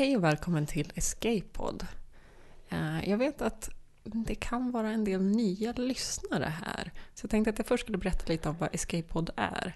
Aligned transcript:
Hej 0.00 0.16
och 0.16 0.24
välkommen 0.24 0.66
till 0.66 0.92
Escape-podd. 0.94 1.86
Eh, 2.68 3.08
jag 3.08 3.18
vet 3.18 3.42
att 3.42 3.70
det 4.02 4.34
kan 4.34 4.70
vara 4.70 4.90
en 4.90 5.04
del 5.04 5.22
nya 5.22 5.72
lyssnare 5.72 6.52
här. 6.64 6.92
Så 7.14 7.24
jag 7.24 7.30
tänkte 7.30 7.50
att 7.50 7.58
jag 7.58 7.66
först 7.66 7.84
skulle 7.84 7.98
berätta 7.98 8.32
lite 8.32 8.48
om 8.48 8.56
vad 8.58 8.74
Escape-podd 8.74 9.30
är. 9.36 9.74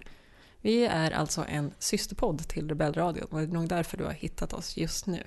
Vi 0.61 0.85
är 0.85 1.11
alltså 1.11 1.45
en 1.47 1.71
systerpodd 1.79 2.47
till 2.47 2.69
Rebellradion 2.69 3.27
och 3.31 3.39
det 3.39 3.45
är 3.45 3.47
nog 3.47 3.67
därför 3.67 3.97
du 3.97 4.03
har 4.03 4.11
hittat 4.11 4.53
oss 4.53 4.77
just 4.77 5.07
nu. 5.07 5.23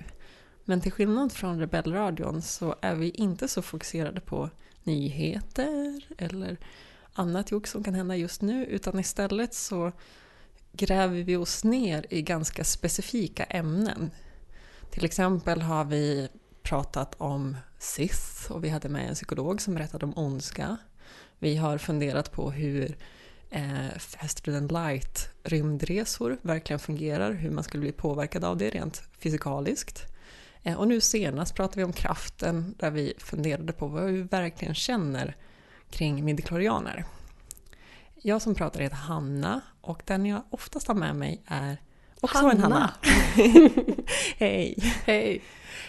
Men 0.65 0.81
till 0.81 0.91
skillnad 0.91 1.31
från 1.31 1.59
Rebellradion 1.59 2.41
så 2.41 2.75
är 2.81 2.95
vi 2.95 3.09
inte 3.09 3.47
så 3.47 3.61
fokuserade 3.61 4.21
på 4.21 4.49
nyheter 4.83 6.01
eller 6.17 6.57
annat 7.13 7.51
jox 7.51 7.71
som 7.71 7.83
kan 7.83 7.93
hända 7.93 8.15
just 8.15 8.41
nu 8.41 8.65
utan 8.65 8.99
istället 8.99 9.53
så 9.53 9.91
gräver 10.71 11.23
vi 11.23 11.35
oss 11.35 11.63
ner 11.63 12.05
i 12.09 12.21
ganska 12.21 12.63
specifika 12.63 13.43
ämnen. 13.43 14.11
Till 14.89 15.05
exempel 15.05 15.61
har 15.61 15.85
vi 15.85 16.29
pratat 16.63 17.15
om 17.17 17.57
SIS 17.79 18.47
och 18.49 18.63
vi 18.63 18.69
hade 18.69 18.89
med 18.89 19.09
en 19.09 19.15
psykolog 19.15 19.61
som 19.61 19.75
berättade 19.75 20.05
om 20.05 20.17
ondska. 20.17 20.77
Vi 21.39 21.55
har 21.55 21.77
funderat 21.77 22.31
på 22.31 22.51
hur 22.51 22.97
eh, 23.49 23.97
Faster 23.97 24.51
than 24.51 24.67
light 24.67 25.29
rymdresor 25.43 26.37
verkligen 26.41 26.79
fungerar, 26.79 27.33
hur 27.33 27.51
man 27.51 27.63
skulle 27.63 27.81
bli 27.81 27.91
påverkad 27.91 28.43
av 28.43 28.57
det 28.57 28.69
rent 28.69 29.03
fysikaliskt. 29.19 30.05
Eh, 30.63 30.75
och 30.75 30.87
nu 30.87 31.01
senast 31.01 31.55
pratade 31.55 31.77
vi 31.77 31.83
om 31.83 31.93
kraften 31.93 32.75
där 32.77 32.91
vi 32.91 33.13
funderade 33.17 33.73
på 33.73 33.87
vad 33.87 34.03
vi 34.03 34.21
verkligen 34.21 34.75
känner 34.75 35.35
kring 35.89 36.25
midichlorianer. 36.25 37.05
Jag 38.15 38.41
som 38.41 38.55
pratar 38.55 38.79
heter 38.79 38.95
Hanna 38.95 39.61
och 39.81 40.01
den 40.05 40.25
jag 40.25 40.43
oftast 40.49 40.87
har 40.87 40.95
med 40.95 41.15
mig 41.15 41.41
är 41.45 41.77
också 42.21 42.37
Hanna. 42.37 42.51
en 42.51 42.61
Hanna. 42.61 42.91
Hej! 44.37 44.75
Hej! 45.05 45.41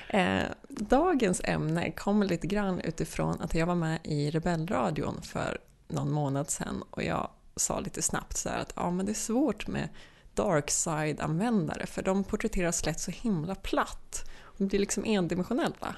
Eh, 0.08 0.42
dagens 0.68 1.40
ämne 1.44 1.90
kommer 1.90 2.26
lite 2.26 2.46
grann 2.46 2.80
utifrån 2.80 3.40
att 3.40 3.54
jag 3.54 3.66
var 3.66 3.74
med 3.74 3.98
i 4.04 4.30
Rebellradion 4.30 5.22
för 5.22 5.58
någon 5.88 6.10
månad 6.10 6.50
sedan 6.50 6.82
och 6.90 7.02
jag 7.02 7.30
sa 7.56 7.80
lite 7.80 8.02
snabbt 8.02 8.36
så 8.36 8.48
här 8.48 8.58
att 8.58 8.72
ja, 8.76 8.90
men 8.90 9.06
det 9.06 9.12
är 9.12 9.14
svårt 9.14 9.66
med 9.66 9.88
darkside-användare 10.34 11.86
för 11.86 12.02
de 12.02 12.24
porträtteras 12.24 12.86
lätt 12.86 13.00
så 13.00 13.10
himla 13.10 13.54
platt. 13.54 14.30
De 14.58 14.68
blir 14.68 14.78
liksom 14.78 15.04
endimensionella. 15.04 15.96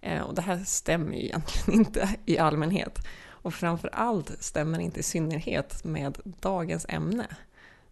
Eh, 0.00 0.22
och 0.22 0.34
det 0.34 0.42
här 0.42 0.64
stämmer 0.64 1.16
ju 1.16 1.24
egentligen 1.24 1.80
inte 1.80 2.16
i 2.24 2.38
allmänhet. 2.38 2.98
Och 3.28 3.54
framför 3.54 3.90
allt 3.92 4.42
stämmer 4.42 4.78
inte 4.78 5.00
i 5.00 5.02
synnerhet 5.02 5.84
med 5.84 6.18
dagens 6.24 6.86
ämne. 6.88 7.26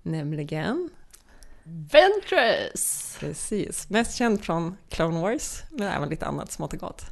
Nämligen 0.02 0.90
Ventress! 1.72 3.16
Precis, 3.20 3.90
mest 3.90 4.16
känd 4.16 4.44
från 4.44 4.76
Clone 4.88 5.20
Wars, 5.20 5.62
men 5.70 5.88
även 5.88 6.08
lite 6.08 6.26
annat 6.26 6.52
smått 6.52 6.72
och 6.72 6.78
gott. 6.78 7.04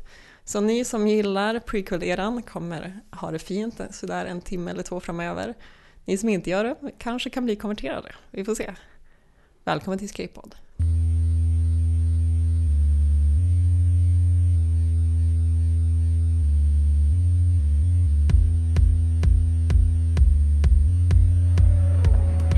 Så 0.44 0.60
ni 0.60 0.84
som 0.84 1.08
gillar 1.08 1.58
prequel-eran 1.58 2.42
kommer 2.42 3.00
ha 3.12 3.30
det 3.30 3.38
fint 3.38 3.80
sådär 3.90 4.26
en 4.26 4.40
timme 4.40 4.70
eller 4.70 4.82
två 4.82 5.00
framöver. 5.00 5.54
Ni 6.04 6.18
som 6.18 6.28
inte 6.28 6.50
gör 6.50 6.64
det 6.64 6.76
kanske 6.98 7.30
kan 7.30 7.44
bli 7.44 7.56
konverterade, 7.56 8.14
vi 8.30 8.44
får 8.44 8.54
se. 8.54 8.74
Välkommen 9.64 9.98
till 9.98 10.08
Skatepod. 10.08 10.54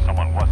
Someone 0.07 0.35
was 0.35 0.50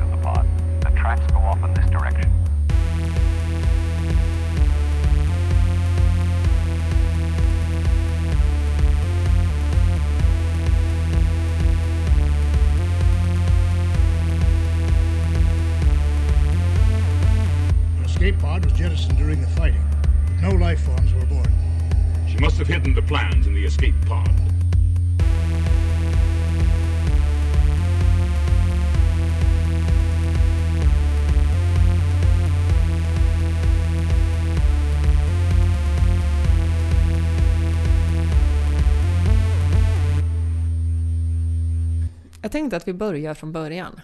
Jag 42.48 42.52
tänkte 42.52 42.76
att 42.76 42.88
vi 42.88 42.92
börjar 42.92 43.34
från 43.34 43.52
början. 43.52 44.00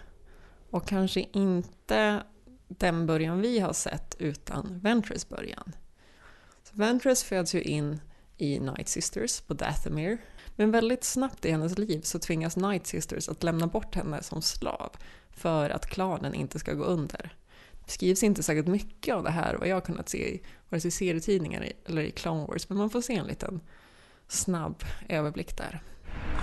Och 0.70 0.88
kanske 0.88 1.26
inte 1.32 2.22
den 2.68 3.06
början 3.06 3.40
vi 3.40 3.58
har 3.58 3.72
sett 3.72 4.16
utan 4.18 4.80
Ventress 4.82 5.28
början. 5.28 5.72
Så 6.62 6.76
Ventress 6.76 7.24
föds 7.24 7.54
ju 7.54 7.62
in 7.62 8.00
i 8.36 8.60
Night 8.60 8.88
Sisters 8.88 9.40
på 9.40 9.54
Dathomir. 9.54 10.18
Men 10.56 10.70
väldigt 10.70 11.04
snabbt 11.04 11.44
i 11.44 11.50
hennes 11.50 11.78
liv 11.78 12.00
så 12.00 12.18
tvingas 12.18 12.56
Night 12.56 12.86
Sisters 12.86 13.28
att 13.28 13.42
lämna 13.42 13.66
bort 13.66 13.94
henne 13.94 14.22
som 14.22 14.42
slav 14.42 14.92
för 15.30 15.70
att 15.70 15.86
klanen 15.86 16.34
inte 16.34 16.58
ska 16.58 16.72
gå 16.72 16.84
under. 16.84 17.36
Det 17.84 17.90
skrivs 17.90 18.22
inte 18.22 18.42
särskilt 18.42 18.68
mycket 18.68 19.14
av 19.14 19.24
det 19.24 19.30
här 19.30 19.54
vad 19.54 19.68
jag 19.68 19.76
har 19.76 19.80
kunnat 19.80 20.08
se 20.08 20.34
i 20.34 20.42
vare 20.68 20.80
sig 20.80 20.90
serietidningar 20.90 21.72
eller 21.86 22.02
i 22.02 22.10
Clone 22.10 22.46
Wars 22.46 22.68
men 22.68 22.78
man 22.78 22.90
får 22.90 23.00
se 23.00 23.16
en 23.16 23.26
liten 23.26 23.60
snabb 24.28 24.84
överblick 25.08 25.56
där. 25.56 25.82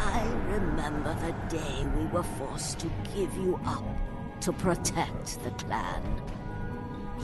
I 0.02 0.24
remember 0.52 1.16
the 1.26 1.58
day 1.58 1.86
we 1.98 2.06
were 2.14 2.24
forced 2.24 2.80
to 2.80 2.88
give 3.16 3.38
you 3.38 3.56
up 3.56 3.84
to 4.42 4.54
protect 4.54 5.40
the 5.44 5.52
clan. 5.66 6.22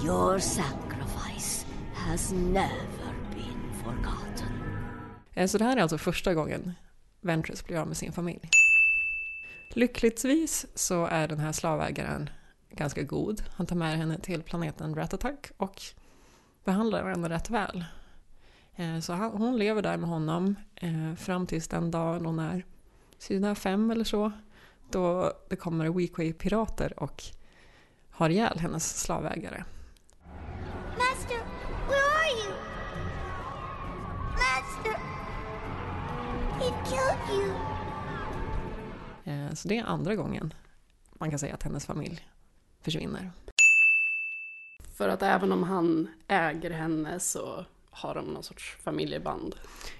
Your 0.03 0.39
sacrifice 0.39 1.65
has 1.93 2.31
never 2.31 3.13
been 3.35 3.73
forgotten. 3.83 4.51
Eh, 5.33 5.47
så 5.47 5.57
det 5.57 5.65
här 5.65 5.77
är 5.77 5.81
alltså 5.81 5.97
första 5.97 6.33
gången 6.33 6.73
Ventress 7.21 7.65
blir 7.65 7.77
av 7.77 7.87
med 7.87 7.97
sin 7.97 8.11
familj. 8.11 8.49
Lyckligtvis 9.69 10.65
så 10.75 11.05
är 11.05 11.27
den 11.27 11.39
här 11.39 11.51
slavägaren 11.51 12.29
ganska 12.71 13.03
god. 13.03 13.43
Han 13.55 13.65
tar 13.65 13.75
med 13.75 13.97
henne 13.97 14.19
till 14.19 14.43
planeten 14.43 14.95
Ratatak 14.95 15.51
och 15.57 15.81
behandlar 16.65 17.09
henne 17.09 17.29
rätt 17.29 17.49
väl. 17.49 17.85
Eh, 18.77 18.99
Så 18.99 19.13
han, 19.13 19.31
hon 19.31 19.57
lever 19.57 19.81
där 19.81 19.97
med 19.97 20.09
honom 20.09 20.55
eh, 20.75 21.15
fram 21.15 21.47
tills 21.47 21.67
den 21.67 21.91
dagen 21.91 22.25
hon 22.25 22.39
är 22.39 22.65
sina 23.17 23.55
fem 23.55 23.91
eller 23.91 24.03
så. 24.03 24.31
Då 24.91 25.33
det 25.49 25.55
kommer 25.55 25.89
Weequay-pirater 25.89 26.99
och 27.03 27.23
har 28.11 28.29
ihjäl 28.29 28.59
hennes 28.59 29.01
slavägare. 29.01 29.63
Master, 30.97 31.37
where 31.87 32.07
are 32.17 32.31
you? 32.45 32.53
Master, 34.31 34.95
he 36.59 36.69
killed 36.89 37.41
you. 37.41 37.53
Eh, 39.25 39.53
Så 39.53 39.67
det 39.67 39.77
är 39.77 39.83
andra 39.83 40.15
gången 40.15 40.53
man 41.19 41.29
kan 41.29 41.39
säga 41.39 41.53
att 41.53 41.63
hennes 41.63 41.85
familj 41.85 42.27
försvinner. 42.81 43.31
För 44.97 45.09
att 45.09 45.21
även 45.21 45.51
om 45.51 45.63
han 45.63 46.07
äger 46.27 46.71
henne 46.71 47.19
så 47.19 47.65
har 47.97 48.15
de 48.15 48.25
någon 48.25 48.43
sorts 48.43 48.77
familjeband. 48.83 49.55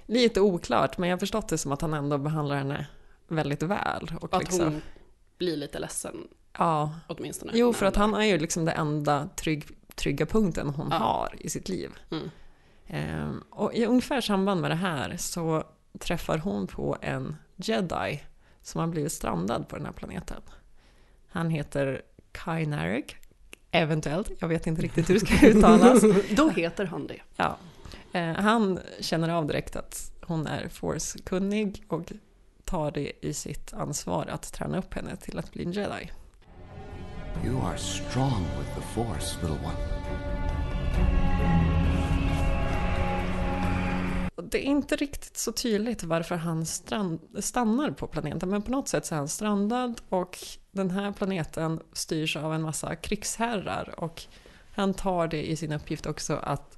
Lite 0.06 0.40
oklart, 0.40 0.98
men 0.98 1.08
jag 1.08 1.16
har 1.16 1.20
förstått 1.20 1.48
det 1.48 1.58
som 1.58 1.72
att 1.72 1.80
han 1.80 1.94
ändå 1.94 2.18
behandlar 2.18 2.56
henne 2.56 2.86
väldigt 3.28 3.62
väl. 3.62 4.12
Och 4.20 4.34
Att 4.34 4.42
liksom, 4.42 4.64
hon 4.64 4.82
blir 5.38 5.56
lite 5.56 5.78
ledsen 5.78 6.28
ja. 6.58 6.94
åtminstone. 7.06 7.52
Jo, 7.54 7.72
för 7.72 7.86
att 7.86 7.96
han 7.96 8.14
är 8.14 8.24
ju 8.24 8.38
liksom 8.38 8.64
den 8.64 8.74
enda 8.76 9.28
trygg, 9.36 9.66
trygga 9.94 10.26
punkten 10.26 10.68
hon 10.68 10.88
Ja. 10.90 10.96
har 10.96 11.34
i 11.38 11.48
sitt 11.50 11.68
liv. 11.68 11.90
Mm. 12.10 12.30
Ehm, 12.86 13.44
och 13.50 13.74
i 13.74 13.86
ungefär 13.86 14.20
samband 14.20 14.60
med 14.60 14.70
det 14.70 14.74
här 14.74 15.16
så 15.16 15.64
träffar 15.98 16.38
hon 16.38 16.66
på 16.66 16.96
en 17.00 17.36
jedi 17.56 18.22
som 18.62 18.80
har 18.80 18.88
blivit 18.88 19.12
strandad 19.12 19.68
på 19.68 19.76
den 19.76 19.84
här 19.86 19.92
planeten. 19.92 20.42
Han 21.28 21.50
heter 21.50 22.02
Kai 22.32 22.66
Narek, 22.66 23.16
eventuellt. 23.70 24.30
Jag 24.38 24.48
vet 24.48 24.66
inte 24.66 24.82
riktigt 24.82 25.10
hur 25.10 25.14
det 25.14 25.26
ska 25.26 25.46
uttalas. 25.46 26.02
Då 26.36 26.48
heter 26.48 26.84
han 26.84 27.06
det. 27.06 27.20
Ja. 27.36 27.56
Eh, 28.18 28.34
han 28.34 28.80
känner 29.00 29.28
av 29.28 29.46
direkt 29.46 29.76
att 29.76 30.12
hon 30.20 30.46
är 30.46 30.68
force-kunnig 30.68 31.84
och 31.88 32.12
tar 32.64 32.90
det 32.90 33.12
i 33.26 33.34
sitt 33.34 33.72
ansvar 33.72 34.26
att 34.26 34.52
träna 34.52 34.78
upp 34.78 34.94
henne 34.94 35.16
till 35.16 35.38
att 35.38 35.52
bli 35.52 35.64
en 35.64 35.72
jedi. 35.72 36.10
You 37.44 37.60
are 37.60 37.78
strong 37.78 38.44
with 38.58 38.74
the 38.74 38.80
Force, 38.80 39.38
little 39.40 39.66
one. 39.66 39.78
Det 44.50 44.58
är 44.58 44.70
inte 44.70 44.96
riktigt 44.96 45.36
så 45.36 45.52
tydligt 45.52 46.02
varför 46.02 46.36
han 46.36 46.66
stannar 46.66 47.90
på 47.90 48.06
planeten, 48.06 48.48
men 48.48 48.62
på 48.62 48.70
något 48.70 48.88
sätt 48.88 49.06
så 49.06 49.14
är 49.14 49.18
han 49.18 49.28
strandad 49.28 50.00
och 50.08 50.38
den 50.70 50.90
här 50.90 51.12
planeten 51.12 51.80
styrs 51.92 52.36
av 52.36 52.54
en 52.54 52.62
massa 52.62 52.96
krigsherrar 52.96 53.94
och 53.96 54.22
Han 54.74 54.94
tar 54.94 55.28
det 55.28 55.50
i 55.50 55.56
sin 55.56 55.72
uppgift 55.72 56.06
också 56.06 56.36
att 56.36 56.77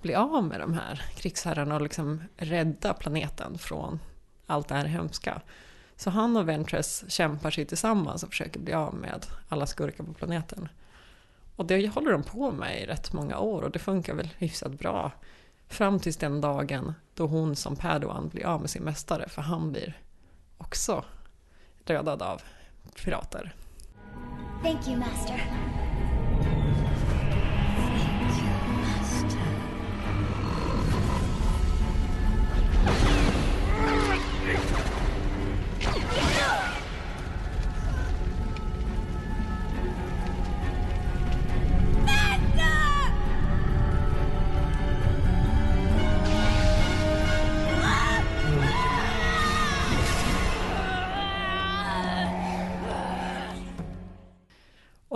bli 0.00 0.14
av 0.14 0.44
med 0.44 0.60
de 0.60 0.74
här 0.74 1.02
krigsherrarna 1.16 1.74
och 1.74 1.82
liksom 1.82 2.22
rädda 2.36 2.94
planeten 2.94 3.58
från 3.58 4.00
allt 4.46 4.68
det 4.68 4.74
här 4.74 4.84
hemska. 4.84 5.40
Så 5.96 6.10
han 6.10 6.36
och 6.36 6.48
Ventress 6.48 7.04
kämpar 7.08 7.50
sig 7.50 7.66
tillsammans 7.66 8.22
och 8.22 8.28
försöker 8.28 8.60
bli 8.60 8.72
av 8.72 8.94
med 8.94 9.26
alla 9.48 9.66
skurkar 9.66 10.04
på 10.04 10.12
planeten. 10.12 10.68
Och 11.56 11.66
det 11.66 11.88
håller 11.88 12.12
de 12.12 12.22
på 12.22 12.50
med 12.50 12.82
i 12.82 12.86
rätt 12.86 13.12
många 13.12 13.38
år 13.38 13.62
och 13.62 13.70
det 13.70 13.78
funkar 13.78 14.14
väl 14.14 14.28
hyfsat 14.38 14.72
bra. 14.72 15.12
Fram 15.68 16.00
tills 16.00 16.16
den 16.16 16.40
dagen 16.40 16.94
då 17.14 17.26
hon 17.26 17.56
som 17.56 17.76
Padawan 17.76 18.28
blir 18.28 18.46
av 18.46 18.60
med 18.60 18.70
sin 18.70 18.82
mästare 18.82 19.28
för 19.28 19.42
han 19.42 19.72
blir 19.72 20.00
också 20.58 21.04
dödad 21.84 22.22
av 22.22 22.42
pirater. 23.04 23.54
Thank 24.62 24.88
you, 24.88 24.96
Master. 24.96 25.87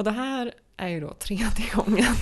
Och 0.03 0.05
det 0.05 0.11
här 0.13 0.55
är 0.77 0.89
ju 0.89 1.01
då 1.01 1.15
tredje 1.15 1.71
gången 1.75 2.15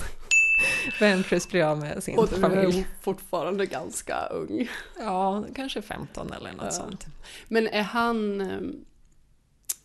Ventress 1.00 1.48
blir 1.48 1.62
av 1.64 1.78
med 1.78 2.02
sin 2.02 2.18
Och 2.18 2.28
du 2.28 2.36
är 2.36 2.40
familj. 2.40 2.86
fortfarande 3.00 3.66
ganska 3.66 4.26
ung. 4.26 4.68
Ja, 4.98 5.44
kanske 5.54 5.82
15 5.82 6.32
eller 6.32 6.52
något 6.52 6.64
Ja. 6.64 6.70
sånt. 6.70 7.06
Men 7.48 7.66
är 7.68 7.82
han... 7.82 8.40
eh, 8.40 8.58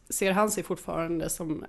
Ser 0.10 0.32
han 0.32 0.52
sig 0.52 0.64
fortfarande 0.64 1.30
som 1.30 1.66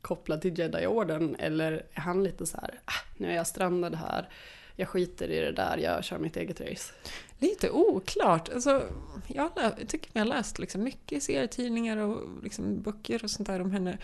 kopplad 0.00 0.40
till 0.42 0.58
Jedi-orden 0.58 1.36
eller 1.38 1.72
är 1.92 2.00
han 2.00 2.24
lite 2.24 2.46
så 2.46 2.56
här, 2.60 2.80
ah, 2.84 2.92
nu 3.16 3.30
är 3.30 3.34
jag 3.34 3.46
strandad 3.46 3.94
här, 3.94 4.28
jag 4.76 4.88
skiter 4.88 5.28
i 5.28 5.40
det 5.40 5.52
där, 5.52 5.76
jag 5.78 6.04
kör 6.04 6.18
mitt 6.18 6.36
eget 6.36 6.60
race. 6.60 6.92
Lite 7.38 7.70
oklart. 7.70 8.48
Alltså, 8.54 8.82
jag 9.26 9.50
tycker 9.88 10.10
jag 10.12 10.20
har 10.20 10.26
läst 10.26 10.58
liksom 10.58 10.82
mycket 10.84 11.22
serietidningar 11.22 11.96
och 11.96 12.42
liksom 12.42 12.82
böcker 12.82 13.24
och 13.24 13.30
sånt 13.30 13.46
där 13.46 13.60
om 13.60 13.70
henne. 13.70 13.98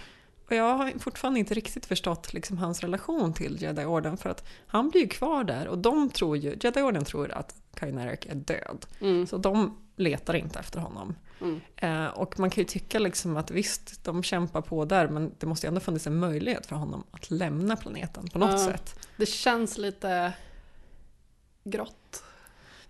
Och 0.50 0.56
jag 0.56 0.76
har 0.76 0.92
fortfarande 0.98 1.40
inte 1.40 1.54
riktigt 1.54 1.86
förstått 1.86 2.32
liksom 2.32 2.58
hans 2.58 2.80
relation 2.80 3.32
till 3.32 3.62
Jedi-orden 3.62 4.16
för 4.16 4.30
att 4.30 4.44
han 4.66 4.90
blir 4.90 5.00
ju 5.00 5.08
kvar 5.08 5.44
där 5.44 5.68
och 5.68 5.78
de 5.78 6.10
tror 6.10 6.36
ju, 6.36 6.56
Jedi-orden 6.60 7.04
tror 7.04 7.30
att 7.32 7.54
Kainarek 7.74 8.26
är 8.26 8.34
död. 8.34 8.86
Mm. 9.00 9.26
Så 9.26 9.36
de 9.38 9.78
letar 9.96 10.34
inte 10.34 10.58
efter 10.58 10.80
honom. 10.80 11.14
Mm. 11.40 11.60
Eh, 11.76 12.06
och 12.06 12.38
man 12.38 12.50
kan 12.50 12.62
ju 12.62 12.68
tycka 12.68 12.98
liksom 12.98 13.36
att 13.36 13.50
visst, 13.50 14.04
de 14.04 14.22
kämpar 14.22 14.60
på 14.60 14.84
där 14.84 15.08
men 15.08 15.34
det 15.38 15.46
måste 15.46 15.66
ju 15.66 15.68
ändå 15.68 15.80
funnits 15.80 16.06
en 16.06 16.16
möjlighet 16.18 16.66
för 16.66 16.76
honom 16.76 17.04
att 17.10 17.30
lämna 17.30 17.76
planeten 17.76 18.28
på 18.28 18.38
något 18.38 18.50
Ja. 18.50 18.58
sätt. 18.58 19.08
Det 19.16 19.26
känns 19.26 19.78
lite 19.78 20.32
grått. 21.64 22.22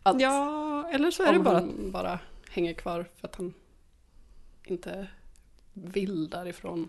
Att 0.03 0.21
Ja, 0.21 0.89
eller 0.93 1.11
så 1.11 1.23
är 1.23 1.33
det 1.33 1.39
bara 1.39 1.57
att 1.57 1.63
han 1.63 1.91
bara 1.91 2.19
hänger 2.51 2.73
kvar 2.75 3.09
för 3.17 3.29
att 3.29 3.35
han 3.37 3.55
inte 4.65 5.07
vill 5.73 6.31
därifrån. 6.31 6.89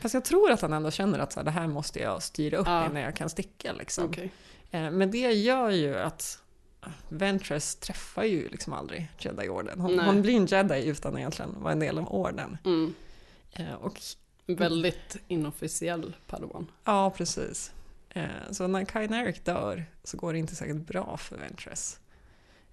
Fast 0.00 0.14
jag 0.14 0.24
tror 0.24 0.50
att 0.50 0.60
han 0.60 0.72
ändå 0.72 0.90
känner 0.90 1.18
att 1.18 1.32
så 1.32 1.40
här, 1.40 1.44
det 1.44 1.50
här 1.50 1.66
måste 1.66 1.98
jag 2.00 2.22
styra 2.22 2.56
upp 2.58 2.66
Ja. 2.66 2.86
innan 2.86 3.02
jag 3.02 3.16
kan 3.16 3.28
sticka. 3.30 3.72
Liksom. 3.72 4.04
Okej. 4.04 4.32
Eh, 4.70 4.90
Men 4.90 5.10
det 5.10 5.18
gör 5.32 5.70
ju 5.70 5.96
att 5.98 6.42
Ventress 7.08 7.76
träffar 7.76 8.24
ju 8.24 8.48
liksom 8.48 8.72
aldrig 8.72 9.08
Jedi-orden. 9.18 9.80
Hon, 9.80 9.96
Nej. 9.96 10.06
hon 10.06 10.22
blir 10.22 10.36
en 10.36 10.46
Jedi 10.46 10.84
utan 10.88 11.18
egentligen 11.18 11.62
vara 11.62 11.72
en 11.72 11.78
del 11.80 11.98
av 11.98 12.12
orden. 12.14 12.58
Mm. 12.64 12.94
Eh, 13.52 13.74
Och 13.74 13.98
Väldigt 14.46 15.16
inofficiell 15.28 16.16
Padawan. 16.26 16.66
ja, 16.84 17.10
precis. 17.10 17.72
Eh, 18.10 18.24
Så 18.50 18.66
när 18.66 18.84
Kainaric 18.84 19.40
dör 19.44 19.84
så 20.04 20.16
går 20.16 20.32
det 20.32 20.38
inte 20.38 20.56
särskilt 20.56 20.86
bra 20.86 21.16
för 21.16 21.36
Ventress. 21.36 22.00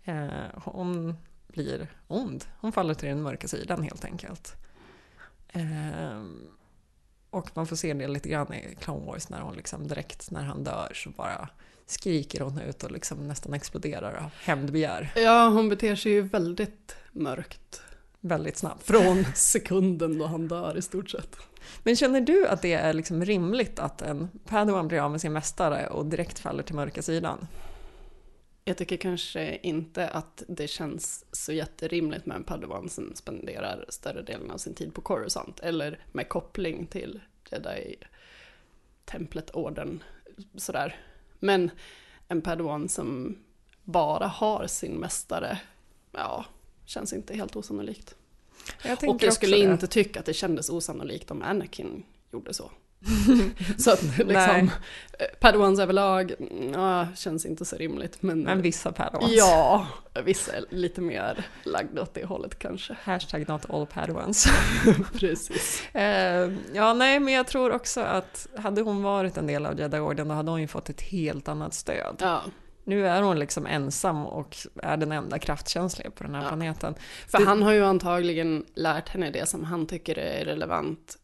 Eh, 0.04 0.28
Hon 0.56 1.18
blir 1.48 1.88
ond. 2.08 2.46
Hon 2.60 2.72
faller 2.72 2.94
till 2.94 3.08
den 3.10 3.22
mörka 3.22 3.48
sidan 3.48 3.84
helt 3.84 4.06
enkelt. 4.06 4.56
Och 7.30 7.50
man 7.54 7.68
får 7.68 7.76
se 7.76 7.94
det 7.94 8.08
lite 8.08 8.30
grann 8.30 8.54
i 8.54 8.76
Clone 8.82 9.06
Wars 9.06 9.30
när 9.30 9.42
hon 9.42 9.56
liksom 9.56 9.88
direkt 9.88 10.32
när 10.32 10.44
han 10.44 10.64
dör 10.64 10.92
så 10.94 11.10
bara 11.10 11.50
skriker 11.86 12.40
hon 12.40 12.60
ut 12.60 12.84
och 12.84 12.92
liksom 12.92 13.28
nästan 13.28 13.54
exploderar 13.54 14.14
av 14.14 14.30
hämndbegär 14.44 15.12
Ja, 15.16 15.48
hon 15.50 15.70
beter 15.70 15.96
sig 15.96 16.12
ju 16.12 16.22
väldigt 16.22 16.96
mörkt. 17.12 17.82
väldigt 18.20 18.58
snabbt. 18.58 18.84
Från 18.84 19.26
sekunden 19.36 20.18
då 20.18 20.26
han 20.26 20.48
dör 20.48 20.78
i 20.78 20.82
stort 20.82 21.10
sett. 21.10 21.36
Men 21.84 21.96
känner 21.96 22.22
du 22.22 22.48
att 22.48 22.62
det 22.62 22.74
är 22.74 22.94
liksom 22.94 23.26
rimligt 23.26 23.80
att 23.80 24.02
en 24.02 24.30
Padawan 24.48 24.88
blir 24.88 25.00
av 25.00 25.12
med 25.12 25.22
sin 25.22 25.34
mästare 25.34 25.88
och 25.88 26.06
direkt 26.06 26.40
faller 26.40 26.64
till 26.64 26.76
mörka 26.76 27.02
sidan? 27.02 27.48
Jag 28.68 28.78
tycker 28.78 28.98
kanske 28.98 29.60
inte 29.64 30.08
att 30.08 30.44
det 30.48 30.68
känns 30.68 31.26
så 31.32 31.54
jätterimligt 31.54 32.26
med 32.26 32.36
en 32.36 32.44
Padawan 32.44 32.90
som 32.90 33.16
spenderar 33.16 33.86
större 33.90 34.22
delen 34.22 34.52
av 34.52 34.58
sin 34.58 34.74
tid 34.74 34.94
på 34.94 35.02
Coruscant. 35.02 35.60
Eller 35.60 36.00
med 36.12 36.30
koppling 36.30 36.88
till 36.88 37.22
Jedi-templet, 37.52 39.56
orden, 39.56 40.04
sådär. 40.56 40.96
Men 41.40 41.72
en 42.28 42.42
Padawan 42.42 42.90
som 42.90 43.38
bara 43.84 44.28
har 44.28 44.68
sin 44.68 44.94
mästare, 44.94 45.60
ja, 46.12 46.46
känns 46.86 47.14
inte 47.14 47.36
helt 47.36 47.56
osannolikt. 47.56 48.16
Jag 48.84 49.10
Och 49.10 49.24
jag 49.24 49.34
skulle 49.34 49.58
det. 49.58 49.64
inte 49.64 49.88
tycka 49.88 50.20
att 50.20 50.26
det 50.26 50.34
kändes 50.34 50.70
osannolikt 50.70 51.32
om 51.32 51.42
Anakin 51.42 52.04
gjorde 52.32 52.54
så. 52.54 52.72
så 53.78 53.92
att 53.92 54.04
liksom, 54.18 54.72
eh, 55.20 55.26
Padawans 55.40 55.80
överlag, 55.80 56.32
mm, 56.40 56.72
ja, 56.74 57.08
känns 57.16 57.46
inte 57.46 57.66
så 57.66 57.76
rimligt. 57.76 58.22
Men, 58.22 58.42
Men 58.44 58.62
vissa 58.62 58.92
Padawans. 58.92 59.32
ja, 59.36 59.88
vissa 60.24 60.54
är 60.56 60.66
lite 60.70 61.02
mer 61.02 61.46
lagda 61.64 62.02
åt 62.02 62.14
det 62.14 62.26
hållet 62.26 62.60
kanske. 62.60 62.96
Hashtag 63.04 63.48
not 63.50 63.70
all 63.70 63.86
Padawans. 63.88 64.48
Precis. 65.14 65.84
Eh, 65.96 66.52
ja, 66.74 66.94
nej, 66.94 67.20
men 67.20 67.34
jag 67.34 67.48
tror 67.48 67.72
också 67.72 68.02
att 68.02 68.48
hade 68.58 68.82
hon 68.82 69.04
varit 69.04 69.38
en 69.38 69.48
del 69.48 69.66
av 69.66 69.80
Jedi-orden 69.80 70.28
då 70.28 70.34
hade 70.36 70.52
hon 70.52 70.62
ju 70.62 70.68
fått 70.68 70.90
ett 70.90 71.02
helt 71.02 71.48
annat 71.48 71.74
stöd. 71.74 72.16
Ja, 72.20 72.42
Nu 72.84 73.08
är 73.08 73.22
hon 73.22 73.40
liksom 73.40 73.66
ensam 73.66 74.26
och 74.26 74.58
är 74.84 74.98
den 74.98 75.12
enda 75.12 75.40
kraftkänsliga 75.40 76.12
på 76.12 76.24
den 76.24 76.36
här 76.36 76.42
Ja. 76.44 76.48
planeten. 76.48 76.96
för 77.28 77.38
Det- 77.40 77.46
han 77.46 77.64
har 77.64 77.72
ju 77.74 77.86
antagligen 77.86 78.66
lärt 78.76 79.10
henne 79.10 79.30
det 79.32 79.50
som 79.50 79.64
han 79.64 79.88
tycker 79.88 80.18
är 80.20 80.46
relevant 80.46 81.18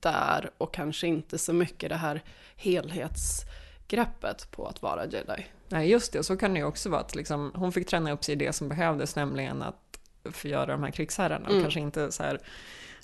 där 0.00 0.50
och 0.58 0.74
kanske 0.74 1.06
inte 1.06 1.38
så 1.38 1.52
mycket 1.52 1.88
det 1.90 1.96
här 1.96 2.22
helhetsgreppet 2.56 4.50
på 4.50 4.66
att 4.66 4.82
vara 4.82 5.06
jedi. 5.06 5.46
Nej, 5.68 5.90
just 5.90 6.12
det. 6.12 6.22
Så 6.22 6.36
kan 6.36 6.52
det 6.54 6.58
ju 6.60 6.64
också 6.66 6.88
vara 6.88 7.00
att 7.00 7.14
liksom, 7.14 7.52
hon 7.54 7.72
fick 7.72 7.86
träna 7.88 8.12
upp 8.12 8.24
sig 8.24 8.32
i 8.32 8.36
det 8.36 8.52
som 8.52 8.68
behövdes, 8.68 9.16
nämligen 9.16 9.62
att 9.62 9.98
förgöra 10.24 10.66
de 10.66 10.82
här 10.82 10.90
krigsherrarna. 10.90 11.44
Och 11.44 11.50
Mm. 11.50 11.62
kanske 11.62 11.80
inte 11.80 12.12
så 12.12 12.22
här, 12.22 12.38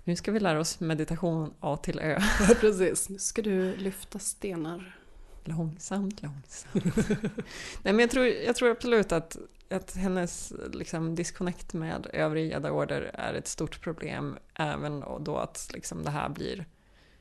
nu 0.04 0.16
ska 0.16 0.32
vi 0.32 0.40
lära 0.40 0.60
oss 0.60 0.80
meditation 0.80 1.54
A 1.60 1.76
till 1.82 1.98
Ö. 2.00 2.20
Precis. 2.60 3.08
Nu 3.08 3.18
ska 3.18 3.42
du 3.42 3.76
lyfta 3.76 4.18
stenar. 4.18 4.96
Långsamt, 5.44 6.22
långsamt. 6.22 6.96
Nej, 7.82 7.92
men 7.92 7.98
jag 7.98 8.10
tror, 8.10 8.26
jag 8.26 8.56
tror 8.56 8.70
absolut 8.70 9.12
att, 9.12 9.36
att 9.70 9.96
hennes 9.96 10.52
liksom, 10.72 11.14
disconnect 11.14 11.72
med 11.72 12.06
övriga 12.12 12.56
Jedi-order 12.56 13.10
är 13.14 13.34
ett 13.34 13.48
stort 13.48 13.80
problem, 13.80 14.38
även 14.54 15.04
då 15.20 15.36
att 15.36 15.70
liksom, 15.74 16.02
det 16.04 16.10
här 16.10 16.28
blir 16.28 16.66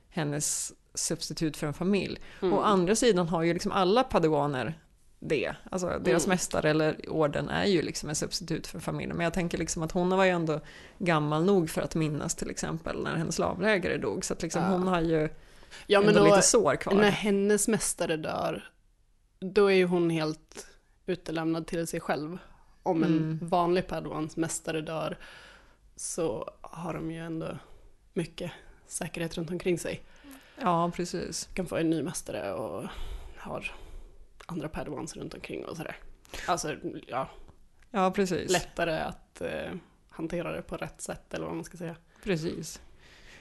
hennes 0.09 0.73
substitut 0.93 1.57
för 1.57 1.67
en 1.67 1.73
familj. 1.73 2.19
Mm. 2.41 2.53
Å 2.53 2.61
andra 2.61 2.95
sidan 2.95 3.27
har 3.27 3.43
ju 3.43 3.53
liksom 3.53 3.71
alla 3.71 4.03
padawaner 4.03 4.79
det. 5.19 5.55
Alltså 5.71 5.87
deras 5.87 6.25
Mm. 6.25 6.33
mästare 6.33 6.69
eller 6.69 7.09
orden 7.09 7.49
är 7.49 7.65
ju 7.65 7.81
liksom 7.81 8.09
en 8.09 8.15
substitut 8.15 8.67
för 8.67 8.79
familjen. 8.79 9.17
Men 9.17 9.23
jag 9.23 9.33
tänker 9.33 9.57
liksom 9.57 9.83
att 9.83 9.91
hon 9.91 10.09
var 10.09 10.25
ju 10.25 10.31
ändå 10.31 10.59
gammal 10.97 11.45
nog 11.45 11.69
för 11.69 11.81
att 11.81 11.95
minnas 11.95 12.35
till 12.35 12.49
exempel 12.49 13.03
när 13.03 13.15
hennes 13.15 13.35
slavlägare 13.35 13.97
dog. 13.97 14.25
Så 14.25 14.33
att 14.33 14.41
liksom 14.41 14.61
Ja. 14.61 14.69
hon 14.69 14.87
har 14.87 15.01
ju 15.01 15.29
Ja, 15.87 15.99
ändå 16.03 16.19
då, 16.19 16.25
lite 16.25 16.41
sår 16.41 16.75
kvar. 16.75 16.93
när 16.93 17.09
hennes 17.11 17.67
mästare 17.67 18.17
dör, 18.17 18.69
då 19.39 19.65
är 19.71 19.75
ju 19.75 19.85
hon 19.85 20.09
helt 20.09 20.67
utelämnad 21.05 21.67
till 21.67 21.88
sig 21.88 22.00
själv. 22.00 22.38
Om 22.83 23.03
en 23.03 23.17
Mm. 23.17 23.39
vanlig 23.41 23.88
Padawans 23.88 24.38
mästare 24.38 24.81
dör 24.81 25.17
så 25.95 26.50
har 26.62 26.93
de 26.93 27.12
ju 27.12 27.17
ändå 27.25 27.57
mycket 28.13 28.51
säkerhet 28.88 29.38
runt 29.38 29.51
omkring 29.51 29.79
sig. 29.79 30.03
Ja, 30.62 30.91
precis. 30.95 31.50
kan 31.53 31.65
få 31.65 31.75
en 31.77 31.89
ny 31.89 32.03
mästare 32.03 32.53
och 32.53 32.83
har 33.38 33.71
andra 34.45 34.69
Padawans 34.69 35.15
runt 35.15 35.33
omkring 35.33 35.65
och 35.65 35.77
sådär. 35.77 35.95
Alltså, 36.47 36.75
ja, 37.07 37.29
Ja, 37.91 38.12
precis. 38.12 38.51
lättare 38.51 39.00
att 39.00 39.41
eh, 39.41 39.71
hantera 40.09 40.51
det 40.51 40.62
på 40.62 40.77
rätt 40.77 41.01
sätt 41.01 41.33
eller 41.33 41.45
vad 41.45 41.55
man 41.55 41.63
ska 41.63 41.77
säga. 41.77 41.95
Precis. 42.24 42.81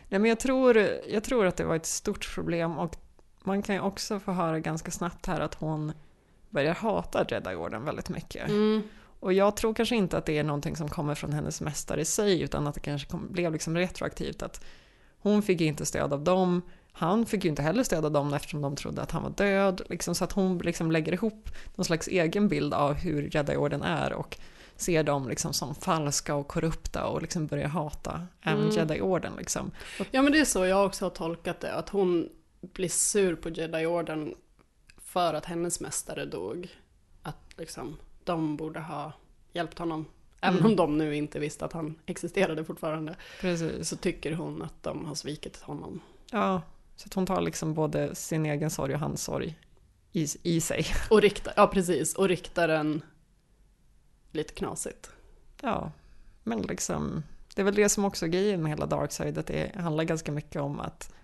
Nej, 0.09 0.21
men 0.21 0.29
jag, 0.29 0.41
tror, 0.41 0.77
jag 1.09 1.25
tror 1.25 1.47
att 1.47 1.57
det 1.57 1.65
var 1.65 1.77
ett 1.77 1.87
stort 1.87 2.35
problem 2.35 2.79
och 2.79 2.97
man 3.45 3.63
kan 3.63 3.75
ju 3.75 3.81
också 3.81 4.21
få 4.21 4.33
höra 4.33 4.61
ganska 4.61 4.91
snabbt 4.91 5.27
här 5.27 5.41
att 5.41 5.55
hon 5.55 5.93
börjar 6.55 6.75
hata 6.75 7.25
Jedi-orden 7.29 7.85
väldigt 7.85 8.09
mycket. 8.09 8.51
Och 9.21 9.33
jag 9.33 9.57
tror 9.57 9.75
kanske 9.75 9.97
inte 9.97 10.19
att 10.19 10.27
det 10.27 10.39
är 10.39 10.45
någonting 10.45 10.77
som 10.77 10.89
kommer 10.89 11.15
från 11.15 11.33
hennes 11.33 11.61
mästare 11.61 12.01
i 12.01 12.05
sig, 12.05 12.43
utan 12.43 12.67
att 12.67 12.75
det 12.75 12.81
kanske 12.81 13.09
kom, 13.09 13.33
blev 13.33 13.53
liksom 13.53 13.77
retroaktivt 13.77 14.43
att 14.43 14.65
hon 15.19 15.43
fick 15.43 15.61
inte 15.61 15.87
stöd 15.87 16.13
av 16.13 16.25
dem, 16.25 16.63
han 16.93 17.27
fick 17.27 17.45
ju 17.45 17.51
inte 17.51 17.63
heller 17.63 17.83
stöd 17.83 18.05
av 18.05 18.13
dem 18.13 18.35
eftersom 18.35 18.63
de 18.63 18.77
trodde 18.77 19.03
att 19.03 19.11
han 19.11 19.23
var 19.23 19.31
död. 19.31 19.83
Liksom, 19.89 20.15
så 20.15 20.25
att 20.25 20.33
hon 20.33 20.59
liksom 20.59 20.93
lägger 20.93 21.13
ihop 21.13 21.51
någon 21.75 21.85
slags 21.85 22.09
egen 22.09 22.49
bild 22.49 22.75
av 22.75 22.95
hur 22.95 23.31
Jedi-orden 23.33 23.83
är 23.83 24.13
och 24.13 24.39
ser 24.77 25.03
dem 25.03 25.29
liksom 25.29 25.53
som 25.53 25.75
falska 25.75 26.35
och 26.35 26.49
korrupta 26.49 27.07
och 27.07 27.23
liksom 27.23 27.47
börjar 27.47 27.69
hata 27.69 28.27
även 28.43 28.71
Jedi-orden. 28.71 29.33
Liksom. 29.39 29.71
Ja 30.11 30.23
men 30.23 30.33
det 30.33 30.41
är 30.41 30.45
så 30.45 30.67
jag 30.67 30.87
också 30.87 31.05
har 31.05 31.11
tolkat 31.11 31.61
det, 31.61 31.75
att 31.75 31.89
hon 31.89 32.29
blir 32.61 32.89
sur 32.89 33.37
på 33.37 33.49
Jedi-orden 33.49 34.35
för 35.15 35.35
att 35.35 35.45
hennes 35.45 35.81
mästare 35.81 36.25
dog. 36.25 36.69
Att 37.23 37.55
liksom, 37.57 37.97
de 38.25 38.57
borde 38.57 38.81
ha 38.81 39.13
hjälpt 39.53 39.79
honom. 39.79 40.07
Även 40.41 40.65
om 40.67 40.77
de 40.77 40.99
nu 40.99 41.17
inte 41.17 41.39
visste 41.39 41.65
att 41.65 41.73
han 41.73 41.99
existerade 42.07 42.65
fortfarande. 42.65 43.17
Precis. 43.41 43.89
Så 43.89 43.97
tycker 43.97 44.33
hon 44.33 44.63
att 44.63 44.83
de 44.83 45.05
har 45.05 45.15
svikit 45.15 45.63
honom. 45.63 46.01
Ja, 46.31 46.63
så 46.97 47.09
hon 47.15 47.27
tar 47.27 47.41
liksom 47.41 47.75
både 47.75 48.15
sin 48.15 48.47
egen 48.47 48.71
sorg 48.71 48.95
och 48.95 49.01
hans 49.01 49.23
sorg 49.23 49.59
i, 50.13 50.27
i 50.43 50.61
sig. 50.61 50.87
Och 51.11 51.21
riktar, 51.23 51.55
ja 51.57 51.67
precis, 51.67 52.15
och 52.15 52.29
riktar 52.29 52.69
den 52.69 53.03
lite 54.33 54.55
knasigt. 54.55 55.11
Ja, 55.63 55.93
men 56.43 56.63
liksom, 56.63 57.23
det 57.55 57.63
är 57.63 57.65
väl 57.65 57.75
det 57.75 57.89
som 57.89 58.05
också 58.05 58.27
är 58.27 58.31
grejen 58.31 58.63
med 58.63 58.71
hela 58.71 58.87
Darkside, 58.87 59.39
att 59.39 59.47
det 59.47 59.75
handlar 59.75 60.05
ganska 60.05 60.33
mycket 60.33 60.63
om 60.63 60.81
att 60.81 61.15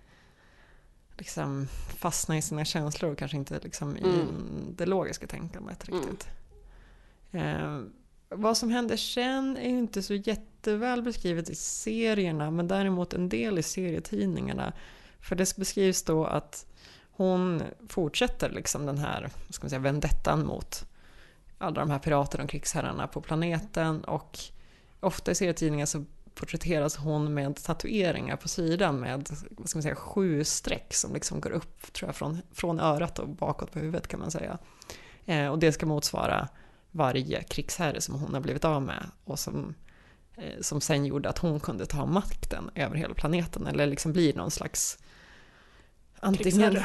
liksom 1.20 1.68
fastna 1.98 2.38
i 2.38 2.42
sina 2.42 2.64
känslor 2.64 3.12
och 3.12 3.18
kanske 3.18 3.36
inte 3.36 3.60
liksom 3.62 3.96
i 3.96 4.00
Mm. 4.00 4.74
det 4.76 4.86
logiska 4.86 5.26
tänkandet 5.26 5.88
riktigt. 5.88 6.28
Eh, 7.32 7.80
vad 8.28 8.56
som 8.56 8.70
händer 8.70 8.96
sen 8.96 9.56
är 9.56 9.68
ju 9.70 9.78
inte 9.78 10.02
så 10.02 10.14
jätteväl 10.14 11.02
beskrivet 11.02 11.50
i 11.50 11.54
serierna, 11.54 12.50
men 12.50 12.68
däremot 12.68 13.12
en 13.12 13.28
del 13.28 13.58
i 13.58 13.62
serietidningarna. 13.62 14.72
För 15.20 15.36
det 15.36 15.56
beskrivs 15.56 16.02
då 16.02 16.24
att 16.24 16.66
hon 17.10 17.62
fortsätter 17.88 18.50
liksom 18.50 18.86
den 18.86 18.98
här, 18.98 19.30
ska 19.50 19.64
man 19.64 19.70
säga, 19.70 19.80
vendettan 19.80 20.46
mot 20.46 20.86
alla 21.58 21.80
de 21.80 21.90
här 21.90 21.98
piraterna 21.98 22.44
och 22.44 22.50
krigsherrarna 22.50 23.06
på 23.06 23.20
planeten 23.20 24.04
och 24.04 24.38
ofta 25.00 25.30
i 25.30 25.34
serietidningar 25.34 25.86
så 25.86 26.04
porträtteras 26.40 26.96
hon 26.96 27.34
med 27.34 27.56
tatueringar 27.56 28.36
på 28.36 28.48
sidan 28.48 29.00
med 29.00 29.28
vad 29.50 29.68
ska 29.68 29.76
man 29.76 29.82
säga, 29.82 29.94
sju 29.94 30.44
streck 30.44 30.94
som 30.94 31.14
liksom 31.14 31.40
går 31.40 31.50
upp 31.50 31.92
tror 31.92 32.08
jag, 32.08 32.16
från, 32.16 32.38
från 32.52 32.80
örat 32.80 33.18
och 33.18 33.28
bakåt 33.28 33.72
på 33.72 33.78
huvudet 33.78 34.08
kan 34.08 34.20
man 34.20 34.30
säga. 34.30 34.58
Eh, 35.26 35.46
och 35.46 35.58
det 35.58 35.72
ska 35.72 35.86
motsvara 35.86 36.48
varje 36.90 37.42
krigsherre 37.42 38.00
som 38.00 38.14
hon 38.14 38.34
har 38.34 38.40
blivit 38.40 38.64
av 38.64 38.82
med 38.82 39.06
och 39.24 39.38
som, 39.38 39.74
eh, 40.36 40.60
som 40.60 40.80
sen 40.80 41.06
gjorde 41.06 41.28
att 41.28 41.38
hon 41.38 41.60
kunde 41.60 41.86
ta 41.86 42.06
makten 42.06 42.70
över 42.74 42.96
hela 42.96 43.14
planeten 43.14 43.66
eller 43.66 43.86
liksom 43.86 44.12
bli 44.12 44.32
någon 44.32 44.50
slags 44.50 44.98
antingen, 46.20 46.78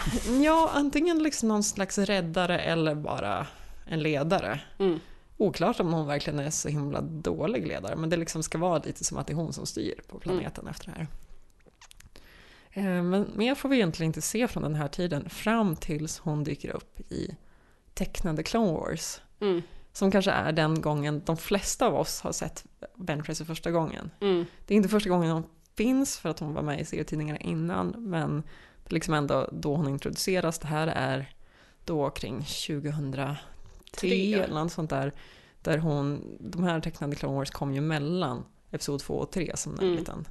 ja, 0.44 0.72
antingen 0.74 1.24
liksom 1.24 1.50
någon 1.50 1.64
slags 1.64 1.98
räddare 1.98 2.60
eller 2.60 2.96
bara 2.96 3.48
en 3.86 4.00
ledare. 4.00 4.60
Mm. 4.80 5.00
Oklart 5.38 5.80
om 5.80 5.94
hon 5.94 6.08
verkligen 6.08 6.40
är 6.40 6.50
så 6.50 6.70
himla 6.70 7.02
dålig 7.02 7.68
ledare, 7.68 7.96
men 7.96 8.10
det 8.10 8.18
liksom 8.18 8.44
ska 8.44 8.58
vara 8.58 8.82
lite 8.86 9.04
som 9.04 9.18
att 9.18 9.28
det 9.28 9.34
är 9.34 9.36
hon 9.36 9.54
som 9.54 9.66
styr 9.66 10.02
på 10.08 10.20
planeten 10.20 10.68
efter 10.68 10.86
det 10.86 10.92
här. 10.92 11.08
Eh, 12.72 13.04
Men 13.04 13.32
mer 13.36 13.56
får 13.56 13.70
vi 13.70 13.76
egentligen 13.76 14.10
inte 14.10 14.22
se 14.22 14.48
från 14.48 14.64
den 14.64 14.76
här 14.76 14.88
tiden 14.88 15.30
fram 15.30 15.76
tills 15.76 16.20
hon 16.20 16.44
dyker 16.44 16.70
upp 16.70 17.00
i 17.00 17.36
tecknade 17.94 18.44
Clone 18.44 18.72
Wars. 18.72 19.22
Mm. 19.40 19.62
Som 19.94 20.12
kanske 20.12 20.32
är 20.32 20.52
den 20.52 20.82
gången 20.82 21.22
de 21.26 21.38
flesta 21.38 21.88
av 21.88 21.96
oss 21.96 22.22
har 22.22 22.32
sett 22.32 22.66
Ben 22.96 23.24
Tracy 23.24 23.46
första 23.46 23.72
gången. 23.72 24.12
Mm. 24.22 24.46
Det 24.66 24.74
är 24.74 24.76
inte 24.76 24.90
första 24.90 25.10
gången 25.10 25.32
hon 25.32 25.44
finns 25.76 26.18
för 26.18 26.30
att 26.30 26.40
hon 26.40 26.54
var 26.54 26.62
med 26.62 26.82
i 26.82 26.86
serietidningarna 26.86 27.40
innan, 27.40 27.96
men 27.98 28.44
det 28.84 28.90
är 28.90 28.94
liksom 28.94 29.14
ändå 29.14 29.50
då 29.52 29.76
hon 29.76 29.88
introduceras. 29.88 30.60
Det 30.60 30.68
här 30.68 30.88
är 30.88 31.34
då 31.86 32.10
kring 32.10 32.36
2003 32.38 33.38
Tre. 34.00 34.34
eller 34.34 34.54
något 34.64 34.72
sånt 34.72 34.90
där. 34.90 35.14
Där 35.62 35.78
hon, 35.78 36.38
de 36.40 36.64
här 36.64 36.80
tecknade 36.82 37.16
Clone 37.16 37.36
Wars 37.36 37.52
kom 37.52 37.74
ju 37.74 37.82
mellan 37.82 38.46
Episod 38.72 39.00
2 39.00 39.14
och 39.14 39.32
3 39.32 39.52
som 39.56 39.74
en 39.74 39.80
Mm. 39.80 39.96
liten 39.96 40.28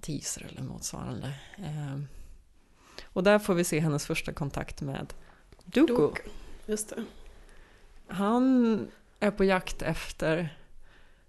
teaser 0.00 0.46
eller 0.50 0.62
motsvarande. 0.62 1.32
Ehm, 1.58 2.06
och 3.04 3.22
där 3.22 3.38
får 3.38 3.54
vi 3.54 3.64
se 3.64 3.80
hennes 3.80 4.06
första 4.06 4.32
kontakt 4.32 4.80
med 4.80 5.12
Dooku. 5.64 5.94
Dooku. 5.96 6.20
Just 6.66 6.88
det. 6.88 7.04
Han 8.08 8.86
är 9.20 9.30
på 9.30 9.44
jakt 9.44 9.82
efter 9.82 10.56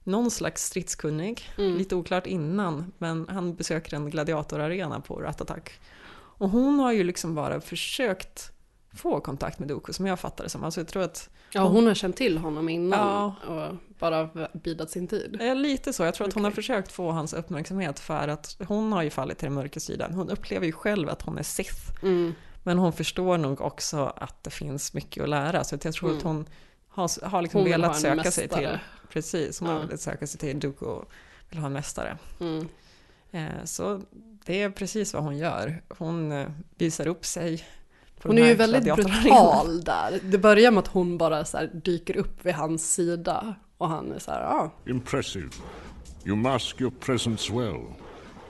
någon 0.03 0.31
slags 0.31 0.63
stridskunnig, 0.65 1.50
Mm. 1.57 1.77
lite 1.77 1.95
oklart 1.95 2.27
innan, 2.27 2.91
men 2.97 3.27
han 3.29 3.55
besöker 3.55 3.95
en 3.95 4.09
gladiatorarena 4.09 5.00
på 5.01 5.15
Ratatak. 5.21 5.79
Och 6.13 6.50
hon 6.50 6.79
har 6.79 6.91
ju 6.91 7.03
liksom 7.03 7.35
bara 7.35 7.61
försökt 7.61 8.51
få 8.93 9.19
kontakt 9.21 9.60
med 9.60 9.67
Dooku 9.67 9.93
som 9.93 10.05
jag 10.07 10.19
fattar 10.19 10.43
det 10.43 10.50
som. 10.50 10.63
Alltså 10.63 10.79
jag 10.79 10.88
tror 10.88 11.03
att, 11.03 11.29
Ja, 11.53 11.62
hon 11.67 11.88
har 11.88 11.93
känt 11.93 12.17
till 12.17 12.38
honom 12.38 12.69
innan 12.69 13.00
Ja. 13.00 13.36
och 13.48 13.75
bara 14.00 14.29
bidat 14.53 14.89
sin 14.89 15.07
tid. 15.07 15.38
eh, 15.41 15.55
lite 15.55 15.93
så, 15.93 16.03
jag 16.03 16.13
tror 16.13 16.27
att 16.27 16.33
hon 16.33 16.43
har 16.43 16.51
försökt 16.51 16.91
få 16.91 17.12
hans 17.12 17.33
uppmärksamhet 17.33 18.00
för 18.00 18.27
att 18.27 18.57
hon 18.67 18.91
har 18.93 19.03
ju 19.03 19.10
fallit 19.10 19.38
till 19.38 19.45
den 19.45 19.53
mörka 19.53 19.79
sidan. 19.79 20.13
Hon 20.13 20.29
upplever 20.29 20.65
ju 20.65 20.71
själv 20.71 21.10
att 21.10 21.21
hon 21.21 21.38
är 21.38 21.43
Sith. 21.43 21.91
Mm. 22.03 22.33
Men 22.63 22.77
hon 22.77 22.93
förstår 22.93 23.38
nog 23.38 23.62
också 23.62 24.13
att 24.17 24.43
det 24.43 24.50
finns 24.50 24.93
mycket 24.93 25.24
att 25.24 25.29
lära. 25.29 25.63
Så 25.63 25.77
jag 25.81 25.93
tror 25.93 26.10
Mm. 26.10 26.17
att 26.17 26.24
hon 26.24 26.45
har, 26.88 27.25
har 27.29 27.41
liksom 27.41 27.62
Hon 27.62 27.69
velat 27.71 28.00
söka 28.00 28.31
sig 28.31 28.43
mästare. 28.48 28.69
till, 28.69 28.79
precis, 29.10 29.60
hon 29.60 29.69
har 29.69 29.75
Ja. 29.75 29.81
velat 29.86 30.01
söka 30.01 30.27
sig 30.27 30.39
till 30.39 30.60
Dooku 30.60 30.86
och 30.86 31.12
vill 31.50 31.60
ha 31.60 31.65
en 31.67 31.74
mästare. 31.74 32.17
Mm. 32.39 32.67
Eh, 33.31 33.63
Så 33.65 34.01
det 34.45 34.62
är 34.62 34.69
precis 34.69 35.13
vad 35.13 35.24
hon 35.24 35.38
gör. 35.38 35.81
Hon 35.98 36.31
eh, 36.31 36.48
visar 36.77 37.07
upp 37.07 37.25
sig. 37.25 37.63
Hon 38.23 38.37
är 38.37 38.47
ju 38.47 38.53
väldigt 38.55 38.95
brutal 38.95 39.81
där. 39.85 40.19
Det 40.23 40.37
börjar 40.37 40.71
med 40.71 40.79
att 40.79 40.87
hon 40.87 41.17
bara 41.17 41.45
så 41.45 41.57
här 41.57 41.69
dyker 41.73 42.17
upp 42.17 42.45
vid 42.45 42.53
hans 42.53 42.93
sida 42.93 43.55
och 43.77 43.89
han 43.89 44.11
är 44.11 44.19
så 44.19 44.31
här, 44.31 44.41
ja. 44.41 44.71
Impressive. 44.85 45.49
You 46.25 46.35
mask 46.35 46.81
your 46.81 46.91
presence 46.91 47.53
well. 47.53 47.81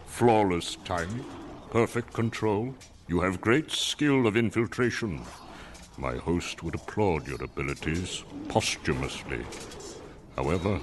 Flawless 0.07 0.79
timing, 0.85 1.23
perfect 1.71 2.13
control. 2.13 2.73
You 3.09 3.21
have 3.21 3.37
great 3.41 3.71
skill 3.71 4.27
of 4.27 4.35
infiltration. 4.35 5.19
My 5.97 6.17
host 6.17 6.63
would 6.63 6.75
applaud 6.75 7.27
your 7.27 7.43
abilities 7.43 8.23
posthumously. 8.49 9.45
However, 10.35 10.79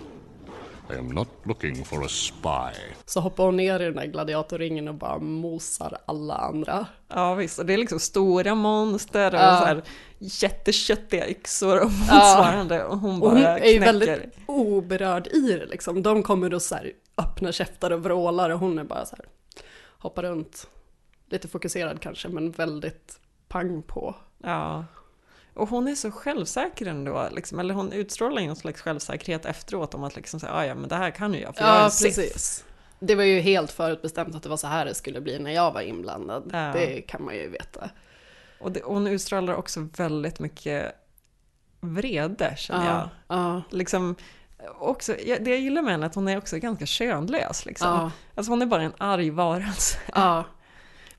I 0.90 0.98
am 0.98 1.08
not 1.08 1.28
looking 1.44 1.84
for 1.84 2.04
a 2.04 2.08
spy. 2.08 2.80
Så 3.04 3.20
hoppar 3.20 3.44
hon 3.44 3.56
ner 3.56 3.80
i 3.80 3.84
den 3.84 3.94
där 3.96 4.06
gladiatorringen 4.06 4.88
och 4.88 4.94
bara 4.94 5.18
mosar 5.18 5.98
alla 6.06 6.34
andra. 6.34 6.86
Ja 7.08 7.34
visst, 7.34 7.58
och 7.58 7.66
det 7.66 7.72
är 7.72 7.78
liksom 7.78 8.00
stora 8.00 8.54
monster 8.54 9.34
och 9.34 9.40
Ja. 9.40 9.58
så 9.60 9.64
här 9.66 9.82
jätteköttiga 10.18 11.28
yxor 11.28 11.80
och 11.80 11.90
motsvarande. 11.90 12.84
Och 12.84 12.98
hon 12.98 13.14
Och 13.14 13.20
bara 13.20 13.30
hon 13.30 13.42
är 13.42 13.64
ju 13.66 13.76
knäcker. 13.78 13.92
väldigt 13.92 14.34
oberörd 14.46 15.26
i 15.26 15.40
det 15.52 15.66
liksom. 15.66 16.02
De 16.02 16.22
kommer 16.22 16.50
då 16.50 16.60
så 16.60 16.74
här 16.74 16.92
öppna 17.16 17.52
käftar 17.52 17.90
och 17.90 18.02
vrålar 18.02 18.50
och 18.50 18.58
hon 18.58 18.78
är 18.78 18.84
bara 18.84 19.04
så 19.06 19.16
här 19.16 19.26
hoppar 19.98 20.22
runt. 20.22 20.66
Lite 21.30 21.48
fokuserad 21.48 22.00
kanske 22.00 22.28
men 22.28 22.50
väldigt 22.50 23.20
pang 23.48 23.82
på. 23.82 24.14
Ja. 24.42 24.84
Och 25.58 25.68
hon 25.68 25.88
är 25.88 25.94
så 25.94 26.10
självsäker 26.10 26.86
ändå, 26.86 27.28
liksom, 27.32 27.58
eller 27.58 27.74
hon 27.74 27.92
utstrålar 27.92 28.42
någon 28.46 28.56
slags 28.56 28.80
självsäkerhet 28.80 29.44
efteråt 29.46 29.94
om 29.94 30.04
att 30.04 30.16
liksom 30.16 30.40
säga, 30.40 30.52
"Ah, 30.52 30.64
ja 30.66 30.74
men 30.74 30.88
det 30.88 30.96
här 30.96 31.10
kan 31.10 31.34
ju 31.34 31.40
jag, 31.40 31.56
för 31.56 31.64
jag 31.64 31.74
är 31.74 31.78
Ja, 31.78 31.84
en 31.84 31.90
Sith." 31.90 32.16
precis. 32.20 32.64
Det 33.00 33.14
var 33.14 33.24
ju 33.24 33.40
helt 33.40 33.72
förutbestämt 33.72 34.34
att 34.34 34.42
det 34.42 34.48
var 34.48 34.56
så 34.56 34.66
här 34.66 34.84
det 34.84 34.94
skulle 34.94 35.20
bli 35.20 35.38
när 35.38 35.50
jag 35.50 35.72
var 35.72 35.80
inblandad. 35.80 36.50
Ja. 36.52 36.72
Det 36.72 37.00
kan 37.02 37.24
man 37.24 37.34
ju 37.34 37.48
veta. 37.48 37.90
Och, 38.60 38.72
det, 38.72 38.80
hon 38.84 39.06
utstrålar 39.06 39.54
också 39.54 39.88
väldigt 39.96 40.38
mycket 40.40 40.92
vrede 41.80 42.54
känner 42.56 42.86
jag. 42.86 42.94
Ja, 42.94 43.08
ja, 43.54 43.62
Liksom, 43.70 44.14
också, 44.78 45.12
det 45.40 45.50
jag 45.50 45.58
gillar 45.58 45.82
med 45.82 45.92
henne 45.92 46.04
är 46.06 46.08
att 46.08 46.14
hon 46.14 46.28
är 46.28 46.38
också 46.38 46.58
ganska 46.58 46.86
könlös. 46.86 47.66
Liksom. 47.66 48.10
Alltså 48.34 48.52
hon 48.52 48.62
är 48.62 48.66
bara 48.66 48.82
en 48.82 48.92
arg 48.98 49.30
varelse. 49.30 49.98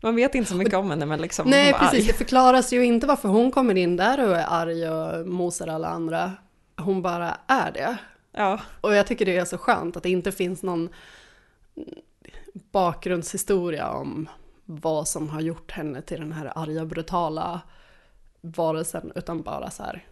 Man 0.01 0.15
vet 0.15 0.35
inte 0.35 0.49
så 0.49 0.55
mycket 0.57 0.73
om 0.73 0.89
henne 0.89 1.05
men 1.05 1.21
liksom, 1.21 1.43
hon 1.45 1.51
Nej, 1.51 1.71
var 1.71 1.79
precis. 1.79 1.99
arg. 1.99 2.07
Det 2.07 2.13
förklaras 2.13 2.73
ju 2.73 2.85
inte 2.85 3.07
varför 3.07 3.29
hon 3.29 3.51
kommer 3.51 3.75
in 3.75 3.95
där 3.97 4.27
och 4.29 4.35
är 4.35 4.45
arg 4.47 4.89
och 4.89 5.27
mosar 5.27 5.67
alla 5.67 5.87
andra. 5.87 6.33
Hon 6.77 7.01
bara 7.01 7.37
är 7.47 7.71
det. 7.71 7.97
Ja, 8.31 8.59
Och 8.81 8.95
jag 8.95 9.07
tycker 9.07 9.25
det 9.25 9.37
är 9.37 9.45
så 9.45 9.57
skönt 9.57 9.97
att 9.97 10.03
det 10.03 10.09
inte 10.09 10.31
finns 10.31 10.63
någon 10.63 10.89
bakgrundshistoria 12.71 13.89
om 13.89 14.29
vad 14.65 15.07
som 15.07 15.29
har 15.29 15.41
gjort 15.41 15.71
henne 15.71 16.01
till 16.01 16.19
den 16.19 16.31
här 16.31 16.51
arga, 16.55 16.85
brutala 16.85 17.61
varelsen, 18.41 19.11
utan 19.15 19.41
bara 19.41 19.71
så 19.71 19.83
här, 19.83 20.05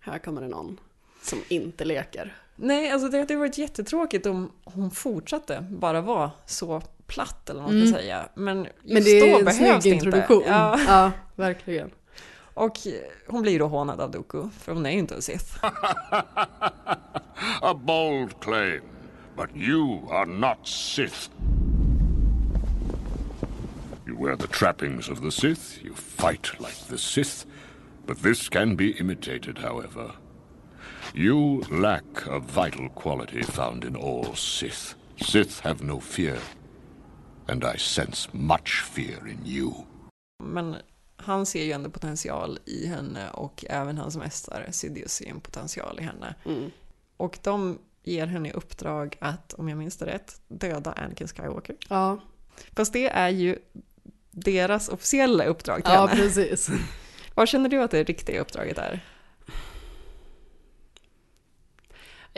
här 0.00 0.18
kommer 0.18 0.40
det 0.40 0.48
någon 0.48 0.80
som 1.22 1.38
inte 1.48 1.84
leker. 1.84 2.36
nej 2.56 2.90
alltså 2.90 3.08
det 3.08 3.18
hade 3.18 3.36
varit 3.36 3.58
jättetråkigt 3.58 4.26
om 4.26 4.50
hon 4.64 4.90
fortsatte 4.90 5.66
bara 5.70 6.00
vara 6.00 6.30
så 6.46 6.82
platt 7.06 7.50
eller 7.50 7.62
vad 7.62 7.74
man 7.74 7.86
ska 7.86 7.96
säga. 7.98 8.28
Men 8.34 8.58
just 8.58 8.74
Mm. 8.84 8.94
Men 8.94 9.02
det 9.04 9.10
är 9.10 9.30
då 9.32 9.38
en 9.38 9.44
behövs 9.44 9.58
det 9.76 9.80
snygg 9.82 9.94
introduktion. 9.94 10.36
inte. 10.38 10.50
Ja, 10.50 10.78
Ja, 10.86 11.10
verkligen. 11.36 11.90
Och 12.54 12.78
hon 13.26 13.42
blir 13.42 13.58
då 13.58 13.66
hånad 13.68 14.00
av 14.00 14.10
Dooku, 14.10 14.48
för 14.60 14.72
hon 14.72 14.86
är 14.86 14.90
ju 14.90 14.98
inte 14.98 15.14
en 15.14 15.22
Sith. 15.22 15.64
A 17.60 17.74
bold 17.74 18.40
claim, 18.40 18.80
but 19.36 19.48
you 19.56 20.00
are 20.10 20.26
not 20.26 20.66
Sith. 20.68 21.30
You 24.06 24.16
wear 24.24 24.36
the 24.36 24.46
trappings 24.46 25.08
of 25.08 25.20
the 25.20 25.30
Sith, 25.30 25.84
you 25.84 25.94
fight 25.94 26.60
like 26.60 26.86
the 26.88 26.98
Sith, 26.98 27.46
but 28.06 28.22
this 28.22 28.48
can 28.48 28.76
be 28.76 28.90
imitated, 29.00 29.58
however. 29.58 30.12
You 31.14 31.62
lack 31.70 32.04
a 32.30 32.38
vital 32.38 32.88
quality 32.90 33.42
found 33.42 33.84
in 33.84 33.96
all 33.96 34.34
Sith. 34.34 34.94
Sith 35.20 35.60
have 35.60 35.82
no 35.84 35.98
fear, 36.00 36.38
and 37.48 37.64
I 37.74 37.78
sense 37.78 38.28
much 38.32 38.84
fear 38.84 39.28
in 39.28 39.46
you. 39.46 39.72
Men 40.44 40.76
han 41.16 41.46
ser 41.46 41.64
ju 41.64 41.72
ändå 41.72 41.90
potential 41.90 42.58
i 42.64 42.86
henne 42.86 43.30
och 43.30 43.64
även 43.68 43.98
hans 43.98 44.16
mästare 44.16 44.72
Sidious 44.72 45.12
ser 45.12 45.26
en 45.30 45.40
potential 45.40 45.98
i 46.00 46.02
henne. 46.02 46.34
Mm. 46.44 46.70
Och 47.16 47.38
de 47.42 47.78
ger 48.02 48.26
henne 48.26 48.48
i 48.48 48.52
uppdrag 48.52 49.16
att, 49.20 49.52
om 49.52 49.68
jag 49.68 49.78
minns 49.78 49.96
det 49.96 50.06
rätt, 50.06 50.40
döda 50.48 50.92
Anakin 50.92 51.28
Skywalker. 51.28 51.76
Ja, 51.88 52.20
Fast 52.76 52.92
det 52.92 53.08
är 53.08 53.28
ju 53.28 53.58
deras 54.30 54.88
officiella 54.88 55.44
uppdrag 55.44 55.84
till 55.84 55.92
ja 55.94 56.06
henne. 56.06 56.22
precis. 56.22 56.70
Vad 57.34 57.48
känner 57.48 57.68
du 57.68 57.82
att 57.82 57.90
det 57.90 58.04
riktiga 58.04 58.40
uppdraget 58.40 58.78
är? 58.78 59.04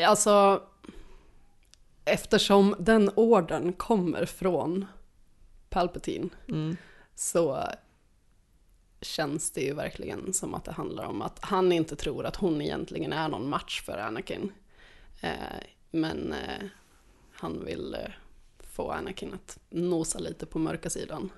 Alltså, 0.06 0.62
eftersom 2.04 2.76
den 2.78 3.10
orden 3.14 3.72
kommer 3.72 4.26
från 4.26 4.86
Palpatine 5.70 6.28
Mm. 6.48 6.76
så 7.14 7.64
känns 9.00 9.50
det 9.50 9.60
ju 9.60 9.74
verkligen 9.74 10.32
som 10.32 10.54
att 10.54 10.64
det 10.64 10.72
handlar 10.72 11.04
om 11.04 11.22
att 11.22 11.38
han 11.40 11.72
inte 11.72 11.96
tror 11.96 12.26
att 12.26 12.36
hon 12.36 12.60
egentligen 12.62 13.12
är 13.12 13.28
någon 13.28 13.48
match 13.48 13.82
för 13.82 13.98
Anakin. 13.98 14.52
Eh, 15.20 15.32
men 15.90 16.32
eh, 16.32 16.66
han 17.32 17.64
vill 17.64 17.94
eh, 17.94 18.10
få 18.58 18.90
Anakin 18.90 19.34
att 19.34 19.58
nosa 19.70 20.18
lite 20.18 20.46
på 20.46 20.58
mörka 20.58 20.90
sidan. 20.90 21.30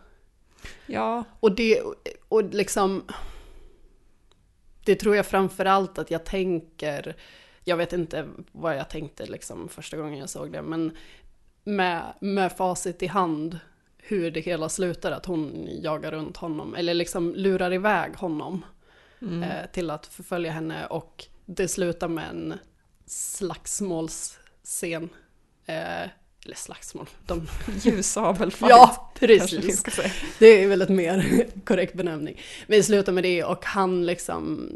Ja, 0.86 1.24
Och 1.40 1.54
det, 1.54 1.82
och 2.28 2.44
liksom, 2.44 3.02
det 4.84 4.94
tror 4.94 5.16
jag 5.16 5.26
framför 5.26 5.64
allt 5.64 5.98
att 5.98 6.10
jag 6.10 6.24
tänker, 6.24 7.16
jag 7.64 7.76
vet 7.76 7.92
inte 7.92 8.28
vad 8.52 8.76
jag 8.76 8.90
tänkte 8.90 9.26
liksom 9.26 9.68
första 9.68 9.96
gången 9.96 10.18
jag 10.18 10.30
såg 10.30 10.52
det, 10.52 10.62
men 10.62 10.96
med, 11.64 12.14
med 12.20 12.52
facit 12.52 13.02
i 13.02 13.06
hand, 13.06 13.58
hur 14.02 14.30
det 14.30 14.40
hela 14.40 14.68
slutar, 14.68 15.12
att 15.12 15.26
hon 15.26 15.68
jagar 15.82 16.12
runt 16.12 16.36
honom, 16.36 16.74
eller 16.74 16.94
liksom 16.94 17.34
lurar 17.34 17.72
iväg 17.72 18.16
honom 18.16 18.64
eh, 19.20 19.70
till 19.72 19.90
att 19.90 20.06
förfölja 20.06 20.52
henne 20.52 20.86
och 20.86 21.26
det 21.46 21.68
slutar 21.68 22.08
med 22.08 22.30
en 22.30 22.54
slagsmålsscen. 23.06 25.08
Eh, 25.66 26.08
eller 26.44 26.56
slagsmål, 26.56 27.06
de 27.26 27.46
ljussabelfight. 27.82 28.70
Ja, 28.70 29.12
vi 29.20 29.26
precis. 29.26 29.84
Det 30.38 30.46
är 30.46 30.68
väl 30.68 30.82
ett 30.82 30.88
mer 30.88 31.46
korrekt 31.64 31.94
benämning. 31.94 32.40
Men 32.66 32.78
det 32.78 32.82
slutar 32.82 33.12
med 33.12 33.24
det 33.24 33.44
och 33.44 33.64
han 33.64 34.06
liksom 34.06 34.70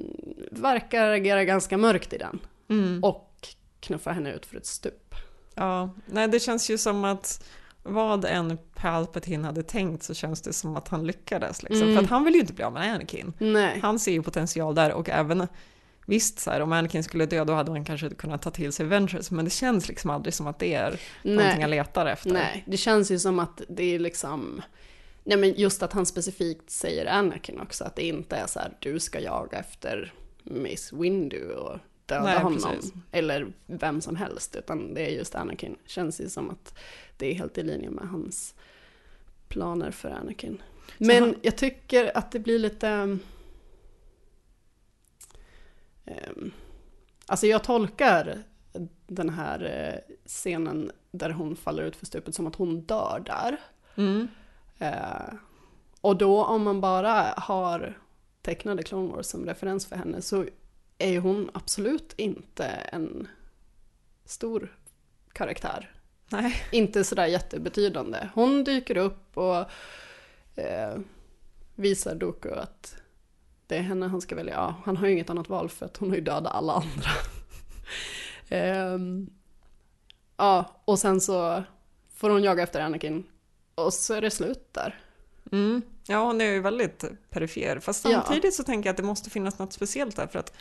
verkar 0.50 1.10
agera 1.10 1.44
ganska 1.44 1.78
mörkt 1.78 2.12
i 2.12 2.18
den. 2.18 2.38
Mm. 2.68 3.04
Och 3.04 3.48
knuffar 3.80 4.12
henne 4.12 4.32
ut 4.32 4.46
för 4.46 4.56
ett 4.56 4.66
stup. 4.66 5.14
Ja, 5.54 5.90
nej 6.06 6.28
det 6.28 6.40
känns 6.40 6.70
ju 6.70 6.78
som 6.78 7.04
att 7.04 7.44
vad 7.84 8.24
en 8.24 8.58
Palpatine 8.74 9.44
hade 9.44 9.62
tänkt 9.62 10.02
så 10.02 10.14
känns 10.14 10.42
det 10.42 10.52
som 10.52 10.76
att 10.76 10.88
han 10.88 11.06
lyckades. 11.06 11.62
Liksom. 11.62 11.82
Mm. 11.82 11.94
För 11.94 12.04
att 12.04 12.10
han 12.10 12.24
vill 12.24 12.34
ju 12.34 12.40
inte 12.40 12.52
bli 12.52 12.64
av 12.64 12.72
med 12.72 12.94
Anakin. 12.94 13.32
Nej. 13.38 13.78
Han 13.82 13.98
ser 13.98 14.12
ju 14.12 14.22
potential 14.22 14.74
där 14.74 14.92
och 14.92 15.08
även 15.08 15.46
Visst, 16.06 16.38
så 16.38 16.50
här, 16.50 16.60
om 16.60 16.72
Anakin 16.72 17.04
skulle 17.04 17.26
dö 17.26 17.44
då 17.44 17.52
hade 17.52 17.70
han 17.70 17.84
kanske 17.84 18.10
kunnat 18.10 18.42
ta 18.42 18.50
till 18.50 18.72
sig 18.72 18.86
Ventures, 18.86 19.30
men 19.30 19.44
det 19.44 19.50
känns 19.50 19.88
liksom 19.88 20.10
aldrig 20.10 20.34
som 20.34 20.46
att 20.46 20.58
det 20.58 20.74
är 20.74 21.00
någonting 21.22 21.60
han 21.60 21.70
Nej. 21.70 21.78
letar 21.78 22.06
efter. 22.06 22.32
Nej, 22.32 22.64
det 22.66 22.76
känns 22.76 23.10
ju 23.10 23.18
som 23.18 23.38
att 23.38 23.62
det 23.68 23.94
är 23.94 23.98
liksom... 23.98 24.62
Nej 25.24 25.38
men 25.38 25.54
just 25.54 25.82
att 25.82 25.92
han 25.92 26.06
specifikt 26.06 26.70
säger 26.70 27.06
Anakin 27.06 27.60
också, 27.60 27.84
att 27.84 27.96
det 27.96 28.02
inte 28.02 28.36
är 28.36 28.46
så 28.46 28.58
här 28.58 28.76
du 28.78 29.00
ska 29.00 29.20
jaga 29.20 29.58
efter 29.58 30.12
Miss 30.42 30.92
Windu 30.92 31.52
och 31.52 31.78
döda 32.06 32.24
Nej, 32.24 32.38
honom. 32.38 32.70
precis. 32.70 32.92
Eller 33.12 33.46
vem 33.66 34.00
som 34.00 34.16
helst, 34.16 34.56
utan 34.56 34.94
det 34.94 35.06
är 35.06 35.10
just 35.10 35.34
Anakin. 35.34 35.76
Känns 35.86 36.20
ju 36.20 36.28
som 36.28 36.50
att 36.50 36.78
det 37.16 37.26
är 37.26 37.34
helt 37.34 37.58
i 37.58 37.62
linje 37.62 37.90
med 37.90 38.08
hans 38.08 38.54
planer 39.48 39.90
för 39.90 40.10
Anakin. 40.10 40.62
Men 40.98 41.22
han- 41.22 41.34
jag 41.42 41.56
tycker 41.58 42.16
att 42.16 42.32
det 42.32 42.38
blir 42.38 42.58
lite... 42.58 43.18
ehm, 46.04 46.52
alltså 47.26 47.46
jag 47.46 47.64
tolkar 47.64 48.42
den 49.06 49.30
här 49.30 49.64
eh, 49.64 50.14
scenen 50.26 50.90
där 51.10 51.30
hon 51.30 51.56
faller 51.56 51.82
ut 51.82 51.96
för 51.96 52.06
stupet 52.06 52.34
som 52.34 52.46
att 52.46 52.54
hon 52.56 52.80
dör 52.80 53.22
där. 53.26 53.60
Mm. 53.96 54.28
Eh, 54.78 55.34
och 56.00 56.16
då 56.16 56.44
om 56.44 56.62
man 56.62 56.80
bara 56.80 57.34
har 57.36 57.98
tecknade 58.42 58.82
Clone 58.82 59.12
Wars 59.12 59.26
som 59.26 59.46
referens 59.46 59.86
för 59.86 59.96
henne 59.96 60.22
så 60.22 60.46
är 60.98 61.18
hon 61.18 61.50
absolut 61.54 62.14
inte 62.16 62.64
en 62.66 63.28
stor 64.24 64.76
karaktär. 65.32 65.90
Nej. 66.28 66.54
Inte 66.72 67.04
sådär 67.04 67.26
jättebetydande. 67.26 68.28
Hon 68.34 68.64
dyker 68.64 68.96
upp 68.96 69.36
och 69.36 69.56
eh, 70.58 70.98
visar 71.74 72.14
Doku 72.14 72.50
att 72.50 72.96
det 73.66 73.76
är 73.76 73.82
henne 73.82 74.06
han 74.06 74.20
ska 74.20 74.34
välja. 74.34 74.54
Ja, 74.54 74.74
han 74.84 74.96
har 74.96 75.06
ju 75.06 75.12
inget 75.12 75.30
annat 75.30 75.48
val 75.48 75.68
för 75.68 75.86
att 75.86 75.96
hon 75.96 76.08
har 76.08 76.16
ju 76.16 76.22
dödat 76.22 76.54
alla 76.54 76.72
andra. 76.72 77.10
Ehm, 78.48 79.30
ja, 80.36 80.82
och 80.84 80.98
sen 80.98 81.20
så 81.20 81.64
får 82.14 82.30
hon 82.30 82.42
jaga 82.44 82.62
efter 82.62 82.80
Anakin 82.80 83.24
och 83.74 83.94
så 83.94 84.14
är 84.14 84.20
det 84.20 84.30
slut 84.30 84.68
där. 84.72 85.00
Mm. 85.52 85.82
Ja, 86.06 86.24
hon 86.24 86.40
är 86.40 86.44
ju 86.44 86.60
väldigt 86.60 87.04
perifer. 87.30 87.78
Fast 87.80 88.04
Ja. 88.04 88.10
samtidigt 88.10 88.54
så 88.54 88.64
tänker 88.64 88.88
jag 88.88 88.92
att 88.92 88.96
det 88.96 89.02
måste 89.02 89.30
finnas 89.30 89.58
något 89.58 89.72
speciellt 89.72 90.16
där. 90.16 90.26
För 90.26 90.38
att 90.38 90.52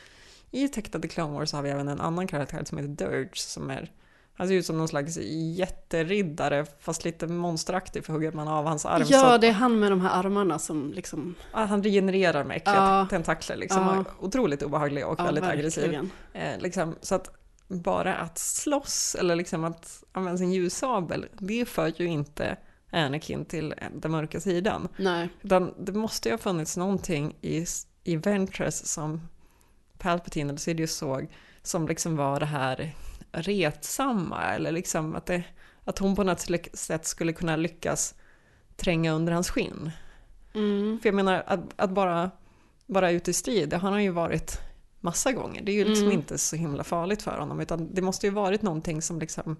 i 0.52 0.68
tecknade 0.68 1.08
Clone 1.08 1.34
Wars 1.34 1.50
så 1.50 1.58
har 1.58 1.64
vi 1.64 1.70
även 1.70 1.88
en 1.88 2.02
annan 2.02 2.28
karaktär 2.28 2.64
som 2.66 2.78
heter 2.78 2.90
Dirge 3.08 3.36
som 3.38 3.70
är 3.70 3.92
han 4.36 4.48
ser 4.48 4.56
ut 4.56 4.66
som 4.66 4.78
någon 4.78 4.88
slags 4.88 5.18
jätteriddare 5.58 6.66
fast 6.80 7.06
lite 7.06 7.28
monsteraktig 7.28 8.06
för 8.06 8.14
hugger 8.14 8.32
man 8.32 8.48
av 8.48 8.66
hans 8.66 8.86
arm 8.86 9.06
så 9.06 9.14
Ja, 9.14 9.36
att, 9.36 9.42
det 9.42 9.48
är 9.48 9.52
han 9.52 9.80
med 9.80 9.92
de 9.92 10.02
här 10.02 10.20
armarna 10.20 10.60
som 10.60 10.92
liksom... 10.94 11.36
ah, 11.52 11.66
han 11.66 11.84
regenererar 11.84 12.44
med 12.44 12.58
äckliga 12.58 12.76
Ja. 12.76 13.08
tentakler 13.10 13.56
liksom. 13.56 13.82
Ja. 13.82 14.06
Otroligt 14.20 14.64
obehaglig 14.64 15.08
och 15.08 15.20
Ja, 15.20 15.24
väldigt 15.24 15.44
aggressiv. 15.44 15.82
verkligen. 15.84 16.12
Eh, 16.34 16.60
liksom, 16.60 16.96
så 17.02 17.16
att 17.16 17.30
bara 17.68 18.16
att 18.16 18.38
slåss 18.38 19.16
eller 19.20 19.36
liksom 19.36 19.64
att 19.64 20.04
använda 20.12 20.38
sin 20.38 20.52
ljussabel, 20.52 21.26
det 21.40 21.66
för 21.66 21.94
ju 22.02 22.06
inte 22.08 22.58
Anakin 22.92 23.46
till 23.46 23.74
den 23.96 24.12
mörka 24.12 24.40
sidan. 24.40 24.88
Nej. 24.98 25.30
Utan 25.42 25.74
det 25.80 25.92
måste 25.94 26.30
ju 26.30 26.34
ha 26.34 26.38
funnits 26.40 26.78
någonting 26.78 27.36
i, 27.42 27.66
i 28.04 28.16
Ventress 28.16 28.88
som 28.94 29.22
Palpatine 29.98 30.50
eller 30.50 30.60
Sidious 30.60 30.96
såg 30.96 31.28
som 31.62 31.88
liksom 31.88 32.16
var 32.16 32.40
det 32.40 32.46
här 32.46 32.96
retsamma 33.34 34.42
eller 34.44 34.72
liksom 34.72 35.16
att, 35.16 35.26
det, 35.26 35.44
att 35.84 36.00
hon 36.00 36.16
på 36.16 36.24
något 36.24 36.48
sätt 36.74 37.06
skulle 37.06 37.34
kunna 37.34 37.56
lyckas 37.56 38.16
tränga 38.76 39.12
under 39.14 39.34
hans 39.34 39.50
skinn. 39.50 39.92
Mm. 40.54 41.00
För 41.02 41.08
jag 41.10 41.16
menar 41.16 41.44
att, 41.48 41.60
att 41.76 41.90
bara 41.90 42.32
vara 42.86 43.12
ute 43.12 43.32
i 43.32 43.34
strid, 43.34 43.70
det 43.70 43.78
har 43.78 43.92
han 43.92 44.04
ju 44.04 44.10
varit 44.10 44.60
massa 45.00 45.32
gånger. 45.32 45.62
Det 45.62 45.72
är 45.72 45.76
ju 45.76 45.86
liksom 45.86 46.06
Mm. 46.06 46.18
inte 46.20 46.38
så 46.38 46.56
himla 46.56 46.84
farligt 46.84 47.22
för 47.22 47.38
honom 47.38 47.60
utan 47.60 47.94
det 47.94 48.02
måste 48.02 48.28
ju 48.28 48.34
varit 48.34 48.62
någonting 48.62 49.02
som 49.02 49.20
liksom 49.20 49.56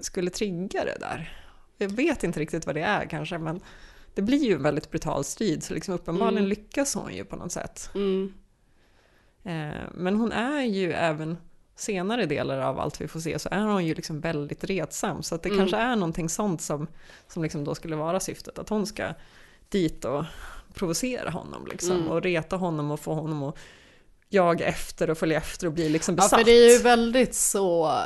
skulle 0.00 0.30
trigga 0.30 0.84
det 0.84 0.96
där. 1.00 1.38
Jag 1.78 1.88
vet 1.88 2.24
inte 2.24 2.40
riktigt 2.40 2.66
vad 2.66 2.74
det 2.74 2.82
är 2.82 3.04
kanske 3.06 3.38
men 3.38 3.60
det 4.14 4.22
blir 4.22 4.44
ju 4.44 4.54
en 4.54 4.62
väldigt 4.62 4.90
brutal 4.90 5.24
strid 5.24 5.62
så 5.62 5.74
liksom 5.74 5.94
uppenbarligen 5.94 6.38
Mm. 6.44 6.48
lyckas 6.48 6.94
hon 6.94 7.14
ju 7.14 7.24
på 7.24 7.36
något 7.36 7.52
sätt. 7.52 7.90
Mm. 7.94 8.32
Eh, 9.42 9.82
men 9.94 10.16
hon 10.16 10.32
är 10.32 10.62
ju 10.62 10.92
även 10.92 11.36
senare 11.76 12.26
delar 12.26 12.58
av 12.58 12.78
allt 12.80 13.00
vi 13.00 13.08
får 13.08 13.20
se 13.20 13.38
så 13.38 13.48
är 13.52 13.60
hon 13.64 13.86
ju 13.86 13.94
liksom 13.94 14.20
väldigt 14.20 14.64
retsam 14.64 15.22
så 15.22 15.34
att 15.34 15.42
det 15.42 15.48
Mm. 15.48 15.58
kanske 15.58 15.76
är 15.76 15.96
någonting 15.96 16.28
sånt 16.28 16.62
som, 16.62 16.86
som 17.28 17.42
liksom 17.42 17.64
då 17.64 17.74
skulle 17.74 17.96
vara 17.96 18.20
syftet 18.20 18.58
att 18.58 18.68
hon 18.68 18.86
ska 18.86 19.14
dit 19.68 20.04
och 20.04 20.24
provocera 20.74 21.30
honom 21.30 21.66
liksom 21.66 21.96
Mm. 21.96 22.08
och 22.08 22.22
reta 22.22 22.56
honom 22.56 22.90
och 22.90 23.00
få 23.00 23.14
honom 23.14 23.42
att 23.42 23.58
jaga 24.28 24.66
efter 24.66 25.10
och 25.10 25.18
följa 25.18 25.36
efter 25.38 25.66
och 25.66 25.72
bli 25.72 25.88
liksom 25.88 26.12
Ja, 26.14 26.16
besatt. 26.16 26.38
för 26.40 26.44
det 26.44 26.50
är 26.52 26.72
ju 26.76 26.82
väldigt 26.82 27.34
så 27.34 27.98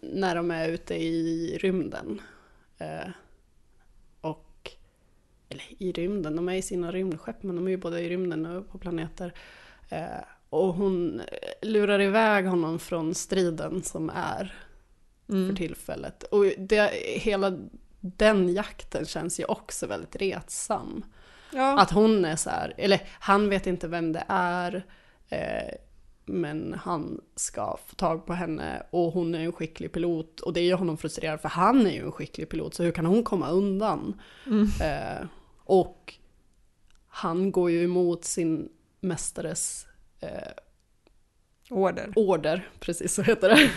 när 0.00 0.34
de 0.34 0.50
är 0.50 0.68
ute 0.68 0.94
i 0.94 1.58
rymden. 1.62 2.20
Eh, 2.78 3.08
och, 4.20 4.70
eller 5.48 5.64
i 5.78 5.92
rymden, 5.92 6.36
de 6.36 6.48
är 6.48 6.54
i 6.54 6.62
sina 6.62 6.92
rymdskepp 6.92 7.42
men 7.42 7.56
de 7.56 7.66
är 7.66 7.70
ju 7.70 7.76
både 7.76 8.00
i 8.00 8.08
rymden 8.08 8.46
och 8.46 8.68
på 8.70 8.78
planeter. 8.78 9.32
Eh, 9.88 10.04
och 10.50 10.74
hon 10.74 11.22
lurar 11.62 12.00
iväg 12.00 12.46
honom 12.46 12.78
från 12.78 13.14
striden 13.14 13.82
som 13.82 14.10
är 14.10 14.54
Mm. 15.28 15.48
för 15.48 15.56
tillfället. 15.56 16.22
Och 16.22 16.44
det, 16.58 16.90
hela 17.20 17.58
den 18.00 18.54
jakten 18.54 19.04
känns 19.06 19.40
ju 19.40 19.44
också 19.44 19.86
väldigt 19.86 20.16
retsam. 20.16 21.04
Ja. 21.52 21.80
Att 21.80 21.90
hon 21.90 22.24
är 22.24 22.36
så 22.36 22.50
här, 22.50 22.74
eller 22.76 23.00
han 23.20 23.48
vet 23.48 23.66
inte 23.66 23.88
vem 23.88 24.12
det 24.12 24.24
är, 24.28 24.86
eh, 25.28 25.74
men 26.24 26.74
han 26.82 27.20
ska 27.36 27.78
få 27.86 27.94
tag 27.94 28.26
på 28.26 28.32
henne 28.32 28.82
och 28.90 29.12
hon 29.12 29.34
är 29.34 29.40
en 29.40 29.52
skicklig 29.52 29.92
pilot 29.92 30.40
och 30.40 30.52
det 30.52 30.60
gör 30.60 30.76
honom 30.76 30.96
frustrerad 30.96 31.40
för 31.40 31.48
han 31.48 31.86
är 31.86 31.90
ju 31.92 32.04
en 32.04 32.12
skicklig 32.12 32.48
pilot 32.48 32.74
så 32.74 32.82
hur 32.82 32.92
kan 32.92 33.06
hon 33.06 33.22
komma 33.24 33.48
undan? 33.50 34.20
Eh, 34.82 35.26
och 35.64 36.14
han 37.08 37.52
går 37.52 37.70
ju 37.70 37.84
emot 37.84 38.24
sin 38.24 38.68
mästares 39.00 39.85
eh, 40.20 40.28
Order. 41.70 42.12
order, 42.16 42.68
precis 42.80 43.14
så 43.14 43.22
heter 43.22 43.48
det. 43.48 43.70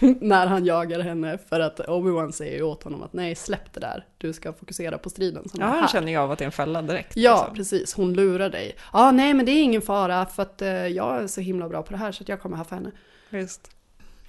när 0.20 0.46
han 0.46 0.64
jagar 0.64 1.00
henne 1.00 1.38
för 1.48 1.60
att 1.60 1.80
Obi-Wan 1.80 2.30
säger 2.32 2.56
ju 2.56 2.62
åt 2.62 2.82
honom 2.82 3.02
att 3.02 3.12
nej 3.12 3.34
släpp 3.34 3.72
det 3.74 3.80
där, 3.80 4.06
du 4.18 4.32
ska 4.32 4.52
fokusera 4.52 4.98
på 4.98 5.10
striden 5.10 5.48
som 5.48 5.60
Ja, 5.60 5.84
är 5.84 5.88
känner 5.88 6.12
ju 6.12 6.18
av 6.18 6.30
att 6.30 6.38
det 6.38 6.44
är 6.44 6.46
en 6.46 6.52
fälla 6.52 6.82
direkt. 6.82 7.16
Ja, 7.16 7.36
liksom. 7.40 7.54
precis. 7.56 7.94
Hon 7.94 8.14
lurar 8.14 8.50
dig. 8.50 8.76
Ja, 8.92 9.10
nej, 9.10 9.34
men 9.34 9.46
det 9.46 9.52
är 9.52 9.62
ingen 9.62 9.82
fara 9.82 10.26
för 10.26 10.42
att 10.42 10.62
eh, 10.62 10.68
jag 10.86 11.22
är 11.22 11.26
så 11.26 11.40
himla 11.40 11.68
bra 11.68 11.82
på 11.82 11.90
det 11.92 11.96
här 11.98 12.12
så 12.12 12.22
att 12.22 12.28
jag 12.28 12.40
kommer 12.40 12.56
haffa 12.56 12.74
henne. 12.74 12.90
Visst. 13.30 13.70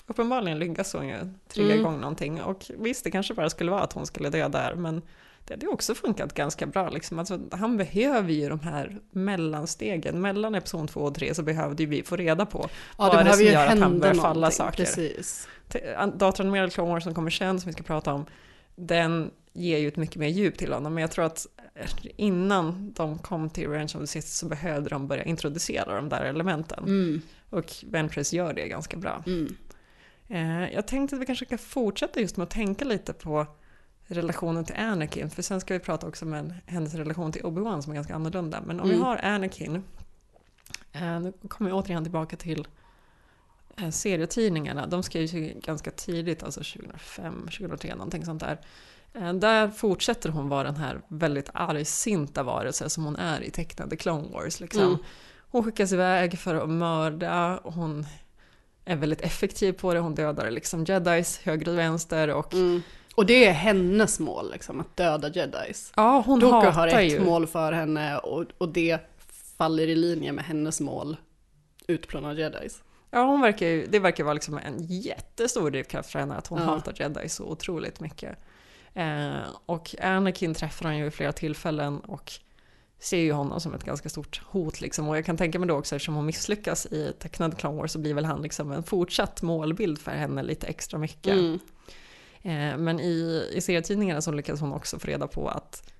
Uppenbarligen 0.07 0.59
lyckas 0.59 0.93
hon 0.93 1.07
ju 1.07 1.17
trigga 1.47 1.69
Mm. 1.69 1.79
igång 1.79 1.99
någonting. 1.99 2.41
Och 2.41 2.71
visst, 2.77 3.03
det 3.03 3.11
kanske 3.11 3.33
bara 3.33 3.49
skulle 3.49 3.71
vara 3.71 3.81
att 3.81 3.93
hon 3.93 4.05
skulle 4.05 4.29
dö 4.29 4.47
där, 4.47 4.75
men 4.75 5.01
det 5.45 5.53
hade 5.53 5.67
också 5.67 5.95
funkat 5.95 6.33
ganska 6.33 6.65
bra. 6.65 6.89
Liksom. 6.89 7.19
Alltså, 7.19 7.39
han 7.51 7.77
behöver 7.77 8.31
ju 8.31 8.49
de 8.49 8.59
här 8.59 8.99
mellanstegen. 9.11 10.21
Mellan 10.21 10.55
episod 10.55 10.89
2 10.89 10.99
och 10.99 11.15
3 11.15 11.33
så 11.33 11.43
behövde 11.43 11.85
vi 11.85 12.03
få 12.03 12.15
reda 12.15 12.45
på 12.45 12.69
Ja, 12.97 13.03
vad 13.05 13.07
är 13.07 13.17
det 13.17 13.23
behöver 13.23 13.43
som 13.43 13.53
gör 13.53 13.67
att 13.67 13.79
han 13.79 13.99
börjar 13.99 14.13
falla 14.13 14.51
saker. 14.51 14.77
Precis. 14.83 15.47
Datoranimerad 16.15 16.73
Clone 16.73 16.91
Wars 16.91 17.03
som 17.03 17.13
kommer 17.13 17.29
sen, 17.29 17.59
som 17.61 17.69
vi 17.69 17.73
ska 17.73 17.83
prata 17.83 18.13
om, 18.13 18.25
den 18.75 19.31
ger 19.53 19.77
ju 19.77 19.87
ett 19.87 19.95
mycket 19.97 20.15
mer 20.15 20.27
djup 20.27 20.57
till 20.57 20.73
honom. 20.73 20.93
Men 20.93 21.01
jag 21.01 21.11
tror 21.11 21.25
att 21.25 21.47
innan 22.15 22.93
de 22.93 23.17
kom 23.19 23.49
till 23.49 23.69
Revenge 23.69 23.91
of 23.95 23.99
the 24.01 24.07
Sith 24.07 24.27
så 24.27 24.45
behövde 24.45 24.89
de 24.89 25.07
börja 25.07 25.23
introducera 25.23 25.95
de 25.95 26.09
där 26.09 26.21
elementen. 26.21 26.83
Mm. 26.83 27.21
Och 27.49 27.73
Ventress 27.83 28.33
gör 28.33 28.53
det 28.53 28.67
ganska 28.67 28.97
bra. 28.97 29.23
Mm. 29.27 29.55
Eh, 30.27 30.73
Jag 30.73 30.87
tänkte 30.87 31.15
att 31.15 31.21
vi 31.21 31.25
kanske 31.25 31.45
ska 31.45 31.57
fortsätta 31.57 32.19
just 32.19 32.37
med 32.37 32.43
att 32.43 32.49
tänka 32.49 32.85
lite 32.85 33.13
på 33.13 33.47
relationen 34.11 34.65
till 34.65 34.75
Anakin, 34.75 35.29
för 35.29 35.41
sen 35.41 35.61
ska 35.61 35.73
vi 35.73 35.79
prata 35.79 36.07
också 36.07 36.25
om 36.25 36.53
hennes 36.65 36.93
relation 36.95 37.31
till 37.31 37.41
Obi-Wan 37.43 37.81
som 37.81 37.91
är 37.91 37.95
ganska 37.95 38.15
annorlunda. 38.15 38.61
Men 38.65 38.79
om 38.79 38.87
vi 38.89 38.93
Mm. 38.95 39.05
har 39.05 39.17
Anakin, 39.25 39.83
eh, 40.91 41.19
nu 41.19 41.33
kommer 41.47 41.69
jag 41.69 41.79
återigen 41.79 42.03
tillbaka 42.03 42.35
till 42.35 42.67
eh, 43.77 43.89
serietidningarna. 43.89 44.87
De 44.87 45.03
skrevs 45.03 45.33
ju 45.33 45.53
ganska 45.63 45.91
tidigt, 45.91 46.43
alltså 46.43 46.63
2005, 46.63 47.47
2003 47.47 47.95
någonting 47.95 48.25
sånt 48.25 48.39
där. 48.41 48.57
Eh, 49.13 49.33
Där 49.33 49.67
fortsätter 49.69 50.29
hon 50.29 50.49
vara 50.49 50.63
den 50.63 50.75
här 50.75 51.01
väldigt 51.07 51.49
argsinta 51.53 52.43
varelse 52.43 52.89
som 52.89 53.05
hon 53.05 53.15
är 53.15 53.41
i 53.43 53.51
tecknade 53.51 53.95
Clone 53.95 54.27
Wars. 54.33 54.59
Liksom. 54.59 54.81
Mm. 54.83 54.97
Hon 55.51 55.63
skickas 55.63 55.91
iväg 55.91 56.39
för 56.39 56.55
att 56.55 56.69
mörda, 56.69 57.59
hon 57.63 58.05
är 58.85 58.95
väldigt 58.95 59.21
effektiv 59.21 59.73
på 59.73 59.93
det, 59.93 59.99
hon 59.99 60.15
dödar 60.15 60.51
liksom 60.51 60.83
jedis 60.85 61.39
höger 61.39 61.69
och 61.69 61.77
vänster 61.77 62.27
och 62.27 62.53
Mm. 62.53 62.81
Och 63.15 63.25
det 63.25 63.45
är 63.45 63.51
hennes 63.53 64.19
mål, 64.19 64.51
liksom, 64.51 64.79
att 64.79 64.97
döda 64.97 65.29
jedis. 65.29 65.93
ja, 65.95 66.23
hon 66.25 66.39
Doku 66.39 66.55
hatar 66.55 66.71
har 66.71 66.87
ett 66.87 67.11
ju... 67.11 67.19
mål 67.19 67.47
för 67.47 67.71
henne 67.71 68.17
och, 68.17 68.45
och 68.57 68.69
det 68.69 68.99
faller 69.57 69.87
i 69.87 69.95
linje 69.95 70.31
med 70.31 70.45
hennes 70.45 70.81
mål, 70.81 71.17
utplåna 71.87 72.33
jedis. 72.33 72.83
Ja, 73.11 73.23
hon 73.25 73.41
verkar 73.41 73.67
ju, 73.67 73.87
det 73.87 73.99
verkar 73.99 74.23
vara 74.23 74.33
liksom 74.33 74.57
en 74.57 74.75
jättestor 74.87 75.71
drivkraft 75.71 76.11
för 76.11 76.19
henne 76.19 76.35
att 76.35 76.47
hon 76.47 76.59
Ja. 76.59 76.65
hatar 76.65 76.93
jedi 76.99 77.29
så 77.29 77.43
otroligt 77.45 77.99
mycket. 77.99 78.37
Eh, 78.93 79.31
och 79.65 79.95
Anakin 80.01 80.53
träffar 80.53 80.85
han 80.85 80.97
ju 80.97 81.03
vid 81.03 81.13
flera 81.13 81.31
tillfällen 81.31 81.99
och 81.99 82.31
ser 82.99 83.17
ju 83.17 83.31
honom 83.31 83.59
som 83.61 83.73
ett 83.73 83.83
ganska 83.83 84.09
stort 84.09 84.41
hot 84.45 84.81
liksom. 84.81 85.07
Och 85.09 85.17
jag 85.17 85.25
kan 85.25 85.37
tänka 85.37 85.59
mig 85.59 85.67
då 85.67 85.75
också 85.75 85.95
eftersom 85.95 86.15
hon 86.15 86.25
misslyckas 86.25 86.85
i 86.85 87.13
tecknad 87.19 87.57
Clone 87.57 87.77
Wars 87.77 87.91
så 87.91 87.99
blir 87.99 88.13
väl 88.13 88.25
han 88.25 88.41
liksom 88.41 88.71
en 88.71 88.83
fortsatt 88.83 89.41
målbild 89.41 89.99
för 89.99 90.11
henne 90.11 90.43
lite 90.43 90.67
extra 90.67 90.99
mycket. 90.99 91.33
Mm. 91.33 91.59
Eh, 92.41 92.77
men 92.77 92.99
i, 92.99 93.49
i 93.53 93.61
serietidningarna 93.61 94.21
så 94.21 94.31
lyckas 94.31 94.61
hon 94.61 94.73
också 94.73 94.99
få 94.99 95.07
reda 95.07 95.27
på 95.27 95.49
att 95.49 95.91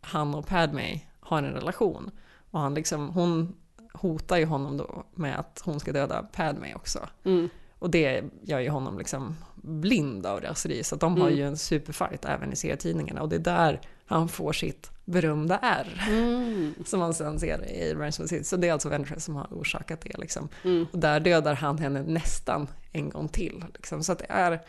han 0.00 0.34
och 0.34 0.46
Padme 0.46 1.00
har 1.20 1.38
en 1.38 1.52
relation. 1.52 2.10
Och 2.50 2.60
han 2.60 2.74
liksom, 2.74 3.08
hon 3.08 3.56
hotar 3.92 4.36
ju 4.36 4.44
honom 4.44 4.76
då 4.76 5.04
med 5.14 5.38
att 5.38 5.62
hon 5.64 5.80
ska 5.80 5.92
döda 5.92 6.22
Padme 6.22 6.74
också. 6.74 7.08
Mm. 7.24 7.48
Och 7.78 7.90
det 7.90 8.24
gör 8.42 8.58
ju 8.60 8.68
honom 8.70 8.98
liksom 8.98 9.36
blind 9.54 10.26
av 10.26 10.40
raseri. 10.40 10.84
Så 10.84 10.94
att 10.94 11.00
de 11.00 11.20
har 11.20 11.26
Mm. 11.26 11.38
ju 11.38 11.46
en 11.46 11.56
superfight 11.56 12.24
även 12.24 12.52
i 12.52 12.56
serietidningarna. 12.56 13.22
Och 13.22 13.28
det 13.28 13.36
är 13.36 13.40
där 13.40 13.80
han 14.06 14.28
får 14.28 14.52
sitt 14.52 14.90
berömda 15.04 15.58
R. 15.62 16.04
Mm. 16.08 16.74
Som 16.86 17.00
man 17.00 17.14
sen 17.14 17.38
ser 17.40 17.64
i 17.64 17.94
Revenge 17.94 18.08
of 18.08 18.16
the 18.16 18.28
Sith. 18.28 18.42
Så 18.44 18.56
det 18.56 18.68
är 18.68 18.72
alltså 18.72 18.88
Ventress 18.88 19.24
som 19.24 19.36
har 19.36 19.46
orsakat 19.50 20.00
det. 20.00 20.18
Liksom. 20.18 20.48
Mm. 20.64 20.86
Och 20.92 20.98
där 20.98 21.20
dödar 21.20 21.54
han 21.54 21.78
henne 21.78 22.02
nästan 22.02 22.68
en 22.92 23.10
gång 23.10 23.28
till. 23.28 23.64
Liksom. 23.74 24.02
Så 24.04 24.14
det 24.14 24.26
är 24.28 24.60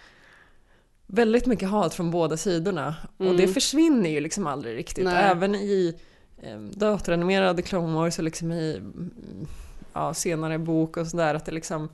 väldigt 1.08 1.46
mycket 1.46 1.70
hat 1.70 1.93
från 1.93 2.12
båda 2.12 2.38
sidorna. 2.38 2.96
Och 3.17 3.26
det 3.26 3.43
Mm. 3.43 3.54
försvinner 3.54 4.10
ju 4.10 4.20
liksom 4.20 4.48
aldrig 4.48 4.78
riktigt. 4.78 5.06
Nej. 5.06 5.24
Även 5.32 5.56
i 5.56 5.96
eh, 6.43 6.60
datoranimerade 6.60 7.62
Clone 7.62 7.93
Wars 7.93 8.17
och 8.17 8.24
liksom 8.24 8.52
i 8.52 8.76
mm, 8.78 9.48
ja, 9.93 10.13
senare 10.13 10.60
bok 10.60 10.98
och 10.98 11.08
sådär. 11.08 11.36
Att 11.36 11.46
det 11.46 11.52
liksom, 11.52 11.89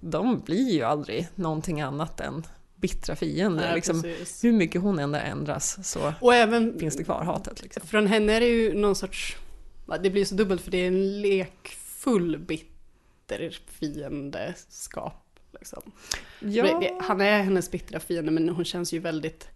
de 0.00 0.40
blir 0.40 0.70
ju 0.72 0.82
aldrig 0.82 1.28
någonting 1.34 1.80
annat 1.80 2.20
än 2.20 2.42
bittra 2.76 3.16
fiender. 3.16 3.64
Nej, 3.66 3.74
liksom, 3.74 4.04
hur 4.42 4.52
mycket 4.52 4.82
hon 4.82 4.98
än 4.98 5.14
ändras 5.14 5.90
så 5.90 6.12
Och 6.20 6.34
även 6.34 6.78
finns 6.78 6.96
det 6.96 7.04
kvar 7.04 7.24
hatet. 7.24 7.62
Liksom. 7.62 7.86
Från 7.86 8.06
henne 8.06 8.32
är 8.32 8.40
det 8.40 8.46
ju 8.46 8.74
någon 8.74 8.94
sorts, 8.96 9.36
det 10.02 10.10
blir 10.10 10.24
så 10.24 10.34
dubbelt 10.34 10.60
för 10.62 10.70
det 10.70 10.78
är 10.78 10.86
en 10.86 11.20
lekfull 11.20 12.38
bitter 12.38 13.58
fiendeskap. 13.66 15.23
Liksom. 15.58 15.82
Ja, 16.40 16.80
Han 17.02 17.20
är 17.20 17.42
hennes 17.42 17.70
bittra 17.70 18.00
fiende 18.00 18.30
men 18.32 18.48
hon 18.48 18.64
känns 18.64 18.92
ju 18.92 18.98
väldigt 18.98 19.48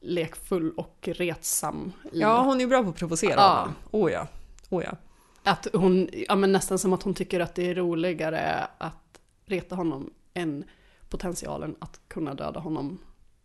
lekfull 0.00 0.72
och 0.76 1.08
retsam. 1.12 1.92
I 2.12 2.20
ja, 2.20 2.42
hon 2.42 2.56
är 2.56 2.60
ju 2.60 2.66
bra 2.66 2.82
på 2.82 2.88
att 2.88 2.96
provocera 2.96 3.34
Ja. 3.40 3.48
honom. 3.58 3.74
Oh 3.90 4.12
ja. 4.12 4.26
Oh 4.70 4.84
ja. 4.84 4.96
Att 5.42 5.66
hon, 5.72 6.08
ja 6.28 6.34
men 6.36 6.52
nästan 6.52 6.78
som 6.78 6.92
att 6.92 7.02
hon 7.02 7.14
tycker 7.14 7.40
att 7.40 7.54
det 7.54 7.70
är 7.70 7.74
roligare 7.74 8.66
att 8.78 9.20
reta 9.46 9.74
honom 9.76 10.10
än 10.34 10.64
potentialen 11.08 11.76
att 11.78 12.00
kunna 12.08 12.34
döda 12.34 12.60
honom. 12.60 12.98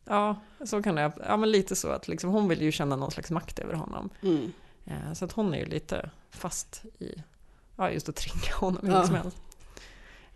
Ja, 0.05 0.35
så 0.65 0.83
kan 0.83 0.95
det 0.95 1.11
Ja, 1.27 1.37
men 1.37 1.51
lite 1.51 1.75
så 1.75 1.89
att 1.89 2.07
liksom, 2.07 2.29
hon 2.29 2.47
vill 2.47 2.61
ju 2.61 2.71
känna 2.71 2.95
någon 2.95 3.11
slags 3.11 3.31
makt 3.31 3.59
över 3.59 3.73
honom. 3.73 4.09
Mm. 4.21 4.51
Eh, 4.85 5.13
Så 5.13 5.25
att 5.25 5.31
hon 5.31 5.53
är 5.53 5.57
ju 5.57 5.65
lite 5.65 6.09
fast 6.29 6.83
i, 6.99 7.23
ja 7.75 7.91
just 7.91 8.09
att 8.09 8.15
trigga 8.15 8.55
honom 8.55 8.87
hur 8.87 8.93
Ja. 8.93 9.05
som 9.05 9.15
helst. 9.15 9.37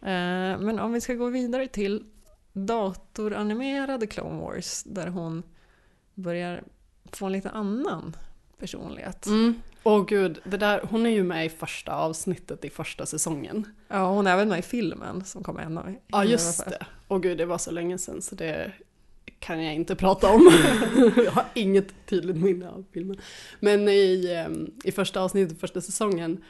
Eh, 0.04 0.60
Men 0.60 0.80
om 0.80 0.94
vi 0.94 1.02
ska 1.02 1.14
gå 1.14 1.30
vidare 1.30 1.68
till 1.68 2.04
datoranimerade 2.54 4.08
Clone 4.08 4.42
Wars 4.42 4.84
där 4.84 5.08
hon 5.08 5.44
börjar 6.14 6.64
få 7.12 7.26
en 7.26 7.32
lite 7.32 7.50
annan 7.50 8.16
personlighet. 8.60 9.26
Mm. 9.26 9.62
Åh 9.84 10.06
gud, 10.06 10.40
det 10.44 10.58
där, 10.58 10.82
hon 10.90 11.06
är 11.06 11.10
ju 11.10 11.24
med 11.24 11.46
i 11.46 11.50
första 11.50 11.96
avsnittet 11.96 12.66
i 12.66 12.70
första 12.70 13.06
säsongen. 13.06 13.68
Ja, 13.88 14.12
hon 14.12 14.28
är 14.28 14.34
även 14.34 14.50
med 14.50 14.60
i 14.60 14.62
filmen 14.62 15.26
som 15.26 15.44
kommer 15.44 15.62
en 15.62 15.98
Ja 16.08 16.24
just 16.24 16.66
det. 16.66 16.86
Åh 17.08 17.20
gud, 17.20 17.38
det 17.38 17.46
var 17.46 17.58
så 17.58 17.72
länge 17.72 17.98
sedan 17.98 18.22
så 18.22 18.36
det 18.36 18.72
kan 19.40 19.64
jag 19.64 19.76
inte 19.76 19.96
prata 19.96 20.30
om. 20.30 20.52
jag 21.16 21.32
har 21.32 21.46
inget 21.54 22.06
tydligt 22.06 22.38
minne 22.38 22.70
av 22.70 22.86
filmen. 22.94 23.18
Men 23.60 23.88
i, 23.88 24.34
ehm, 24.34 24.72
i 24.84 24.92
första 24.92 25.22
avsnittet, 25.22 25.60
första 25.60 25.82
säsongen. 25.82 26.44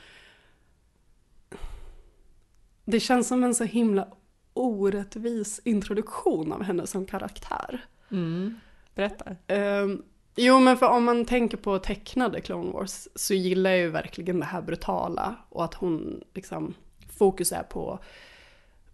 Det 2.86 3.00
känns 3.00 3.28
som 3.28 3.44
en 3.44 3.56
så 3.56 3.64
himla 3.64 4.08
orättvis 4.54 5.62
introduktion 5.64 6.52
av 6.52 6.64
henne 6.64 6.88
som 6.88 7.06
karaktär. 7.06 7.86
Mm. 8.12 8.60
Berätta. 8.96 9.36
Ehm, 9.48 10.04
jo, 10.36 10.60
men 10.60 10.78
för 10.78 10.88
om 10.88 11.04
man 11.04 11.26
tänker 11.26 11.58
på 11.58 11.80
tecknade 11.80 12.42
Clone 12.42 12.72
Wars 12.72 13.08
så 13.16 13.34
gillar 13.34 13.70
jag 13.70 13.80
ju 13.80 13.90
verkligen 13.90 14.40
det 14.40 14.46
här 14.46 14.62
brutala 14.62 15.36
och 15.50 15.64
att 15.64 15.74
hon 15.74 16.24
liksom 16.34 16.74
fokus 17.18 17.52
är 17.52 17.64
på 17.64 18.00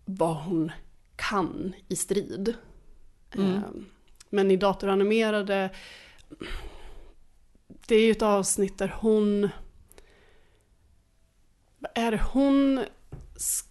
vad 0.06 0.36
hon 0.36 0.72
kan 1.16 1.74
i 1.88 1.96
strid. 1.96 2.54
Mm. 3.36 3.54
Ehm, 3.54 3.86
men 4.30 4.52
i 4.52 4.58
datoranimerade, 4.58 5.70
det 7.88 7.96
är 7.96 8.06
ju 8.06 8.12
ett 8.12 8.22
avsnitt 8.22 8.78
där 8.78 8.96
hon, 9.00 9.50
är 11.96 12.12
det, 12.12 12.22
hon 12.34 12.86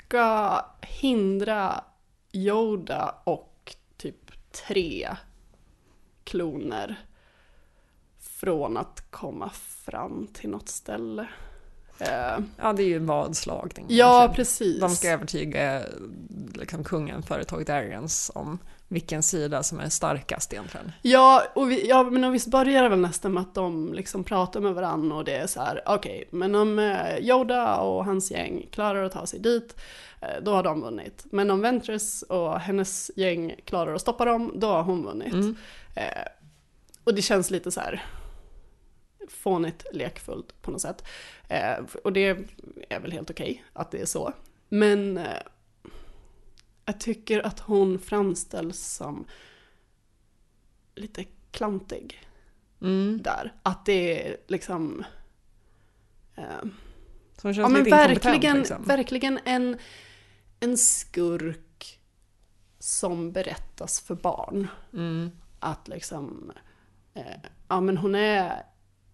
ska 0.09 0.65
hindra 0.81 1.85
Yoda 2.33 3.15
och 3.25 3.77
typ 3.97 4.31
tre 4.69 5.17
kloner 6.25 6.97
från 8.19 8.77
att 8.77 9.11
komma 9.11 9.51
fram 9.51 10.27
till 10.33 10.51
något 10.51 10.69
ställe. 10.69 11.29
Eh, 11.99 12.39
Ja, 12.57 12.73
det 12.73 12.83
är 12.83 12.87
ju 12.87 12.97
en 12.97 13.07
vadslagning. 13.07 13.87
ja, 13.89 14.33
precis. 14.37 14.81
De 14.81 14.91
ska 14.91 15.11
övertyga 15.11 15.83
liksom 16.55 16.85
kungen 16.85 17.23
före 17.23 17.45
Targaryens 17.45 18.31
om 18.35 18.59
vilken 18.89 19.23
sida 19.23 19.63
som 19.63 19.81
är 19.81 19.89
starkast 19.89 20.53
egentligen. 20.53 20.93
Ja, 21.03 21.43
och 21.55 21.71
vi, 21.71 21.89
ja, 21.89 22.03
men 22.03 22.25
och 22.25 22.35
visst 22.35 22.49
börjar 22.49 22.83
det 22.83 22.89
väl 22.89 22.99
nästan 22.99 23.33
med 23.33 23.41
att 23.41 23.55
de 23.55 23.93
liksom 23.93 24.25
pratar 24.25 24.61
med 24.61 24.75
varandra 24.75 25.17
och 25.17 25.25
det 25.25 25.35
är 25.35 25.47
så 25.47 25.61
här, 25.61 25.83
okej, 25.87 26.29
men 26.31 26.55
om 26.55 26.79
eh, 26.79 27.19
Yoda 27.19 27.77
och 27.77 28.05
hans 28.05 28.31
gäng 28.31 28.69
klarar 28.73 29.05
att 29.05 29.13
ta 29.13 29.27
sig 29.27 29.41
dit, 29.41 29.77
eh, 30.21 30.43
då 30.43 30.53
har 30.53 30.63
de 30.63 30.81
vunnit. 30.81 31.25
Men 31.25 31.51
om 31.51 31.61
Ventress 31.61 32.23
och 32.23 32.61
hennes 32.61 33.11
gäng 33.17 33.55
klarar 33.65 33.95
att 33.95 34.01
stoppa 34.01 34.25
dem, 34.25 34.53
då 34.55 34.67
har 34.67 34.83
hon 34.83 35.05
vunnit. 35.05 35.33
Mm. 35.33 35.57
Eh, 35.95 36.25
och 37.05 37.15
det 37.15 37.23
känns 37.23 37.51
lite 37.51 37.71
så 37.71 37.81
här 37.81 38.05
fånigt 39.29 39.87
lekfullt 39.93 40.63
på 40.63 40.71
något 40.71 40.81
sätt. 40.81 41.05
Eh, 41.49 41.77
och 42.05 42.13
det 42.13 42.37
är 42.89 43.01
väl 43.01 43.13
helt 43.13 43.31
okej 43.31 43.65
att 43.73 43.91
det 43.91 44.01
är 44.01 44.07
så. 44.07 44.33
Men 44.69 45.19
eh, 45.19 45.25
jag 46.89 47.01
tycker 47.01 47.47
att 47.47 47.61
hon 47.61 47.99
framställs 47.99 48.79
som 48.79 49.25
lite 50.95 51.25
klantig 51.51 52.29
Mm. 52.81 53.23
där. 53.23 53.53
Att 53.63 53.87
det 53.87 54.29
är 54.29 54.37
liksom... 54.47 55.05
Eh, 56.35 56.45
Som 57.37 57.55
känns 57.55 57.57
ja 57.59 57.69
men 57.69 57.85
lite 57.85 57.97
verkligen, 57.97 58.57
liksom. 58.57 58.85
verkligen 58.85 59.39
en, 59.45 59.79
en 60.61 60.79
skurk 60.79 62.01
som 62.79 63.33
berättas 63.33 64.01
för 64.01 64.15
barn. 64.15 64.69
Mm. 64.93 65.31
Att 65.59 65.89
liksom, 65.89 66.53
eh, 67.15 67.41
ja 67.69 67.81
men 67.81 67.97
hon 67.97 68.15
är 68.15 68.63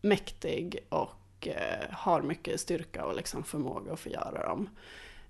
mäktig 0.01 0.79
och 0.89 1.49
eh, 1.49 1.91
har 1.91 2.23
mycket 2.23 2.61
styrka 2.61 3.05
och 3.05 3.17
liksom 3.17 3.45
förmåga 3.45 3.93
att 3.93 4.01
förgöra 4.01 4.47
dem. 4.49 4.69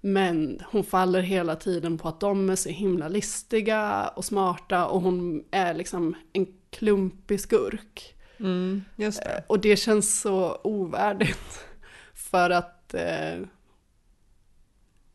Men 0.07 0.61
hon 0.71 0.85
faller 0.85 1.23
hela 1.23 1.57
tiden 1.57 1.99
på 1.99 2.09
att 2.09 2.21
de 2.21 2.51
är 2.51 2.57
så 2.57 2.69
himla 2.69 3.09
listiga 3.09 4.09
och 4.09 4.25
smarta 4.25 4.87
och 4.87 5.01
hon 5.01 5.45
är 5.51 5.75
liksom 5.75 6.14
en 6.33 6.47
klumpig 6.71 7.40
skurk. 7.40 8.14
Mm, 8.38 8.83
det. 8.97 9.05
Eh, 9.05 9.43
Och 9.47 9.61
det 9.61 9.77
känns 9.77 10.21
så 10.21 10.59
ovärdigt. 10.64 11.67
För 12.14 12.51
att 12.51 12.95
eh, 12.95 13.40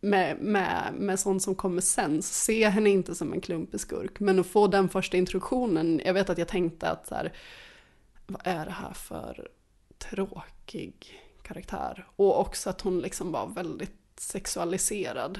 med, 0.01 0.37
med, 0.39 0.93
med 0.93 1.19
sånt 1.19 1.43
som 1.43 1.55
kommer 1.55 1.81
sen, 1.81 2.21
så 2.21 2.33
ser 2.33 2.61
jag 2.61 2.71
henne 2.71 2.89
inte 2.89 3.15
som 3.15 3.33
en 3.33 3.41
klumpig 3.41 3.79
skurk. 3.79 4.19
Men 4.19 4.39
att 4.39 4.47
få 4.47 4.67
den 4.67 4.89
första 4.89 5.17
introduktionen, 5.17 6.01
jag 6.05 6.13
vet 6.13 6.29
att 6.29 6.37
jag 6.37 6.47
tänkte 6.47 6.89
att 6.89 7.07
så 7.07 7.15
här, 7.15 7.33
vad 8.27 8.41
är 8.45 8.65
det 8.65 8.71
här 8.71 8.93
för 8.93 9.47
tråkig 9.97 11.19
karaktär? 11.41 12.07
Och 12.15 12.39
också 12.39 12.69
att 12.69 12.81
hon 12.81 12.99
liksom 12.99 13.31
var 13.31 13.47
väldigt 13.47 13.98
sexualiserad. 14.19 15.39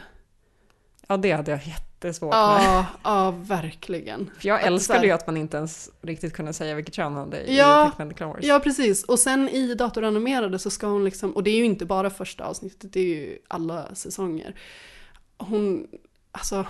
Ja, 1.07 1.17
det 1.17 1.31
hade 1.31 1.51
jag 1.51 1.67
jättesvårt 1.67 2.33
med. 2.33 2.39
Ja, 2.39 2.85
ja 3.03 3.31
verkligen. 3.31 4.31
För 4.39 4.47
jag 4.47 4.63
älskade 4.63 5.05
ju 5.05 5.11
att 5.11 5.27
man 5.27 5.37
inte 5.37 5.57
ens 5.57 5.89
riktigt 6.01 6.33
kunde 6.33 6.53
säga 6.53 6.75
vilket 6.75 6.93
kön 6.93 7.13
hon 7.13 7.17
hade 7.17 7.41
i 7.41 7.57
Ja, 7.57 7.89
tecknade 7.89 8.13
Clone 8.13 8.33
Wars. 8.33 8.45
Ja, 8.45 8.59
precis. 8.59 9.03
Och 9.03 9.19
sen 9.19 9.49
i 9.49 9.75
datoranimerade 9.75 10.59
så 10.59 10.69
ska 10.69 10.87
hon 10.87 11.03
liksom, 11.03 11.31
och 11.31 11.43
det 11.43 11.49
är 11.49 11.57
ju 11.57 11.65
inte 11.65 11.85
bara 11.85 12.09
första 12.09 12.43
avsnittet, 12.43 12.93
det 12.93 12.99
är 12.99 13.05
ju 13.05 13.37
alla 13.47 13.95
säsonger. 13.95 14.55
Hon, 15.37 15.87
alltså, 16.31 16.65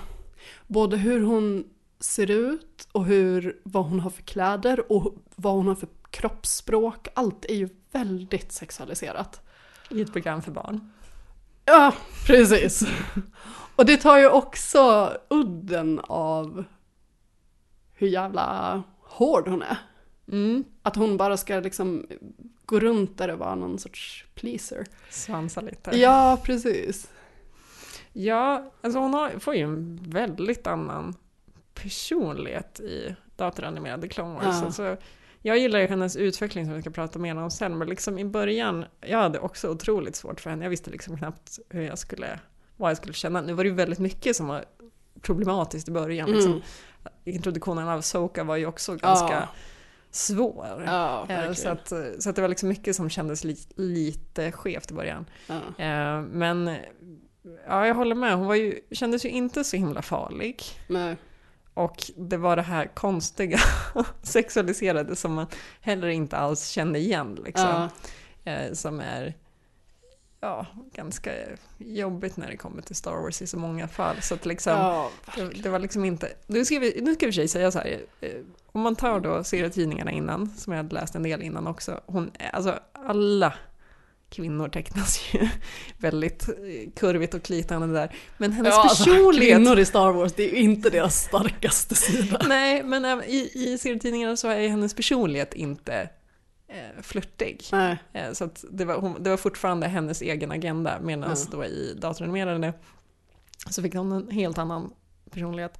både 0.68 0.98
hur 0.98 1.22
hon 1.22 1.64
ser 2.00 2.32
ut 2.32 2.88
och 2.92 3.06
hur, 3.06 3.60
vad 3.64 3.86
hon 3.86 4.00
har 4.00 4.10
för 4.10 4.24
kläder 4.24 4.92
och 4.92 5.16
vad 5.36 5.54
hon 5.54 5.68
har 5.68 5.76
för 5.76 5.90
kroppsspråk, 6.10 7.08
allt 7.14 7.46
är 7.46 7.56
ju 7.56 7.70
väldigt 7.92 8.52
sexualiserat. 8.52 9.42
I 9.90 10.02
ett 10.02 10.14
program 10.14 10.42
för 10.42 10.52
barn. 10.52 10.92
Ja, 11.70 11.94
precis. 12.28 12.84
Och 13.76 13.86
det 13.86 13.98
tar 13.98 14.18
ju 14.18 14.30
också 14.30 15.14
udden 15.30 16.00
av 16.04 16.64
hur 17.94 18.08
jävla 18.08 18.84
hård 19.02 19.48
hon 19.48 19.62
är. 19.62 19.78
Mm. 20.32 20.64
Att 20.82 20.96
hon 20.96 21.18
bara 21.18 21.38
ska 21.38 21.60
liksom 21.60 22.06
gå 22.66 22.80
runt 22.80 23.18
där 23.18 23.30
och 23.30 23.40
vara 23.40 23.56
någon 23.56 23.80
sorts 23.80 24.26
pleaser. 24.36 24.86
Svansa 25.10 25.62
lite. 25.62 25.98
Ja, 25.98 26.40
precis. 26.44 27.10
Ja, 28.14 28.72
alltså 28.82 29.00
hon 29.00 29.14
har, 29.14 29.30
får 29.40 29.56
ju 29.56 29.64
en 29.64 30.00
väldigt 30.04 30.68
annan 30.68 31.16
personlighet 31.74 32.80
i 32.80 33.16
datoranimerade 33.36 34.08
Clone 34.08 34.34
Wars. 34.34 34.44
Ja. 34.46 34.66
Alltså, 34.66 34.98
jag 35.42 35.58
gillar 35.58 35.80
ju 35.80 35.88
hennes 35.88 36.16
utveckling 36.16 36.66
som 36.66 36.74
vi 36.74 36.82
ska 36.82 36.90
prata 36.90 37.20
mer 37.20 37.36
om 37.38 37.52
sen, 37.52 37.78
men 37.78 37.90
liksom 37.90 38.20
i 38.20 38.26
början, 38.26 38.86
jag 39.02 39.18
hade 39.20 39.40
också 39.40 39.70
otroligt 39.70 40.16
svårt 40.16 40.40
för 40.40 40.50
henne. 40.50 40.66
Jag 40.66 40.70
visste 40.70 40.92
liksom 40.92 41.18
knappt 41.18 41.60
hur 41.70 41.82
jag 41.82 41.98
skulle, 42.00 42.40
vad 42.78 42.90
jag 42.90 42.98
skulle 42.98 43.14
känna. 43.14 43.42
Nu 43.42 43.54
var 43.54 43.64
det 43.64 43.70
ju 43.70 43.76
väldigt 43.76 44.00
mycket 44.00 44.36
som 44.36 44.48
var 44.48 44.66
problematiskt 45.22 45.88
i 45.88 45.92
början. 45.92 46.32
Liksom. 46.32 46.52
Mm. 46.52 46.64
Introduktionen 47.24 47.88
av 47.88 48.02
Soka 48.02 48.44
var 48.44 48.56
ju 48.56 48.66
också 48.66 48.96
ganska 48.96 49.34
Ja. 49.34 49.48
svår. 50.12 50.84
Verkligen. 51.28 51.56
så, 51.56 51.70
att, 51.70 51.94
så 52.24 52.30
att 52.30 52.36
det 52.36 52.42
var 52.42 52.50
liksom 52.50 52.70
mycket 52.70 52.96
som 52.96 53.10
kändes 53.10 53.44
li, 53.44 53.58
lite 53.76 54.52
skevt 54.52 54.92
i 54.92 54.94
början. 54.94 55.26
Ja. 55.48 55.56
Eh, 55.86 56.22
men 56.22 56.76
ja, 57.68 57.88
jag 57.88 57.96
håller 57.96 58.16
med, 58.16 58.38
hon 58.38 58.48
var 58.48 58.56
ju, 58.56 58.80
kändes 58.92 59.26
ju 59.26 59.30
inte 59.30 59.64
så 59.64 59.78
himla 59.78 60.02
farlig. 60.02 60.64
Nej. 60.88 61.16
Och 61.80 62.12
det 62.18 62.38
var 62.38 62.56
det 62.56 62.62
här 62.62 62.86
konstiga 62.86 63.60
sexualiserade 64.22 65.16
som 65.16 65.34
man 65.34 65.48
heller 65.82 66.08
inte 66.08 66.38
alls 66.38 66.68
kände 66.68 67.00
igen. 67.00 67.40
Liksom. 67.46 67.90
Ja. 68.44 68.52
Eh, 68.52 68.74
som 68.74 69.00
är 69.00 69.34
ja, 70.42 70.66
ganska 70.94 71.32
jobbigt 71.78 72.38
när 72.38 72.48
det 72.48 72.58
kommer 72.58 72.82
till 72.82 72.96
Star 72.96 73.12
Wars 73.12 73.42
i 73.42 73.48
så 73.48 73.58
många 73.58 73.88
fall. 73.88 74.22
Så 74.22 74.34
att 74.34 74.46
liksom, 74.46 74.74
Ja, 74.74 75.12
det, 75.36 75.50
det 75.64 75.70
var 75.70 75.80
liksom 75.80 76.06
inte... 76.06 76.32
Nu 76.48 76.66
ska 76.66 76.80
vi, 76.80 77.02
nu 77.02 77.14
ska 77.14 77.28
vi 77.28 77.48
säga 77.48 77.72
så 77.72 77.80
här, 77.80 78.00
eh, 78.22 78.32
om 78.66 78.82
man 78.82 78.96
tar 78.96 79.20
då 79.20 79.44
serietidningarna 79.44 80.12
innan, 80.12 80.50
som 80.58 80.74
jag 80.74 80.78
hade 80.84 80.96
läst 80.96 81.16
en 81.16 81.24
del 81.24 81.42
innan 81.42 81.68
också, 81.68 82.02
hon, 82.06 82.32
alltså 82.54 82.80
alla 82.94 83.54
kvinnor 84.30 84.70
tecknas 84.70 85.22
ju 85.34 85.48
väldigt 85.98 86.50
eh, 86.50 86.92
kurvigt 86.96 87.34
och 87.34 87.44
klitande 87.44 87.88
där. 87.88 88.16
Men 88.38 88.52
hennes 88.52 88.74
ja 88.74 88.82
alltså, 88.82 89.04
personlighet... 89.04 89.58
kvinnor 89.58 89.80
i 89.80 89.86
Star 89.86 90.12
Wars, 90.12 90.34
det 90.34 90.44
är 90.44 90.56
ju 90.56 90.62
inte 90.62 90.90
deras 90.90 91.16
starkaste 91.24 91.96
sida. 91.96 92.42
Nej, 92.48 92.84
men 92.84 93.06
i, 93.24 93.52
i 93.54 93.78
serietidningarna 93.78 94.38
så 94.38 94.48
är 94.48 94.68
hennes 94.68 94.94
personlighet 94.94 95.54
inte 95.54 96.10
eh, 96.68 97.02
flörtig. 97.02 97.66
Eh, 98.14 98.32
så 98.34 98.50
det, 98.72 98.86
var, 98.86 98.96
hon, 98.96 99.24
det 99.24 99.30
var 99.30 99.38
fortfarande 99.38 99.88
hennes 99.88 100.22
egen 100.22 100.52
agenda, 100.52 101.00
medan 101.02 101.24
Mm. 101.24 101.38
då 101.52 101.66
i 101.66 101.98
datoranimerade 102.02 102.74
så 103.70 103.82
fick 103.82 103.96
hon 103.96 104.12
en 104.12 104.32
helt 104.32 104.58
annan 104.58 104.94
personlighet. 105.32 105.80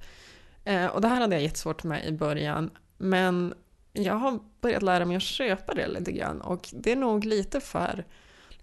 Eh, 0.64 0.86
och 0.86 1.00
det 1.00 1.08
här 1.08 1.20
hade 1.20 1.36
jag 1.36 1.42
jättesvårt 1.42 1.84
med 1.84 2.06
i 2.06 2.12
början, 2.12 2.70
men 2.98 3.54
jag 3.92 4.14
har 4.14 4.38
börjat 4.60 4.82
lära 4.82 5.04
mig 5.04 5.16
att 5.16 5.22
köpa 5.22 5.74
det 5.74 5.88
lite 5.88 6.12
grann 6.12 6.40
och 6.40 6.68
det 6.72 6.92
är 6.92 6.96
nog 6.96 7.24
lite 7.24 7.60
för 7.60 8.04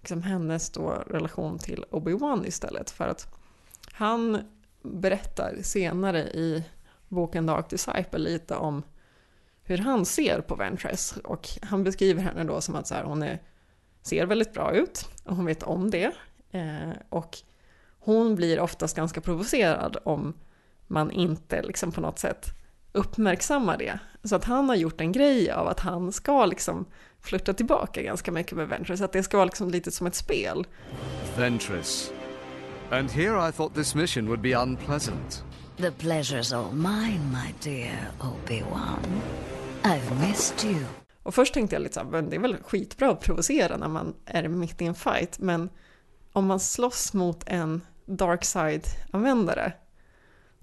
liksom, 0.08 0.22
hennes 0.22 0.70
då 0.70 0.90
relation 0.90 1.58
till 1.58 1.84
Obi-Wan 1.90 2.46
istället, 2.46 2.90
för 2.90 3.08
att 3.08 3.28
han 3.92 4.38
berättar 4.82 5.56
senare 5.62 6.18
i 6.18 6.64
boken 7.08 7.46
Dark 7.46 7.70
Disciple 7.70 8.18
lite 8.18 8.54
om 8.54 8.82
hur 9.62 9.78
han 9.78 10.06
ser 10.06 10.40
på 10.40 10.54
Ventress 10.54 11.14
och 11.24 11.48
han 11.62 11.84
beskriver 11.84 12.22
henne 12.22 12.44
då 12.44 12.60
som 12.60 12.74
att 12.74 12.86
så 12.86 12.94
här, 12.94 13.04
hon 13.04 13.22
är, 13.22 13.42
ser 14.02 14.26
väldigt 14.26 14.52
bra 14.52 14.72
ut 14.72 15.08
och 15.24 15.36
hon 15.36 15.44
vet 15.44 15.62
om 15.62 15.90
det. 15.90 16.12
Eh, 16.50 16.92
och 17.08 17.38
hon 17.98 18.34
blir 18.34 18.60
oftast 18.60 18.96
ganska 18.96 19.20
provocerad 19.20 19.96
om 20.04 20.34
man 20.86 21.10
inte 21.10 21.62
liksom 21.62 21.92
på 21.92 22.00
något 22.00 22.18
sätt 22.18 22.46
uppmärksammar 22.92 23.78
det. 23.78 23.98
Så 24.24 24.36
att 24.36 24.44
han 24.44 24.68
har 24.68 24.76
gjort 24.76 25.00
en 25.00 25.12
grej 25.12 25.50
av 25.50 25.68
att 25.68 25.80
han 25.80 26.12
ska 26.12 26.46
liksom 26.46 26.86
flirta 27.20 27.52
tillbaka 27.52 28.02
ganska 28.02 28.32
mycket 28.32 28.56
med 28.56 28.68
Ventress, 28.68 29.00
att 29.00 29.12
det 29.12 29.22
ska 29.22 29.36
vara 29.36 29.44
liksom 29.44 29.70
lite 29.70 29.90
som 29.90 30.06
ett 30.06 30.14
spel. 30.14 30.66
Ventress. 31.36 32.12
And 32.90 33.10
here 33.10 33.48
I 33.48 33.52
thought 33.52 33.74
this 33.74 33.94
mission 33.94 34.26
would 34.26 34.40
be 34.40 34.54
unpleasant. 34.54 35.44
The 35.76 35.90
pleasure's 35.90 36.56
all 36.56 36.72
mine, 36.72 37.20
my 37.30 37.54
dear 37.62 38.10
Obi-Wan. 38.20 39.20
I've 39.82 40.28
missed 40.28 40.70
you. 40.70 40.84
Och 41.22 41.34
först 41.34 41.54
tänkte 41.54 41.76
jag 41.76 41.82
lite 41.82 41.94
så 41.94 42.00
här, 42.00 42.06
men 42.06 42.30
det 42.30 42.36
är 42.36 42.40
väl 42.40 42.56
skitbra 42.56 43.10
att 43.10 43.20
provocera 43.20 43.76
när 43.76 43.88
man 43.88 44.14
är 44.24 44.48
mitt 44.48 44.82
i 44.82 44.84
en 44.84 44.94
fight, 44.94 45.38
men 45.38 45.70
om 46.32 46.46
man 46.46 46.60
slåss 46.60 47.14
mot 47.14 47.44
en 47.46 47.80
dark 48.06 48.44
side-användare, 48.44 49.72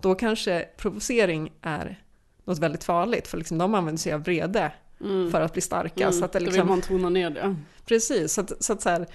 då 0.01 0.15
kanske 0.15 0.67
provocering 0.77 1.51
är 1.61 2.04
något 2.45 2.59
väldigt 2.59 2.83
farligt, 2.83 3.27
för 3.27 3.37
liksom 3.37 3.57
de 3.57 3.75
använder 3.75 3.99
sig 3.99 4.13
av 4.13 4.23
vrede 4.23 4.71
Mm. 5.01 5.31
för 5.31 5.41
att 5.41 5.53
bli 5.53 5.61
starka. 5.61 6.03
Mm. 6.03 6.13
Så 6.13 6.25
att 6.25 6.31
det 6.31 6.39
Då 6.39 6.45
vill 6.45 6.53
liksom, 6.53 6.67
man 6.67 6.81
tona 6.81 7.09
ner 7.09 7.29
det. 7.29 7.55
precis, 7.85 8.33
så 8.33 8.41
att, 8.41 8.63
så 8.63 8.73
att 8.73 8.81
så 8.81 8.89
här, 8.89 9.07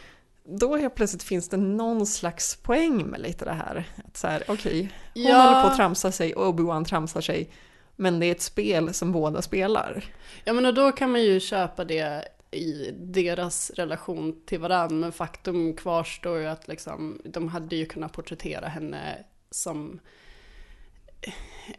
då 0.44 0.76
helt 0.76 0.94
plötsligt 0.94 1.22
finns 1.22 1.48
det 1.48 1.56
någon 1.56 2.06
slags 2.06 2.56
poäng 2.56 3.06
med 3.06 3.20
lite 3.20 3.44
det 3.44 3.52
här. 3.52 3.88
Att 4.08 4.16
så 4.16 4.26
här, 4.26 4.44
okej, 4.48 4.92
hon 5.14 5.22
Ja. 5.22 5.36
håller 5.42 5.62
på 5.62 5.68
att 5.68 5.76
tramsa 5.76 6.12
sig 6.12 6.34
och 6.34 6.46
Obi-Wan 6.54 6.84
tramsar 6.84 7.20
sig, 7.20 7.50
men 7.96 8.20
det 8.20 8.26
är 8.26 8.32
ett 8.32 8.40
spel 8.42 8.94
som 8.94 9.12
båda 9.12 9.42
spelar. 9.42 10.04
Ja 10.44 10.52
men 10.52 10.66
och 10.66 10.74
då 10.74 10.92
kan 10.92 11.10
man 11.12 11.22
ju 11.22 11.40
köpa 11.40 11.84
det 11.84 12.24
i 12.50 12.90
deras 12.98 13.70
relation 13.70 14.42
till 14.46 14.60
varandra. 14.60 14.96
Men 14.96 15.12
faktum 15.12 15.76
kvarstår 15.76 16.38
ju 16.38 16.46
att 16.46 16.68
liksom, 16.68 17.20
de 17.24 17.48
hade 17.48 17.76
ju 17.76 17.86
kunnat 17.86 18.12
porträttera 18.12 18.66
henne 18.68 19.24
som 19.50 20.00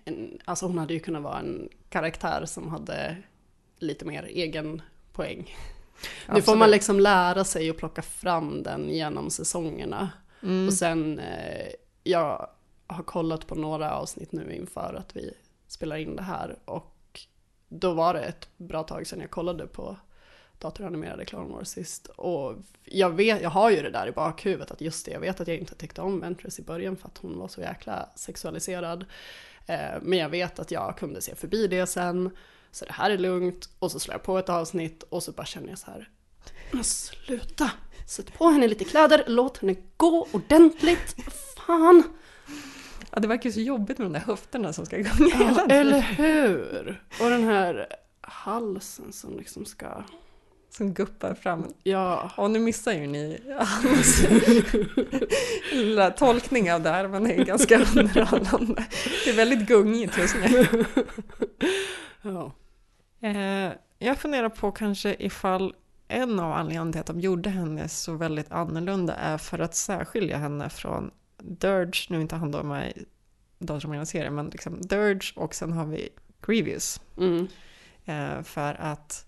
en, 0.06 0.39
alltså 0.45 0.65
hon 0.65 0.77
hade 0.77 0.93
ju 0.93 0.99
kunnat 0.99 1.23
vara 1.23 1.39
en 1.39 1.69
karaktär 1.89 2.45
som 2.45 2.69
hade 2.69 3.17
lite 3.77 4.06
mer 4.06 4.23
egen 4.23 4.82
poäng. 5.13 5.56
Nu 6.27 6.27
får 6.27 6.38
Absolut. 6.38 6.60
man 6.60 6.71
liksom 6.71 6.99
lära 6.99 7.43
sig 7.43 7.69
att 7.69 7.77
plocka 7.77 8.01
fram 8.01 8.63
den 8.63 8.89
genom 8.89 9.30
säsongerna. 9.30 10.10
Mm. 10.43 10.67
Och 10.67 10.73
sen, 10.73 11.19
eh, 11.19 11.67
jag 12.04 12.49
har 12.88 13.04
kollat 13.04 13.47
på 13.47 13.56
några 13.56 13.91
avsnitt 13.91 14.32
nu 14.32 14.56
inför 14.56 14.93
att 14.93 15.15
vi 15.15 15.34
spelar 15.67 15.95
in 15.95 16.15
det 16.15 16.23
här 16.23 16.60
och 16.65 17.19
då 17.67 17.93
var 17.93 18.13
det 18.13 18.21
ett 18.21 18.49
bra 18.58 18.84
tag 18.84 19.08
sedan 19.08 19.19
jag 19.19 19.32
kollade 19.32 19.67
på 19.67 19.97
datoranimerade 20.62 21.26
Clone 21.26 21.54
Wars 21.54 21.67
sist. 21.67 22.08
Och 22.08 22.56
jag, 22.86 23.10
vet, 23.10 23.41
jag 23.41 23.50
har 23.50 23.69
ju 23.69 23.82
det 23.82 23.89
där 23.89 24.08
i 24.08 24.12
bakhuvudet 24.12 24.71
att 24.71 24.82
just 24.82 25.06
det, 25.06 25.12
jag 25.12 25.19
vet 25.19 25.41
att 25.41 25.47
jag 25.47 25.58
inte 25.58 25.76
tyckte 25.76 26.02
om 26.02 26.19
Ventress 26.19 26.60
i 26.60 26.62
början 26.62 26.97
för 26.97 27.08
att 27.08 27.17
hon 27.17 27.39
var 27.39 27.47
så 27.47 27.62
jäkla 27.62 28.10
sexualiserad. 28.15 29.06
Eh, 29.65 30.02
men 30.02 30.19
jag 30.19 30.30
vet 30.30 30.60
att 30.60 30.71
jag 30.71 30.97
kunde 30.97 31.21
se 31.21 31.36
förbi 31.36 31.67
det 31.67 31.88
sen, 31.88 32.30
så 32.71 32.86
det 32.86 32.91
här 32.91 33.10
är 33.10 33.17
lugnt. 33.17 33.69
Och 33.80 33.91
så 33.91 34.00
slår 34.00 34.13
jag 34.13 34.24
på 34.24 34.38
ett 34.38 34.50
avsnitt 34.50 35.04
och 35.04 35.24
så 35.24 35.32
bara 35.32 35.45
känner 35.45 35.69
jag 35.69 35.78
så 35.78 35.91
här, 35.91 36.10
men 36.71 36.84
sluta! 36.84 37.71
Sätt 38.08 38.34
på 38.34 38.50
henne 38.50 38.67
lite 38.67 38.86
kläder, 38.86 39.24
låt 39.28 39.58
henne 39.58 39.76
gå 39.97 40.28
ordentligt, 40.32 41.15
fan! 41.58 42.04
Ja, 43.12 43.19
det 43.19 43.28
verkar 43.28 43.50
ju 43.50 43.54
så 43.54 43.62
jobbigt 43.62 43.97
med 43.97 44.06
de 44.06 44.13
där 44.13 44.19
höfterna 44.19 44.74
som 44.74 44.86
ska 44.86 44.97
gunga 44.97 45.36
hela 45.36 45.65
Ja, 45.69 45.76
eller 45.76 46.02
hur? 46.02 47.04
Och 47.21 47.30
den 47.30 47.43
här 47.43 47.88
halsen 48.21 49.13
som 49.13 49.38
liksom 49.38 49.65
ska... 49.65 50.04
Som 50.71 50.93
guppar 50.93 51.34
fram. 51.34 51.73
Ja. 51.84 52.31
Och 52.38 52.51
nu 52.51 52.60
missar 52.60 52.93
ju 52.93 53.07
ni 53.07 53.39
hans 53.57 54.23
lilla 55.71 56.12
tolkning 56.12 56.73
av 56.73 56.81
det 56.81 56.89
här, 56.89 57.07
men 57.07 57.23
det 57.23 57.34
är 57.34 57.45
ganska 57.45 57.79
underhållande. 57.79 58.86
Det 59.25 59.29
är 59.29 59.36
väldigt 59.36 59.67
gungigt 59.67 60.17
just 60.17 60.36
nu. 60.36 60.86
ja. 62.21 62.51
Eh, 63.21 63.71
jag 63.99 64.17
funderar 64.17 64.49
på 64.49 64.71
kanske 64.71 65.15
ifall 65.19 65.73
en 66.07 66.39
av 66.39 66.51
anledningarna 66.51 66.91
till 66.91 67.01
att 67.01 67.07
de 67.07 67.19
gjorde 67.19 67.49
henne 67.49 67.88
så 67.89 68.13
väldigt 68.13 68.51
annorlunda 68.51 69.15
är 69.15 69.38
för 69.38 69.60
att 69.60 69.75
särskilja 69.75 70.38
henne 70.38 70.69
från 70.69 71.12
Dirge, 71.38 72.07
nu 72.10 72.21
inte 72.21 72.36
han 72.36 72.51
då 72.51 72.63
med 72.63 72.91
i 72.91 73.05
datoranimerad 73.60 74.07
serie, 74.07 74.29
men 74.29 74.49
liksom 74.49 74.81
Dirge 74.81 75.34
och 75.36 75.55
sen 75.55 75.73
har 75.73 75.86
vi 75.86 76.10
Grievous. 76.41 77.01
Mm. 77.17 77.47
Eh, 78.05 78.43
för 78.43 78.73
att 78.73 79.25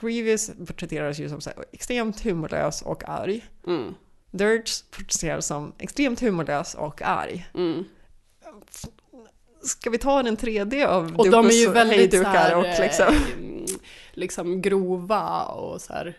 Grievous 0.00 0.50
porträtteras 0.66 1.18
ju 1.18 1.28
som 1.28 1.40
så 1.40 1.50
här, 1.50 1.64
extremt 1.72 2.20
humorlös 2.20 2.82
och 2.82 3.08
arg. 3.08 3.46
Mm. 3.66 3.94
Dirge 4.30 4.84
porträtteras 4.90 5.46
som 5.46 5.72
extremt 5.78 6.20
humorlös 6.20 6.74
och 6.74 7.02
arg. 7.02 7.48
Mm. 7.54 7.84
Ska 9.62 9.90
vi 9.90 9.98
ta 9.98 10.22
den 10.22 10.36
tredje 10.36 10.88
av 10.88 11.16
Och 11.16 11.30
de 11.30 11.46
är 11.46 11.50
ju 11.50 11.70
väldigt 11.70 12.12
så 12.12 12.22
här, 12.22 12.56
och 12.56 12.64
liksom... 12.80 13.14
eh, 13.14 13.76
liksom 14.12 14.62
grova 14.62 15.44
och 15.44 15.80
så 15.80 15.92
här. 15.92 16.18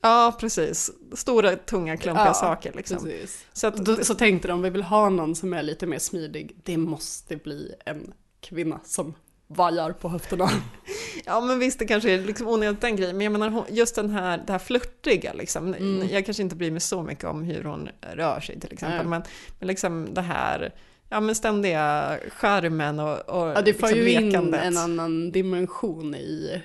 Ja, 0.00 0.36
precis. 0.40 0.90
Stora, 1.12 1.56
tunga, 1.56 1.96
klumpiga 1.96 2.26
Ja, 2.26 2.34
saker 2.34 2.72
liksom. 2.72 2.98
Precis. 2.98 3.46
Så 3.52 3.66
att, 3.66 3.76
Då, 3.76 4.04
så 4.04 4.14
tänkte 4.14 4.48
de, 4.48 4.62
vi 4.62 4.70
vill 4.70 4.82
ha 4.82 5.08
någon 5.08 5.34
som 5.34 5.52
är 5.52 5.62
lite 5.62 5.86
mer 5.86 5.98
smidig. 5.98 6.56
Det 6.64 6.76
måste 6.76 7.36
bli 7.36 7.74
en 7.86 8.14
kvinna 8.40 8.80
som 8.84 9.14
vajar 9.48 9.92
på 9.92 10.08
höfterna. 10.08 10.50
ja, 11.24 11.40
men 11.40 11.58
visst, 11.58 11.78
det 11.78 11.86
kanske 11.86 12.10
är 12.10 12.18
liksom 12.18 12.48
onödigt 12.48 12.80
den 12.80 12.96
grejen. 12.96 13.16
Men 13.16 13.24
jag 13.24 13.32
menar, 13.32 13.64
just 13.68 13.94
den 13.94 14.10
här, 14.10 14.42
det 14.46 14.52
här 14.52 14.58
flörtiga 14.58 15.32
liksom. 15.32 15.74
Mm. 15.74 16.08
Jag 16.08 16.24
kanske 16.24 16.42
inte 16.42 16.56
bryr 16.56 16.70
mig 16.70 16.80
så 16.80 17.02
mycket 17.02 17.24
om 17.24 17.42
hur 17.42 17.64
hon 17.64 17.88
rör 18.14 18.40
sig 18.40 18.60
till 18.60 18.72
exempel. 18.72 19.06
Men, 19.06 19.22
men 19.58 19.68
liksom 19.68 20.14
det 20.14 20.20
här, 20.20 20.74
ja 21.08 21.20
men 21.20 21.34
ständiga 21.34 22.16
skärmen 22.32 23.00
och, 23.00 23.18
och 23.18 23.48
Ja, 23.48 23.62
det 23.62 23.74
får 23.74 23.86
liksom 23.86 24.06
ju 24.06 24.10
in 24.10 24.54
en 24.54 24.76
annan 24.76 25.32
dimension 25.32 26.14
i, 26.14 26.62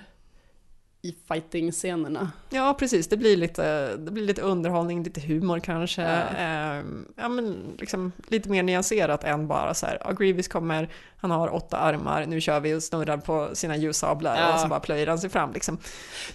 i 1.06 1.16
fighting-scenerna. 1.28 2.32
Ja, 2.50 2.76
precis. 2.80 3.08
Det 3.08 3.18
blir, 3.18 3.38
lite, 3.38 3.96
det 3.98 4.12
blir 4.12 4.24
lite 4.26 4.42
underhållning, 4.42 5.04
lite 5.04 5.22
humor 5.22 5.60
kanske. 5.60 6.02
Ja. 6.02 6.08
Ehm, 6.38 7.06
ja, 7.16 7.30
men 7.30 7.76
liksom 7.80 8.12
lite 8.28 8.50
mer 8.50 8.64
nyanserat 8.64 9.24
än 9.24 9.48
bara 9.48 9.74
så 9.74 9.86
här, 9.86 9.98
ja, 10.06 10.12
Grievous 10.12 10.48
kommer, 10.48 10.90
han 11.18 11.32
har 11.32 11.56
åtta 11.56 11.78
armar, 11.78 12.26
nu 12.26 12.42
kör 12.42 12.60
vi 12.60 12.74
och 12.74 12.84
snurrar 12.84 13.18
på 13.18 13.50
sina 13.54 13.78
ljussablar 13.78 14.38
Ja. 14.40 14.54
och 14.54 14.60
så 14.60 14.68
bara 14.68 14.80
plöjer 14.80 15.08
han 15.08 15.20
sig 15.20 15.30
fram 15.30 15.54
liksom. 15.54 15.78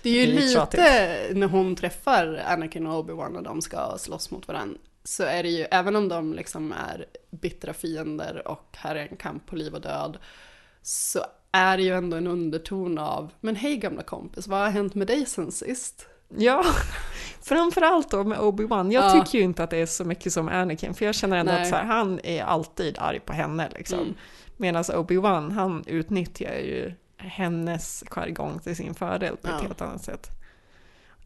Det 0.02 0.10
är 0.10 0.26
ju 0.26 0.26
Det 0.26 0.32
är 0.32 0.34
lite 0.40 0.60
lite 0.76 1.38
när 1.38 1.46
hon 1.46 1.76
träffar 1.76 2.42
Anakin 2.46 2.86
och 2.86 3.04
Obi-Wan 3.04 3.36
och 3.36 3.42
de 3.42 3.62
ska 3.62 3.98
slåss 3.98 4.30
mot 4.30 4.48
varandra. 4.48 4.78
Så 5.04 5.22
är 5.22 5.42
det 5.42 5.48
ju, 5.48 5.62
även 5.70 5.96
om 5.96 6.08
de 6.08 6.34
liksom 6.34 6.72
är 6.72 7.06
bittra 7.30 7.72
fiender 7.72 8.48
och 8.48 8.76
här 8.76 8.94
är 8.96 9.08
en 9.10 9.16
kamp 9.16 9.46
på 9.46 9.56
liv 9.56 9.74
och 9.74 9.80
död. 9.80 10.18
Så 10.82 11.20
är 11.52 11.76
det 11.76 11.82
ju 11.82 11.94
ändå 11.94 12.16
en 12.16 12.26
underton 12.26 12.98
av, 12.98 13.30
men 13.40 13.56
hej 13.56 13.76
gamla 13.76 14.02
kompis, 14.02 14.46
vad 14.46 14.60
har 14.60 14.70
hänt 14.70 14.94
med 14.94 15.06
dig 15.06 15.26
sen 15.26 15.52
sist? 15.52 16.06
Ja, 16.36 16.64
framförallt 17.42 18.10
då 18.10 18.24
med 18.24 18.38
Obi-Wan. 18.38 18.92
Jag 18.92 19.04
Ja. 19.04 19.10
tycker 19.24 19.38
ju 19.38 19.44
inte 19.44 19.64
att 19.64 19.70
det 19.70 19.76
är 19.76 19.86
så 19.86 20.04
mycket 20.04 20.32
som 20.32 20.48
Anakin, 20.48 20.94
för 20.94 21.04
jag 21.04 21.14
känner 21.14 21.36
ändå 21.36 21.52
Nej. 21.52 21.62
att 21.62 21.68
så 21.68 21.76
här, 21.76 21.84
han 21.84 22.20
är 22.22 22.42
alltid 22.42 22.98
arg 22.98 23.20
på 23.20 23.32
henne 23.32 23.68
liksom. 23.74 23.98
Mm. 23.98 24.14
Medan 24.56 24.82
Obi-Wan, 24.84 25.50
han 25.52 25.84
utnyttjar 25.86 26.54
ju 26.54 26.92
hennes 27.16 28.04
jargong 28.10 28.58
till 28.58 28.76
sin 28.76 28.94
fördel 28.94 29.36
på 29.36 29.48
ett 29.48 29.54
Ja. 29.58 29.62
helt 29.66 29.80
annat 29.82 30.04
sätt. 30.04 30.30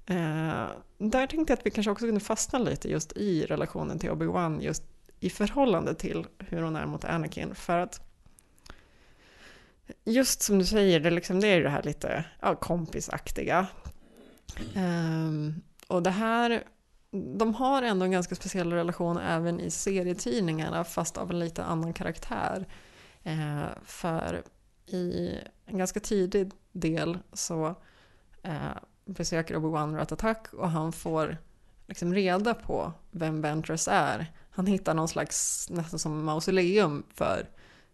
Eh, 0.06 0.66
där 0.98 1.26
tänkte 1.26 1.52
jag 1.52 1.58
att 1.58 1.66
vi 1.66 1.70
kanske 1.70 1.90
också 1.90 2.06
kunde 2.06 2.20
fastna 2.20 2.58
lite 2.58 2.90
just 2.90 3.12
i 3.12 3.44
relationen 3.46 3.98
till 3.98 4.10
Obi-Wan, 4.10 4.60
just 4.62 4.82
i 5.20 5.30
förhållande 5.30 5.94
till 5.94 6.26
hur 6.38 6.62
hon 6.62 6.76
är 6.76 6.86
mot 6.86 7.04
Anakin. 7.04 7.54
För 7.54 7.78
att 7.78 8.00
just 10.04 10.42
som 10.42 10.58
du 10.58 10.64
säger, 10.64 11.00
det, 11.00 11.10
liksom, 11.10 11.40
det 11.40 11.48
är 11.48 11.56
ju 11.56 11.62
det 11.62 11.70
här 11.70 11.82
lite 11.82 12.24
ja, 12.40 12.54
kompisaktiga. 12.54 13.66
Um, 14.76 15.62
och 15.88 16.02
det 16.02 16.10
här, 16.10 16.64
de 17.10 17.54
har 17.54 17.82
ändå 17.82 18.04
en 18.04 18.10
ganska 18.10 18.34
speciell 18.34 18.72
relation 18.72 19.18
även 19.18 19.60
i 19.60 19.70
serietidningarna, 19.70 20.84
fast 20.84 21.16
av 21.16 21.30
en 21.30 21.38
lite 21.38 21.64
annan 21.64 21.92
karaktär. 21.92 22.66
Uh, 23.26 23.66
för 23.84 24.42
i 24.86 25.30
en 25.66 25.78
ganska 25.78 26.00
tidig 26.00 26.50
del 26.72 27.18
så 27.32 27.66
uh, 28.46 28.76
besöker 29.04 29.56
Obi-Wan 29.56 29.96
Ratatak 29.96 30.52
och 30.52 30.70
han 30.70 30.92
får 30.92 31.36
liksom 31.86 32.14
reda 32.14 32.54
på 32.54 32.92
vem 33.10 33.40
Ventress 33.40 33.88
är. 33.88 34.26
Han 34.50 34.66
hittar 34.66 34.94
någon 34.94 35.08
slags, 35.08 35.66
nästan 35.70 35.98
som 35.98 36.24
mausoleum 36.24 37.02
för 37.14 37.46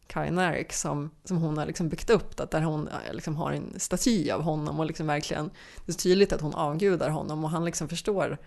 Kainarek 0.09 0.73
som, 0.73 1.11
som 1.25 1.37
hon 1.37 1.59
har 1.59 1.66
liksom 1.66 1.88
byggt 1.88 2.11
upp, 2.11 2.40
att 2.40 2.51
där 2.51 2.61
hon 2.61 2.88
eh, 2.88 3.12
liksom 3.12 3.37
har 3.37 3.53
en 3.53 3.75
staty 3.77 4.31
av 4.31 4.42
honom 4.42 4.81
och 4.81 4.87
liksom 4.87 5.07
verkligen, 5.07 5.51
det 5.87 5.92
är 5.92 5.97
tydligt 5.97 6.33
att 6.33 6.40
hon 6.40 6.55
avgudar 6.55 7.11
honom 7.11 7.44
och 7.44 7.51
han 7.51 7.64
liksom 7.64 7.88
förstår 7.88 8.38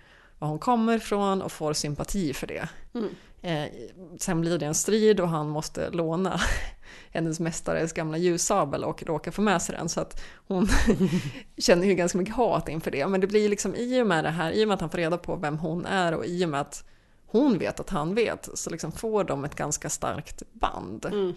var 0.42 0.48
hon 0.48 0.60
kommer 0.60 0.96
ifrån 0.96 1.42
och 1.42 1.52
får 1.52 1.74
sympati 1.74 2.34
för 2.34 2.48
det. 2.48 2.70
Mm. 2.94 3.10
Eh, 3.42 3.72
sen 4.18 4.42
blir 4.42 4.60
det 4.60 4.66
en 4.66 4.76
strid 4.76 5.20
och 5.20 5.30
han 5.30 5.50
måste 5.50 5.90
låna 5.90 6.40
hennes 7.12 7.40
mästares 7.40 7.94
gamla 7.94 8.18
ljussabel 8.18 8.84
och 8.84 9.04
råkar 9.04 9.32
få 9.32 9.42
med 9.42 9.62
sig 9.62 9.76
den. 9.76 9.90
Så 9.90 10.02
att 10.02 10.24
hon 10.48 10.68
känner 11.58 11.88
ju 11.88 11.94
ganska 11.94 12.18
mycket 12.18 12.36
hat 12.36 12.70
inför 12.70 12.92
det. 12.92 13.08
Men 13.08 13.22
det 13.22 13.28
blir 13.28 13.50
liksom 13.50 13.76
i 13.76 14.02
och 14.02 14.08
med 14.08 14.24
det 14.24 14.30
här, 14.30 14.52
i 14.52 14.64
och 14.64 14.68
med 14.68 14.76
att 14.76 14.82
han 14.82 14.90
får 14.90 14.98
reda 14.98 15.18
på 15.18 15.36
vem 15.36 15.58
hon 15.58 15.86
är 15.86 16.14
och 16.14 16.26
i 16.26 16.46
och 16.46 16.50
med 16.50 16.62
att 16.62 16.86
hon 17.32 17.58
vet 17.58 17.80
att 17.80 17.90
han 17.90 18.16
vet, 18.16 18.50
så 18.54 18.70
liksom 18.70 18.92
får 18.92 19.24
de 19.24 19.46
ett 19.46 19.56
ganska 19.56 19.90
starkt 19.90 20.44
band. 20.54 21.06
Mm. 21.06 21.34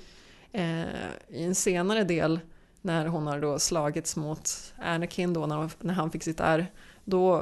Eh, 0.52 0.88
I 1.28 1.44
en 1.44 1.54
senare 1.54 2.04
del, 2.04 2.40
när 2.80 3.06
hon 3.06 3.26
har 3.26 3.40
då 3.40 3.58
slagits 3.58 4.16
mot 4.16 4.72
Anakin 4.82 5.32
då, 5.32 5.46
när, 5.46 5.70
när 5.80 5.94
han 5.94 6.10
fick 6.10 6.22
sitt 6.22 6.40
ärr, 6.40 6.66
då 7.04 7.40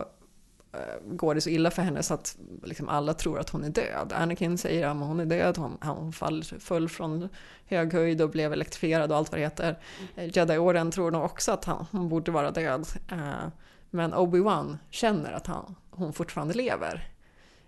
eh, 0.73 1.13
går 1.13 1.35
det 1.35 1.41
så 1.41 1.51
illa 1.51 1.71
för 1.71 1.83
henne 1.83 2.03
så 2.03 2.15
att 2.15 2.37
liksom 2.63 2.89
alla 2.89 3.15
tror 3.15 3.39
att 3.39 3.51
hon 3.51 3.65
är 3.65 3.71
död. 3.71 4.13
Anakin 4.15 4.59
säger 4.59 4.87
att 4.87 4.97
hon 4.97 5.21
är 5.21 5.27
död, 5.27 5.57
hon, 5.59 5.79
han 5.81 6.13
fall, 6.13 6.45
föll 6.45 6.89
från 6.89 7.29
hög 7.67 7.93
höjd 7.93 8.23
och 8.23 8.31
blev 8.31 8.53
elektrifierad 8.53 9.11
och 9.11 9.17
allt 9.19 9.31
vad 9.31 9.41
det 9.41 9.45
heter. 9.45 9.79
Eh, 10.17 10.37
Jedi-orden 10.37 10.91
tror 10.91 11.11
nog 11.11 11.25
också 11.25 11.53
att 11.53 11.65
han, 11.65 11.87
hon 11.91 12.09
borde 12.09 12.31
vara 12.31 12.51
död. 12.51 12.87
Eh, 13.11 13.49
men 13.91 14.15
Obi-Wan 14.15 14.79
känner 14.91 15.33
att 15.33 15.47
han, 15.47 15.75
hon 15.91 16.13
fortfarande 16.13 16.55
lever. 16.55 17.12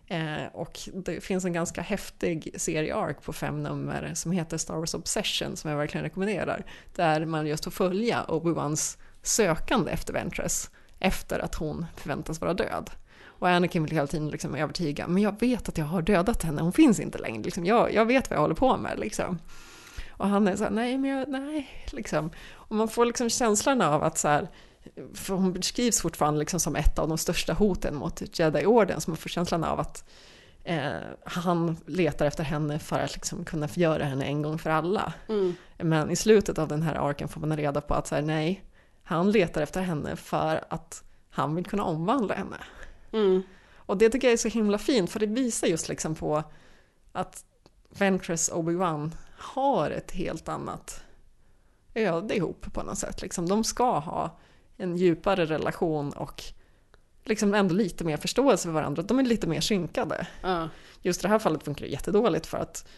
Eh, 0.09 0.47
och 0.53 0.79
det 0.95 1.21
finns 1.21 1.45
en 1.45 1.53
ganska 1.53 1.81
häftig 1.83 2.55
serie-ark 2.57 3.23
på 3.23 3.33
fem 3.33 3.63
nummer 3.63 4.13
som 4.15 4.33
heter 4.33 4.59
Star 4.59 4.77
Wars 4.77 4.95
Obsession 4.95 5.57
som 5.57 5.71
jag 5.71 5.79
verkligen 5.79 6.05
rekommenderar. 6.05 6.65
Där 6.95 7.25
man 7.25 7.47
just 7.47 7.65
får 7.65 7.71
följa 7.71 8.25
Obi-Wans 8.29 8.99
sökande 9.23 9.91
efter 9.91 10.13
Ventress 10.13 10.71
efter 10.99 11.39
att 11.39 11.55
hon 11.55 11.87
förväntas 11.97 12.41
vara 12.41 12.55
död. 12.55 12.91
Och 13.39 13.49
Anakin 13.49 13.83
vill 13.83 13.93
hela 13.93 14.07
tiden 14.07 14.29
liksom 14.29 14.55
övertyga, 14.55 15.09
men 15.09 15.23
jag 15.23 15.41
vet 15.41 15.69
att 15.69 15.79
jag 15.79 15.85
har 15.85 16.03
dödat 16.03 16.43
henne, 16.43 16.63
hon 16.63 16.73
finns 16.73 17.01
inte 17.01 17.19
längre, 17.19 17.43
liksom. 17.43 17.67
jag, 17.67 17.95
jag 17.95 18.05
vet 18.05 18.31
vad 18.31 18.37
jag 18.37 18.43
håller 18.43 18.55
på 18.55 18.77
med. 18.77 18.99
Liksom. 18.99 19.39
Och 20.11 20.29
han 20.29 20.49
är 20.49 20.57
så 20.57 20.65
här, 20.65 20.71
nej 20.71 20.99
men 20.99 21.11
jag, 21.11 21.29
nej, 21.29 21.69
liksom. 21.93 22.31
Och 22.53 22.77
man 22.77 22.89
får 22.89 23.05
liksom 23.05 23.31
känslan 23.31 23.83
av 23.83 24.03
att 24.03 24.19
så 24.19 24.29
här, 24.29 24.49
för 25.15 25.35
hon 25.35 25.53
beskrivs 25.53 26.01
fortfarande 26.01 26.41
liksom 26.41 26.61
som 26.61 26.77
ett 26.77 26.99
av 26.99 27.09
de 27.09 27.19
största 27.19 27.53
hoten 27.53 27.95
mot 27.95 28.39
Jedi-orden, 28.39 29.01
så 29.01 29.11
man 29.11 29.17
får 29.17 29.29
känslan 29.29 29.65
av 29.65 29.81
att 29.81 30.05
eh, 30.65 30.93
han 31.25 31.77
letar 31.87 32.27
efter 32.27 32.45
henne 32.45 32.79
för 32.79 32.99
att 32.99 33.15
liksom 33.15 33.45
kunna 33.45 33.69
förgöra 33.69 34.05
henne 34.05 34.25
en 34.25 34.43
gång 34.43 34.59
för 34.59 34.71
alla. 34.71 35.13
Mm. 35.29 35.55
Men 35.79 36.11
i 36.11 36.17
slutet 36.17 36.59
av 36.59 36.69
den 36.69 36.83
här 36.83 36.95
arken 36.95 37.29
får 37.29 37.41
man 37.41 37.57
reda 37.57 37.81
på 37.81 37.95
att 37.95 38.07
så 38.07 38.15
här, 38.15 38.23
nej, 38.23 38.65
han 39.03 39.31
letar 39.31 39.63
efter 39.63 39.81
henne 39.81 40.17
för 40.17 40.65
att 40.69 41.05
han 41.31 41.55
vill 41.55 41.67
kunna 41.67 41.85
omvandla 41.85 42.35
henne. 42.35 42.57
Mm. 43.13 43.43
Och 43.77 43.97
det 43.97 44.11
tycker 44.11 44.29
jag 44.29 44.33
är 44.33 44.37
så 44.39 44.49
himla 44.49 44.79
fint 44.79 45.11
för 45.11 45.21
det 45.21 45.27
visar 45.27 45.67
just 45.67 45.89
liksom 45.89 46.15
på 46.15 46.43
att 47.13 47.45
Ventress 47.99 48.49
och 48.49 48.65
Obi-Wan 48.65 49.11
har 49.39 49.91
ett 49.91 50.11
helt 50.11 50.49
annat 50.49 51.05
öde 51.95 52.37
ihop 52.37 52.67
på 52.73 52.83
något 52.83 52.99
sätt. 52.99 53.23
Liksom, 53.23 53.49
de 53.49 53.65
ska 53.65 53.99
ha 53.99 54.39
en 54.77 54.97
djupare 54.97 55.45
relation 55.45 56.13
och 56.13 56.43
liksom 57.25 57.55
ändå 57.55 57.75
lite 57.75 58.05
mer 58.05 58.17
förståelse 58.17 58.69
för 58.69 58.73
varandra. 58.73 59.03
De 59.03 59.19
är 59.19 59.23
lite 59.23 59.47
mer 59.47 59.61
synkade. 59.61 60.27
Ja. 60.43 60.69
Just 61.03 61.21
i 61.21 61.23
det 61.23 61.29
här 61.29 61.39
fallet 61.39 61.63
funkar 61.63 61.85
det 61.85 61.91
jättedåligt 61.91 62.47
för 62.47 62.59
att 62.59 62.89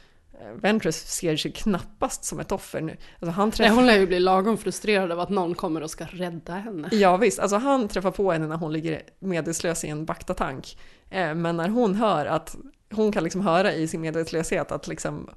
eh, 0.40 0.48
Ventress 0.48 1.12
ser 1.14 1.36
sig 1.36 1.52
knappast 1.52 2.24
som 2.24 2.40
ett 2.40 2.52
offer 2.52 2.80
nu. 2.80 2.96
Alltså 3.20 3.30
han 3.30 3.48
Nej, 3.48 3.56
träffar... 3.56 3.74
hon 3.74 3.86
lär 3.86 3.98
ju 3.98 4.06
bli 4.06 4.20
lagom 4.20 4.58
frustrerad 4.58 5.12
av 5.12 5.20
att 5.20 5.28
någon 5.30 5.54
kommer 5.54 5.82
och 5.82 5.90
ska 5.90 6.04
rädda 6.04 6.52
henne. 6.52 6.88
Ja 6.92 7.16
visst, 7.16 7.38
alltså 7.38 7.56
han 7.56 7.88
träffar 7.88 8.10
på 8.10 8.32
henne 8.32 8.46
när 8.46 8.56
hon 8.56 8.72
ligger 8.72 9.02
medvetslös 9.18 9.84
i 9.84 9.88
en 9.88 10.04
baktatank. 10.04 10.78
Eh, 11.10 11.34
Men 11.34 11.56
när 11.56 11.68
hon 11.68 11.94
hör 11.94 12.26
att, 12.26 12.56
hon 12.92 13.12
kan 13.12 13.24
liksom 13.24 13.40
höra 13.40 13.72
i 13.72 13.88
sin 13.88 14.00
medvetslöshet 14.00 14.72
att 14.72 14.88
liksom 14.88 15.30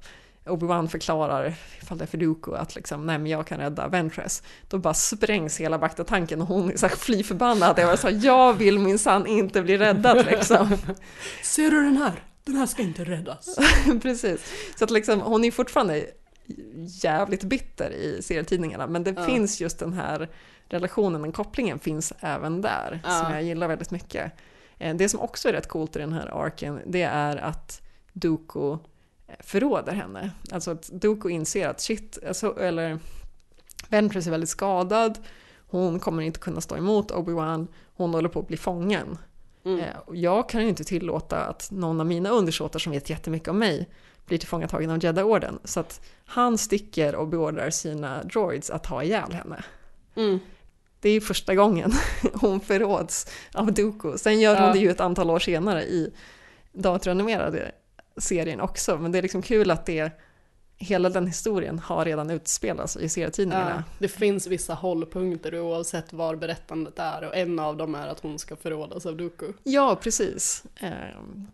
Obi-Wan 0.44 0.88
förklarar, 0.88 1.54
ifall 1.82 1.98
det 1.98 2.04
är 2.04 2.06
för 2.06 2.18
Dooku, 2.18 2.54
att 2.54 2.74
liksom, 2.74 3.06
nej 3.06 3.18
men 3.18 3.26
jag 3.26 3.46
kan 3.46 3.58
rädda 3.58 3.88
Ventress. 3.88 4.42
Då 4.68 4.78
bara 4.78 4.94
sprängs 4.94 5.60
hela 5.60 5.78
baktatanken 5.78 6.40
och 6.42 6.46
hon 6.48 6.70
är 6.72 6.76
så 6.76 6.86
här 6.86 6.96
fly 6.96 7.22
förbannad. 7.22 7.78
Jag 7.78 7.86
var 7.86 7.96
så 7.96 8.08
här, 8.08 8.20
jag 8.24 8.52
vill 8.54 8.78
minsann 8.78 9.26
inte 9.26 9.62
bli 9.62 9.78
räddad 9.78 10.26
liksom. 10.26 10.76
Ser 11.42 11.70
du 11.70 11.82
den 11.84 11.96
här? 11.96 12.12
Den 12.44 12.56
här 12.56 12.66
ska 12.66 12.82
inte 12.82 13.04
räddas. 13.04 13.58
Precis. 14.02 14.52
Så 14.78 14.84
att 14.84 14.90
liksom, 14.90 15.20
hon 15.20 15.44
är 15.44 15.50
fortfarande 15.50 16.06
jävligt 17.02 17.44
bitter 17.44 17.90
i 17.90 18.22
serietidningarna, 18.22 18.86
men 18.86 19.04
det 19.04 19.14
Ja. 19.16 19.24
finns 19.24 19.60
just 19.60 19.78
den 19.78 19.92
här 19.92 20.28
relationen, 20.68 21.22
den 21.22 21.32
kopplingen 21.32 21.78
finns 21.78 22.12
även 22.20 22.62
där, 22.62 23.00
Ja. 23.04 23.10
som 23.10 23.32
jag 23.32 23.42
gillar 23.42 23.68
väldigt 23.68 23.90
mycket. 23.90 24.32
Eh, 24.78 24.96
Det 24.96 25.08
som 25.08 25.20
också 25.20 25.48
är 25.48 25.52
rätt 25.52 25.68
coolt 25.68 25.96
i 25.96 25.98
den 25.98 26.12
här 26.12 26.44
arken, 26.44 26.80
det 26.86 27.02
är 27.02 27.36
att 27.36 27.80
Dooku 28.12 28.76
förråder 29.40 29.92
henne. 29.92 30.30
Alltså 30.52 30.70
att 30.70 30.88
Dooku 30.92 31.28
inser 31.30 31.68
att 31.68 31.80
shit, 31.80 32.18
alltså, 32.28 32.58
eller 32.60 32.98
Ventress 33.88 34.26
är 34.26 34.30
väldigt 34.30 34.50
skadad, 34.50 35.18
hon 35.68 36.00
kommer 36.00 36.22
inte 36.22 36.40
kunna 36.40 36.60
stå 36.60 36.76
emot 36.76 37.10
Obi-Wan, 37.10 37.66
hon 37.96 38.14
håller 38.14 38.28
på 38.28 38.40
att 38.40 38.48
bli 38.48 38.56
fången. 38.56 39.18
Mm. 39.64 39.80
Eh, 39.80 39.86
Jag 40.12 40.48
kan 40.48 40.62
ju 40.62 40.68
inte 40.68 40.84
tillåta 40.84 41.38
att 41.38 41.70
någon 41.70 42.00
av 42.00 42.06
mina 42.06 42.30
undersåtar 42.30 42.78
som 42.78 42.92
vet 42.92 43.10
jättemycket 43.10 43.48
om 43.48 43.58
mig 43.58 43.88
blir 44.26 44.38
tillfångatagen 44.38 44.90
av 44.90 45.04
Jedi-orden. 45.04 45.58
Så 45.64 45.80
att 45.80 46.00
han 46.24 46.58
sticker 46.58 47.14
och 47.14 47.28
beordrar 47.28 47.70
sina 47.70 48.22
droids 48.22 48.70
att 48.70 48.86
ha 48.86 49.02
ihjäl 49.02 49.32
henne. 49.32 49.64
Mm. 50.14 50.38
Det 51.00 51.08
är 51.08 51.12
ju 51.12 51.20
första 51.20 51.54
gången 51.54 51.92
hon 52.34 52.60
förråds 52.60 53.26
av 53.54 53.72
Dooku. 53.72 54.18
Sen 54.18 54.40
gör 54.40 54.54
hon 54.56 54.66
Ja. 54.66 54.72
det 54.72 54.78
ju 54.78 54.90
ett 54.90 55.00
antal 55.00 55.30
år 55.30 55.38
senare 55.38 55.82
i 55.84 56.12
datoranimerade 56.72 57.72
serien 58.16 58.60
också. 58.60 58.98
Men 58.98 59.12
det 59.12 59.18
är 59.18 59.22
liksom 59.22 59.42
kul 59.42 59.70
att 59.70 59.86
det, 59.86 60.12
hela 60.76 61.08
den 61.10 61.26
historien 61.26 61.78
har 61.78 62.04
redan 62.04 62.30
utspelats 62.30 62.96
i 62.96 63.08
serietidningarna. 63.08 63.84
Ja, 63.88 63.94
det 63.98 64.08
finns 64.08 64.46
vissa 64.46 64.74
hållpunkter 64.74 65.60
oavsett 65.60 66.12
var 66.12 66.36
berättandet 66.36 66.98
är 66.98 67.24
och 67.28 67.36
en 67.36 67.58
av 67.58 67.76
dem 67.76 67.94
är 67.94 68.06
att 68.08 68.20
hon 68.20 68.38
ska 68.38 68.56
förrådas 68.56 69.06
av 69.06 69.16
Dooku. 69.16 69.46
Ja, 69.62 69.98
precis. 70.02 70.64
Ehm, 70.80 71.46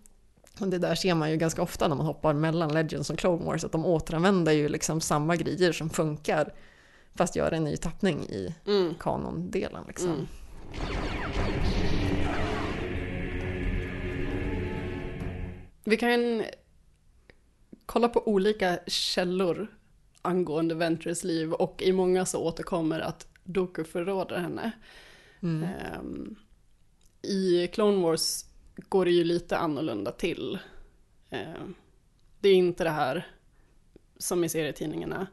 och 0.60 0.68
det 0.68 0.78
där 0.78 0.94
ser 0.94 1.14
man 1.14 1.30
ju 1.30 1.36
ganska 1.36 1.62
ofta 1.62 1.88
när 1.88 1.96
man 1.96 2.06
hoppar 2.06 2.32
mellan 2.32 2.72
Legends 2.72 3.10
och 3.10 3.18
Clone 3.18 3.44
Wars, 3.44 3.64
att 3.64 3.72
de 3.72 3.86
återanvänder 3.86 4.52
ju 4.52 4.68
liksom 4.68 5.00
samma 5.00 5.36
grejer 5.36 5.72
som 5.72 5.90
funkar, 5.90 6.52
fast 7.14 7.36
gör 7.36 7.52
en 7.52 7.64
ny 7.64 7.76
tappning 7.76 8.22
i 8.22 8.54
Mm. 8.66 8.94
kanondelen. 9.00 9.84
Liksom. 9.86 10.08
Mm. 10.10 10.26
Vi 15.88 15.96
kan 15.96 16.44
kolla 17.86 18.08
på 18.08 18.28
olika 18.28 18.78
källor 18.86 19.66
angående 20.22 20.74
Ventress 20.74 21.24
liv 21.24 21.52
och 21.52 21.82
i 21.82 21.92
många 21.92 22.26
så 22.26 22.42
återkommer 22.42 23.00
att 23.00 23.28
Dooku 23.44 23.84
förråder 23.84 24.38
henne. 24.38 24.72
Mm. 25.42 25.62
Ehm, 25.62 26.36
I 27.22 27.66
Clone 27.66 28.02
Wars 28.02 28.44
går 28.76 29.04
det 29.04 29.10
ju 29.10 29.24
lite 29.24 29.56
annorlunda 29.58 30.12
till. 30.12 30.58
Ehm, 31.30 31.74
det 32.40 32.48
är 32.48 32.54
inte 32.54 32.84
det 32.84 32.90
här 32.90 33.26
som 34.16 34.44
i 34.44 34.48
serietidningarna, 34.48 35.26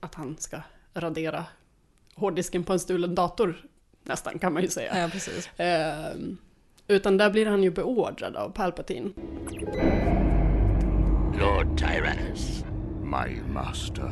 att 0.00 0.14
han 0.14 0.36
ska 0.38 0.60
radera 0.94 1.46
hårddisken 2.14 2.64
på 2.64 2.72
en 2.72 2.80
stulen 2.80 3.14
dator 3.14 3.66
nästan 4.02 4.38
kan 4.38 4.52
man 4.52 4.62
ju 4.62 4.68
säga. 4.68 5.02
Ja, 5.02 5.08
precis. 5.08 5.50
Ehm, 5.56 6.38
utan 6.88 7.16
där 7.16 7.30
blir 7.30 7.46
han 7.46 7.62
ju 7.62 7.70
beordrad 7.70 8.36
av 8.36 8.50
Palpatine. 8.50 9.10
Lord 11.40 11.78
Tyrannus, 11.78 12.64
My 13.02 13.40
master. 13.52 14.10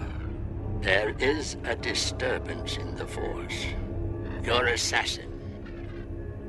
there 0.83 1.15
is 1.19 1.57
a 1.65 1.75
disturbance 1.83 2.81
in 2.81 2.97
the 2.97 3.07
Force. 3.07 3.67
Your 4.45 4.67
assassin, 4.67 5.31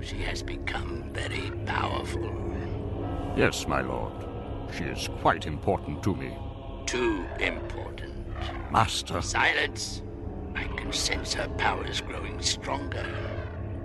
she 0.01 0.15
has 0.17 0.43
become 0.43 1.03
very 1.13 1.51
powerful. 1.65 2.29
Yes, 3.37 3.67
my 3.67 3.81
lord. 3.81 4.13
She 4.77 4.83
is 4.83 5.09
quite 5.21 5.45
important 5.47 6.03
to 6.03 6.15
me. 6.15 6.31
Too 6.85 7.23
important. 7.39 8.13
Master. 8.71 9.21
Silence! 9.21 10.01
I 10.55 10.63
can 10.77 10.91
sense 10.91 11.33
her 11.35 11.47
powers 11.57 12.01
growing 12.01 12.41
stronger. 12.41 13.05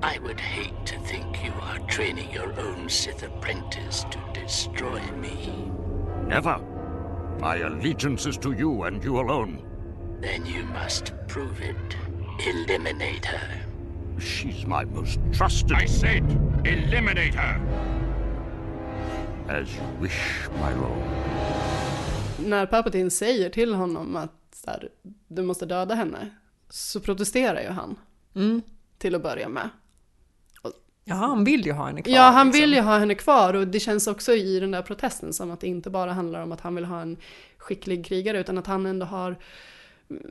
I 0.03 0.18
would 0.20 0.40
hate 0.40 0.86
to 0.86 0.99
think 1.01 1.44
you 1.44 1.53
are 1.62 1.78
training 1.88 2.30
your 2.30 2.53
own 2.61 2.88
Sith 2.88 3.22
apprentice 3.22 4.05
to 4.11 4.18
destroy 4.40 5.01
me. 5.20 5.70
Never. 6.26 6.59
My 7.40 7.57
allegiance 7.57 8.26
is 8.26 8.38
to 8.38 8.53
you 8.53 8.84
and 8.84 9.03
you 9.05 9.20
alone. 9.20 9.59
Then 10.20 10.46
you 10.46 10.64
must 10.64 11.12
prove 11.28 11.61
it. 11.61 11.96
Eliminate 12.46 13.24
her. 13.26 13.64
She's 14.20 14.66
my 14.66 14.84
most 14.84 15.18
trusted. 15.32 15.72
I 15.72 15.86
said, 15.86 16.24
eliminate 16.64 17.34
her. 17.34 17.61
As 19.49 19.68
you 19.76 19.82
wish, 20.01 20.49
my 20.61 20.74
lord. 20.74 21.09
När 22.46 22.66
Palpatine 22.66 23.11
säger 23.11 23.51
till 23.51 23.74
honom 23.74 24.16
att 24.16 24.55
så 24.64 24.70
här, 24.70 24.88
du 25.28 25.42
måste 25.42 25.66
döda 25.66 25.94
henne, 25.94 26.30
så 26.70 27.01
protesterar 27.01 27.61
ju 27.61 27.68
han 27.68 27.96
Mm. 28.34 28.62
till 28.99 29.14
att 29.14 29.22
börja 29.22 29.49
med. 29.49 29.68
Ja, 31.09 31.14
han 31.14 31.44
vill 31.44 31.66
ju 31.66 31.72
ha 31.72 31.86
henne 31.86 32.02
kvar. 32.02 32.14
Ja, 32.14 32.22
han 32.22 32.46
liksom. 32.46 32.61
vill 32.61 32.74
ju 32.74 32.80
ha 32.80 32.98
henne 32.98 33.14
kvar 33.14 33.54
och 33.54 33.66
det 33.68 33.80
känns 33.80 34.06
också 34.06 34.32
i 34.32 34.61
den 34.61 34.70
där 34.70 34.82
protesten 34.82 35.32
som 35.32 35.50
att 35.50 35.61
det 35.61 35.66
inte 35.66 35.90
bara 35.90 36.12
handlar 36.12 36.42
om 36.42 36.52
att 36.52 36.61
han 36.61 36.74
vill 36.74 36.84
ha 36.84 37.00
en 37.00 37.16
skicklig 37.59 38.06
krigare 38.06 38.40
utan 38.40 38.59
att 38.59 38.66
han 38.66 38.86
ändå 38.86 39.06
har 39.06 39.36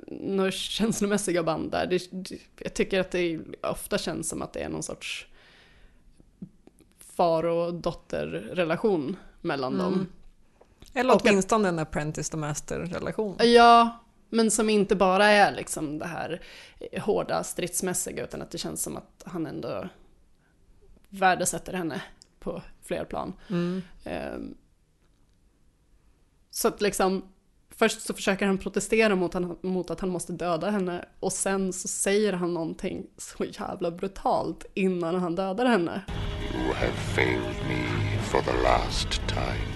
några 0.07 0.51
känslomässiga 0.51 1.43
band 1.43 1.71
där. 1.71 1.87
Det, 1.87 2.07
det, 2.11 2.37
jag 2.59 2.73
tycker 2.73 2.99
att 2.99 3.11
det 3.11 3.39
ofta 3.63 3.97
känns 3.97 4.29
som 4.29 4.41
att 4.41 4.53
det 4.53 4.59
är 4.59 4.69
någon 4.69 4.83
sorts 4.83 5.27
far 7.15 7.43
och 7.45 7.73
dotterrelation 7.73 9.15
mellan 9.41 9.73
Mm. 9.73 9.85
dem. 9.85 10.07
Eller 10.93 11.15
Och- 11.15 11.21
åtminstone 11.25 11.69
en 11.69 11.79
apprentice 11.79 12.29
to 12.29 12.37
master-relation. 12.37 13.35
Ja, 13.39 13.99
men 14.29 14.51
som 14.51 14.69
inte 14.69 14.95
bara 14.95 15.25
är 15.25 15.55
liksom 15.55 15.99
det 15.99 16.05
här 16.07 16.41
hårda 17.01 17.43
stridsmässiga 17.43 18.23
utan 18.23 18.41
att 18.41 18.51
det 18.51 18.57
känns 18.57 18.83
som 18.83 18.97
att 18.97 19.23
han 19.25 19.45
ändå 19.45 19.89
värdesätter 21.09 21.73
henne 21.73 22.01
på 22.39 22.61
fler 22.83 23.05
plan. 23.05 23.33
Mm. 23.49 23.81
Ehm, 24.03 24.55
Så 26.49 26.67
att 26.67 26.81
liksom, 26.81 27.25
först 27.69 28.01
så 28.01 28.13
försöker 28.13 28.45
han 28.47 28.57
protestera 28.57 29.15
mot, 29.15 29.33
han, 29.33 29.57
mot 29.61 29.89
att 29.91 29.99
han 29.99 30.09
måste 30.09 30.33
döda 30.33 30.69
henne 30.69 31.05
och 31.19 31.33
sen 31.33 31.73
så 31.73 31.87
säger 31.87 32.33
han 32.33 32.53
någonting 32.53 33.07
så 33.17 33.45
jävla 33.45 33.91
brutalt 33.91 34.65
innan 34.73 35.15
han 35.15 35.35
dödar 35.35 35.65
henne. 35.65 36.01
You 36.53 36.73
have 36.73 36.91
failed 37.15 37.57
me 37.67 38.19
for 38.21 38.41
the 38.41 38.63
last 38.63 39.11
time. 39.27 39.67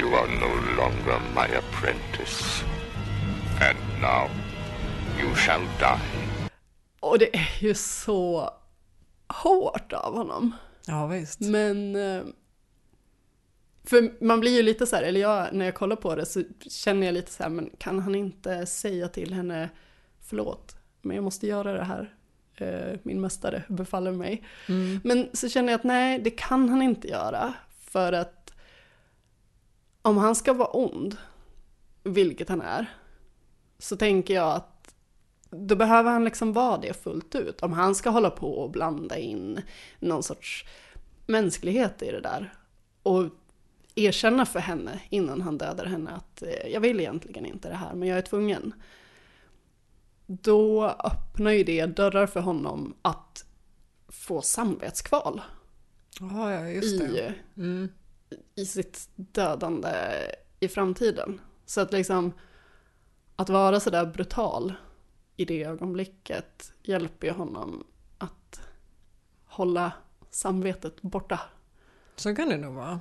You 0.00 0.14
are 0.14 0.26
no 0.26 0.76
longer 0.76 1.20
my 1.34 1.56
apprentice. 1.56 2.64
And 3.60 4.02
now 4.02 4.28
you 5.20 5.34
shall 5.34 5.60
die. 5.78 6.48
Och 7.00 7.18
det 7.18 7.36
är 7.36 7.56
ju 7.58 7.74
så 7.74 8.50
hårt 9.28 9.92
av 9.92 10.16
honom. 10.16 10.54
Ja, 10.86 11.06
visst. 11.06 11.40
Men... 11.40 11.96
eh, 11.96 12.22
För 13.84 14.24
man 14.24 14.40
blir 14.40 14.56
ju 14.56 14.62
lite 14.62 14.86
så 14.86 14.96
här, 14.96 15.02
eller 15.02 15.20
jag, 15.20 15.48
när 15.52 15.64
jag 15.64 15.74
kollar 15.74 15.96
på 15.96 16.14
det 16.14 16.26
så 16.26 16.42
känner 16.70 17.06
jag 17.06 17.12
lite 17.14 17.32
så 17.32 17.42
här, 17.42 17.50
men 17.50 17.70
kan 17.78 17.98
han 18.00 18.14
inte 18.14 18.66
säga 18.66 19.08
till 19.08 19.34
henne 19.34 19.70
förlåt, 20.20 20.76
men 21.02 21.16
jag 21.16 21.24
måste 21.24 21.46
göra 21.46 21.72
det 21.72 21.84
här. 21.84 22.14
Eh, 22.56 22.98
Min 23.02 23.20
mästare 23.20 23.62
befaller 23.68 24.12
mig. 24.12 24.44
Mm. 24.68 25.00
Men 25.04 25.28
så 25.32 25.48
känner 25.48 25.72
jag 25.72 25.78
att 25.78 25.84
nej, 25.84 26.18
det 26.18 26.30
kan 26.30 26.68
han 26.68 26.82
inte 26.82 27.08
göra. 27.08 27.54
För 27.80 28.12
att 28.12 28.52
om 30.02 30.16
han 30.16 30.34
ska 30.34 30.52
vara 30.52 30.68
ond, 30.68 31.16
vilket 32.02 32.48
han 32.48 32.60
är, 32.60 32.86
så 33.78 33.96
tänker 33.96 34.34
jag 34.34 34.52
att 34.54 34.75
då 35.58 35.76
behöver 35.76 36.10
han 36.10 36.24
liksom 36.24 36.52
vara 36.52 36.78
det 36.78 37.02
fullt 37.02 37.34
ut. 37.34 37.62
Om 37.62 37.72
han 37.72 37.94
ska 37.94 38.10
hålla 38.10 38.30
på 38.30 38.52
och 38.58 38.70
blanda 38.70 39.18
in 39.18 39.60
någon 39.98 40.22
sorts 40.22 40.64
mänsklighet 41.26 42.02
i 42.02 42.10
det 42.10 42.20
där 42.20 42.54
och 43.02 43.24
erkänna 43.94 44.46
för 44.46 44.60
henne 44.60 45.00
innan 45.10 45.40
han 45.40 45.58
dödar 45.58 45.84
henne 45.84 46.10
att 46.10 46.42
eh, 46.42 46.68
jag 46.72 46.80
vill 46.80 47.00
egentligen 47.00 47.46
inte 47.46 47.68
det 47.68 47.74
här 47.74 47.94
men 47.94 48.08
jag 48.08 48.18
är 48.18 48.22
tvungen. 48.22 48.74
Då 50.26 50.84
öppnar 50.84 51.50
ju 51.50 51.64
det 51.64 51.86
dörrar 51.86 52.26
för 52.26 52.40
honom 52.40 52.94
att 53.02 53.44
få 54.08 54.42
samvetskval. 54.42 55.42
Ja, 56.20 56.52
ja, 56.52 56.68
just 56.68 56.98
det. 56.98 57.04
I, 57.06 57.32
Mm. 57.60 57.88
i 58.54 58.66
sitt 58.66 59.08
dödande 59.16 59.88
i 60.60 60.68
framtiden. 60.68 61.40
Så 61.66 61.80
att 61.80 61.92
liksom 61.92 62.32
att 63.36 63.48
vara 63.48 63.80
sådär 63.80 64.06
brutal 64.06 64.72
i 65.36 65.44
det 65.44 65.64
ögonblicket 65.64 66.72
hjälper 66.82 67.26
ju 67.26 67.32
honom 67.32 67.84
att 68.18 68.60
hålla 69.44 69.92
samvetet 70.30 71.02
borta. 71.02 71.40
Så 72.16 72.34
kan 72.34 72.48
det 72.48 72.56
nog 72.56 72.74
vara. 72.74 73.00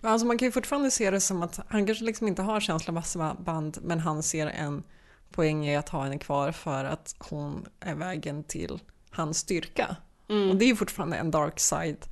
Men 0.00 0.12
alltså 0.12 0.26
man 0.26 0.38
kan 0.38 0.48
ju 0.48 0.52
fortfarande 0.52 0.90
se 0.90 1.10
det 1.10 1.20
som 1.20 1.42
att 1.42 1.60
han 1.68 1.86
kanske 1.86 2.04
liksom 2.04 2.28
inte 2.28 2.42
har 2.42 2.60
känsloband 2.60 3.78
men 3.82 4.00
han 4.00 4.22
ser 4.22 4.46
en 4.46 4.82
poäng 5.30 5.66
i 5.66 5.76
att 5.76 5.88
ha 5.88 6.02
henne 6.02 6.18
kvar 6.18 6.52
för 6.52 6.84
att 6.84 7.14
hon 7.18 7.66
är 7.80 7.94
vägen 7.94 8.44
till 8.44 8.80
hans 9.10 9.38
styrka. 9.38 9.96
Mm. 10.28 10.50
Och 10.50 10.56
det 10.56 10.64
är 10.64 10.66
ju 10.66 10.76
fortfarande 10.76 11.16
en 11.16 11.30
dark 11.30 11.60
side 11.60 12.06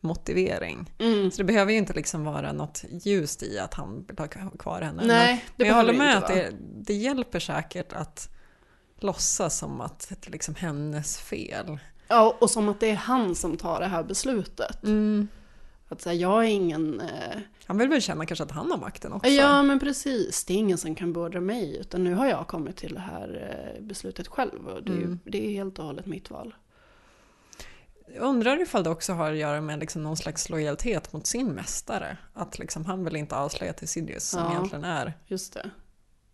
motivering. 0.00 0.92
Mm. 0.98 1.30
Så 1.30 1.36
det 1.36 1.44
behöver 1.44 1.72
ju 1.72 1.78
inte 1.78 1.92
liksom 1.92 2.24
vara 2.24 2.52
något 2.52 2.84
ljust 2.90 3.42
i 3.42 3.58
att 3.58 3.74
han 3.74 4.04
vill 4.08 4.18
ha 4.18 4.26
kvar 4.58 4.80
henne. 4.80 5.02
Nej, 5.06 5.32
men, 5.34 5.54
men 5.56 5.66
jag 5.66 5.74
håller 5.74 5.92
med 5.92 6.16
inte 6.16 6.26
att 6.26 6.34
det, 6.34 6.52
det 6.60 6.94
hjälper 6.94 7.40
säkert 7.40 7.92
att 7.92 8.28
låtsas 9.02 9.58
som 9.58 9.80
att 9.80 10.06
det 10.08 10.26
är 10.26 10.30
liksom 10.32 10.54
hennes 10.54 11.18
fel. 11.18 11.78
Ja, 12.08 12.36
och 12.40 12.50
som 12.50 12.68
att 12.68 12.80
det 12.80 12.90
är 12.90 12.94
han 12.94 13.34
som 13.34 13.56
tar 13.56 13.80
det 13.80 13.86
här 13.86 14.02
beslutet. 14.02 14.82
Mm. 14.82 15.28
Att 15.88 16.00
säga, 16.02 16.14
jag 16.14 16.44
är 16.44 16.48
ingen... 16.48 17.00
Eh... 17.00 17.38
Han 17.66 17.78
vill 17.78 17.88
väl 17.88 18.02
känna 18.02 18.26
kanske 18.26 18.44
att 18.44 18.50
han 18.50 18.70
har 18.70 18.78
makten 18.78 19.12
också. 19.12 19.30
Ja, 19.30 19.62
men 19.62 19.80
precis. 19.80 20.44
Det 20.44 20.54
är 20.54 20.58
ingen 20.58 20.78
som 20.78 20.94
kan 20.94 21.12
beordra 21.12 21.40
mig, 21.40 21.76
utan 21.80 22.04
nu 22.04 22.14
har 22.14 22.26
jag 22.26 22.48
kommit 22.48 22.76
till 22.76 22.94
det 22.94 23.00
här 23.00 23.50
eh, 23.76 23.82
beslutet 23.82 24.28
själv. 24.28 24.68
Och 24.68 24.82
det, 24.82 24.92
är 24.92 24.96
Mm. 24.96 25.18
det 25.24 25.46
är 25.46 25.50
helt 25.50 25.78
och 25.78 25.84
hållet 25.84 26.06
mitt 26.06 26.30
val. 26.30 26.54
Jag 28.14 28.22
undrar 28.22 28.62
ifall 28.62 28.84
det 28.84 28.90
också 28.90 29.12
har 29.12 29.30
att 29.32 29.38
göra 29.38 29.60
med 29.60 29.78
liksom 29.80 30.02
någon 30.02 30.16
slags 30.16 30.48
lojalitet 30.48 31.12
mot 31.12 31.26
sin 31.26 31.48
mästare. 31.48 32.16
Att 32.34 32.58
liksom 32.58 32.84
han 32.84 33.04
vill 33.04 33.16
inte 33.16 33.36
avslöja 33.36 33.72
till 33.72 33.88
Sidious 33.88 34.28
som 34.28 34.40
Ja. 34.42 34.50
egentligen 34.52 34.84
är 34.84 35.12
Just 35.26 35.52
det. 35.54 35.70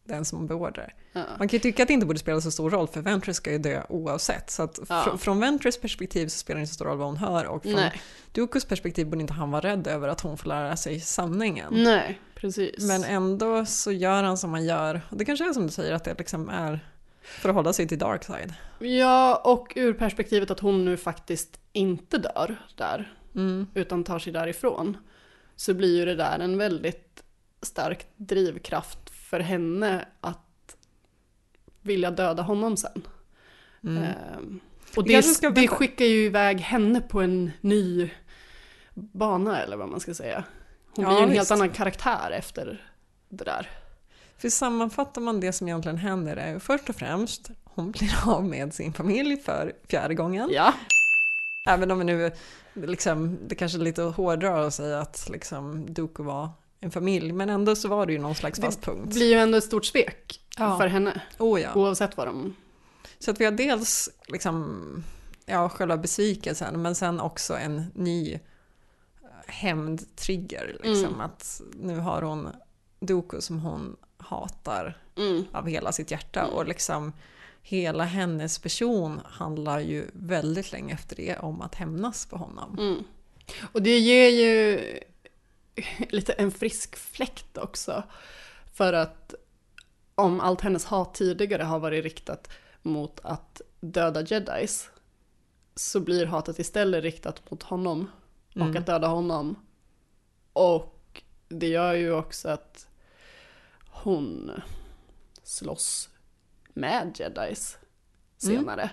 Den 0.08 0.24
som 0.24 0.46
beordrar. 0.46 0.94
Ja. 1.12 1.22
Man 1.38 1.48
kan 1.48 1.56
ju 1.56 1.58
tycka 1.58 1.82
att 1.82 1.88
det 1.88 1.94
inte 1.94 2.06
borde 2.06 2.18
spela 2.18 2.40
så 2.40 2.50
stor 2.50 2.70
roll 2.70 2.88
för 2.88 3.00
Ventress 3.00 3.36
ska 3.36 3.52
ju 3.52 3.58
dö 3.58 3.82
oavsett. 3.88 4.50
Så 4.50 4.62
att 4.62 4.78
Ja. 4.88 5.02
fr- 5.06 5.16
från 5.16 5.40
Ventress 5.40 5.80
perspektiv 5.80 6.26
så 6.28 6.38
spelar 6.38 6.56
det 6.58 6.60
inte 6.62 6.68
så 6.70 6.74
stor 6.74 6.84
roll 6.84 6.98
vad 6.98 7.06
hon 7.06 7.16
hör 7.16 7.46
och 7.46 7.62
från 7.62 7.72
Nej. 7.72 8.00
Dukus 8.32 8.64
perspektiv 8.64 9.06
borde 9.06 9.20
inte 9.20 9.32
han 9.32 9.50
vara 9.50 9.60
rädd 9.70 9.86
över 9.86 10.08
att 10.08 10.20
hon 10.20 10.38
får 10.38 10.48
lära 10.48 10.76
sig 10.76 11.00
sanningen. 11.00 11.74
Nej, 11.84 12.20
precis. 12.34 12.84
Men 12.88 13.04
ändå 13.04 13.66
så 13.66 13.92
gör 13.92 14.22
han 14.22 14.38
som 14.38 14.52
han 14.52 14.64
gör. 14.64 15.00
Och 15.10 15.16
det 15.16 15.24
kanske 15.24 15.48
är 15.48 15.52
som 15.52 15.66
du 15.66 15.72
säger 15.72 15.92
att 15.94 16.04
det 16.04 16.18
liksom 16.18 16.48
är 16.48 16.80
för 17.22 17.48
att 17.48 17.54
hålla 17.54 17.72
sig 17.72 17.88
till 17.88 17.98
dark 17.98 18.24
side. 18.24 18.54
Ja, 18.98 19.36
och 19.44 19.72
ur 19.76 19.92
perspektivet 19.92 20.50
att 20.50 20.60
hon 20.60 20.84
nu 20.84 20.96
faktiskt 20.96 21.60
inte 21.72 22.18
dör 22.18 22.56
där, 22.76 23.14
Mm. 23.34 23.66
utan 23.74 24.04
tar 24.04 24.18
sig 24.18 24.32
därifrån, 24.32 24.96
så 25.56 25.74
blir 25.74 25.96
ju 25.96 26.04
det 26.04 26.14
där 26.14 26.38
en 26.38 26.58
väldigt 26.58 27.22
stark 27.62 28.06
drivkraft 28.16 29.07
för 29.28 29.40
henne 29.40 30.08
att 30.20 30.76
vilja 31.82 32.10
döda 32.10 32.42
honom 32.42 32.76
sen. 32.76 33.02
Mm. 33.84 34.02
Ehm, 34.04 34.60
och 34.96 35.04
det, 35.04 35.40
det 35.40 35.48
vänta. 35.50 35.74
skickar 35.74 36.04
ju 36.04 36.24
iväg 36.24 36.60
henne 36.60 37.00
på 37.00 37.20
en 37.20 37.50
ny 37.60 38.10
bana, 38.94 39.62
eller 39.62 39.76
vad 39.76 39.88
man 39.88 40.00
ska 40.00 40.14
säga. 40.14 40.44
Hon 40.94 41.04
Ja, 41.04 41.08
blir 41.10 41.18
ju 41.18 41.22
en 41.22 41.28
visst. 41.30 41.38
helt 41.38 41.50
annan 41.50 41.70
karaktär 41.70 42.30
efter 42.30 42.92
det 43.28 43.44
där. 43.44 43.70
För 44.38 44.48
sammanfattar 44.48 45.20
man 45.20 45.40
det 45.40 45.52
som 45.52 45.68
egentligen 45.68 45.98
händer 45.98 46.36
är 46.36 46.58
först 46.58 46.88
och 46.88 46.96
främst 46.96 47.50
hon 47.64 47.90
blir 47.90 48.10
av 48.26 48.44
med 48.44 48.74
sin 48.74 48.92
familj 48.92 49.36
för 49.36 49.72
fjärde 49.88 50.14
gången. 50.14 50.48
Ja. 50.52 50.74
Även 51.68 51.90
om 51.90 51.98
vi 51.98 52.04
nu, 52.04 52.30
liksom, 52.74 53.38
det 53.48 53.54
kanske 53.54 53.78
är 53.78 53.82
lite 53.82 54.02
hårdrar 54.02 54.66
att 54.66 54.74
säga 54.74 55.00
att 55.00 55.28
liksom, 55.32 55.94
Dooku 55.94 56.22
var 56.22 56.48
en 56.80 56.90
familj, 56.90 57.32
men 57.32 57.50
ändå 57.50 57.76
så 57.76 57.88
var 57.88 58.06
det 58.06 58.12
ju 58.12 58.18
någon 58.18 58.34
slags 58.34 58.60
fast 58.60 58.82
punkt. 58.82 59.04
Det 59.08 59.14
blir 59.14 59.26
ju 59.32 59.38
ändå 59.38 59.58
ett 59.58 59.64
stort 59.64 59.84
svek 59.84 60.40
Ja. 60.58 60.78
för 60.78 60.86
henne. 60.86 61.22
Oh, 61.38 61.60
ja. 61.60 61.74
Oavsett 61.74 62.16
vad 62.16 62.26
de... 62.26 62.54
Så 63.18 63.30
att 63.30 63.40
vi 63.40 63.44
har 63.44 63.52
dels 63.52 64.08
liksom, 64.28 64.84
ja, 65.46 65.68
själva 65.68 65.96
besvikelsen, 65.96 66.82
men 66.82 66.94
sen 66.94 67.20
också 67.20 67.54
en 67.56 67.84
ny 67.94 68.32
eh, 68.34 68.38
hämndtrigger. 69.46 70.76
Liksom, 70.84 71.04
Mm. 71.06 71.20
Att 71.20 71.60
nu 71.80 71.98
har 71.98 72.22
hon 72.22 72.48
Dooku 73.00 73.40
som 73.40 73.60
hon 73.60 73.96
hatar 74.18 74.96
Mm. 75.16 75.44
av 75.52 75.68
hela 75.68 75.92
sitt 75.92 76.10
hjärta. 76.10 76.46
Och 76.46 76.66
liksom 76.66 77.12
hela 77.62 78.04
hennes 78.04 78.58
person 78.58 79.20
handlar 79.24 79.80
ju 79.80 80.06
väldigt 80.12 80.72
länge 80.72 80.94
efter 80.94 81.16
det 81.16 81.36
om 81.38 81.60
att 81.62 81.74
hämnas 81.74 82.26
på 82.26 82.36
honom. 82.36 82.76
Mm. 82.78 83.04
Och 83.72 83.82
det 83.82 83.98
ger 83.98 84.28
ju 84.28 84.80
lite 86.10 86.32
en 86.32 86.50
frisk 86.50 86.96
fläkt 86.96 87.58
också. 87.58 88.02
För 88.74 88.92
att 88.92 89.34
om 90.14 90.40
allt 90.40 90.60
hennes 90.60 90.84
hat 90.84 91.14
tidigare 91.14 91.62
har 91.62 91.78
varit 91.78 92.04
riktat 92.04 92.50
mot 92.82 93.20
att 93.22 93.60
döda 93.80 94.22
jedis 94.22 94.90
så 95.74 96.00
blir 96.00 96.26
hatet 96.26 96.58
istället 96.58 97.02
riktat 97.02 97.50
mot 97.50 97.62
honom 97.62 98.10
och 98.54 98.60
Mm. 98.62 98.76
att 98.76 98.86
döda 98.86 99.06
honom. 99.06 99.56
Och 100.52 101.22
det 101.48 101.68
gör 101.68 101.94
ju 101.94 102.12
också 102.12 102.48
att 102.48 102.86
hon 103.90 104.50
slåss 105.42 106.08
med 106.74 107.16
jedis 107.18 107.78
senare. 108.36 108.90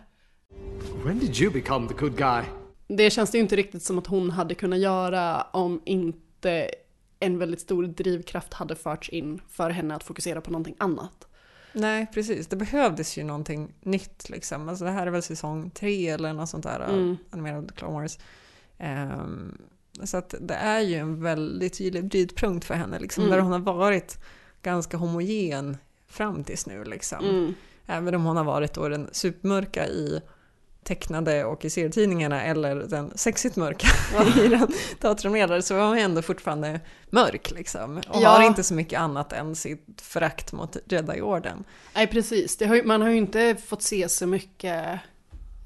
When 1.06 1.20
did 1.20 1.42
you 1.42 1.54
become 1.54 1.88
the 1.88 1.94
good 1.94 2.18
guy? 2.18 2.44
Det 2.88 3.10
känns 3.10 3.32
det 3.32 3.38
ju 3.38 3.42
inte 3.42 3.56
riktigt 3.56 3.84
som 3.84 3.98
att 4.00 4.08
hon 4.08 4.30
hade 4.30 4.56
kunnat 4.56 4.80
göra 4.80 5.42
om 5.42 5.82
inte 5.86 6.24
en 7.20 7.38
väldigt 7.39 7.62
stor 7.62 7.84
drivkraft 7.88 8.54
hade 8.54 8.76
förts 8.76 9.10
in 9.10 9.41
för 9.50 9.70
henne 9.70 9.96
att 9.96 10.04
fokusera 10.04 10.41
på 10.41 10.52
någonting 10.52 10.76
annat. 10.80 11.28
Nej, 11.74 12.08
precis. 12.14 12.48
Det 12.48 12.56
behövdes 12.56 13.18
ju 13.18 13.24
någonting 13.24 13.74
nytt 13.82 14.30
liksom. 14.30 14.70
Alltså 14.70 14.86
det 14.86 14.91
här 14.91 15.08
är 15.08 15.12
väl 15.12 15.22
säsong 15.24 15.70
tre 15.70 16.10
eller 16.10 16.34
något 16.34 16.50
sånt 16.50 16.64
där, 16.64 16.80
Mm. 16.89 17.18
animerad 17.30 17.76
Clone 17.76 17.93
Wars. 18.02 18.18
Ehm, 18.78 19.58
så 20.04 20.18
att 20.18 20.36
det 20.41 20.54
är 20.54 20.80
ju 20.82 20.96
en 20.96 21.22
väldigt 21.24 21.78
tydlig 21.78 22.06
brytpunkt 22.06 22.66
för 22.66 22.74
henne, 22.74 23.00
liksom, 23.00 23.24
Mm. 23.24 23.36
där 23.36 23.41
hon 23.43 23.52
har 23.52 23.60
varit 23.60 24.18
ganska 24.62 24.98
homogen 24.98 25.78
fram 26.08 26.43
tills 26.43 26.66
nu. 26.68 26.84
Liksom. 26.84 27.26
Mm. 27.26 27.54
Även 27.86 28.16
om 28.16 28.26
hon 28.26 28.38
har 28.38 28.43
varit 28.43 28.74
då 28.74 28.89
den 28.89 29.10
supermörka 29.12 29.88
i 29.88 30.22
tecknade 30.86 31.46
och 31.46 31.66
i 31.66 31.70
serietidningarna 31.70 32.44
eller 32.44 32.76
den 32.76 33.12
sexigt 33.18 33.56
mörka 33.56 33.88
i 34.46 34.48
den 34.48 34.68
datoranimerade 35.02 35.62
så 35.62 35.76
var 35.76 35.88
hon 35.88 35.98
ändå 35.98 36.22
fortfarande 36.22 36.80
mörk 37.10 37.52
liksom. 37.52 37.98
Och 37.98 38.22
Ja. 38.22 38.30
har 38.30 38.44
inte 38.44 38.64
så 38.64 38.74
mycket 38.74 39.00
annat 39.00 39.34
än 39.34 39.56
sitt 39.56 40.02
förakt 40.02 40.52
mot 40.54 40.78
Jedi-orden. 40.86 41.64
Nej 41.96 42.08
precis, 42.08 42.60
har, 42.62 42.76
ju- 42.76 42.84
man 42.84 43.02
har 43.02 43.10
ju 43.10 43.18
inte 43.18 43.56
fått 43.66 43.82
se 43.82 44.10
så 44.10 44.28
mycket 44.28 45.00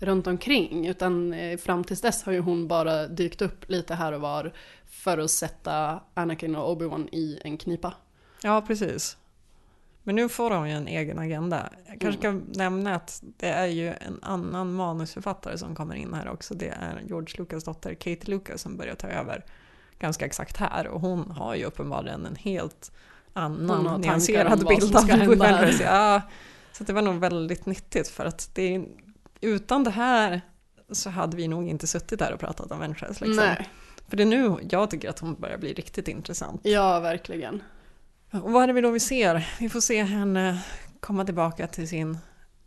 runt 0.01 0.27
omkring 0.27 0.87
utan 0.87 1.33
eh, 1.33 1.57
fram 1.57 1.83
tills 1.83 2.01
dess 2.01 2.23
har 2.23 2.31
ju 2.33 2.39
hon 2.39 2.67
bara 2.67 3.07
dykt 3.07 3.41
upp 3.41 3.69
lite 3.69 3.95
här 3.95 4.11
och 4.11 4.21
var 4.21 4.53
för 4.89 5.17
att 5.17 5.31
sätta 5.31 5.99
Anakin 6.13 6.55
och 6.55 6.77
Obi-Wan 6.81 7.09
i 7.11 7.39
en 7.43 7.57
knipa. 7.57 7.93
Ja, 8.41 8.61
precis. 8.67 9.17
Men 10.03 10.15
nu 10.15 10.29
får 10.29 10.51
hon 10.51 10.69
ju 10.69 10.75
en 10.75 10.87
egen 10.87 11.19
agenda. 11.19 11.69
Jag 11.87 12.01
kanske 12.01 12.27
Mm. 12.27 12.41
kan 12.41 12.51
nämna 12.57 12.95
att 12.95 13.23
det 13.37 13.47
är 13.49 13.65
ju 13.67 13.87
en 13.87 14.19
annan 14.21 14.73
manusförfattare 14.73 15.57
som 15.57 15.75
kommer 15.75 15.95
in 15.95 16.13
här 16.13 16.29
också. 16.29 16.53
Det 16.53 16.69
är 16.69 17.03
George 17.07 17.35
Lucas 17.37 17.63
dotter 17.63 17.93
Katie 17.93 18.19
Lucas 18.25 18.61
som 18.61 18.77
börjar 18.77 18.95
ta 18.95 19.07
över 19.07 19.45
ganska 19.99 20.25
exakt 20.25 20.57
här. 20.57 20.87
Och 20.87 21.01
hon 21.01 21.31
har 21.31 21.55
ju 21.55 21.65
uppenbarligen 21.65 22.25
en 22.25 22.35
helt 22.35 22.91
annan 23.33 24.01
nyanserad 24.01 24.67
bild 24.67 24.95
av 24.95 25.09
här. 25.09 25.35
Fenris. 25.37 25.81
Ja, 25.81 26.21
så 26.71 26.83
det 26.83 26.93
var 26.93 27.01
nog 27.01 27.15
väldigt 27.15 27.65
nyttigt 27.65 28.07
för 28.07 28.25
att 28.25 28.49
det 28.55 28.85
utan 29.41 29.83
det 29.83 29.91
här 29.91 30.41
så 30.91 31.09
hade 31.09 31.37
vi 31.37 31.47
nog 31.47 31.67
inte 31.67 31.87
suttit 31.87 32.19
där 32.19 32.33
och 32.33 32.39
pratat 32.39 32.71
om 32.71 32.79
Ventress. 32.79 33.21
Liksom. 33.21 33.35
Nej. 33.45 33.69
För 34.07 34.17
det 34.17 34.23
är 34.23 34.27
nu 34.27 34.55
jag 34.69 34.89
tycker 34.89 35.09
att 35.09 35.19
hon 35.19 35.35
börjar 35.35 35.57
bli 35.57 35.73
riktigt 35.73 36.07
intressant. 36.07 36.61
Ja, 36.63 36.99
verkligen. 36.99 37.61
Och 38.31 38.51
vad 38.51 38.63
är 38.63 38.67
det 38.67 38.73
vi 38.73 38.81
då 38.81 38.91
vi 38.91 38.99
ser? 38.99 39.47
Vi 39.59 39.69
får 39.69 39.81
se 39.81 40.03
henne 40.03 40.63
komma 40.99 41.25
tillbaka 41.25 41.67
till 41.67 41.87
sin 41.87 42.17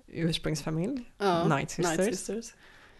ursprungsfamilj, 0.06 1.12
Ja, 1.18 1.48
Night 1.48 1.70
Sisters. 1.70 1.98
Night 1.98 2.14
Sisters. 2.18 2.54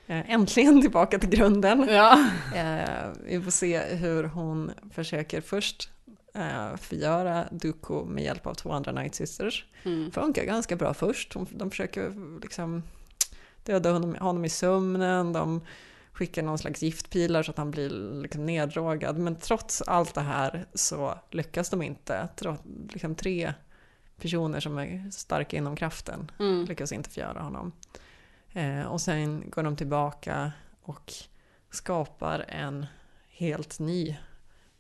Eh, 0.07 0.31
Äntligen 0.31 0.81
tillbaka 0.83 1.19
till 1.19 1.29
grunden. 1.29 1.87
Ja. 1.91 2.19
Eh, 2.55 3.11
Vi 3.25 3.41
får 3.43 3.51
se 3.51 3.79
hur 3.81 4.25
hon 4.25 4.71
försöker 4.95 5.41
först 5.41 5.91
eh, 6.35 6.77
förgöra 6.77 7.45
Dooku 7.51 8.05
med 8.05 8.25
hjälp 8.25 8.47
av 8.47 8.55
två 8.55 8.73
andra 8.73 8.93
Night 8.93 9.15
Sisters. 9.15 9.65
Mm. 9.85 10.11
Funkar 10.11 10.45
ganska 10.45 10.77
bra 10.77 10.95
först. 10.95 11.33
De, 11.33 11.47
de 11.51 11.71
försöker 11.71 12.13
liksom 12.43 12.83
döda 13.65 13.93
honom, 13.93 14.15
honom 14.15 14.45
i 14.45 14.49
sömnen, 14.49 15.33
de 15.33 15.61
skickar 16.13 16.43
någon 16.43 16.59
slags 16.59 16.83
giftpilar 16.83 17.43
så 17.43 17.51
att 17.51 17.59
han 17.59 17.71
blir 17.71 17.91
liksom 18.23 18.47
neddrogad. 18.47 19.19
Men 19.19 19.37
trots 19.37 19.83
allt 19.83 20.15
det 20.15 20.21
här 20.21 20.67
så 20.75 21.19
lyckas 21.31 21.71
de 21.71 21.83
inte. 21.83 22.29
Trots, 22.37 22.63
liksom 22.93 23.15
tre 23.15 23.55
personer 24.17 24.61
som 24.61 24.79
är 24.79 25.11
starka 25.11 25.57
inom 25.57 25.77
kraften 25.77 26.31
Mm. 26.39 26.65
lyckas 26.65 26.93
inte 26.93 27.11
förgöra 27.11 27.41
honom. 27.41 27.73
Eh, 28.53 28.83
och 28.83 29.01
sen 29.01 29.51
går 29.51 29.63
de 29.63 29.77
tillbaka 29.77 30.53
och 30.83 31.13
skapar 31.71 32.45
en 32.49 32.87
helt 33.29 33.79
ny 33.79 34.17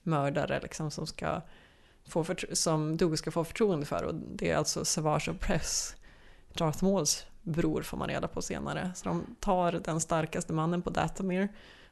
mördare 0.03 0.61
liksom, 0.62 0.91
som, 0.91 1.07
ska 1.07 1.41
få 2.09 2.24
som 2.53 2.97
Doug 2.97 3.18
ska 3.18 3.30
få 3.30 3.45
förtroende 3.45 3.87
för. 3.87 4.05
Och 4.05 4.14
det 4.14 4.51
är 4.51 4.57
alltså 4.57 4.85
Savage 4.85 5.41
Press, 5.41 5.97
Darth 6.55 6.85
Mauls 6.85 7.26
bror 7.43 7.82
får 7.82 7.97
man 7.97 8.09
reda 8.09 8.28
på 8.28 8.43
senare. 8.43 8.93
Så 8.95 9.09
de 9.09 9.36
tar 9.40 9.72
den 9.72 10.01
starkaste 10.01 10.53
mannen 10.53 10.82
på 10.82 10.90
Dathomir. 10.90 11.49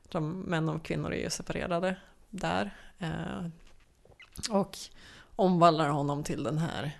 De 0.08 0.40
män 0.40 0.68
och 0.68 0.82
kvinnor 0.82 1.12
är 1.12 1.22
ju 1.24 1.30
separerade 1.30 1.96
där. 2.30 2.70
Eh, 2.98 3.46
och 4.50 4.78
omvandlar 5.36 5.88
honom 5.88 6.24
till 6.24 6.42
den 6.42 6.58
här 6.58 6.98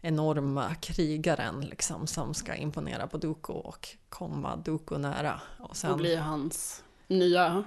enorma 0.00 0.74
krigaren 0.74 1.60
liksom, 1.60 2.06
som 2.06 2.34
ska 2.34 2.54
imponera 2.54 3.06
på 3.06 3.18
Dooku 3.18 3.52
och 3.52 3.88
komma 4.08 4.56
Dooku 4.56 4.98
nära. 4.98 5.40
Och 5.58 5.76
sen 5.76 5.90
Och 5.90 6.06
hans 6.06 6.84
nya 7.06 7.64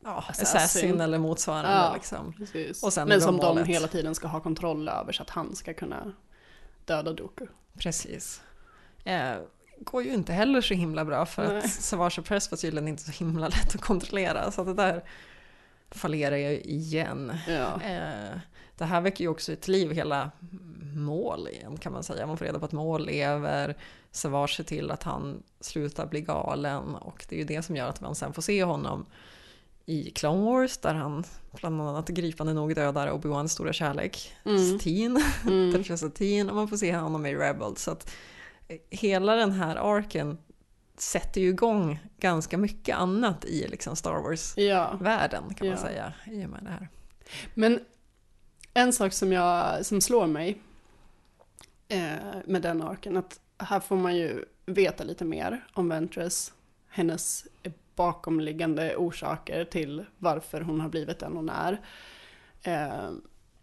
ja, 0.00 0.24
assassin. 0.28 0.56
assassin 0.56 1.00
eller 1.00 1.18
motsvarande. 1.18 1.70
Ja, 1.70 1.92
liksom. 1.94 2.34
Och 2.82 2.92
sen 2.92 3.08
Men 3.08 3.20
som 3.20 3.36
de 3.36 3.46
målet. 3.46 3.66
hela 3.66 3.88
tiden 3.88 4.14
ska 4.14 4.28
ha 4.28 4.40
kontroll 4.40 4.88
över 4.88 5.12
så 5.12 5.22
att 5.22 5.30
han 5.30 5.56
ska 5.56 5.74
kunna 5.74 6.12
döda 6.84 7.12
Doku. 7.12 7.46
Precis. 7.78 8.42
Eh, 9.06 9.34
går 9.80 10.02
ju 10.02 10.14
inte 10.14 10.32
heller 10.32 10.60
så 10.60 10.74
himla 10.74 11.04
bra 11.04 11.26
för 11.26 11.48
Nej. 11.48 11.58
att 11.58 11.70
Savage 11.70 12.24
Press 12.24 12.50
var 12.50 12.58
tydligen 12.58 12.88
inte 12.88 13.02
så 13.02 13.24
himla 13.24 13.48
lätt 13.48 13.74
att 13.74 13.80
kontrollera. 13.80 14.50
Så 14.50 14.60
att 14.60 14.66
det 14.66 14.74
där 14.74 15.04
fallerar 15.90 16.36
ju 16.36 16.60
igen. 16.60 17.32
Ja. 17.48 17.80
Eh, 17.82 18.38
det 18.76 18.84
här 18.84 19.00
väcker 19.00 19.24
ju 19.24 19.30
också 19.30 19.52
ett 19.52 19.68
liv 19.68 19.92
hela 19.92 20.30
mål 20.96 21.48
igen 21.48 21.76
kan 21.76 21.92
man 21.92 22.02
säga. 22.02 22.26
Man 22.26 22.36
får 22.36 22.44
reda 22.44 22.58
på 22.58 22.64
att 22.64 22.72
mål 22.72 23.06
lever, 23.06 23.76
Savage 24.10 24.56
ser 24.56 24.64
till 24.64 24.90
att 24.90 25.02
han 25.02 25.42
slutar 25.60 26.06
bli 26.06 26.20
galen 26.20 26.94
och 26.94 27.26
det 27.28 27.34
är 27.36 27.38
ju 27.38 27.44
det 27.44 27.62
som 27.62 27.76
gör 27.76 27.88
att 27.88 28.00
man 28.00 28.14
sen 28.14 28.32
får 28.32 28.42
se 28.42 28.64
honom 28.64 29.06
i 29.86 30.10
Clone 30.10 30.44
Wars 30.44 30.78
där 30.78 30.94
han 30.94 31.24
bland 31.52 31.80
annat 31.82 32.08
gripande 32.08 32.52
nog 32.54 32.74
dödar 32.74 33.10
Obi-Wans 33.10 33.48
stora 33.48 33.72
kärlek, 33.72 34.32
Mm. 34.44 34.78
Teen, 34.78 35.22
Mm. 35.46 35.84
Teen 36.14 36.50
och 36.50 36.56
man 36.56 36.68
får 36.68 36.76
se 36.76 36.96
honom 36.96 37.26
i 37.26 37.34
Rebels. 37.34 37.82
Så 37.82 37.90
att 37.90 38.10
hela 38.90 39.34
den 39.36 39.52
här 39.52 39.76
arken 39.96 40.38
sätter 40.96 41.40
ju 41.40 41.48
igång 41.48 41.98
ganska 42.18 42.58
mycket 42.58 42.96
annat 42.96 43.44
i 43.44 43.68
liksom 43.68 43.96
Star 43.96 44.12
Wars-världen 44.22 45.54
kan 45.54 45.66
Ja. 45.66 45.72
man 45.72 45.82
säga 45.82 46.12
i 46.26 46.44
och 46.46 46.50
med 46.50 46.60
det 46.64 46.70
här. 46.70 46.88
Men 47.54 47.80
en 48.74 48.92
sak 48.92 49.12
som, 49.12 49.32
jag, 49.32 49.86
som 49.86 50.00
slår 50.00 50.26
mig 50.26 50.58
eh, 51.88 52.16
med 52.46 52.62
den 52.62 52.82
arken, 52.82 53.16
att 53.16 53.40
här 53.58 53.80
får 53.80 53.96
man 53.96 54.16
ju 54.16 54.44
veta 54.66 55.04
lite 55.04 55.24
mer 55.24 55.66
om 55.72 55.88
Ventress, 55.88 56.52
hennes 56.88 57.46
bakomliggande 57.94 58.96
orsaker 58.96 59.64
till 59.64 60.04
varför 60.18 60.60
hon 60.60 60.80
har 60.80 60.88
blivit 60.88 61.18
den 61.18 61.36
hon 61.36 61.48
är. 61.48 61.80
Eh, 62.62 63.10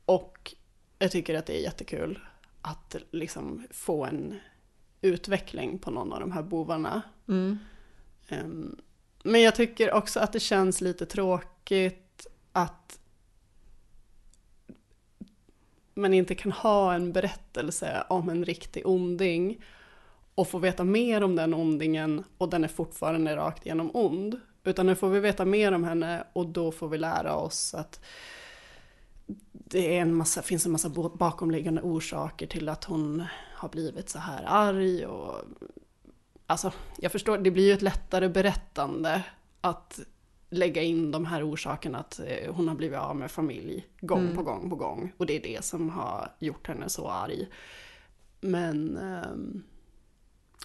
och 0.06 0.56
jag 1.00 1.12
tycker 1.12 1.36
att 1.36 1.46
det 1.46 1.60
är 1.60 1.64
jättekul 1.64 2.20
att 2.62 2.96
liksom 3.12 3.68
få 3.72 4.06
en 4.06 4.40
utveckling 5.04 5.80
på 5.80 5.92
någon 5.92 6.14
av 6.14 6.20
de 6.20 6.32
här 6.32 6.44
bovarna. 6.44 7.02
Mm. 7.28 7.58
Men 9.24 9.42
jag 9.42 9.56
tycker 9.56 9.94
också 9.94 10.20
att 10.20 10.34
det 10.34 10.40
känns 10.40 10.82
lite 10.82 11.06
tråkigt 11.06 12.28
att 12.52 13.00
man 15.94 16.14
inte 16.14 16.36
kan 16.36 16.52
ha 16.52 16.94
en 16.94 17.12
berättelse 17.12 18.04
om 18.10 18.30
en 18.30 18.46
riktig 18.46 18.88
onding 18.88 19.64
och 20.36 20.48
få 20.48 20.58
veta 20.58 20.84
mer 20.84 21.24
om 21.24 21.36
den 21.36 21.54
ondingen 21.54 22.24
och 22.38 22.50
den 22.50 22.64
är 22.64 22.68
fortfarande 22.68 23.36
rakt 23.36 23.66
igenom 23.66 23.92
ond. 23.94 24.40
Utan 24.64 24.86
nu 24.86 24.96
får 24.96 25.10
vi 25.10 25.20
veta 25.20 25.46
mer 25.46 25.72
om 25.72 25.84
henne 25.84 26.24
och 26.34 26.48
då 26.48 26.72
får 26.72 26.88
vi 26.88 26.98
lära 26.98 27.36
oss 27.36 27.74
att 27.74 28.00
det 29.52 29.98
är 29.98 30.02
en 30.02 30.16
massa, 30.16 30.42
finns 30.42 30.66
en 30.66 30.72
massa 30.72 30.90
bakomliggande 30.90 31.82
orsaker 31.82 32.48
till 32.48 32.70
att 32.70 32.84
hon 32.84 33.24
har 33.64 33.70
blivit 33.70 34.10
så 34.10 34.20
här 34.20 34.44
arg 34.48 35.06
och 35.06 35.42
Alltså, 36.48 36.72
jag 36.98 37.12
förstår, 37.12 37.38
det 37.38 37.52
blir 37.52 37.68
ju 37.68 37.74
ett 37.74 37.82
lättare 37.82 38.30
berättande 38.30 39.24
att 39.62 40.00
lägga 40.50 40.82
in 40.82 41.12
de 41.12 41.26
här 41.26 41.52
orsakerna 41.52 42.00
att 42.00 42.20
eh, 42.20 42.54
hon 42.54 42.68
har 42.68 42.76
blivit 42.76 43.00
av 43.00 43.16
med 43.16 43.32
familj 43.32 43.88
gång 44.02 44.20
Mm. 44.22 44.36
på 44.36 44.44
gång 44.44 44.70
på 44.70 44.76
gång. 44.76 45.12
Och 45.18 45.26
det 45.26 45.36
är 45.36 45.42
det 45.56 45.66
som 45.66 45.90
har 45.90 46.32
gjort 46.40 46.68
henne 46.68 46.90
så 46.90 47.08
arg. 47.10 47.48
Men 48.42 48.98
ehm, 48.98 49.64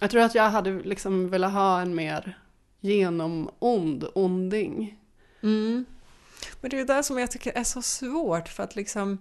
jag 0.01 0.11
tror 0.11 0.21
att 0.21 0.35
jag 0.35 0.49
hade 0.49 0.71
liksom 0.71 1.29
velat 1.29 1.53
ha 1.53 1.81
en 1.81 1.95
mer 1.95 2.39
genomond 2.79 4.05
onding. 4.13 4.99
Mm. 5.41 5.85
Men 6.61 6.69
det 6.69 6.75
är 6.77 6.79
ju 6.79 6.85
det 6.85 7.03
som 7.03 7.19
jag 7.19 7.31
tycker 7.31 7.57
är 7.57 7.63
så 7.63 7.81
svårt 7.81 8.47
för 8.47 8.63
att 8.63 8.75
liksom, 8.75 9.17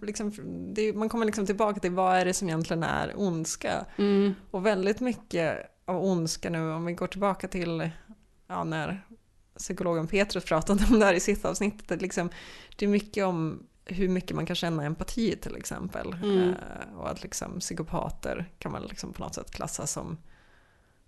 liksom 0.00 0.32
det, 0.74 0.92
man 0.92 1.08
kommer 1.08 1.26
liksom 1.26 1.46
tillbaka 1.46 1.80
till 1.80 1.90
vad 1.90 2.16
är 2.16 2.24
det 2.24 2.34
som 2.34 2.48
egentligen 2.48 2.82
är 2.82 3.12
ondska? 3.16 3.86
Mm. 3.96 4.34
Och 4.50 4.66
väldigt 4.66 5.00
mycket 5.00 5.56
av 5.84 6.04
ondska 6.04 6.50
nu, 6.50 6.72
om 6.72 6.84
vi 6.84 6.92
går 6.92 7.06
tillbaka 7.06 7.48
till 7.48 7.90
ja, 8.46 8.64
när 8.64 9.04
psykologen 9.58 10.06
Petrus 10.06 10.44
pratade 10.44 10.84
om 10.90 10.98
det 10.98 11.06
här 11.06 11.14
i 11.14 11.20
sitt 11.20 11.44
avsnitt, 11.44 11.88
det, 11.88 11.96
liksom, 11.96 12.30
det 12.76 12.84
är 12.84 12.88
mycket 12.88 13.24
om 13.24 13.66
hur 13.84 14.08
mycket 14.08 14.36
man 14.36 14.46
kan 14.46 14.56
känna 14.56 14.84
empati 14.84 15.36
till 15.36 15.56
exempel. 15.56 16.12
Mm. 16.12 16.48
Eh, 16.48 16.98
och 16.98 17.10
att 17.10 17.22
liksom 17.22 17.60
psykopater 17.60 18.50
kan 18.58 18.72
man 18.72 18.82
liksom 18.82 19.12
på 19.12 19.22
något 19.22 19.34
sätt 19.34 19.50
klassa 19.50 19.86
som 19.86 20.18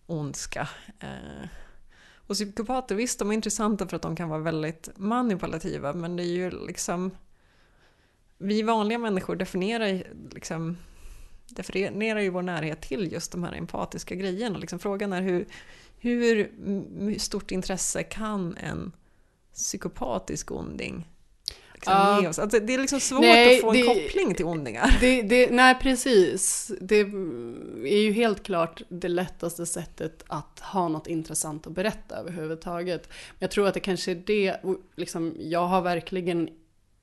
ondska. 0.07 0.69
Eh, 1.01 1.49
och 2.15 2.35
psykopater, 2.35 2.95
visst 2.95 3.19
de 3.19 3.31
är 3.31 3.35
intressanta 3.35 3.89
för 3.89 3.97
att 3.97 4.03
de 4.03 4.17
kan 4.17 4.29
vara 4.29 4.41
väldigt 4.41 4.89
manipulativa, 4.97 5.93
men 5.93 6.17
det 6.17 6.23
är 6.23 6.33
ju 6.33 6.51
liksom 6.51 7.11
vi 8.41 8.63
vanliga 8.63 8.99
människor 8.99 9.37
definierar, 9.37 10.03
liksom, 10.35 10.77
definierar 11.49 12.21
ju 12.21 12.31
vår 12.31 12.43
närhet 12.43 12.81
till 12.83 13.13
just 13.13 13.33
de 13.33 13.45
här 13.45 13.53
empatiska 13.53 14.15
grejerna. 14.15 14.59
Liksom 14.59 14.79
frågan 14.79 15.13
är 15.13 15.23
hur, 15.23 15.47
hur 15.99 17.19
stort 17.19 17.51
intresse 17.51 18.03
kan 18.03 18.57
en 18.57 18.93
psykopatisk 19.55 20.51
onding 20.51 21.09
liksom 21.75 21.93
Ja. 21.93 22.23
ge 22.23 22.29
oss? 22.29 22.39
Alltså, 22.39 22.61
det 22.61 22.75
är 22.75 22.79
liksom 22.79 23.01
svårt 23.01 23.21
Nej, 23.21 23.55
att 23.57 23.61
få 23.61 23.71
en 23.71 23.77
det- 23.77 23.83
koppling 23.87 24.35
till 24.35 24.45
ondingar. 24.45 24.97
Det, 25.01 25.23
det, 25.23 25.51
nej, 25.51 25.75
precis. 25.83 26.71
Det 26.81 26.97
är 27.85 28.03
ju 28.03 28.13
helt 28.13 28.43
klart 28.43 28.83
det 28.89 29.09
lättaste 29.09 29.67
sättet 29.67 30.25
att 30.27 30.61
ha 30.61 30.89
något 30.89 31.07
intressant 31.07 31.67
att 31.67 31.73
berätta 31.73 32.17
överhuvudtaget. 32.17 33.09
Men 33.09 33.37
jag 33.39 33.51
tror 33.51 33.69
att 33.69 33.75
det 33.75 33.81
kanske 33.81 34.11
är 34.11 34.23
det, 34.27 34.57
liksom, 34.97 35.35
jag 35.39 35.67
har 35.67 35.83
verkligen 35.83 36.49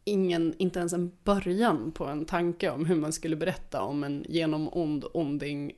ingen, 0.08 0.56
inte 0.58 0.80
ens 0.80 0.94
en 0.94 1.12
början 1.24 1.92
på 1.92 2.06
en 2.06 2.26
tanke 2.26 2.70
om 2.70 2.86
hur 2.86 2.96
man 2.96 3.14
skulle 3.14 3.36
berätta 3.36 3.82
om 3.82 4.04
en 4.04 4.26
genomond 4.30 5.06
onding 5.14 5.72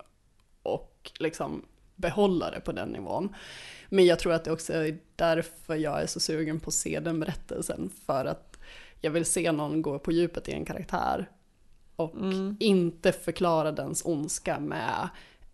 och 0.63 1.11
liksom 1.19 1.65
behålla 1.95 2.51
det 2.51 2.59
på 2.59 2.71
den 2.71 2.89
nivån. 2.89 3.35
Men 3.89 4.05
jag 4.05 4.19
tror 4.19 4.33
att 4.33 4.43
det 4.43 4.51
också 4.51 4.73
är 4.73 4.99
därför 5.15 5.75
jag 5.75 6.01
är 6.01 6.07
så 6.07 6.19
sugen 6.19 6.59
på 6.59 6.67
att 6.67 6.73
se 6.73 6.99
den 6.99 7.19
berättelsen. 7.19 7.89
För 8.05 8.25
att 8.25 8.59
jag 9.01 9.11
vill 9.11 9.25
se 9.25 9.51
någon 9.51 9.81
gå 9.81 9.99
på 9.99 10.11
djupet 10.11 10.49
i 10.49 10.51
en 10.51 10.65
karaktär 10.65 11.29
och 11.95 12.13
inte 12.59 13.11
förklara 13.11 13.71
dens 13.71 14.05
ondska 14.05 14.59
med 14.59 15.09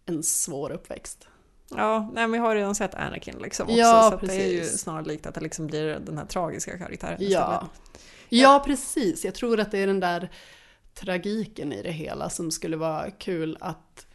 en 0.05 0.23
svår 0.23 0.71
uppväxt. 0.71 1.28
Ja, 1.70 1.99
nej, 2.13 2.24
men 2.28 2.32
vi 2.32 2.38
har 2.38 2.55
redan 2.55 2.76
sett 2.76 2.95
Anakin 2.95 3.36
liksom 3.39 3.63
också, 3.68 3.78
Ja, 3.78 4.18
så 4.22 4.26
det 4.26 4.34
är 4.36 4.47
ju 4.51 4.63
snarlikt 4.63 5.26
att 5.26 5.36
det 5.36 5.41
liksom 5.41 5.68
blir 5.68 5.99
den 5.99 6.18
här 6.18 6.26
tragiska 6.26 6.78
karaktären 6.78 7.18
Ja. 7.20 7.28
istället. 7.28 7.72
ja, 8.30 8.63
precis. 8.66 9.26
Jag 9.26 9.36
tror 9.36 9.59
att 9.59 9.72
det 9.72 9.80
är 9.80 9.88
den 9.88 9.99
där 9.99 10.30
tragiken 10.93 11.74
i 11.74 11.82
det 11.84 11.91
hela 11.91 12.30
som 12.30 12.51
skulle 12.51 12.78
vara 12.78 13.11
kul 13.11 13.57
att 13.59 14.05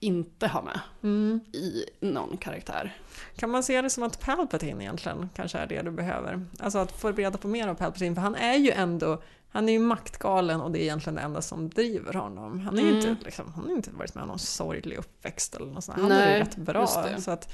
inte 0.00 0.46
ha 0.46 0.62
med 0.62 0.80
Mm. 1.02 1.40
i 1.52 1.84
någon 2.00 2.36
karaktär. 2.36 2.96
Kan 3.36 3.50
man 3.50 3.62
se 3.62 3.82
det 3.82 3.90
som 3.90 4.02
att 4.02 4.20
Palpatine 4.20 4.82
egentligen 4.82 5.28
kanske 5.36 5.58
är 5.58 5.66
det 5.66 5.82
du 5.82 5.90
behöver? 5.90 6.46
Alltså 6.58 6.78
att 6.78 7.00
få 7.00 7.12
reda 7.12 7.38
på 7.38 7.48
mer 7.48 7.68
om 7.68 7.76
Palpatine, 7.76 8.14
för 8.14 8.22
han 8.22 8.34
är 8.34 8.54
ju 8.56 8.70
ändå 8.70 9.22
han 9.54 9.68
är 9.68 9.72
ju 9.72 9.78
maktgalen 9.78 10.60
och 10.60 10.70
det 10.70 10.78
är 10.78 10.82
egentligen 10.82 11.14
det 11.14 11.20
enda 11.22 11.42
som 11.42 11.68
driver 11.68 12.12
honom. 12.12 12.60
Han 12.60 12.76
ju 12.76 12.82
Mm. 12.82 12.96
inte, 12.96 13.24
liksom, 13.24 13.52
han 13.54 13.64
har 13.64 13.70
inte 13.70 13.90
varit 13.90 14.14
med 14.14 14.22
om 14.22 14.28
någon 14.28 14.38
sorglig 14.38 14.96
uppväxt 14.96 15.54
eller 15.54 15.66
något 15.66 15.84
sånt. 15.84 15.98
Han 16.00 16.12
är 16.12 16.18
Nej, 16.18 16.32
ju 16.34 16.40
rätt 16.44 16.56
bra. 16.56 16.86
Så 17.18 17.30
att, 17.30 17.52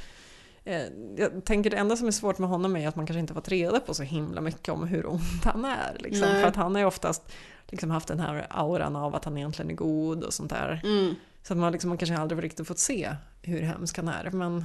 Eh, 0.64 0.82
jag 1.16 1.44
tänker 1.44 1.70
det 1.70 1.76
enda 1.76 1.96
som 1.96 2.06
är 2.06 2.10
svårt 2.10 2.38
med 2.38 2.48
honom 2.48 2.76
är 2.76 2.88
att 2.88 2.96
man 2.96 3.06
kanske 3.06 3.20
inte 3.20 3.34
fått 3.34 3.48
reda 3.48 3.80
på 3.80 3.94
så 3.94 4.02
himla 4.02 4.40
mycket 4.40 4.68
om 4.68 4.86
hur 4.86 5.06
ond 5.06 5.20
han 5.44 5.64
är. 5.64 5.96
Liksom. 5.98 6.28
För 6.28 6.44
att 6.44 6.56
han 6.56 6.74
har 6.74 6.80
ju 6.80 6.86
oftast 6.86 7.32
liksom 7.68 7.90
haft 7.90 8.08
den 8.08 8.20
här 8.20 8.46
auran 8.50 8.96
av 8.96 9.14
att 9.14 9.24
han 9.24 9.38
egentligen 9.38 9.70
är 9.70 9.74
god 9.74 10.24
och 10.24 10.34
sånt 10.34 10.50
där. 10.50 10.80
Mm. 10.84 11.14
Så 11.42 11.52
att 11.52 11.58
man, 11.58 11.72
liksom, 11.72 11.88
man 11.88 11.98
kanske 11.98 12.16
aldrig 12.16 12.44
riktigt 12.44 12.66
fått 12.66 12.78
se 12.78 13.10
hur 13.42 13.60
hemsk 13.62 13.96
han 13.96 14.08
är. 14.08 14.30
Men 14.30 14.64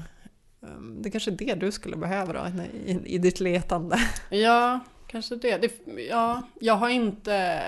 um, 0.59 1.01
det 1.01 1.09
är 1.09 1.11
kanske 1.11 1.31
är 1.31 1.36
det 1.36 1.55
du 1.55 1.71
skulle 1.71 1.95
behöva 1.97 2.33
då, 2.33 2.61
i, 2.86 3.01
i 3.05 3.17
ditt 3.17 3.39
letande. 3.39 3.97
Ja, 4.29 4.79
kanske 5.16 5.36
det. 5.36 5.57
det. 5.57 6.01
Ja, 6.01 6.41
jag 6.59 6.74
har 6.74 6.89
inte... 6.89 7.61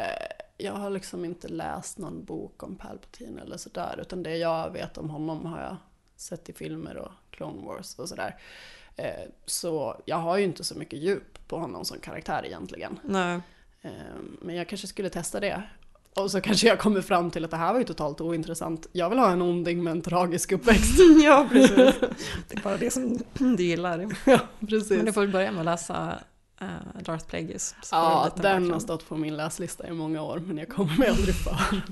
Jag 0.58 0.74
har 0.74 0.90
liksom 0.90 1.26
inte 1.26 1.48
läst 1.48 1.98
någon 1.98 2.24
bok 2.26 2.64
om 2.64 2.76
Palpatine 2.76 3.42
eller 3.42 3.58
sådär. 3.58 4.00
Utan 4.02 4.24
det 4.24 4.38
jag 4.38 4.70
vet 4.74 4.98
om 4.98 5.10
honom 5.10 5.46
har 5.46 5.62
jag 5.62 5.76
sett 6.16 6.50
i 6.50 6.54
filmer 6.54 6.98
och 6.98 7.12
Clone 7.32 7.66
Wars 7.66 8.00
och 8.00 8.10
sådär. 8.10 8.36
Eh, 8.96 9.30
Så 9.46 10.02
jag 10.06 10.18
har 10.18 10.38
ju 10.38 10.44
inte 10.44 10.64
så 10.64 10.76
mycket 10.78 11.00
djup 11.00 11.48
på 11.48 11.58
honom 11.58 11.86
som 11.86 12.00
karaktär 12.00 12.46
egentligen. 12.46 13.00
Nej. 13.04 13.40
Eh, 13.82 13.92
Men 14.42 14.56
jag 14.56 14.68
kanske 14.70 14.88
skulle 14.88 15.10
testa 15.10 15.40
det. 15.40 15.64
Och 16.16 16.32
så 16.32 16.42
kanske 16.42 16.68
jag 16.68 16.80
kommer 16.80 17.02
fram 17.02 17.32
till 17.32 17.46
att 17.46 17.52
det 17.52 17.58
här 17.58 17.74
var 17.74 17.80
ju 17.80 17.86
totalt 17.86 18.22
ointressant. 18.22 18.88
Jag 18.92 19.10
vill 19.10 19.20
ha 19.20 19.32
en 19.32 19.42
onding 19.42 19.84
med 19.84 19.92
en 19.92 20.02
tragisk 20.02 20.52
uppväxt. 20.52 21.00
ja, 21.24 21.48
precis. 21.52 21.76
Det 22.48 22.58
är 22.58 22.62
bara 22.64 22.78
det 22.78 22.92
som 22.92 23.18
du 23.34 23.64
gillar. 23.64 24.16
Ja, 24.26 24.40
precis. 24.60 24.90
Men 24.90 25.06
du 25.06 25.14
får 25.14 25.28
börja 25.28 25.52
med 25.52 25.60
att 25.60 25.66
läsa 25.66 26.20
uh, 26.62 27.02
Darth 27.02 27.26
Plagueis. 27.26 27.76
Ja, 27.92 28.32
den 28.36 28.72
har 28.72 28.80
stått 28.80 29.10
på 29.10 29.18
min 29.18 29.38
läslista 29.38 29.88
i 29.88 29.92
många 29.92 30.22
år, 30.22 30.40
men 30.40 30.58
jag 30.58 30.70
kommer 30.70 30.98
mig 30.98 31.10
aldrig 31.10 31.36
för. 31.36 31.82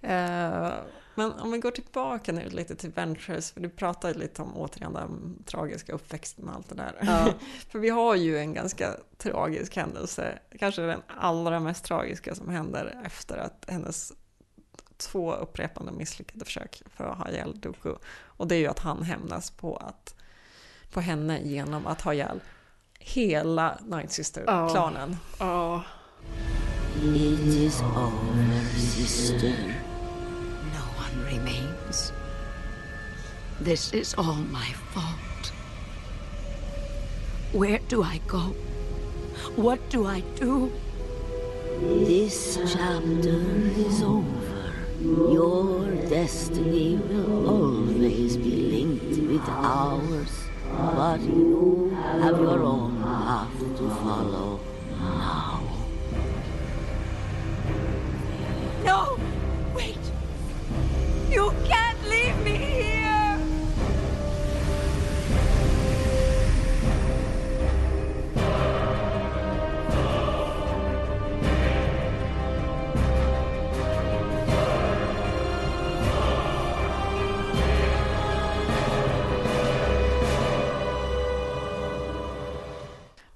Eh, 0.00 0.72
men 1.14 1.32
om 1.32 1.52
vi 1.52 1.58
går 1.58 1.70
tillbaka 1.70 2.32
nu 2.32 2.48
lite 2.48 2.76
till 2.76 2.90
Ventures, 2.90 3.52
för 3.52 3.60
du 3.60 3.68
pratade 3.68 4.14
lite 4.14 4.42
om 4.42 4.56
återigen 4.56 4.92
den 4.92 5.42
tragiska 5.46 5.92
uppväxten 5.92 6.48
och 6.48 6.54
allt 6.54 6.68
det 6.68 6.74
där. 6.74 6.94
Ja. 7.00 7.32
för 7.70 7.78
vi 7.78 7.88
har 7.88 8.14
ju 8.14 8.38
en 8.38 8.54
ganska 8.54 8.96
tragisk 9.18 9.76
händelse, 9.76 10.38
kanske 10.58 10.82
den 10.82 11.02
allra 11.06 11.60
mest 11.60 11.84
tragiska 11.84 12.34
som 12.34 12.48
händer 12.48 13.02
efter 13.04 13.36
att 13.36 13.64
hennes 13.68 14.12
två 14.96 15.34
upprepande 15.34 15.92
misslyckade 15.92 16.44
försök 16.44 16.82
för 16.96 17.04
att 17.04 17.18
ha 17.18 17.30
ihjäl 17.30 17.60
Dooku. 17.60 17.94
Och 18.14 18.48
det 18.48 18.54
är 18.54 18.60
ju 18.60 18.66
att 18.66 18.78
han 18.78 19.02
hämnas 19.02 19.50
på, 19.50 19.76
att, 19.76 20.14
på 20.92 21.00
henne 21.00 21.40
genom 21.42 21.86
att 21.86 22.00
ha 22.00 22.14
ihjäl 22.14 22.40
hela 23.14 23.78
Night 23.86 24.10
Sister-klanen. 24.12 25.16
Ja. 25.40 25.82
It 27.02 27.40
is 27.40 27.82
over, 27.82 28.64
sister. 28.76 29.52
No 30.72 30.84
one 30.96 31.24
remains. 31.24 32.12
This 33.60 33.92
is 33.92 34.14
all 34.18 34.34
my 34.50 34.74
fault. 34.92 35.52
Where 37.52 37.80
do 37.88 38.02
I 38.02 38.20
go? 38.26 38.54
What 39.56 39.78
do 39.90 40.06
I 40.06 40.22
do? 40.40 40.72
This 41.80 42.58
chapter 42.72 43.40
is 43.76 44.02
over. 44.02 44.72
Your 45.00 45.86
destiny 46.08 46.96
will 46.96 47.46
always 47.48 48.36
be 48.36 48.56
linked 48.70 49.18
with 49.30 49.48
ours. 49.48 50.45
But 50.72 51.20
you 51.20 51.90
have 51.94 52.38
your 52.38 52.62
own 52.62 53.02
path 53.02 53.58
to 53.58 53.90
follow 53.90 54.60
now. 54.90 55.62
No! 58.84 59.18
Wait! 59.74 59.98
You 61.30 61.52
can't 61.64 62.08
leave 62.08 62.38
me 62.44 62.56
here! 62.56 62.95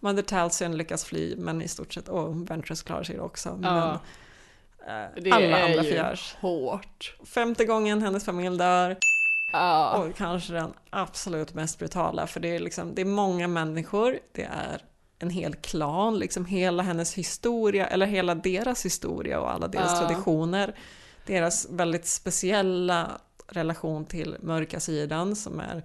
Mother 0.00 0.22
Talcyon 0.22 0.76
lyckas 0.76 1.04
fly, 1.04 1.36
men 1.36 1.62
i 1.62 1.68
stort 1.68 1.92
sett, 1.94 2.08
och 2.08 2.50
Ventress 2.50 2.82
klarar 2.82 3.02
sig 3.02 3.20
också. 3.20 3.56
Men, 3.60 3.88
eh, 3.88 3.98
Det 5.22 5.30
alla 5.32 5.46
är 5.58 5.64
andra 5.64 5.82
ju 5.84 5.90
förgörs. 5.90 6.36
hårt. 6.40 7.16
Femte 7.26 7.64
gången 7.64 8.02
hennes 8.02 8.24
familj 8.24 8.58
dör. 8.58 8.96
Ja. 9.52 9.96
Och 9.96 10.16
kanske 10.16 10.52
den 10.52 10.72
absolut 10.90 11.54
mest 11.54 11.78
brutala, 11.78 12.26
för 12.26 12.40
det 12.40 12.48
är, 12.56 12.58
liksom, 12.60 12.94
det 12.94 13.00
är 13.00 13.04
många 13.06 13.48
människor, 13.48 14.18
det 14.32 14.42
är 14.52 14.82
en 15.18 15.30
hel 15.30 15.54
klan, 15.54 16.18
liksom 16.18 16.44
hela 16.44 16.82
hennes 16.82 17.14
historia, 17.14 17.86
eller 17.86 18.06
hela 18.06 18.34
deras 18.34 18.84
historia 18.84 19.40
och 19.40 19.50
alla 19.52 19.68
deras 19.68 19.92
Ja. 19.92 19.98
traditioner. 20.08 20.74
Deras 21.26 21.66
väldigt 21.70 22.06
speciella 22.06 23.10
relation 23.48 24.04
till 24.04 24.36
mörka 24.40 24.80
sidan 24.80 25.36
som 25.36 25.60
är 25.60 25.82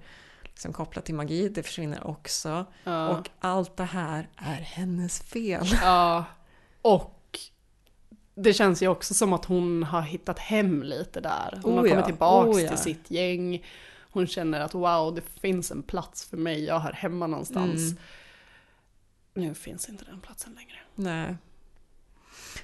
liksom 0.56 0.74
kopplat 0.74 1.06
till 1.06 1.16
magi, 1.16 1.50
det 1.50 1.64
försvinner 1.64 2.08
också. 2.08 2.66
Ja. 2.84 3.10
Och 3.10 3.30
allt 3.40 3.78
det 3.78 3.84
här 3.84 4.30
är 4.36 4.62
hennes 4.62 5.20
fel. 5.20 5.68
Ja, 5.82 6.26
och 6.82 7.40
det 8.36 8.54
känns 8.54 8.84
ju 8.84 8.88
också 8.88 9.14
som 9.14 9.34
att 9.34 9.46
hon 9.46 9.84
har 9.84 10.02
hittat 10.02 10.40
hem 10.40 10.84
lite 10.84 11.22
där. 11.22 11.60
Hon 11.64 11.74
Oh 11.74 11.80
har 11.80 11.88
kommit 11.90 12.06
tillbaks 12.06 12.58
oh 12.58 12.62
ja. 12.62 12.70
till 12.70 12.78
sitt 12.78 13.12
gäng. 13.12 13.66
Hon 14.12 14.28
känner 14.28 14.60
att 14.60 14.74
wow, 14.74 15.16
det 15.16 15.22
finns 15.22 15.72
en 15.72 15.84
plats 15.84 16.26
för 16.26 16.38
mig, 16.38 16.64
jag 16.64 16.80
hör 16.80 16.94
hemma 16.94 17.28
någonstans. 17.28 17.82
Mm. 17.82 17.98
Nu 19.34 19.54
finns 19.54 19.90
inte 19.90 20.06
den 20.06 20.22
platsen 20.22 20.54
längre. 20.54 20.80
Nej. 20.96 21.36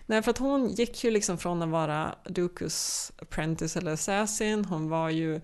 Nej, 0.06 0.22
för 0.22 0.32
att 0.32 0.38
hon 0.38 0.68
gick 0.68 1.04
ju 1.04 1.12
liksom 1.12 1.38
från 1.38 1.62
att 1.62 1.70
vara 1.70 2.16
Dukus 2.26 3.12
apprentice 3.22 3.78
eller 3.78 3.92
assassin. 3.92 4.66
Hon 4.66 4.90
var 4.90 5.10
ju 5.10 5.42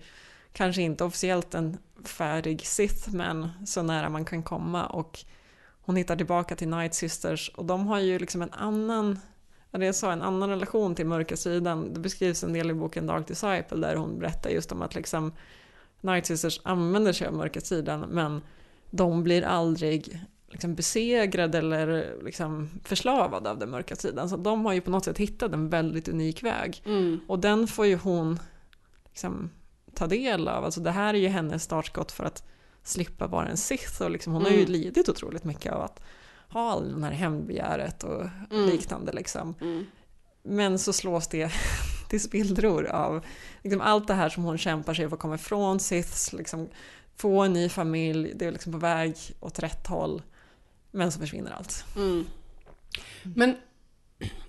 kanske 0.52 0.82
inte 0.82 1.04
officiellt 1.04 1.54
en 1.54 1.78
färdig 2.04 2.66
Sith, 2.66 3.14
men 3.14 3.48
så 3.66 3.82
nära 3.82 4.08
man 4.08 4.24
kan 4.24 4.42
komma. 4.42 4.86
Och 4.86 5.24
hon 5.80 5.96
hittar 5.96 6.16
tillbaka 6.16 6.56
till 6.56 6.68
Night 6.68 6.94
Sisters 6.94 7.48
och 7.48 7.64
de 7.64 7.86
har 7.86 7.98
ju 7.98 8.18
liksom 8.18 8.42
en 8.42 8.52
annan, 8.52 9.18
det 9.70 9.86
jag 9.86 9.94
sa, 9.94 10.12
en 10.12 10.22
annan 10.22 10.50
relation 10.50 10.94
till 10.94 11.06
mörka 11.06 11.36
sidan. 11.36 11.94
Det 11.94 12.00
beskrivs 12.00 12.44
en 12.44 12.52
del 12.52 12.70
i 12.70 12.74
boken 12.74 13.06
Dark 13.06 13.26
Disciple 13.26 13.76
där 13.76 13.96
hon 13.96 14.18
berättar 14.18 14.50
just 14.50 14.72
om 14.72 14.82
att 14.82 14.94
liksom 14.94 15.32
Night 16.00 16.26
Sisters 16.26 16.60
använder 16.64 17.12
sig 17.12 17.26
av 17.26 17.34
mörka 17.34 17.60
sidan, 17.60 18.00
men 18.00 18.42
de 18.90 19.22
blir 19.22 19.42
aldrig 19.42 20.20
liksom 20.50 20.74
besegrade 20.74 21.58
eller 21.58 22.16
liksom 22.24 22.68
förslavad 22.84 23.46
av 23.46 23.58
den 23.58 23.70
mörka 23.70 23.96
sidan. 23.96 24.28
Så 24.28 24.36
de 24.36 24.64
har 24.64 24.72
ju 24.72 24.80
på 24.80 24.90
något 24.90 25.04
sätt 25.04 25.18
hittat 25.18 25.52
en 25.52 25.68
väldigt 25.68 26.08
unik 26.08 26.42
väg. 26.42 26.82
Mm. 26.86 27.20
Och 27.26 27.38
den 27.38 27.66
får 27.66 27.86
ju 27.86 27.96
hon 27.96 28.38
liksom 29.08 29.50
ta 29.94 30.06
del 30.06 30.48
av. 30.48 30.64
Alltså 30.64 30.80
det 30.80 30.90
här 30.90 31.14
är 31.14 31.18
ju 31.18 31.28
hennes 31.28 31.62
startskott 31.62 32.12
för 32.12 32.24
att 32.24 32.42
slippa 32.82 33.26
vara 33.26 33.48
en 33.48 33.56
Sith. 33.56 34.02
Och 34.02 34.10
liksom 34.10 34.32
hon 34.32 34.42
har 34.42 34.50
ju 34.50 34.58
Mm. 34.58 34.72
lidit 34.72 35.08
otroligt 35.08 35.44
mycket 35.44 35.72
av 35.72 35.82
att 35.82 36.00
ha 36.48 36.70
all 36.72 36.92
den 36.92 37.04
här 37.04 37.10
hämndbegäret 37.12 38.04
och 38.04 38.22
Mm. 38.50 38.66
liknande. 38.70 39.12
Liksom. 39.12 39.54
Mm. 39.60 39.86
Men 40.42 40.78
så 40.78 40.92
slås 40.92 41.28
det 41.28 41.50
till 42.10 42.20
spillror 42.20 42.86
av 42.86 43.24
liksom 43.62 43.80
allt 43.80 44.06
det 44.06 44.14
här 44.14 44.28
som 44.28 44.42
hon 44.44 44.58
kämpar 44.58 44.94
sig 44.94 45.08
för 45.08 45.16
att 45.16 45.20
komma 45.22 45.34
ifrån 45.34 45.80
Siths, 45.80 46.32
liksom, 46.32 46.68
få 47.16 47.42
en 47.42 47.52
ny 47.52 47.68
familj, 47.68 48.32
det 48.34 48.46
är 48.46 48.52
liksom 48.52 48.72
på 48.72 48.78
väg 48.78 49.16
åt 49.40 49.58
rätt 49.58 49.86
håll. 49.86 50.22
Men 50.90 51.12
så 51.12 51.20
försvinner 51.20 51.50
allt. 51.50 51.84
Mm. 51.96 52.26
Men 53.22 53.56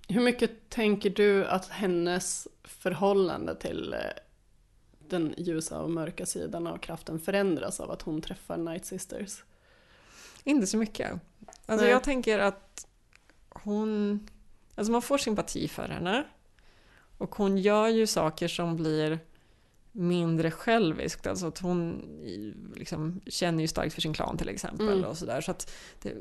hur 0.07 0.21
mycket 0.21 0.69
tänker 0.69 1.09
du 1.09 1.45
att 1.47 1.67
hennes 1.67 2.47
förhållande 2.63 3.55
till 3.55 3.93
eh, 3.93 3.99
den 5.09 5.33
ljusa 5.37 5.79
och 5.81 5.89
mörka 5.89 6.25
sidan 6.25 6.67
av 6.67 6.77
kraften 6.77 7.19
förändras 7.19 7.79
av 7.79 7.91
att 7.91 8.01
hon 8.01 8.21
träffar 8.21 8.57
Night 8.57 8.85
Sisters? 8.85 9.43
Inte 10.43 10.67
så 10.67 10.77
mycket. 10.77 11.11
Alltså 11.65 11.85
Nej. 11.85 11.93
jag 11.93 12.03
tänker 12.03 12.39
att 12.39 12.87
hon... 13.49 14.19
Alltså 14.75 14.91
man 14.91 15.01
får 15.01 15.17
sympati 15.17 15.67
för 15.67 15.87
henne. 15.87 16.23
Och 17.17 17.35
hon 17.35 17.57
gör 17.57 17.87
ju 17.87 18.07
saker 18.07 18.47
som 18.47 18.75
blir 18.75 19.19
mindre 19.91 20.51
själviskt. 20.51 21.27
Alltså 21.27 21.47
att 21.47 21.59
hon 21.59 22.01
liksom 22.75 23.21
känner 23.27 23.61
ju 23.61 23.67
starkt 23.67 23.93
för 23.93 24.01
sin 24.01 24.13
klan 24.13 24.37
till 24.37 24.49
exempel. 24.49 24.97
Mm. 24.97 25.03
och 25.03 25.17
sådär. 25.17 25.41
Så 25.41 25.51
att 25.51 25.71
det, 26.01 26.13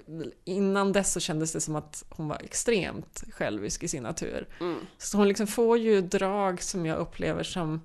innan 0.45 0.93
dess 0.93 1.13
så 1.13 1.21
kändes 1.21 1.53
det 1.53 1.61
som 1.61 1.77
att 1.77 2.05
hon 2.09 2.29
var 2.29 2.37
extremt 2.45 3.25
självisk 3.33 3.83
i 3.83 3.89
sin 3.89 4.03
natur. 4.03 4.49
Mm. 4.61 4.79
Så 4.99 5.17
hon 5.17 5.29
liksom 5.29 5.47
får 5.47 5.79
ju 5.79 6.01
drag 6.01 6.63
som 6.63 6.87
jag 6.87 6.99
upplever 6.99 7.43
som 7.43 7.81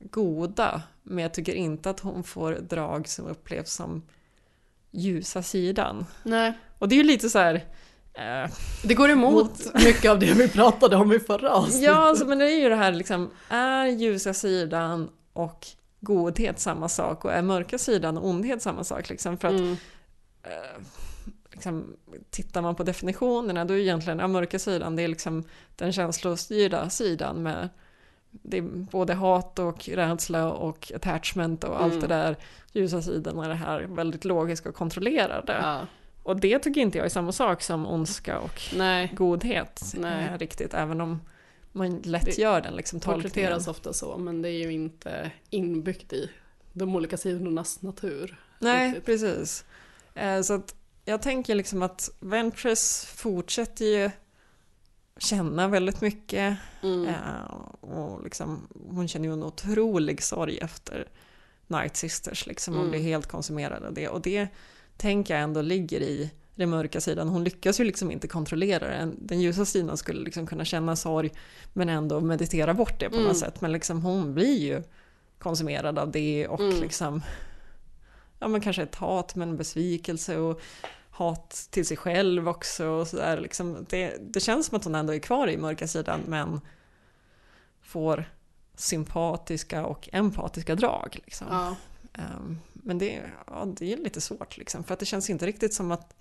goda. 0.00 0.82
Men 1.02 1.22
jag 1.22 1.34
tycker 1.34 1.54
inte 1.54 1.90
att 1.90 2.00
hon 2.00 2.22
får 2.24 2.52
drag 2.52 3.08
som 3.08 3.26
upplevs 3.26 3.72
som 3.72 4.02
ljusa 4.90 5.42
sidan. 5.42 6.06
Nej. 6.22 6.52
Och 6.78 6.88
det 6.88 6.94
är 6.94 6.96
ju 6.96 7.02
lite 7.02 7.30
så 7.30 7.38
här... 7.38 7.54
Eh, 8.14 8.50
Det 8.84 8.94
går 8.94 9.10
emot 9.10 9.74
mycket 9.84 10.10
av 10.10 10.18
det 10.18 10.32
vi 10.32 10.48
pratade 10.48 10.96
om 10.96 11.12
i 11.12 11.20
förra 11.20 11.50
avsnittet. 11.52 11.82
ja, 11.82 11.94
alltså, 11.94 12.26
men 12.26 12.38
det 12.38 12.44
är 12.52 12.60
ju 12.60 12.68
det 12.68 12.76
här 12.76 12.92
liksom, 12.92 13.30
är 13.48 13.86
ljusa 13.86 14.34
sidan 14.34 15.10
och 15.32 15.66
godhet 16.00 16.60
samma 16.60 16.88
sak 16.88 17.24
och 17.24 17.32
är 17.32 17.42
mörka 17.42 17.78
sidan 17.78 18.18
och 18.18 18.26
ondhet 18.28 18.62
samma 18.62 18.84
sak? 18.84 19.08
Liksom? 19.08 19.38
För 19.38 19.48
att 19.48 19.54
Mm. 19.60 19.76
eh, 20.42 20.82
liksom, 21.52 21.96
tittar 22.30 22.62
man 22.62 22.74
på 22.74 22.82
definitionerna 22.82 23.64
då 23.64 23.74
är 23.74 23.78
egentligen 23.78 24.18
ja, 24.18 24.26
mörka 24.28 24.58
sidan 24.58 24.96
det 24.96 25.02
är 25.02 25.08
liksom 25.08 25.44
den 25.76 25.92
känslostyrda 25.92 26.90
sidan 26.90 27.42
med 27.42 27.68
det 28.30 28.56
är 28.58 28.62
både 28.62 29.14
hat 29.14 29.58
och 29.58 29.88
rädsla 29.88 30.52
och 30.52 30.92
attachment 30.94 31.64
och 31.64 31.82
allt 31.82 31.92
Mm. 31.94 32.00
det 32.08 32.14
där. 32.14 32.36
Ljusa 32.72 33.02
sidan 33.02 33.38
är 33.38 33.48
det 33.48 33.54
här 33.54 33.80
väldigt 33.82 34.24
logiska 34.24 34.68
och 34.68 34.74
kontrollerade. 34.74 35.52
Ja. 35.62 35.86
Och 36.22 36.40
det 36.40 36.58
tycker 36.58 36.80
inte 36.80 36.98
jag 36.98 37.04
är 37.04 37.08
samma 37.10 37.32
sak 37.32 37.62
som 37.62 37.86
ondska 37.86 38.38
och 38.38 38.60
Nej. 38.76 39.12
godhet 39.16 39.82
Nej. 39.98 40.28
eh, 40.32 40.38
riktigt, 40.38 40.74
även 40.74 41.00
om 41.00 41.20
man 41.72 41.98
lätt 42.04 42.24
Det 42.24 42.38
gör 42.38 42.60
den 42.60 42.74
liksom 42.74 43.00
tolkningen. 43.00 43.22
Porträtteras 43.30 43.68
ofta 43.68 43.92
så, 43.92 44.18
men 44.18 44.42
det 44.42 44.48
är 44.48 44.58
ju 44.66 44.72
inte 44.72 45.30
inbyggt 45.50 46.12
i 46.12 46.30
de 46.72 46.96
olika 46.96 47.16
sidornas 47.16 47.82
natur. 47.82 48.36
Nej, 48.58 48.86
riktigt. 48.88 49.04
precis. 49.06 49.64
Eh, 50.14 50.40
Så 50.42 50.54
att 50.54 50.74
jag 51.04 51.22
tänker 51.22 51.54
liksom 51.54 51.82
att 51.82 52.10
Ventress 52.20 53.04
fortsätter 53.16 53.84
ju 53.84 54.10
känna 55.18 55.68
väldigt 55.68 56.00
mycket. 56.00 56.56
Mm. 56.82 57.06
Eh, 57.08 57.54
och 57.80 58.24
liksom, 58.24 58.68
hon 58.90 59.08
känner 59.08 59.28
ju 59.28 59.32
en 59.32 59.42
otrolig 59.42 60.22
sorg 60.22 60.58
efter 60.58 61.08
Night 61.66 61.96
Sisters. 61.96 62.46
Liksom. 62.46 62.74
Hon 62.74 62.80
Mm. 62.82 62.90
blir 62.90 63.00
helt 63.02 63.26
konsumerad 63.26 63.84
av 63.84 63.94
det. 63.94 64.08
Och 64.08 64.20
det 64.20 64.48
tänker 64.96 65.34
jag 65.34 65.42
ändå 65.42 65.62
ligger 65.62 66.00
i 66.00 66.30
den 66.54 66.70
mörka 66.70 67.00
sidan. 67.00 67.28
Hon 67.28 67.44
lyckas 67.44 67.80
ju 67.80 67.84
liksom 67.84 68.10
inte 68.10 68.28
kontrollera 68.28 68.88
det. 68.88 69.12
Den 69.18 69.40
ljusa 69.40 69.64
sidan 69.64 69.96
skulle 69.96 70.20
liksom 70.24 70.46
kunna 70.46 70.64
känna 70.64 70.96
sorg 70.96 71.30
men 71.72 71.88
ändå 71.88 72.20
meditera 72.20 72.74
bort 72.74 73.00
det 73.00 73.08
på 73.10 73.16
Mm. 73.16 73.28
något 73.28 73.38
sätt. 73.38 73.60
Men 73.60 73.72
liksom 73.72 74.02
hon 74.02 74.34
blir 74.34 74.58
ju 74.58 74.82
konsumerad 75.38 75.98
av 75.98 76.10
det 76.10 76.48
och 76.48 76.60
Mm. 76.60 76.80
liksom 76.80 77.22
ja 78.38 78.48
men 78.48 78.60
kanske 78.60 78.82
ett 78.82 78.94
hat 78.94 79.34
men 79.34 79.48
en 79.48 79.56
besvikelse 79.56 80.36
och 80.38 80.60
hat 81.20 81.68
till 81.70 81.86
sig 81.86 81.96
själv 81.96 82.48
också 82.48 82.86
och 82.86 83.08
sådär 83.08 83.40
liksom. 83.40 83.86
Det, 83.88 84.16
det 84.20 84.40
känns 84.40 84.66
som 84.66 84.76
att 84.76 84.84
hon 84.84 84.94
ändå 84.94 85.14
är 85.14 85.18
kvar 85.18 85.48
i 85.48 85.56
mörka 85.56 85.88
sidan 85.88 86.20
men 86.26 86.60
får 87.82 88.24
sympatiska 88.74 89.86
och 89.86 90.08
empatiska 90.12 90.74
drag 90.74 91.20
liksom. 91.24 91.46
Ja. 91.50 91.76
Ehm, 92.12 92.58
men 92.72 92.98
det, 92.98 93.22
ja, 93.46 93.64
det 93.76 93.92
är 93.92 93.96
lite 93.96 94.20
svårt 94.20 94.56
liksom 94.56 94.84
för 94.84 94.94
att 94.94 95.00
det 95.00 95.06
känns 95.06 95.30
inte 95.30 95.46
riktigt 95.46 95.74
som 95.74 95.90
att 95.90 96.14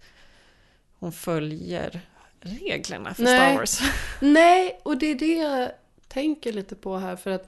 hon 1.00 1.12
följer 1.12 2.02
reglerna 2.40 3.14
för 3.14 3.24
Nej. 3.24 3.40
Star 3.40 3.60
Wars. 3.60 3.80
Nej, 4.22 4.80
och 4.84 4.98
det 4.98 5.06
är 5.06 5.16
det 5.16 5.36
jag 5.36 5.72
tänker 6.08 6.54
lite 6.54 6.76
på 6.76 6.98
här 6.98 7.16
för 7.16 7.32
att 7.32 7.48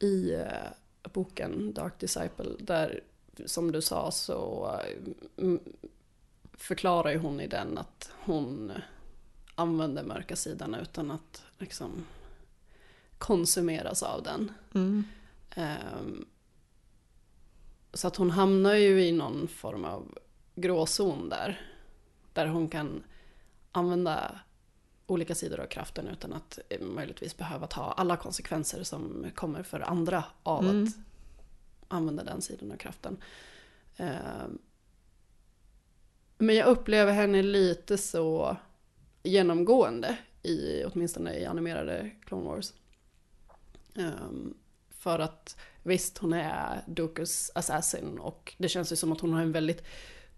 i 0.00 0.34
eh, 0.34 1.10
boken 1.12 1.72
Dark 1.72 2.00
Disciple, 2.00 2.50
där 2.58 3.00
som 3.46 3.72
du 3.72 3.82
sa 3.82 4.10
så 4.10 4.70
mm, 5.38 5.60
förklarar 6.60 7.10
ju 7.10 7.18
hon 7.18 7.40
i 7.40 7.46
den 7.46 7.78
att 7.78 8.10
hon 8.24 8.72
använder 9.54 10.02
mörka 10.02 10.36
sidan 10.36 10.74
utan 10.74 11.10
att 11.10 11.42
liksom 11.58 12.06
konsumeras 13.18 14.02
av 14.02 14.22
den. 14.22 14.52
Mm. 14.74 15.04
Ehm, 15.50 16.24
så 17.92 18.08
att 18.08 18.16
hon 18.16 18.30
hamnar 18.30 18.74
ju 18.74 19.04
i 19.04 19.12
någon 19.12 19.48
form 19.48 19.84
av 19.84 20.18
gråzon 20.54 21.28
där. 21.28 21.60
Där 22.32 22.46
hon 22.46 22.68
kan 22.68 23.02
använda 23.72 24.40
olika 25.06 25.34
sidor 25.34 25.60
av 25.60 25.66
kraften 25.66 26.08
utan 26.08 26.32
att 26.32 26.58
eh, 26.68 26.80
möjligtvis 26.80 27.36
behöva 27.36 27.66
ta 27.66 27.92
alla 27.92 28.16
konsekvenser 28.16 28.82
som 28.82 29.26
kommer 29.34 29.62
för 29.62 29.80
andra 29.80 30.24
av 30.42 30.64
Mm. 30.64 30.84
att 30.84 30.94
använda 31.88 32.24
den 32.24 32.42
sidan 32.42 32.72
av 32.72 32.76
kraften. 32.76 33.16
Ehm, 33.96 34.58
men 36.40 36.56
jag 36.56 36.68
upplever 36.68 37.12
henne 37.12 37.42
lite 37.42 37.98
så 37.98 38.56
genomgående 39.22 40.16
i 40.42 40.84
åtminstone 40.84 41.34
i 41.38 41.46
animerade 41.46 42.10
Clone 42.24 42.44
Wars. 42.44 42.72
Ehm, 43.94 44.54
för 44.90 45.18
att 45.18 45.56
visst, 45.82 46.18
hon 46.18 46.32
är 46.32 46.84
Dookus 46.86 47.50
assassin 47.54 48.18
och 48.18 48.54
det 48.58 48.68
känns 48.68 48.92
ju 48.92 48.96
som 48.96 49.12
att 49.12 49.20
hon 49.20 49.32
har 49.32 49.42
en 49.42 49.52
väldigt 49.52 49.86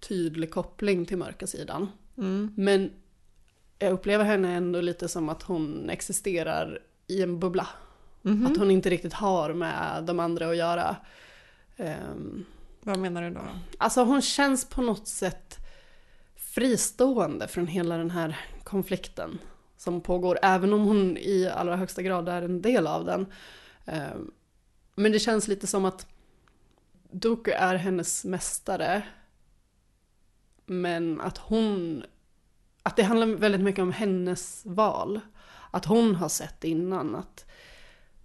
tydlig 0.00 0.50
koppling 0.50 1.07
till 1.07 1.16
mörka 1.16 1.46
sidan. 1.46 1.88
Mm. 2.18 2.55
Men 2.57 2.90
jag 3.78 3.92
upplever 3.92 4.24
henne 4.24 4.55
ändå 4.55 4.80
lite 4.80 5.09
som 5.09 5.28
att 5.28 5.42
hon 5.42 5.90
existerar 5.90 6.82
i 7.07 7.22
en 7.22 7.38
bubbla. 7.40 7.68
Mhm. 8.22 8.46
Att 8.46 8.57
hon 8.57 8.70
inte 8.70 8.90
riktigt 8.90 9.12
har 9.12 9.55
med 9.55 10.05
de 10.05 10.20
andra 10.20 10.50
att 10.50 10.57
göra. 10.57 10.96
Ehm, 11.76 12.44
Vad 12.80 12.98
menar 12.98 13.22
du 13.22 13.30
då? 13.30 13.40
Alltså 13.78 14.05
hon 14.05 14.22
känns 14.22 14.68
på 14.68 14.82
något 14.82 15.09
sätt 15.09 15.59
fristående 16.55 17.48
från 17.48 17.66
hela 17.66 17.96
den 17.96 18.11
här 18.11 18.38
konflikten 18.64 19.38
som 19.76 20.00
pågår, 20.00 20.38
även 20.42 20.72
om 20.72 20.80
hon 20.84 21.16
i 21.16 21.48
allra 21.55 21.76
högsta 21.76 22.03
grad 22.03 22.28
är 22.28 22.42
en 22.42 22.62
del 22.62 22.86
av 22.86 23.05
den. 23.05 23.26
Ehm, 23.86 24.30
Men 24.94 25.12
det 25.12 25.18
känns 25.18 25.48
lite 25.48 25.66
som 25.66 25.84
att 25.84 26.07
Dooku 27.11 27.50
är 27.50 27.74
hennes 27.74 28.24
mästare, 28.24 29.03
men 30.66 31.20
att 31.20 31.38
hon... 31.38 32.05
Att 32.82 32.96
det 32.96 33.03
handlar 33.03 33.26
väldigt 33.26 33.61
mycket 33.61 33.82
om 33.82 33.92
hennes 33.92 34.62
val. 34.66 35.20
Att 35.70 35.84
hon 35.84 36.14
har 36.14 36.28
sett 36.28 36.64
innan 36.64 37.14
att 37.16 37.44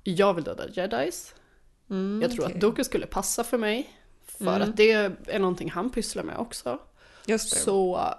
jag 0.04 0.34
vill 0.34 0.44
döda 0.44 0.64
jedis. 0.74 1.36
Mm, 1.90 2.22
jag 2.22 2.32
tror 2.32 2.44
okej. 2.46 2.56
att 2.56 2.62
Dooku 2.62 2.84
skulle 2.84 3.06
passa 3.08 3.44
för 3.44 3.58
mig. 3.58 3.90
För 4.26 4.56
Mm. 4.56 4.70
att 4.70 4.78
det 4.78 4.92
är 5.28 5.40
någonting 5.40 5.72
han 5.72 5.90
pysslar 5.90 6.24
med 6.24 6.38
också. 6.38 6.80
Just 7.28 7.54
det. 7.54 7.60
Så 7.60 8.14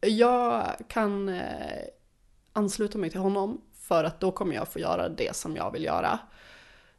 jag 0.00 0.76
kan 0.88 1.28
eh, 1.28 1.84
ansluta 2.52 2.98
mig 2.98 3.10
till 3.10 3.20
honom 3.20 3.60
för 3.74 4.04
att 4.04 4.20
då 4.20 4.32
kommer 4.32 4.54
jag 4.54 4.68
få 4.68 4.78
göra 4.78 5.08
det 5.08 5.36
som 5.36 5.56
jag 5.56 5.70
vill 5.70 5.84
göra. 5.84 6.18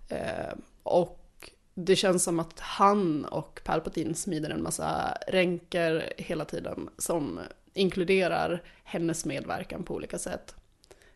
Eh, 0.09 0.53
och 0.83 1.51
det 1.73 1.95
känns 1.95 2.23
som 2.23 2.39
att 2.39 2.59
han 2.59 3.25
och 3.25 3.61
Palpatine 3.63 4.15
smider 4.15 4.49
en 4.49 4.63
massa 4.63 5.17
ränker 5.27 6.13
hela 6.17 6.45
tiden 6.45 6.89
som 6.97 7.39
inkluderar 7.73 8.63
hennes 8.83 9.25
medverkan 9.25 9.83
på 9.83 9.95
olika 9.95 10.19
sätt. 10.19 10.55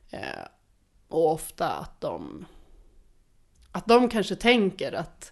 Eh, 0.10 0.46
och 1.08 1.32
ofta 1.32 1.70
att 1.70 2.02
de, 2.02 2.46
att 3.72 3.88
de 3.88 4.10
kanske 4.10 4.36
tänker 4.36 4.92
att 4.92 5.32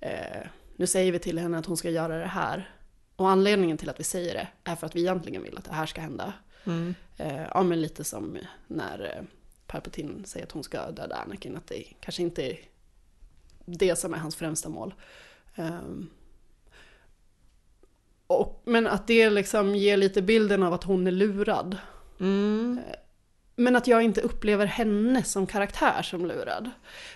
eh, 0.00 0.46
nu 0.76 0.86
säger 0.86 1.12
vi 1.12 1.18
till 1.18 1.38
henne 1.38 1.58
att 1.58 1.66
hon 1.66 1.76
ska 1.76 1.90
göra 1.90 2.18
det 2.18 2.26
här. 2.26 2.70
Och 3.16 3.30
anledningen 3.30 3.78
till 3.78 3.88
att 3.88 4.00
vi 4.00 4.04
säger 4.04 4.34
det 4.34 4.48
är 4.70 4.76
för 4.76 4.86
att 4.86 4.96
vi 4.96 5.00
egentligen 5.00 5.42
vill 5.42 5.58
att 5.58 5.64
det 5.64 5.74
här 5.74 5.86
ska 5.86 6.00
hända. 6.00 6.32
Mm. 6.64 6.94
Eh, 7.16 7.42
ja 7.54 7.62
men 7.62 7.80
lite 7.80 8.04
som 8.04 8.38
när 8.66 9.16
eh, 9.16 9.24
Palpatine 9.66 10.24
säger 10.24 10.46
att 10.46 10.52
hon 10.52 10.64
ska 10.64 10.90
döda 10.90 11.16
Anakin, 11.16 11.56
att 11.56 11.66
det 11.66 11.84
kanske 12.00 12.22
inte 12.22 12.42
är 12.42 12.58
det 13.64 13.96
som 13.96 14.14
är 14.14 14.18
hans 14.18 14.36
främsta 14.36 14.68
mål. 14.68 14.94
Ehm, 15.54 16.10
och, 18.26 18.62
men 18.64 18.86
att 18.86 19.06
det 19.06 19.30
liksom 19.30 19.74
ger 19.74 19.96
lite 19.96 20.22
bilden 20.22 20.62
av 20.62 20.72
att 20.72 20.84
hon 20.84 21.06
är 21.06 21.10
lurad. 21.10 21.76
Mm. 22.20 22.80
Men 23.56 23.76
att 23.76 23.86
jag 23.86 24.02
inte 24.02 24.20
upplever 24.20 24.66
henne 24.66 25.22
som 25.24 25.46
karaktär 25.46 26.02
som 26.02 26.26
lurad. 26.26 26.70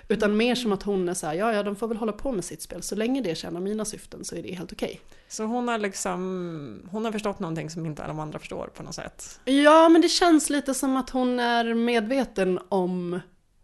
Utan 0.09 0.37
mer 0.37 0.55
som 0.55 0.73
att 0.73 0.83
hon 0.83 1.09
är 1.09 1.15
så 1.15 1.27
här, 1.27 1.35
ja 1.35 1.53
ja 1.53 1.63
de 1.63 1.77
får 1.77 1.89
väl 1.89 1.97
hålla 1.97 2.13
på 2.13 2.33
med 2.33 2.45
sitt 2.45 2.63
spel, 2.63 2.83
så 2.83 2.95
länge 2.97 3.21
det 3.21 3.35
tjänar 3.35 3.61
mina 3.61 3.85
syften 3.85 4.25
så 4.25 4.37
är 4.37 4.43
det 4.43 4.55
helt 4.55 4.73
okej. 4.73 5.01
Så 5.29 5.45
hon 5.45 5.69
har 5.69 5.79
liksom, 5.79 6.89
hon 6.91 7.05
har 7.05 7.13
förstått 7.13 7.39
någonting 7.39 7.71
som 7.71 7.87
inte 7.87 8.03
alla 8.03 8.13
de 8.13 8.21
andra 8.21 8.39
förstår 8.39 8.71
på 8.75 8.83
något 8.83 8.95
sätt. 8.95 9.41
Ja, 9.45 9.89
men 9.89 10.01
det 10.03 10.09
känns 10.09 10.51
lite 10.51 10.75
som 10.75 10.97
att 10.97 11.11
hon 11.11 11.41
är 11.41 11.75
medveten 11.75 12.59
om 12.69 13.21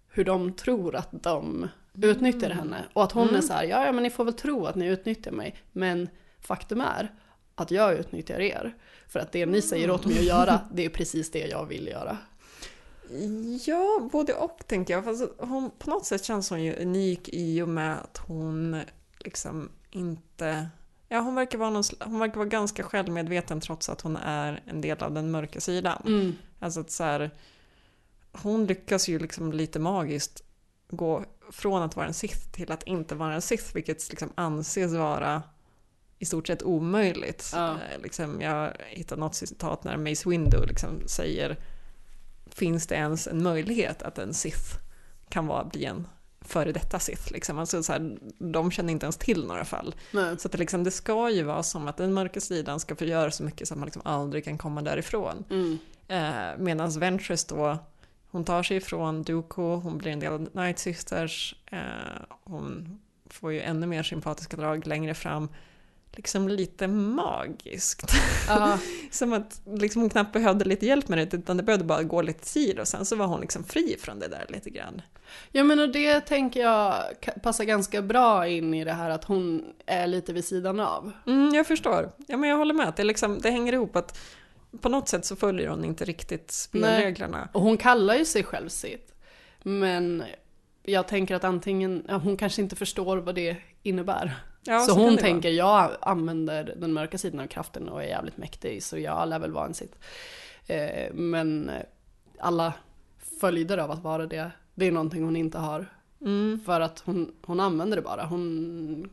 hur 0.08 0.24
de 0.24 0.52
tror 0.52 0.96
att 0.96 1.08
de 1.10 1.68
utnyttjar 2.02 2.50
henne. 2.50 2.76
Och 2.92 3.04
att 3.04 3.12
hon 3.12 3.22
Mm. 3.28 3.36
är 3.36 3.40
så 3.40 3.52
här, 3.52 3.64
ja, 3.64 3.86
ja 3.86 3.92
men 3.92 4.02
ni 4.02 4.10
får 4.10 4.24
väl 4.24 4.34
tro 4.34 4.66
att 4.66 4.74
ni 4.74 4.86
utnyttjar 4.86 5.32
mig. 5.32 5.54
Men 5.72 6.08
faktum 6.40 6.80
är 6.80 7.12
att 7.54 7.70
jag 7.70 7.94
utnyttjar 7.94 8.40
er. 8.40 8.74
För 9.08 9.20
att 9.20 9.32
det 9.32 9.46
ni 9.46 9.62
säger 9.62 9.90
åt 9.90 10.04
mig 10.06 10.18
att 10.18 10.24
göra, 10.24 10.60
det 10.72 10.84
är 10.84 10.88
precis 10.88 11.30
det 11.30 11.46
jag 11.46 11.66
vill 11.66 11.86
göra. 11.86 12.18
Ja, 13.66 14.09
både 14.12 14.34
och 14.34 14.59
tänker 14.66 14.94
jag. 14.94 15.05
Fast 15.05 15.24
hon, 15.38 15.70
på 15.78 15.90
något 15.90 16.07
sätt 16.07 16.24
känns 16.24 16.50
hon 16.50 16.62
ju 16.62 16.76
unik 16.76 17.28
i 17.32 17.62
och 17.62 17.68
med 17.68 17.98
att 17.98 18.18
hon 18.18 18.80
liksom 19.18 19.68
inte... 19.90 20.68
Ja, 21.09 21.20
hon 21.20 21.34
verkar 21.34 21.59
vara, 21.59 21.70
någon, 21.70 21.84
hon 22.00 22.18
verkar 22.18 22.36
vara 22.36 22.48
ganska 22.48 22.82
självmedveten 22.82 23.61
trots 23.61 23.88
att 23.88 24.00
hon 24.00 24.16
är 24.16 24.62
en 24.66 24.80
del 24.80 25.02
av 25.02 25.12
den 25.12 25.30
mörka 25.30 25.61
sidan. 25.61 26.02
Mm. 26.07 26.32
Alltså 26.59 26.80
att 26.80 26.90
så 26.90 27.05
här, 27.05 27.30
hon 28.32 28.66
lyckas 28.66 29.09
ju 29.09 29.18
liksom 29.18 29.52
lite 29.52 29.78
magiskt 29.78 30.44
gå 30.90 31.24
från 31.50 31.82
att 31.82 31.96
vara 31.96 32.07
en 32.07 32.14
Sith 32.14 32.50
till 32.52 32.72
att 32.72 32.82
inte 32.82 33.14
vara 33.14 33.34
en 33.34 33.42
Sith, 33.42 33.74
vilket 33.74 34.11
liksom 34.11 34.32
anses 34.34 34.92
vara 34.92 35.42
i 36.18 36.24
stort 36.24 36.46
sett 36.46 36.62
omöjligt. 36.62 37.50
Ja. 37.55 37.70
Eh, 37.72 38.00
Liksom, 38.02 38.40
jag 38.40 38.72
hittade 38.88 39.20
något 39.20 39.34
citat 39.34 39.84
när 39.84 39.96
Mace 39.96 40.28
Windu 40.28 40.66
liksom 40.66 41.09
säger 41.09 41.57
Finns 42.55 42.86
det 42.86 42.94
ens 42.94 43.26
en 43.26 43.42
möjlighet 43.42 44.02
att 44.02 44.18
en 44.18 44.34
Sith 44.34 44.78
kan 45.28 45.46
vara, 45.46 45.64
bli 45.64 45.84
en 45.84 46.07
före 46.40 46.72
detta 46.72 46.98
Sith. 46.98 47.32
Liksom. 47.32 47.59
Alltså, 47.59 47.82
så 47.82 47.92
här, 47.92 48.18
de 48.38 48.70
känner 48.70 48.92
inte 48.92 49.07
ens 49.07 49.16
till 49.16 49.46
några 49.46 49.64
fall. 49.64 49.94
Nej. 50.12 50.38
Så 50.38 50.48
att 50.48 50.52
det, 50.52 50.59
liksom, 50.59 50.84
det 50.84 50.90
ska 50.90 51.30
ju 51.30 51.42
vara 51.42 51.62
som 51.62 51.88
att 51.88 51.96
den 51.96 52.12
mörka 52.12 52.40
sidan 52.40 52.80
ska 52.80 52.96
få 52.96 53.05
göra 53.05 53.30
så 53.30 53.42
mycket 53.42 53.68
så 53.68 53.74
att 53.74 53.78
man 53.78 53.86
liksom 53.86 54.02
aldrig 54.05 54.44
kan 54.44 54.59
komma 54.59 54.82
därifrån. 54.82 55.44
Mm. 55.50 55.78
Eh, 56.09 56.59
Medan 56.59 56.90
Ventress 56.90 57.44
då, 57.44 57.78
hon 58.30 58.44
tar 58.44 58.62
sig 58.62 58.76
ifrån 58.76 59.22
Dooku, 59.22 59.62
hon 59.62 59.98
blir 59.98 60.12
en 60.12 60.20
del 60.20 60.32
av 60.32 60.48
Night 60.52 60.78
Sisters, 60.78 61.55
eh, 61.66 61.78
hon 62.44 62.98
får 63.30 63.52
ju 63.52 63.61
ännu 63.61 63.86
mer 63.86 64.02
sympatiska 64.02 64.57
drag 64.57 64.86
längre 64.86 65.14
fram. 65.14 65.48
Liksom 66.16 66.48
lite 66.48 66.86
magiskt. 66.88 68.12
Ja. 68.48 68.78
Som 69.10 69.32
att 69.32 69.60
liksom 69.64 70.02
hon 70.02 70.10
knappt 70.10 70.32
behövde 70.32 70.64
lite 70.64 70.86
hjälp 70.86 71.08
med 71.08 71.18
det, 71.18 71.36
utan 71.36 71.56
det 71.56 71.62
behövde 71.62 71.84
bara 71.84 72.02
gå 72.02 72.22
lite 72.22 72.44
tid 72.52 72.78
och 72.78 72.88
sen 72.88 73.04
så 73.04 73.16
var 73.16 73.26
hon 73.26 73.40
liksom 73.40 73.64
fri 73.64 73.96
från 74.00 74.18
det 74.18 74.28
där 74.28 74.46
lite 74.48 74.70
grann. 74.70 75.02
Ja 75.52 75.64
men 75.64 75.78
och 75.78 75.88
det 75.88 76.20
tänker 76.20 76.60
jag 76.60 76.94
passar 77.42 77.64
ganska 77.64 78.02
bra 78.02 78.48
in 78.48 78.74
i 78.74 78.84
det 78.84 78.92
här 78.92 79.10
att 79.10 79.24
hon 79.24 79.64
är 79.86 80.06
lite 80.06 80.32
vid 80.32 80.44
sidan 80.44 80.80
av. 80.80 81.12
Mm, 81.26 81.54
jag 81.54 81.66
förstår. 81.66 82.12
Ja, 82.26 82.36
men 82.36 82.50
jag 82.50 82.56
håller 82.56 82.74
med. 82.74 82.92
Det, 82.96 83.04
liksom, 83.04 83.40
det 83.40 83.50
hänger 83.50 83.72
ihop 83.72 83.96
att 83.96 84.18
på 84.80 84.88
något 84.88 85.08
sätt 85.08 85.24
så 85.24 85.36
följer 85.36 85.68
hon 85.68 85.84
inte 85.84 86.04
riktigt 86.04 86.50
spelreglerna. 86.50 87.48
Och 87.52 87.62
hon 87.62 87.76
kallar 87.76 88.14
ju 88.14 88.24
sig 88.24 88.44
själv 88.44 88.68
sitt. 88.68 89.14
Men 89.62 90.24
jag 90.82 91.08
tänker 91.08 91.34
att 91.34 91.44
antingen, 91.44 92.04
ja, 92.08 92.16
hon 92.16 92.36
kanske 92.36 92.62
inte 92.62 92.76
förstår 92.76 93.16
vad 93.16 93.34
det 93.34 93.56
innebär. 93.82 94.34
Ja, 94.64 94.80
så, 94.80 94.94
så 94.94 95.00
hon 95.00 95.16
tänker, 95.16 95.50
jag 95.50 95.90
använder 96.00 96.74
den 96.76 96.92
mörka 96.92 97.18
sidan 97.18 97.40
av 97.40 97.46
kraften 97.46 97.88
och 97.88 98.02
är 98.02 98.06
jävligt 98.06 98.36
mäktig, 98.36 98.82
så 98.82 98.98
jag 98.98 99.28
lär 99.28 99.38
väl 99.38 99.52
vara 99.52 99.66
en 99.66 99.74
sitt. 99.74 99.96
Eh, 100.66 101.12
men 101.14 101.70
alla 102.38 102.72
följder 103.40 103.78
av 103.78 103.90
att 103.90 104.02
vara 104.02 104.26
det, 104.26 104.50
det 104.74 104.86
är 104.86 104.92
någonting 104.92 105.24
hon 105.24 105.36
inte 105.36 105.58
har. 105.58 105.86
Mm. 106.20 106.60
För 106.66 106.80
att 106.80 107.02
hon, 107.04 107.34
hon 107.42 107.60
använder 107.60 107.96
det 107.96 108.02
bara. 108.02 108.24
Hon, 108.24 109.10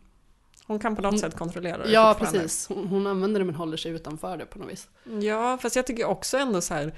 Hon 0.71 0.79
kan 0.79 0.95
på 0.95 1.01
något 1.01 1.19
sätt 1.19 1.37
kontrollera 1.37 1.77
det 1.77 1.91
ja, 1.91 2.15
precis. 2.19 2.67
Hon, 2.67 2.87
hon 2.87 3.07
använder 3.07 3.39
det 3.39 3.45
men 3.45 3.55
håller 3.55 3.77
sig 3.77 3.91
utanför 3.91 4.37
det 4.37 4.45
på 4.45 4.59
något 4.59 4.71
vis. 4.71 4.89
Ja, 5.21 5.57
fast 5.61 5.75
jag 5.75 5.87
tycker 5.87 6.05
också 6.05 6.37
ändå 6.37 6.61
så 6.61 6.73
här. 6.73 6.93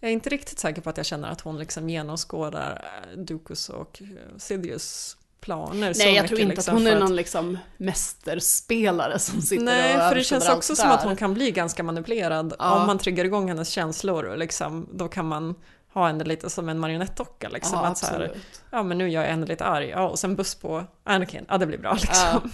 Jag 0.00 0.08
är 0.08 0.12
inte 0.12 0.30
riktigt 0.30 0.58
säker 0.58 0.82
på 0.82 0.90
att 0.90 0.96
jag 0.96 1.06
känner 1.06 1.28
att 1.30 1.40
hon 1.40 1.58
liksom 1.58 1.90
genomskådar 1.90 2.84
eh, 2.84 3.18
Dukus 3.18 3.68
och 3.68 4.02
eh, 4.02 4.36
Sidious 4.38 5.16
planer 5.46 5.94
Nej, 5.96 6.14
jag 6.14 6.28
tror 6.28 6.40
inte 6.40 6.54
liksom, 6.54 6.76
att 6.76 6.82
hon 6.82 6.92
är 6.92 7.00
någon 7.00 7.16
liksom 7.16 7.58
mästerspelare 7.76 9.18
som 9.18 9.42
sitter 9.42 9.64
Nej, 9.64 9.96
och 9.96 10.02
för 10.02 10.14
det 10.14 10.24
känns 10.24 10.48
också 10.48 10.76
som 10.76 10.90
att 10.90 11.02
hon 11.02 11.16
kan 11.16 11.34
bli 11.34 11.50
ganska 11.50 11.82
manipulerad. 11.82 12.54
Ja. 12.58 12.80
Om 12.80 12.86
man 12.86 12.98
triggar 12.98 13.24
igång 13.24 13.48
hennes 13.48 13.68
känslor, 13.68 14.24
och 14.24 14.38
liksom, 14.38 14.88
då 14.92 15.08
kan 15.08 15.26
man 15.28 15.54
ha 15.92 16.06
henne 16.06 16.24
lite 16.24 16.50
som 16.50 16.68
en 16.68 16.78
marionettdocka. 16.78 17.48
Liksom, 17.48 17.78
Ja, 17.78 17.86
att 17.86 17.98
så 17.98 18.06
här, 18.06 18.36
ja, 18.70 18.82
men 18.82 18.98
nu 18.98 19.10
gör 19.10 19.22
jag 19.22 19.30
henne 19.30 19.46
lite 19.46 19.64
arg, 19.64 19.88
ja, 19.88 20.08
och 20.08 20.18
sen 20.18 20.36
buss 20.36 20.54
på 20.54 20.84
Anakin, 21.04 21.44
ja 21.48 21.58
det 21.58 21.66
blir 21.66 21.78
bra 21.78 21.92
liksom. 21.92 22.28
Ja. 22.32 22.42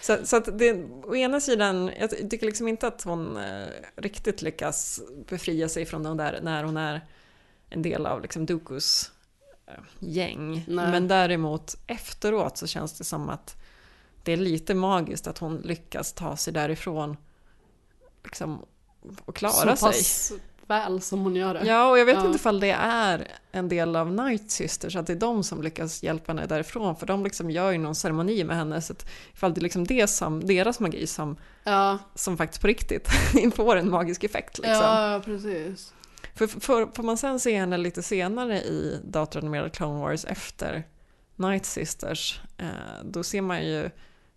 Så, 0.00 0.16
så 0.24 0.36
att 0.36 0.58
det, 0.58 0.84
å 1.04 1.16
ena 1.16 1.40
sidan, 1.40 1.90
jag 2.00 2.30
tycker 2.30 2.46
liksom 2.46 2.68
inte 2.68 2.86
att 2.86 3.02
hon 3.02 3.36
eh, 3.36 3.66
riktigt 3.96 4.42
lyckas 4.42 5.00
befria 5.28 5.68
sig 5.68 5.86
från 5.86 6.02
de 6.02 6.16
där 6.16 6.40
när 6.42 6.64
hon 6.64 6.76
är 6.76 7.00
en 7.70 7.82
del 7.82 8.06
av 8.06 8.22
liksom 8.22 8.46
Dookus 8.46 9.04
eh, 9.06 9.11
gäng. 9.98 10.64
Nej. 10.68 10.90
Men 10.90 11.08
däremot 11.08 11.76
efteråt 11.86 12.56
så 12.56 12.66
känns 12.66 12.98
det 12.98 13.04
som 13.04 13.28
att 13.28 13.56
det 14.22 14.32
är 14.32 14.36
lite 14.36 14.74
magiskt 14.74 15.26
att 15.26 15.38
hon 15.38 15.56
lyckas 15.56 16.12
ta 16.12 16.36
sig 16.36 16.52
därifrån 16.52 17.16
liksom, 18.24 18.64
och 19.24 19.36
klara 19.36 19.76
Så 19.76 19.92
sig. 19.92 19.92
pass 19.92 20.32
väl 20.66 21.00
som 21.00 21.20
hon 21.20 21.36
gör 21.36 21.54
det. 21.54 21.66
Ja, 21.66 21.90
och 21.90 21.98
jag 21.98 22.04
vet 22.06 22.14
Ja. 22.14 22.24
inte 22.26 22.36
ifall 22.36 22.60
det 22.60 22.70
är 22.80 23.28
en 23.52 23.68
del 23.68 23.96
av 23.96 24.12
Night 24.12 24.50
Sisters, 24.50 24.96
att 24.96 25.06
det 25.06 25.12
är 25.12 25.16
de 25.16 25.44
som 25.44 25.62
lyckas 25.62 26.02
hjälpa 26.02 26.32
henne 26.32 26.46
därifrån, 26.46 26.96
för 26.96 27.06
de 27.06 27.24
liksom 27.24 27.50
gör 27.50 27.70
ju 27.70 27.78
någon 27.78 27.94
ceremoni 27.94 28.44
med 28.44 28.56
henne, 28.56 28.82
så 28.82 28.92
att 28.92 29.06
ifall 29.32 29.54
det 29.54 29.58
är 29.58 29.62
liksom 29.62 29.86
det 29.86 30.06
som, 30.06 30.46
deras 30.46 30.80
magi 30.80 31.06
som, 31.06 31.36
Ja, 31.64 31.98
som 32.14 32.36
faktiskt 32.36 32.60
på 32.60 32.66
riktigt 32.66 33.08
får 33.54 33.76
en 33.76 33.90
magisk 33.90 34.24
effekt. 34.24 34.58
Liksom. 34.58 34.72
ja 34.74 35.22
precis. 35.24 35.92
För, 36.34 36.46
för, 36.46 36.86
får 36.86 37.02
man 37.02 37.16
sen 37.16 37.40
se 37.40 37.58
henne 37.58 37.76
lite 37.76 38.02
senare 38.02 38.62
i 38.62 39.00
datoranimerade 39.04 39.70
Clone 39.70 40.00
Wars 40.00 40.24
efter 40.24 40.86
Night 41.36 41.66
Sisters, 41.66 42.40
eh, 42.58 43.04
då 43.04 43.22
ser 43.22 43.42
man 43.42 43.66
ju 43.66 43.90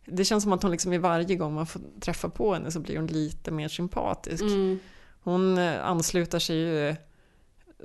det 0.06 0.26
känns 0.26 0.44
som 0.44 0.54
att 0.54 0.64
hon 0.64 0.72
liksom 0.72 0.94
i 0.94 0.98
varje 0.98 1.36
gång 1.36 1.54
man 1.54 1.68
får 1.68 1.82
träffa 2.00 2.30
på 2.30 2.54
henne 2.54 2.72
så 2.72 2.80
blir 2.80 2.98
hon 2.98 3.08
lite 3.08 3.52
mer 3.52 3.68
sympatisk. 3.68 4.44
Mm. 4.44 4.80
Hon 5.20 5.58
eh, 5.58 5.86
ansluter 5.86 6.40
sig 6.40 6.56
ju 6.56 6.96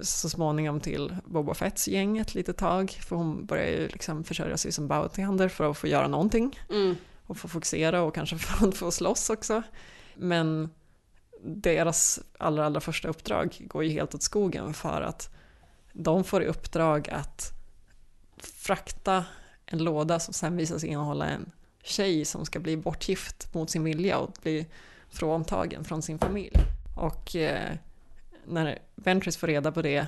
så 0.03 0.29
småningom 0.29 0.81
till 0.81 1.17
Boba 1.25 1.55
Fetts 1.55 1.89
gäng 1.89 2.19
ett 2.19 2.35
litet 2.35 2.57
tag. 2.57 2.91
För 2.91 3.17
hon 3.17 3.47
börjar 3.47 3.67
ju 3.67 3.89
liksom 3.89 4.25
försörja 4.25 4.57
sig 4.57 4.73
som 4.73 4.89
bounty 4.89 5.23
hunter 5.23 5.49
för 5.49 5.71
att 5.71 5.79
få 5.79 5.87
göra 5.87 6.09
någonting. 6.09 6.61
Mm. 6.71 6.97
Och 7.27 7.37
få 7.37 7.49
fokusera 7.49 8.03
och 8.03 8.15
kanske 8.15 8.37
att 8.61 8.75
få 8.79 8.91
slåss 8.91 9.31
också. 9.31 9.63
Men 10.15 10.71
deras 11.43 12.21
allra, 12.39 12.67
allra 12.67 12.81
första 12.81 13.09
uppdrag 13.09 13.59
går 13.61 13.85
ju 13.85 13.91
helt 13.91 14.15
åt 14.15 14.23
skogen 14.23 14.75
för 14.75 15.03
att 15.03 15.31
de 15.93 16.25
får 16.25 16.43
i 16.43 16.47
uppdrag 16.47 17.11
att 17.11 17.53
frakta 18.37 19.25
en 19.67 19.79
låda 19.79 20.21
som 20.21 20.35
sen 20.35 20.57
visar 20.57 20.79
sig 20.79 20.89
innehålla 20.89 21.27
en 21.27 21.53
tjej 21.83 22.25
som 22.25 22.47
ska 22.47 22.59
bli 22.59 22.77
bortgift 22.77 23.55
mot 23.55 23.71
sin 23.71 23.85
vilja 23.85 24.19
och 24.19 24.37
bli 24.43 24.67
fråntagen 25.09 25.85
från 25.85 26.03
sin 26.03 26.19
familj. 26.19 26.57
Och 26.97 27.37
eh, 27.37 27.75
när 28.45 28.79
Ventress 28.95 29.37
får 29.37 29.47
reda 29.47 29.73
på 29.73 29.83
det 29.83 30.07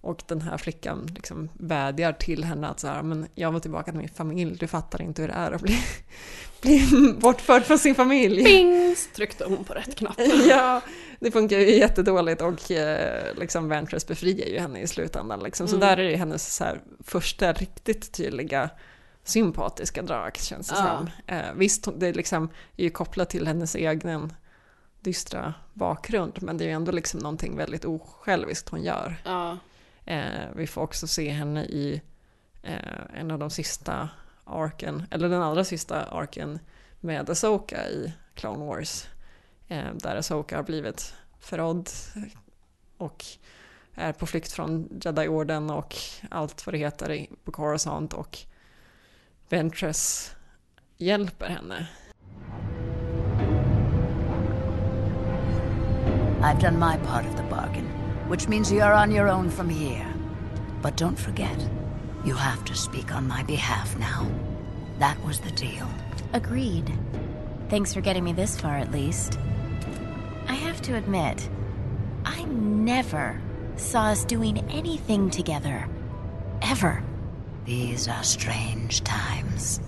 och 0.00 0.22
den 0.26 0.40
här 0.42 0.56
flickan 0.56 1.06
liksom 1.14 1.48
vädjar 1.54 2.12
till 2.12 2.44
henne 2.44 2.68
att 2.68 2.80
så 2.80 2.86
här, 2.88 3.02
men 3.02 3.26
jag 3.34 3.52
vill 3.52 3.60
tillbaka 3.60 3.90
till 3.92 4.00
min 4.00 4.08
familj, 4.08 4.56
du 4.60 4.66
fattar 4.66 5.02
inte 5.02 5.22
hur 5.22 5.28
det 5.28 5.34
är 5.34 5.52
att 5.52 5.62
bli, 5.62 5.78
bli 6.62 6.88
bortförd 7.20 7.62
från 7.62 7.78
sin 7.78 7.94
familj. 7.94 8.44
Bings! 8.44 9.08
Tryckte 9.16 9.44
hon 9.44 9.64
på 9.64 9.74
rätt 9.74 9.94
knapp. 9.96 10.14
ja, 10.48 10.80
det 11.20 11.30
funkar 11.30 11.58
ju 11.58 11.76
jättedåligt 11.76 12.42
och 12.42 12.70
eh, 12.70 13.34
liksom 13.36 13.68
Ventress 13.68 14.06
befriar 14.06 14.46
ju 14.46 14.58
henne 14.58 14.80
i 14.80 14.86
slutändan. 14.86 15.40
Liksom. 15.40 15.68
Så 15.68 15.76
Mm. 15.76 15.88
där 15.88 15.96
är 15.96 16.10
det 16.10 16.16
hennes 16.16 16.54
så 16.56 16.64
här, 16.64 16.80
första 17.04 17.52
riktigt 17.52 18.12
tydliga 18.12 18.70
sympatiska 19.24 20.02
drag 20.02 20.36
känns 20.36 20.68
det 20.68 20.74
Ja. 20.78 20.96
som. 20.98 21.10
Eh, 21.36 21.52
visst, 21.56 21.88
det 21.96 22.06
är, 22.08 22.14
liksom, 22.14 22.48
är 22.76 22.84
ju 22.84 22.90
kopplat 22.90 23.30
till 23.30 23.46
hennes 23.46 23.74
egen 23.74 24.32
dystra 25.00 25.54
bakgrund 25.74 26.32
men 26.42 26.58
det 26.58 26.64
är 26.64 26.68
ju 26.68 26.72
ändå 26.74 26.92
liksom 26.92 27.20
någonting 27.20 27.56
väldigt 27.56 27.84
osjälviskt 27.84 28.68
hon 28.68 28.82
gör. 28.82 29.16
Ja. 29.24 29.58
Eh, 30.08 30.48
vi 30.54 30.66
får 30.66 30.82
också 30.82 31.06
se 31.06 31.30
henne 31.30 31.64
i 31.64 32.02
eh, 32.62 33.20
en 33.20 33.30
av 33.30 33.38
de 33.38 33.50
sista 33.50 34.08
arken, 34.44 35.06
eller 35.10 35.28
den 35.28 35.42
allra 35.42 35.64
sista 35.64 36.04
arken 36.04 36.58
med 37.00 37.30
Asoka 37.30 37.88
i 37.88 38.12
Clone 38.34 38.64
Wars. 38.64 39.06
Eh, 39.68 39.94
där 39.94 40.16
Asoka 40.16 40.56
har 40.56 40.62
blivit 40.62 41.14
förrådd 41.38 41.88
och 42.98 43.24
är 43.94 44.12
på 44.12 44.26
flykt 44.26 44.52
från 44.52 45.00
Jedi-orden 45.04 45.70
och 45.70 45.96
allt 46.30 46.66
vad 46.66 46.74
det 46.74 46.78
heter 46.78 47.26
på 47.44 47.52
Coruscant 47.52 48.12
och 48.12 48.38
Ventress 49.48 50.32
hjälper 50.96 51.48
henne. 51.48 51.88
I've 56.40 56.60
done 56.60 56.78
my 56.78 56.96
part 57.06 57.26
of 57.26 57.36
the 57.36 57.42
bargain, 57.50 57.97
which 58.28 58.48
means 58.48 58.70
you're 58.72 58.92
on 58.92 59.10
your 59.10 59.28
own 59.28 59.50
from 59.50 59.68
here. 59.68 60.06
But 60.82 60.96
don't 60.96 61.18
forget, 61.18 61.58
you 62.24 62.34
have 62.34 62.64
to 62.64 62.74
speak 62.74 63.14
on 63.14 63.26
my 63.28 63.42
behalf 63.42 63.98
now. 63.98 64.26
That 64.98 65.16
was 65.24 65.40
the 65.40 65.50
deal. 65.52 65.86
Agreed. 66.32 66.92
Thanks 67.70 67.94
for 67.94 68.00
getting 68.00 68.24
me 68.24 68.32
this 68.32 68.60
far, 68.60 68.76
at 68.78 68.92
least. 68.92 69.38
I 70.48 70.54
have 70.54 70.80
to 70.82 70.94
admit, 70.96 71.48
I 72.24 72.44
never 72.84 73.40
saw 73.76 74.10
us 74.12 74.24
doing 74.24 74.58
anything 74.70 75.30
together. 75.30 75.86
Ever. 76.62 77.02
These 77.66 78.08
are 78.08 78.22
strange 78.22 79.02
times. 79.04 79.80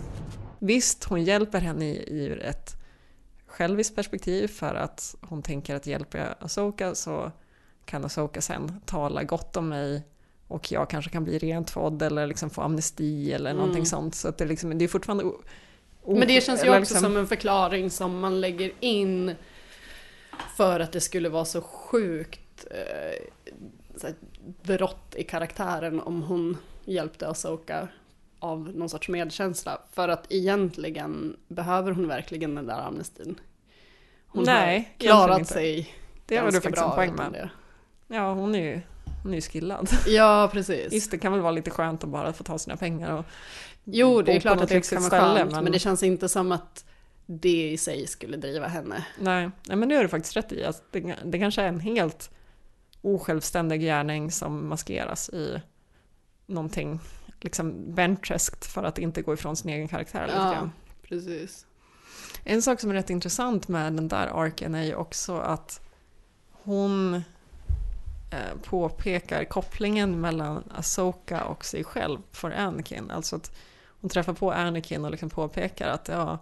Visst, 0.58 1.04
hon 1.04 1.24
hjälper 1.24 1.60
henne 1.60 1.84
i- 1.84 2.04
ur 2.08 2.42
ett 2.42 2.76
själviskt 3.46 3.96
perspektiv 3.96 4.48
för 4.48 4.74
att 4.74 5.14
hon 5.20 5.42
tänker 5.42 5.74
att 5.76 5.86
hjälper 5.86 6.18
jag 6.18 6.34
Asoka 6.40 6.94
så 6.94 7.32
kan 7.84 8.04
Asoka 8.04 8.40
sen 8.40 8.80
tala 8.86 9.24
gott 9.24 9.56
om 9.56 9.68
mig 9.68 10.02
och 10.48 10.72
jag 10.72 10.90
kanske 10.90 11.10
kan 11.10 11.24
bli 11.24 11.38
rentvådd 11.38 12.02
eller 12.02 12.26
liksom 12.26 12.50
få 12.50 12.60
amnesti 12.62 13.32
eller 13.32 13.50
Mm. 13.50 13.60
någonting 13.60 13.86
sånt. 13.86 14.14
Så 14.14 14.28
att 14.28 14.38
det, 14.38 14.44
liksom, 14.46 14.78
det 14.78 14.84
är 14.84 14.88
fortfarande... 14.88 15.24
o- 15.24 15.42
Men 16.06 16.28
det 16.28 16.40
känns 16.44 16.64
ju 16.64 16.68
också 16.68 16.78
liksom- 16.80 16.98
som 17.00 17.16
en 17.16 17.26
förklaring 17.26 17.90
som 17.90 18.20
man 18.20 18.40
lägger 18.40 18.72
in 18.80 19.34
för 20.56 20.80
att 20.80 20.92
det 20.92 21.00
skulle 21.00 21.28
vara 21.28 21.44
så 21.44 21.60
sjukt 21.62 22.66
eh, 22.70 24.10
brott 24.62 25.14
i 25.16 25.24
karaktären 25.24 26.00
om 26.00 26.22
hon 26.22 26.56
hjälpte 26.84 27.28
Asoka 27.28 27.88
av 28.38 28.70
någon 28.74 28.88
sorts 28.88 29.08
medkänsla. 29.08 29.80
För 29.92 30.08
att 30.08 30.26
egentligen 30.32 31.36
behöver 31.48 31.92
hon 31.92 32.08
verkligen 32.08 32.54
den 32.54 32.66
där 32.66 32.78
amnestin. 32.80 33.40
Hon 34.26 34.44
Nej, 34.44 34.76
har 34.78 35.06
klarat 35.06 35.46
sig 35.48 35.94
Det 36.26 36.34
ganska 36.34 36.60
faktiskt 36.60 36.82
en 36.82 36.88
bra 36.88 36.94
poäng 36.96 37.14
med. 37.14 37.32
det. 37.32 37.50
Ja, 38.12 38.34
hon 38.34 38.54
är 38.54 38.62
ju 38.62 38.80
nyskillad. 39.24 39.90
Ja, 40.06 40.50
precis. 40.52 40.92
Just 40.92 41.10
det 41.10 41.18
kan 41.18 41.32
väl 41.32 41.40
vara 41.40 41.52
lite 41.52 41.70
skönt 41.70 42.04
att 42.04 42.10
bara 42.10 42.32
få 42.32 42.44
ta 42.44 42.58
sina 42.58 42.76
pengar 42.76 43.12
och 43.16 43.24
Jo, 43.84 44.22
det 44.22 44.36
är 44.36 44.40
klart 44.40 44.60
att 44.60 44.68
det 44.68 44.90
kan 44.90 45.02
vara 45.02 45.34
skönt, 45.34 45.52
men... 45.52 45.72
det 45.72 45.78
känns 45.78 46.02
inte 46.02 46.28
som 46.28 46.52
att 46.52 46.84
det 47.26 47.70
i 47.70 47.78
sig 47.78 48.06
skulle 48.06 48.36
driva 48.36 48.66
henne. 48.66 49.06
Nej, 49.18 49.50
nej 49.66 49.76
men 49.76 49.88
det 49.88 49.94
har 49.94 50.02
du 50.02 50.08
faktiskt 50.08 50.36
rätt 50.36 50.52
i. 50.52 50.64
Alltså, 50.64 50.82
det, 50.90 51.16
det 51.24 51.38
kanske 51.38 51.62
är 51.62 51.66
en 51.66 51.80
helt 51.80 52.30
osjälvständig 53.02 53.80
gärning 53.80 54.30
som 54.30 54.68
maskeras 54.68 55.28
i 55.28 55.62
någonting 56.46 57.00
liksom 57.40 57.94
ventreskt 57.94 58.66
för 58.66 58.82
att 58.82 58.98
inte 58.98 59.22
gå 59.22 59.34
ifrån 59.34 59.56
sin 59.56 59.70
egen 59.70 59.88
karaktär. 59.88 60.30
Ja, 60.34 60.70
precis. 61.02 61.66
En 62.44 62.62
sak 62.62 62.80
som 62.80 62.90
är 62.90 62.94
rätt 62.94 63.10
intressant 63.10 63.68
med 63.68 63.92
den 63.92 64.08
där 64.08 64.26
arken 64.26 64.74
är 64.74 64.82
ju 64.82 64.94
också 64.94 65.36
att 65.36 65.80
hon 66.50 67.22
påpekar 68.62 69.44
kopplingen 69.44 70.20
mellan 70.20 70.64
Asoka 70.74 71.44
och 71.44 71.64
sig 71.64 71.84
själv 71.84 72.18
för 72.32 72.50
Anakin. 72.50 73.10
Alltså 73.10 73.36
att 73.36 73.56
hon 74.00 74.10
träffar 74.10 74.32
på 74.32 74.52
Anakin 74.52 75.04
och 75.04 75.10
liksom 75.10 75.30
påpekar 75.30 75.88
att 75.88 76.08
ja, 76.08 76.38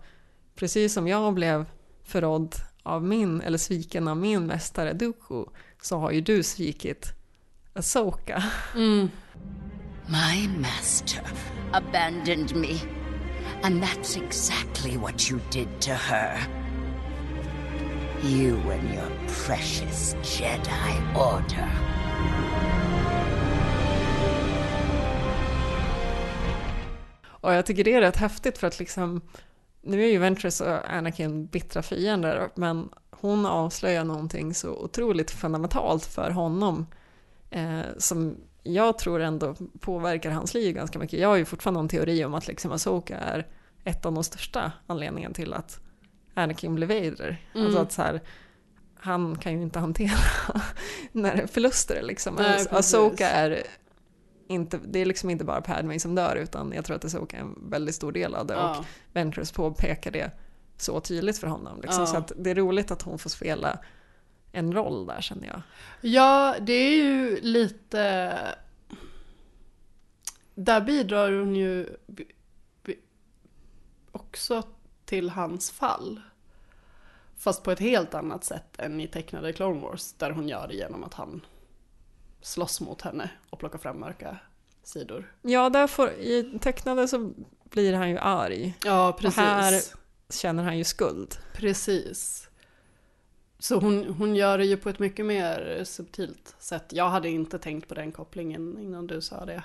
precis 0.55 0.95
som 0.95 1.09
jag 1.09 1.35
blev 1.35 1.67
förrådd 2.05 2.55
av 2.83 3.05
min, 3.05 3.41
eller 3.41 3.59
sviken 3.59 4.09
av 4.09 4.17
min 4.17 4.47
mästare 4.47 4.93
Dooku, 4.93 5.45
så 5.83 5.99
har 5.99 6.11
ju 6.11 6.21
du 6.21 6.43
svikit 6.43 7.13
Asoka. 7.73 8.43
Mm. 8.75 9.11
My 10.07 10.49
master 10.49 11.23
abandoned 11.73 12.57
me. 12.57 12.81
And 13.63 13.83
that's 13.83 14.17
exactly 14.17 14.97
what 14.97 15.31
you 15.31 15.41
did 15.51 15.81
to 15.81 15.91
her. 15.91 16.68
You 18.25 18.55
and 18.55 18.95
your 18.95 19.11
precious 19.47 20.17
Jedi 20.23 21.17
Order. 21.17 21.71
Och 27.27 27.53
jag 27.55 27.67
tycker 27.67 27.85
det 27.85 27.95
är 27.95 28.01
rätt 28.01 28.17
häftigt 28.17 28.59
för 28.59 28.67
att 28.67 28.79
liksom, 28.79 29.21
nu 29.83 30.05
är 30.05 30.09
ju 30.09 30.19
Ventress 30.19 30.61
och 30.61 30.91
Anakin 30.91 31.47
bittra 31.47 31.83
fiender, 31.83 32.51
men 32.55 32.89
hon 33.11 33.47
avslöjar 33.47 34.05
någonting 34.05 34.55
så 34.55 34.71
otroligt 34.71 35.31
fundamentalt 35.31 36.05
för 36.05 36.31
honom, 36.31 36.87
eh, 37.51 37.81
som 37.99 38.37
jag 38.63 38.99
tror 38.99 39.21
ändå 39.21 39.55
påverkar 39.81 40.31
hans 40.31 40.55
liv 40.55 40.75
ganska 40.75 40.99
mycket. 40.99 41.21
Jag 41.21 41.29
har 41.29 41.37
ju 41.37 41.45
fortfarande 41.45 41.81
en 41.81 41.89
teori 41.89 42.25
om 42.25 42.35
att 42.35 42.47
liksom 42.47 42.73
Asoka 42.73 43.17
är 43.17 43.47
ett 43.85 44.07
av 44.07 44.13
de 44.13 44.25
största 44.25 44.73
anledningarna 44.87 45.35
till 45.35 45.53
att 45.53 45.81
Anakin 46.39 46.75
blev 46.75 46.89
Vader. 46.89 47.43
Mm. 47.55 47.67
Alltså 47.67 47.83
att 47.83 47.93
så 47.93 48.03
här, 48.03 48.21
han 48.95 49.39
kan 49.39 49.53
ju 49.53 49.63
inte 49.63 49.79
hantera 49.79 50.19
när 51.13 51.47
förluster 51.47 52.03
liksom. 52.03 52.35
Nej. 52.35 52.67
Asoka 52.71 53.31
är 53.31 53.63
inte, 54.49 54.81
det 54.85 54.99
är 54.99 55.07
liksom 55.07 55.31
inte 55.31 55.45
bara 55.45 55.61
Padme 55.61 56.01
som 56.01 56.15
dör 56.15 56.37
utan 56.37 56.73
jag 56.73 56.85
tror 56.85 56.97
att 56.97 57.05
Asoka 57.05 57.37
är 57.37 57.41
en 57.41 57.71
väldigt 57.71 57.95
stor 57.95 58.13
del 58.13 58.35
av 58.35 58.47
det 58.47 58.55
Ja. 58.55 58.79
och 58.79 58.85
Ventress 59.13 59.53
påpekar 59.53 60.11
det 60.11 60.31
så 60.77 61.01
tydligt 61.01 61.39
för 61.39 61.47
honom. 61.47 61.81
Liksom. 61.81 62.01
Ja. 62.01 62.07
Så 62.07 62.17
att 62.17 62.33
det 62.37 62.51
är 62.51 62.55
roligt 62.55 62.91
att 62.91 63.03
hon 63.03 63.19
får 63.19 63.31
spela 63.31 63.79
en 64.53 64.73
roll 64.73 65.07
där 65.07 65.21
känner 65.21 65.47
jag. 65.47 65.63
Ja, 66.01 66.55
det 66.61 66.73
är 66.73 66.97
ju 66.97 67.41
lite... 67.41 68.39
Där 70.55 70.81
bidrar 70.81 71.33
hon 71.33 71.57
ju 71.57 71.97
också 74.13 74.63
till 75.05 75.31
hans 75.31 75.71
fall. 75.71 76.21
Fast 77.39 77.63
på 77.63 77.71
ett 77.71 77.79
helt 77.79 78.15
annat 78.15 78.45
sätt 78.45 78.79
än 78.79 79.01
i 79.01 79.09
tecknade 79.09 79.53
Clone 79.53 79.81
Wars, 79.81 80.13
där 80.13 80.31
hon 80.31 80.49
gör 80.49 80.69
det 80.69 80.75
genom 80.75 81.05
att 81.05 81.15
han 81.15 81.47
slåss 82.41 82.81
mot 82.81 83.03
henne 83.03 83.31
och 83.51 83.59
plockar 83.59 83.79
fram 83.79 84.01
mörka 84.01 84.37
sidor. 84.83 85.33
Ja, 85.43 85.71
därför, 85.71 86.13
i 86.13 86.59
tecknade 86.59 87.09
så 87.09 87.33
blir 87.65 87.93
han 87.93 88.11
ju 88.11 88.19
arg. 88.19 88.75
Ja, 88.85 89.17
precis. 89.21 89.39
Och 89.39 89.45
här 89.45 89.83
känner 90.31 90.63
han 90.63 90.79
ju 90.79 90.85
skuld. 90.85 91.39
Precis. 91.55 92.49
Så 93.59 93.81
hon, 93.81 94.05
hon 94.05 94.37
gör 94.37 94.59
det 94.59 94.65
ju 94.65 94.77
på 94.77 94.89
ett 94.89 94.99
mycket 94.99 95.27
mer 95.27 95.85
subtilt 95.85 96.57
sätt. 96.59 96.85
Jag 96.89 97.09
hade 97.09 97.29
inte 97.29 97.59
tänkt 97.59 97.89
på 97.89 97.95
den 97.95 98.13
kopplingen 98.13 98.79
innan 98.79 99.07
du 99.07 99.21
sa 99.21 99.45
det. 99.45 99.63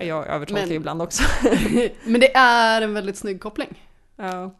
Jag 0.00 0.26
övertolkar 0.26 0.72
ibland 0.72 1.02
också. 1.02 1.22
Men 2.04 2.20
det 2.20 2.36
är 2.36 2.82
en 2.82 2.94
väldigt 2.94 3.16
snygg 3.16 3.40
koppling. 3.40 3.88
Ja. 4.16 4.54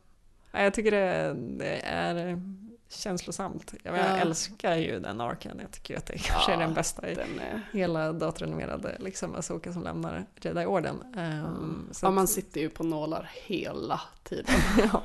Ja, 0.57 0.63
Jag 0.63 0.75
tycker 0.75 0.91
det, 0.91 1.35
det 1.59 1.81
är 1.85 2.41
känslosamt. 2.89 3.75
Jag, 3.83 3.97
Ja. 3.97 4.01
älskar 4.03 4.77
ju 4.77 5.01
den 5.01 5.21
arken. 5.21 5.59
Jag 5.63 5.71
tycker 5.71 5.97
att 5.97 6.07
det 6.07 6.19
kanske 6.19 6.51
är 6.53 6.55
Ja, 6.55 6.61
den 6.61 6.75
bästa 6.75 7.11
i 7.11 7.15
den 7.15 7.29
är- 7.41 7.63
hela 7.79 8.13
datoranimerade 8.13 8.97
liksom, 9.01 9.35
Asoka 9.35 9.73
som 9.73 9.83
lämnar 9.83 10.27
Jedi-orden. 10.41 10.97
Um, 11.17 11.89
så 11.93 12.07
Ja, 12.07 12.11
man 12.11 12.29
sitter 12.29 12.61
ju 12.61 12.69
på 12.69 12.85
nålar 12.85 13.31
hela 13.35 14.01
tiden. 14.25 14.55
ja. 14.93 15.03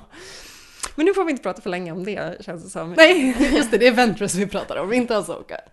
Men 0.95 1.05
nu 1.05 1.13
får 1.13 1.23
vi 1.25 1.31
inte 1.31 1.43
prata 1.43 1.61
för 1.61 1.69
länge 1.69 1.91
om 1.91 2.03
det 2.03 2.45
känns 2.45 2.63
det 2.63 2.69
som. 2.69 2.93
Nej, 2.93 3.35
just 3.55 3.71
det, 3.71 3.77
det 3.77 3.87
är 3.87 3.91
Ventress 3.91 4.35
vi 4.35 4.47
pratar 4.47 4.75
om, 4.77 4.93
inte 4.93 5.17
Asoka. 5.17 5.57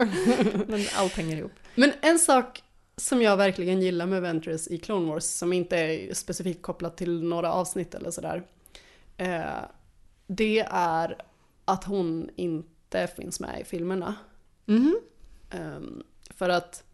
Men 0.66 0.84
allt 0.96 1.12
hänger 1.16 1.36
ihop. 1.36 1.52
Men 1.74 1.92
en 2.00 2.18
sak 2.18 2.62
som 2.96 3.22
jag 3.22 3.36
verkligen 3.36 3.82
gillar 3.82 4.06
med 4.06 4.22
Ventress 4.22 4.68
i 4.68 4.78
Clone 4.78 5.12
Wars, 5.12 5.24
som 5.24 5.52
inte 5.52 5.76
är 5.76 6.14
specifikt 6.14 6.62
kopplat 6.62 6.96
till 6.96 7.22
några 7.22 7.52
avsnitt 7.52 7.94
eller 7.94 8.10
sådär, 8.10 8.42
eh, 9.18 9.64
det 10.26 10.60
är 10.70 11.22
att 11.64 11.84
hon 11.84 12.30
inte 12.36 13.06
finns 13.06 13.40
med 13.40 13.60
i 13.60 13.64
filmerna. 13.64 14.14
Mhm. 14.64 15.00
Ehm, 15.50 16.02
för 16.30 16.48
att, 16.48 16.84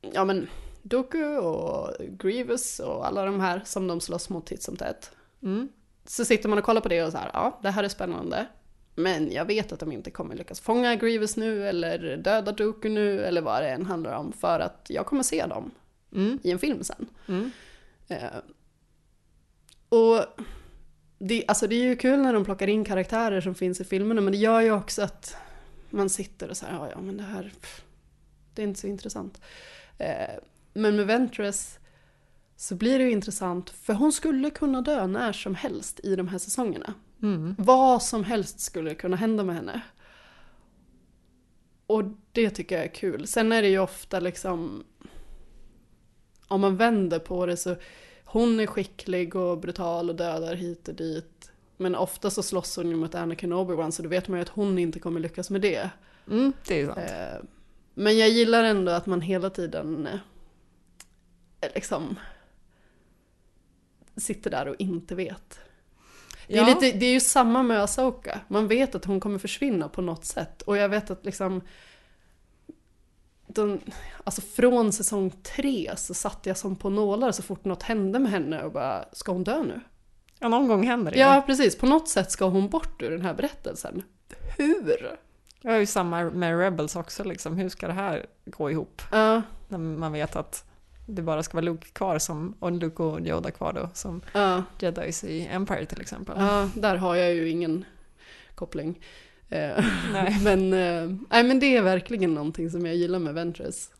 ja 0.00 0.24
men, 0.24 0.48
Doku 0.82 1.36
och 1.36 1.90
Grievous 2.08 2.78
och 2.78 3.06
alla 3.06 3.24
de 3.24 3.40
här 3.40 3.62
som 3.64 3.86
de 3.86 4.00
slåss 4.00 4.28
mot 4.28 4.46
titt 4.46 4.62
som 4.62 4.76
tätt. 4.76 5.10
Mm. 5.42 5.68
Så 6.04 6.24
sitter 6.24 6.48
man 6.48 6.58
och 6.58 6.64
kollar 6.64 6.80
på 6.80 6.88
det 6.88 7.02
och 7.04 7.12
så 7.12 7.18
här, 7.18 7.30
ja 7.32 7.58
det 7.62 7.70
här 7.70 7.84
är 7.84 7.88
spännande. 7.88 8.46
Men 8.94 9.32
jag 9.32 9.44
vet 9.44 9.72
att 9.72 9.80
de 9.80 9.92
inte 9.92 10.10
kommer 10.10 10.34
lyckas 10.34 10.60
fånga 10.60 10.96
Grievous 10.96 11.36
nu 11.36 11.68
eller 11.68 12.16
döda 12.16 12.52
Dooku 12.52 12.88
nu 12.88 13.20
eller 13.24 13.40
vad 13.42 13.62
det 13.62 13.68
än 13.68 13.86
handlar 13.86 14.14
om. 14.16 14.32
För 14.32 14.60
att 14.60 14.86
jag 14.88 15.06
kommer 15.06 15.22
se 15.22 15.46
dem 15.46 15.70
Mm. 16.14 16.38
i 16.42 16.50
en 16.50 16.58
film 16.58 16.84
sen. 16.84 17.06
Mm. 17.28 17.50
Eh, 18.08 18.30
och 19.92 20.24
det, 21.18 21.44
alltså 21.48 21.66
det 21.66 21.74
är 21.74 21.84
ju 21.84 21.96
kul 21.96 22.18
när 22.18 22.32
de 22.32 22.44
plockar 22.44 22.68
in 22.68 22.84
karaktärer 22.84 23.40
som 23.40 23.54
finns 23.54 23.80
i 23.80 23.84
filmerna 23.84 24.20
men 24.20 24.32
det 24.32 24.38
gör 24.38 24.60
ju 24.60 24.72
också 24.72 25.02
att 25.02 25.36
man 25.90 26.10
sitter 26.10 26.50
och 26.50 26.56
säger 26.56 26.72
ja, 26.74 26.90
ja 26.90 27.00
men 27.00 27.16
det 27.16 27.22
här, 27.22 27.52
pff, 27.60 27.82
det 28.54 28.62
är 28.62 28.66
inte 28.66 28.80
så 28.80 28.86
intressant. 28.86 29.40
Eh, 29.98 30.34
men 30.72 30.96
med 30.96 31.06
Ventress 31.06 31.78
så 32.56 32.74
blir 32.74 32.98
det 32.98 33.04
ju 33.04 33.10
intressant 33.10 33.70
för 33.70 33.92
hon 33.92 34.12
skulle 34.12 34.50
kunna 34.50 34.80
dö 34.80 35.06
när 35.06 35.32
som 35.32 35.54
helst 35.54 36.00
i 36.02 36.16
de 36.16 36.28
här 36.28 36.38
säsongerna. 36.38 36.94
Mm. 37.22 37.54
Vad 37.58 38.02
som 38.02 38.24
helst 38.24 38.60
skulle 38.60 38.94
kunna 38.94 39.16
hända 39.16 39.44
med 39.44 39.54
henne. 39.54 39.80
Och 41.86 42.04
det 42.32 42.50
tycker 42.50 42.76
jag 42.76 42.84
är 42.84 42.94
kul. 42.94 43.26
Sen 43.26 43.52
är 43.52 43.62
det 43.62 43.68
ju 43.68 43.78
ofta 43.78 44.20
liksom, 44.20 44.84
om 46.48 46.60
man 46.60 46.76
vänder 46.76 47.18
på 47.18 47.46
det 47.46 47.56
så, 47.56 47.76
hon 48.32 48.60
är 48.60 48.66
skicklig 48.66 49.36
och 49.36 49.58
brutal 49.58 50.10
och 50.10 50.16
dödar 50.16 50.54
hit 50.54 50.88
och 50.88 50.94
dit. 50.94 51.50
Men 51.76 51.94
ofta 51.94 52.30
så 52.30 52.42
slåss 52.42 52.76
hon 52.76 52.88
ju 52.90 52.96
mot 52.96 53.14
Anakin 53.14 53.52
Obi-Wan 53.52 53.90
så 53.90 54.02
då 54.02 54.08
vet 54.08 54.28
man 54.28 54.38
ju 54.38 54.42
att 54.42 54.48
hon 54.48 54.78
inte 54.78 55.00
kommer 55.00 55.20
lyckas 55.20 55.50
med 55.50 55.60
det. 55.60 55.90
Mm, 56.30 56.52
det 56.66 56.80
är 56.80 56.86
sant. 56.86 56.98
Eh, 56.98 57.48
Men 57.94 58.18
jag 58.18 58.28
gillar 58.28 58.64
ändå 58.64 58.92
att 58.92 59.06
man 59.06 59.20
hela 59.20 59.50
tiden 59.50 60.06
eh, 61.60 61.68
liksom 61.74 62.18
sitter 64.16 64.50
där 64.50 64.68
och 64.68 64.76
inte 64.78 65.14
vet. 65.14 65.58
Det 66.46 66.54
är, 66.54 66.58
Ja. 66.58 66.66
lite, 66.66 66.98
det 66.98 67.06
är 67.06 67.12
ju 67.12 67.20
samma 67.20 67.62
med 67.62 67.82
Asoka. 67.82 68.40
Man 68.48 68.68
vet 68.68 68.94
att 68.94 69.04
hon 69.04 69.20
kommer 69.20 69.38
försvinna 69.38 69.88
på 69.88 70.02
något 70.02 70.24
sätt. 70.24 70.62
Och 70.62 70.76
jag 70.76 70.88
vet 70.88 71.10
att 71.10 71.24
liksom... 71.24 71.60
Den, 73.54 73.80
alltså 74.24 74.40
från 74.40 74.92
säsong 74.92 75.30
tre 75.56 75.90
så 75.96 76.14
satt 76.14 76.46
jag 76.46 76.56
som 76.56 76.76
på 76.76 76.90
nålar 76.90 77.32
så 77.32 77.42
fort 77.42 77.64
något 77.64 77.82
hände 77.82 78.18
med 78.18 78.30
henne 78.30 78.62
och 78.62 78.72
bara, 78.72 79.04
ska 79.12 79.32
hon 79.32 79.44
dö 79.44 79.62
nu? 79.62 79.80
Ja, 80.38 80.48
någon 80.48 80.68
gång 80.68 80.86
händer 80.86 81.12
det 81.12 81.18
Ja, 81.18 81.42
precis. 81.46 81.78
På 81.78 81.86
något 81.86 82.08
sätt 82.08 82.30
ska 82.30 82.44
hon 82.44 82.68
bort 82.68 83.02
ur 83.02 83.10
den 83.10 83.22
här 83.22 83.34
berättelsen. 83.34 84.02
Hur? 84.58 85.16
Jag 85.60 85.72
har 85.72 85.78
ju 85.78 85.86
samma 85.86 86.24
med 86.24 86.58
Rebels 86.58 86.96
också, 86.96 87.24
liksom. 87.24 87.56
hur 87.56 87.68
ska 87.68 87.86
det 87.86 87.92
här 87.92 88.26
gå 88.44 88.70
ihop? 88.70 89.02
Ja. 89.12 89.42
När 89.68 89.78
man 89.78 90.12
vet 90.12 90.36
att 90.36 90.64
det 91.06 91.22
bara 91.22 91.42
ska 91.42 91.52
vara 91.52 91.64
Luke 91.64 91.88
kvar, 91.88 92.18
som, 92.18 92.54
och 92.58 92.72
Luke 92.72 93.02
och 93.02 93.20
Yoda 93.20 93.50
kvar 93.50 93.72
då, 93.72 93.88
som 93.94 94.22
Ja. 94.32 94.62
Jedis 94.78 95.24
i 95.24 95.46
Empire 95.46 95.86
till 95.86 96.00
exempel. 96.00 96.34
Ja, 96.38 96.68
där 96.74 96.96
har 96.96 97.14
jag 97.14 97.34
ju 97.34 97.48
ingen 97.48 97.84
koppling. 98.54 99.00
Eh, 99.52 99.84
Nej. 100.12 100.36
men, 100.44 100.72
eh, 100.72 101.16
nej, 101.30 101.44
men 101.44 101.60
det 101.60 101.76
är 101.76 101.82
verkligen 101.82 102.34
någonting 102.34 102.70
som 102.70 102.86
jag 102.86 102.96
gillar 102.96 103.18
med 103.18 103.34
Ventress. 103.34 103.90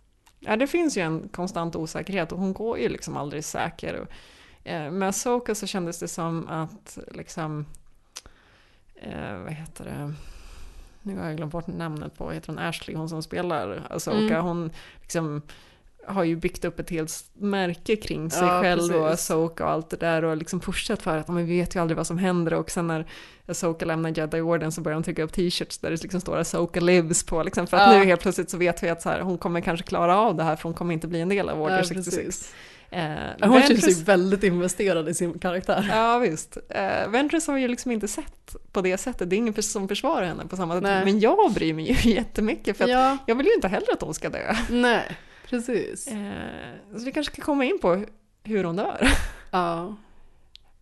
Ja, 0.40 0.56
det 0.56 0.66
finns 0.66 0.96
ju 0.96 1.00
en 1.02 1.28
konstant 1.28 1.76
osäkerhet 1.76 2.32
och 2.32 2.38
hon 2.38 2.52
går 2.52 2.78
ju 2.78 2.88
liksom 2.88 3.16
aldrig 3.16 3.44
säker. 3.44 3.94
Och, 4.00 4.08
eh, 4.68 4.90
med 4.90 5.08
Asoka 5.08 5.54
så 5.54 5.66
kändes 5.66 5.98
det 5.98 6.08
som 6.08 6.48
att 6.48 6.98
liksom, 7.12 7.66
eh, 8.94 9.38
vad 9.44 9.52
heter 9.52 9.84
det, 9.84 10.14
nu 11.02 11.18
har 11.18 11.26
jag 11.26 11.36
glömt 11.36 11.52
bort 11.52 11.66
namnet 11.66 12.18
på, 12.18 12.30
heter 12.30 12.48
hon 12.48 12.58
Ashley, 12.58 12.96
hon 12.96 13.08
som 13.08 13.22
spelar 13.22 13.86
Asoka, 13.90 14.18
Mm. 14.18 14.44
hon 14.44 14.70
liksom 15.00 15.42
har 16.06 16.24
ju 16.24 16.36
byggt 16.36 16.64
upp 16.64 16.80
ett 16.80 16.90
helt 16.90 17.12
märke 17.34 17.96
kring 17.96 18.30
sig 18.30 18.42
Ja, 18.48 18.60
själv 18.62 18.82
och 18.82 19.08
precis. 19.08 19.30
Asoka 19.30 19.64
och 19.64 19.70
allt 19.70 19.90
det 19.90 19.96
där 19.96 20.24
och 20.24 20.36
liksom 20.36 20.60
pushat 20.60 21.02
för 21.02 21.18
att 21.18 21.28
men 21.28 21.36
vi 21.46 21.58
vet 21.60 21.74
ju 21.76 21.80
aldrig 21.82 21.96
vad 21.96 22.06
som 22.06 22.18
händer 22.18 22.54
och 22.54 22.70
sen 22.70 22.86
när 22.86 23.06
Asoka 23.46 23.84
lämnar 23.84 24.10
Jedi-orden 24.18 24.72
så 24.72 24.80
börjar 24.80 24.94
hon 24.94 25.02
trycka 25.02 25.22
upp 25.22 25.32
t-shirts 25.32 25.78
där 25.78 25.90
det 25.90 26.02
liksom 26.02 26.20
står 26.20 26.36
Asoka 26.38 26.80
lives 26.80 27.24
på 27.26 27.42
liksom 27.42 27.66
för 27.66 27.76
att 27.76 27.92
Ja. 27.92 27.98
nu 27.98 28.04
helt 28.04 28.20
plötsligt 28.20 28.50
så 28.50 28.56
vet 28.56 28.82
vi 28.82 28.88
att 28.88 29.02
så 29.02 29.08
här, 29.08 29.20
hon 29.20 29.38
kommer 29.38 29.60
kanske 29.60 29.86
klara 29.86 30.18
av 30.18 30.36
det 30.36 30.42
här 30.44 30.56
för 30.56 30.62
hon 30.62 30.74
kommer 30.74 30.94
inte 30.94 31.08
bli 31.08 31.20
en 31.20 31.28
del 31.28 31.48
av 31.48 31.62
Order 31.62 31.76
Ja, 31.76 31.84
66. 31.84 32.16
precis. 32.16 32.54
Eh, 32.90 33.48
Hon 33.48 33.62
känns 33.62 33.88
ju 34.00 34.04
väldigt 34.04 34.42
investerad 34.42 35.08
i 35.08 35.14
sin 35.14 35.38
karaktär. 35.38 35.86
Ja 35.92 36.18
visst. 36.18 36.56
Eh, 36.68 37.08
Ventress 37.08 37.46
har 37.46 37.54
vi 37.54 37.60
ju 37.60 37.68
liksom 37.68 37.90
inte 37.90 38.08
sett 38.08 38.56
på 38.72 38.80
det 38.80 38.98
sättet. 38.98 39.30
Det 39.30 39.36
är 39.36 39.38
ingen 39.38 39.62
som 39.62 39.88
försvarar 39.88 40.26
henne 40.26 40.46
på 40.46 40.56
samma 40.56 40.74
sätt. 40.74 40.82
Nej. 40.82 41.04
Men 41.04 41.20
jag 41.20 41.52
bryr 41.52 41.74
mig 41.74 41.92
ju 41.92 42.10
jättemycket 42.14 42.76
för 42.76 42.84
att 42.84 42.90
Ja. 42.90 43.18
jag 43.26 43.34
vill 43.34 43.46
ju 43.46 43.54
inte 43.54 43.68
heller 43.68 43.92
att 43.92 44.02
hon 44.02 44.14
ska 44.14 44.28
dö. 44.28 44.54
Nej, 44.70 45.02
precis. 45.52 46.06
Eh, 46.06 46.96
så 46.96 47.04
vi 47.04 47.12
kanske 47.12 47.32
ska 47.32 47.42
komma 47.42 47.64
in 47.64 47.78
på 47.78 48.04
hur 48.44 48.64
hon 48.64 48.76
dör. 48.76 49.08
Ja. 49.50 49.96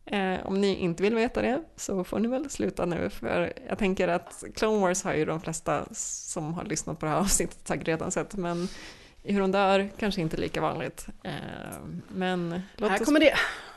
Eh, 0.04 0.46
om 0.46 0.60
ni 0.60 0.74
inte 0.74 1.02
vill 1.02 1.14
veta 1.14 1.42
det 1.42 1.62
så 1.76 2.04
får 2.04 2.18
ni 2.18 2.28
väl 2.28 2.50
sluta 2.50 2.86
nu 2.86 3.10
för 3.10 3.52
jag 3.68 3.78
tänker 3.78 4.08
att 4.08 4.44
Clone 4.54 4.80
Wars 4.80 5.04
har 5.04 5.14
ju 5.14 5.24
de 5.24 5.40
flesta 5.40 5.86
som 5.94 6.54
har 6.54 6.64
lyssnat 6.64 6.98
på 6.98 7.06
det 7.06 7.12
här 7.12 7.18
avsnittet 7.18 7.68
säkert 7.68 7.88
redan 7.88 8.10
sett 8.10 8.36
men 8.36 8.68
hur 9.22 9.40
hon 9.40 9.52
dör 9.52 9.90
kanske 9.98 10.20
inte 10.20 10.36
lika 10.36 10.60
vanligt. 10.60 11.06
Eh, 11.22 11.32
men 12.08 12.62
låt 12.76 12.90
Här 12.90 13.00
oss, 13.00 13.06
kommer 13.06 13.20
det. 13.20 13.34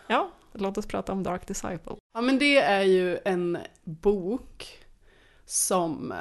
Ja, 0.07 0.31
låt 0.53 0.77
oss 0.77 0.85
prata 0.85 1.11
om 1.11 1.23
Dark 1.23 1.47
Disciple. 1.47 1.95
Ja 2.13 2.21
men 2.21 2.39
det 2.39 2.57
är 2.57 2.83
ju 2.83 3.19
en 3.25 3.57
bok 3.83 4.79
som, 5.45 6.11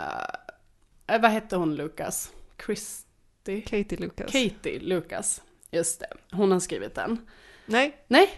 eh, 1.07 1.21
vad 1.21 1.31
hette 1.31 1.57
hon 1.57 1.75
Lucas? 1.75 2.31
Christy? 2.67 3.12
Katie 3.45 3.99
Lucas. 3.99 4.33
Katie 4.33 4.79
Lucas, 4.81 5.43
just 5.71 6.01
det. 6.01 6.07
Hon 6.37 6.53
har 6.53 6.61
skrivit 6.61 6.95
den. 6.95 7.19
Nej. 7.67 7.97
Nej? 8.09 8.31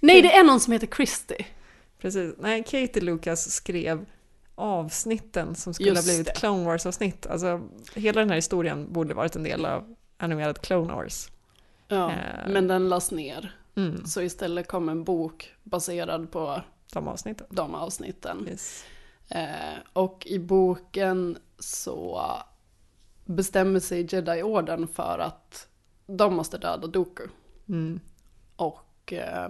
Nej 0.00 0.22
det 0.22 0.32
är 0.32 0.44
någon 0.44 0.60
som 0.60 0.72
heter 0.72 0.86
Christy. 0.86 1.34
Precis. 1.98 2.34
Nej, 2.38 2.62
Katie 2.64 3.02
Lucas 3.02 3.50
skrev 3.50 4.06
avsnitten 4.54 5.54
som 5.54 5.74
skulle 5.74 5.88
Just 5.88 6.02
ha 6.08 6.12
blivit 6.12 6.26
det. 6.26 6.32
Clone 6.40 6.64
Wars-avsnitt. 6.64 7.26
Alltså, 7.26 7.68
hela 7.94 8.20
den 8.20 8.28
här 8.28 8.36
historien 8.36 8.92
borde 8.92 9.14
varit 9.14 9.36
en 9.36 9.42
del 9.42 9.64
av 9.66 9.94
animerad 10.16 10.60
Clone 10.60 10.92
Wars. 10.94 11.28
Ja, 11.88 12.10
Eh. 12.12 12.48
men 12.52 12.68
den 12.68 12.88
lades 12.88 13.10
ner. 13.10 13.56
Mm. 13.76 14.06
Så 14.06 14.22
istället 14.22 14.68
kom 14.68 14.88
en 14.88 15.04
bok 15.04 15.52
baserad 15.62 16.30
på 16.30 16.62
De 16.92 17.08
avsnitten. 17.08 17.46
de 17.50 17.74
avsnitten. 17.74 18.48
Yes. 18.50 18.84
Eh, 19.28 19.78
och 19.92 20.26
i 20.26 20.38
boken 20.38 21.38
så 21.58 22.22
bestämmer 23.26 23.80
sig 23.80 24.06
Jedi-orden 24.14 24.88
för 24.88 25.18
att 25.18 25.68
de 26.06 26.34
måste 26.34 26.58
döda 26.58 26.86
Doku. 26.86 27.26
Mm. 27.68 28.00
Och 28.56 29.12
eh, 29.12 29.48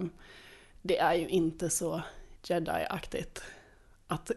det 0.81 0.97
är 0.97 1.13
ju 1.13 1.27
inte 1.27 1.69
så 1.69 2.01
Jedi-aktigt 2.43 3.41
att 4.07 4.31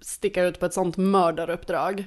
sticka 0.00 0.42
ut 0.42 0.60
på 0.60 0.66
ett 0.66 0.74
sånt 0.74 0.96
mördaruppdrag. 0.96 2.04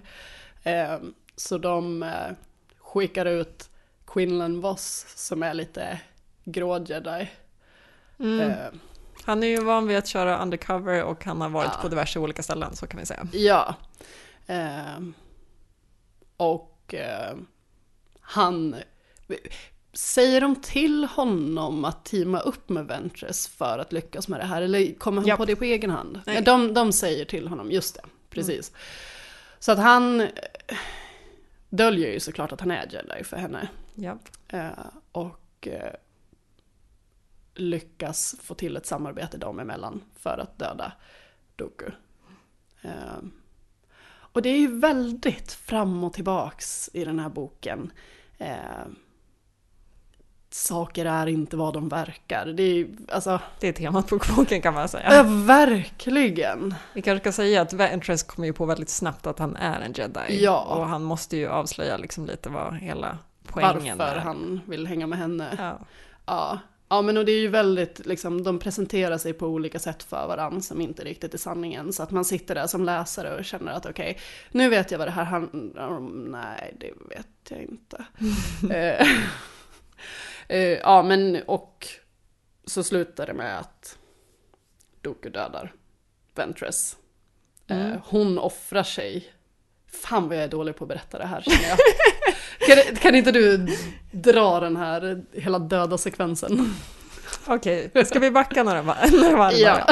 Eh, 0.63 0.97
så 1.35 1.57
de 1.57 2.03
eh, 2.03 2.31
skickar 2.77 3.25
ut 3.25 3.69
Quinlan 4.07 4.61
Voss 4.61 5.05
som 5.15 5.43
är 5.43 5.53
lite 5.53 6.01
grå 6.43 6.83
Jedi. 6.83 7.29
Mm. 8.19 8.51
Han 9.25 9.43
är 9.43 9.47
ju 9.47 9.63
van 9.63 9.87
vid 9.87 9.97
att 9.97 10.07
köra 10.07 10.41
undercover 10.41 11.03
och 11.03 11.25
han 11.25 11.41
har 11.41 11.49
varit 11.49 11.71
Ja. 11.73 11.81
på 11.81 11.87
diverse 11.87 12.19
olika 12.19 12.43
ställen, 12.43 12.75
så 12.75 12.87
kan 12.87 12.99
vi 12.99 13.05
säga. 13.05 13.27
Ja. 13.31 13.75
Och 16.37 16.93
eh, 16.93 17.35
han... 18.19 18.75
Säger 19.93 20.41
de 20.41 20.55
till 20.55 21.03
honom 21.03 21.85
att 21.85 22.05
teama 22.05 22.39
upp 22.39 22.69
med 22.69 22.85
Ventress 22.85 23.47
för 23.47 23.79
att 23.79 23.93
lyckas 23.93 24.27
med 24.27 24.39
det 24.39 24.45
här? 24.45 24.61
Eller 24.61 24.93
kommer 24.93 25.21
han 25.21 25.27
Japp. 25.27 25.37
på 25.37 25.45
det 25.45 25.55
på 25.55 25.63
egen 25.63 25.89
hand? 25.89 26.21
Nej. 26.25 26.41
De, 26.41 26.73
de 26.73 26.91
säger 26.91 27.25
till 27.25 27.47
honom, 27.47 27.71
just 27.71 27.95
det, 27.95 28.01
precis. 28.29 28.71
Så 29.59 29.71
att 29.71 29.77
han 29.77 30.21
eh, 30.21 30.29
döljer 31.69 32.11
ju 32.11 32.19
såklart 32.19 32.51
att 32.51 32.59
han 32.59 32.71
är 32.71 32.87
jedi 32.91 33.23
för 33.23 33.37
henne. 33.37 33.67
Japp. 33.95 34.29
Eh, 34.47 34.69
och 35.11 35.67
eh, 35.67 35.93
lyckas 37.55 38.35
få 38.41 38.53
till 38.55 38.77
ett 38.77 38.85
samarbete 38.85 39.37
dem 39.37 39.59
emellan 39.59 40.01
för 40.15 40.37
att 40.37 40.59
döda 40.59 40.93
Doku. 41.55 41.85
Eh, 42.81 43.17
och 44.33 44.41
det 44.41 44.49
är 44.49 44.57
ju 44.57 44.79
väldigt 44.79 45.51
fram 45.53 46.03
och 46.03 46.13
tillbaks 46.13 46.89
i 46.93 47.05
den 47.05 47.19
här 47.19 47.29
boken. 47.29 47.91
Eh, 48.37 48.55
saker 50.49 51.05
är 51.05 51.27
inte 51.27 51.57
vad 51.57 51.73
de 51.73 51.89
verkar. 51.89 52.45
Det 52.45 52.63
är 52.63 52.87
alltså, 53.11 53.39
Det 53.59 53.67
är 53.67 53.73
temat 53.73 54.07
på 54.07 54.19
boken 54.35 54.61
kan 54.61 54.73
man 54.73 54.89
säga. 54.89 55.13
ja, 55.13 55.23
verkligen. 55.45 56.75
Vi 56.93 57.01
kanske 57.01 57.23
ska 57.23 57.31
säga 57.31 57.61
att 57.61 57.73
Ventress 57.73 58.23
kommer 58.23 58.45
ju 58.47 58.53
på 58.53 58.65
väldigt 58.65 58.89
snabbt 58.89 59.27
att 59.27 59.39
han 59.39 59.55
är 59.55 59.81
en 59.81 59.93
jedi. 59.93 60.43
Ja. 60.43 60.61
Och 60.61 60.87
han 60.87 61.03
måste 61.03 61.37
ju 61.37 61.47
avslöja 61.47 61.97
liksom 61.97 62.25
lite 62.25 62.49
vad 62.49 62.75
hela 62.77 63.17
poängen 63.47 63.97
Varför 63.97 64.15
är. 64.15 64.19
han 64.19 64.61
vill 64.65 64.87
hänga 64.87 65.07
med 65.07 65.19
henne. 65.19 65.55
Ja. 65.57 65.79
Ja. 66.25 66.59
Ja, 66.93 67.01
men 67.01 67.17
och 67.17 67.25
det 67.25 67.31
är 67.31 67.39
ju 67.39 67.47
väldigt, 67.47 68.05
liksom, 68.05 68.43
de 68.43 68.59
presenterar 68.59 69.17
sig 69.17 69.33
på 69.33 69.47
olika 69.47 69.79
sätt 69.79 70.03
för 70.03 70.27
varandra 70.27 70.61
som 70.61 70.81
inte 70.81 71.03
riktigt 71.03 71.33
är 71.33 71.37
sanningen. 71.37 71.93
Så 71.93 72.03
att 72.03 72.11
man 72.11 72.25
sitter 72.25 72.55
där 72.55 72.67
som 72.67 72.83
läsare 72.83 73.35
och 73.37 73.45
känner 73.45 73.71
att 73.71 73.85
okej, 73.85 74.19
nu 74.51 74.69
vet 74.69 74.91
jag 74.91 74.97
vad 74.97 75.07
det 75.07 75.11
här 75.11 75.23
handlar 75.23 75.87
om. 75.87 76.05
Nej, 76.31 76.75
det 76.79 76.91
vet 77.15 77.27
jag 77.49 77.61
inte. 77.61 78.05
Eh, 78.73 79.07
eh, 80.57 80.57
ja, 80.79 81.03
men 81.03 81.43
och 81.47 81.87
så 82.65 82.83
slutar 82.83 83.25
det 83.25 83.33
med 83.33 83.59
att 83.59 83.97
Doku 85.01 85.29
dödar 85.29 85.73
Ventress. 86.35 86.97
Eh, 87.67 87.85
Mm. 87.85 87.99
hon 88.05 88.37
offrar 88.39 88.83
sig. 88.83 89.33
Fan 90.01 90.27
vad 90.27 90.37
jag 90.37 90.43
är 90.43 90.47
dålig 90.47 90.75
på 90.75 90.83
att 90.83 90.87
berätta 90.87 91.17
det 91.17 91.25
här 91.25 91.41
känner 91.41 91.69
jag. 91.69 91.77
kan, 92.85 92.95
kan 92.95 93.15
inte 93.15 93.31
du 93.31 93.67
dra 94.11 94.59
den 94.59 94.77
här 94.77 95.23
hela 95.33 95.59
döda 95.59 95.97
sekvensen? 95.97 96.75
Okej, 97.45 97.91
ska 98.05 98.19
vi 98.19 98.31
backa 98.31 98.63
några 98.63 98.81
varv 98.81 99.53
Ja. 99.53 99.87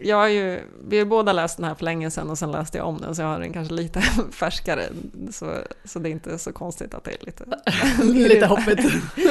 Jag 0.00 0.16
har 0.16 0.28
ju, 0.28 0.60
vi 0.84 0.98
har 0.98 1.04
båda 1.06 1.32
läst 1.32 1.56
den 1.56 1.66
här 1.66 1.74
för 1.74 1.84
länge 1.84 2.10
sedan 2.10 2.30
och 2.30 2.38
sen 2.38 2.52
läste 2.52 2.78
jag 2.78 2.86
om 2.86 2.98
den 2.98 3.14
så 3.14 3.22
jag 3.22 3.28
har 3.28 3.40
den 3.40 3.52
kanske 3.52 3.74
lite 3.74 4.00
färskare. 4.32 4.82
Så, 5.30 5.58
så 5.84 5.98
det 5.98 6.08
är 6.08 6.10
inte 6.10 6.38
så 6.38 6.52
konstigt 6.52 6.94
att 6.94 7.04
det 7.04 7.10
är 7.10 7.26
lite... 7.26 7.44
Lite 8.28 8.46
hoppigt. 8.46 8.80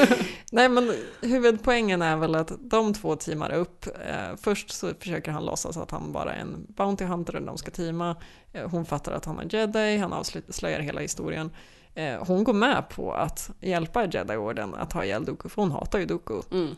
Nej 0.52 0.70
men 0.70 0.94
huvudpoängen 1.22 2.02
är 2.02 2.18
väl 2.18 2.36
att 2.36 2.52
de 2.60 2.94
två 2.94 3.16
teamar 3.16 3.54
upp. 3.54 3.86
Eh, 3.86 4.36
först 4.42 4.72
så 4.72 4.92
försöker 5.00 5.32
han 5.32 5.46
låtsas 5.46 5.78
att 5.78 5.92
han 5.92 6.12
bara 6.12 6.34
är 6.34 6.40
en 6.40 6.66
Bounty 6.70 7.06
Hunter 7.06 7.36
och 7.36 7.42
de 7.42 7.58
ska 7.58 7.72
teama. 7.72 8.16
Eh, 8.54 8.70
hon 8.70 8.86
fattar 8.86 9.12
att 9.12 9.26
han 9.26 9.40
är 9.40 9.56
jedi, 9.56 9.98
han 9.98 10.14
avslöjar 10.14 10.80
hela 10.80 11.02
historien. 11.02 11.52
Eh, 11.96 12.26
hon 12.28 12.44
går 12.44 12.54
med 12.54 12.90
på 12.90 13.14
att 13.14 13.50
hjälpa 13.62 14.06
Jedi-orden 14.06 14.76
att 14.76 14.94
ha 14.94 15.06
ihjäl 15.06 15.26
Dooku, 15.26 15.50
för 15.50 15.62
hon 15.62 15.72
hatar 15.72 16.00
ju 16.00 16.06
Dooku. 16.06 16.42
Mm. 16.52 16.76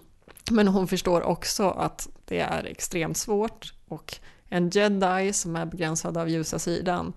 Men 0.52 0.68
hon 0.68 0.88
förstår 0.88 1.22
också 1.22 1.70
att 1.70 2.08
det 2.26 2.40
är 2.40 2.64
extremt 2.64 3.18
svårt 3.18 3.74
och 3.88 4.16
en 4.50 4.70
jedi 4.70 5.34
som 5.34 5.56
är 5.56 5.66
begränsad 5.66 6.18
av 6.18 6.30
ljusa 6.30 6.60
sidan 6.60 7.14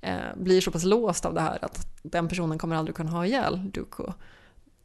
eh, 0.00 0.16
blir 0.36 0.60
så 0.60 0.70
pass 0.70 0.84
låst 0.84 1.24
av 1.24 1.34
det 1.34 1.40
här 1.40 1.58
att 1.64 1.86
den 2.02 2.28
personen 2.28 2.58
kommer 2.58 2.76
aldrig 2.76 2.96
kunna 2.96 3.10
ha 3.10 3.26
ihjäl 3.26 3.70
Dooku. 3.70 4.04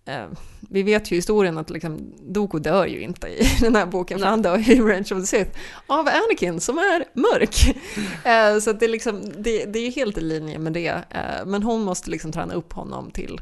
Eh, 0.05 0.25
vi 0.59 0.83
vet 0.83 1.11
ju 1.11 1.15
historien 1.15 1.57
att 1.57 1.69
liksom, 1.69 2.13
Dooku 2.21 2.59
dör 2.59 2.85
ju 2.85 3.01
inte 3.01 3.27
i 3.27 3.47
den 3.61 3.75
här 3.75 3.85
boken, 3.85 4.19
för 4.19 4.25
han 4.25 4.41
dör 4.41 4.57
ju 4.57 4.73
i 4.73 4.79
Revenge 4.79 5.09
of 5.11 5.21
the 5.21 5.25
Sith 5.25 5.59
av 5.87 6.07
Anakin 6.07 6.59
som 6.59 6.77
är 6.77 7.05
mörk. 7.13 7.77
Eh, 8.25 8.59
så 8.59 8.73
det, 8.73 8.85
är 8.85 8.89
liksom, 8.89 9.21
det, 9.37 9.65
det 9.65 9.79
är 9.79 9.91
helt 9.91 10.17
i 10.17 10.21
linje 10.21 10.59
med 10.59 10.73
det. 10.73 11.03
Eh, 11.09 11.45
men 11.45 11.63
hon 11.63 11.83
måste 11.83 12.09
liksom 12.09 12.31
träna 12.31 12.53
upp 12.53 12.73
honom 12.73 13.11
till 13.11 13.41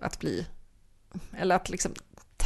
att 0.00 0.18
bli, 0.18 0.46
eller 1.38 1.56
att 1.56 1.68
liksom 1.68 1.94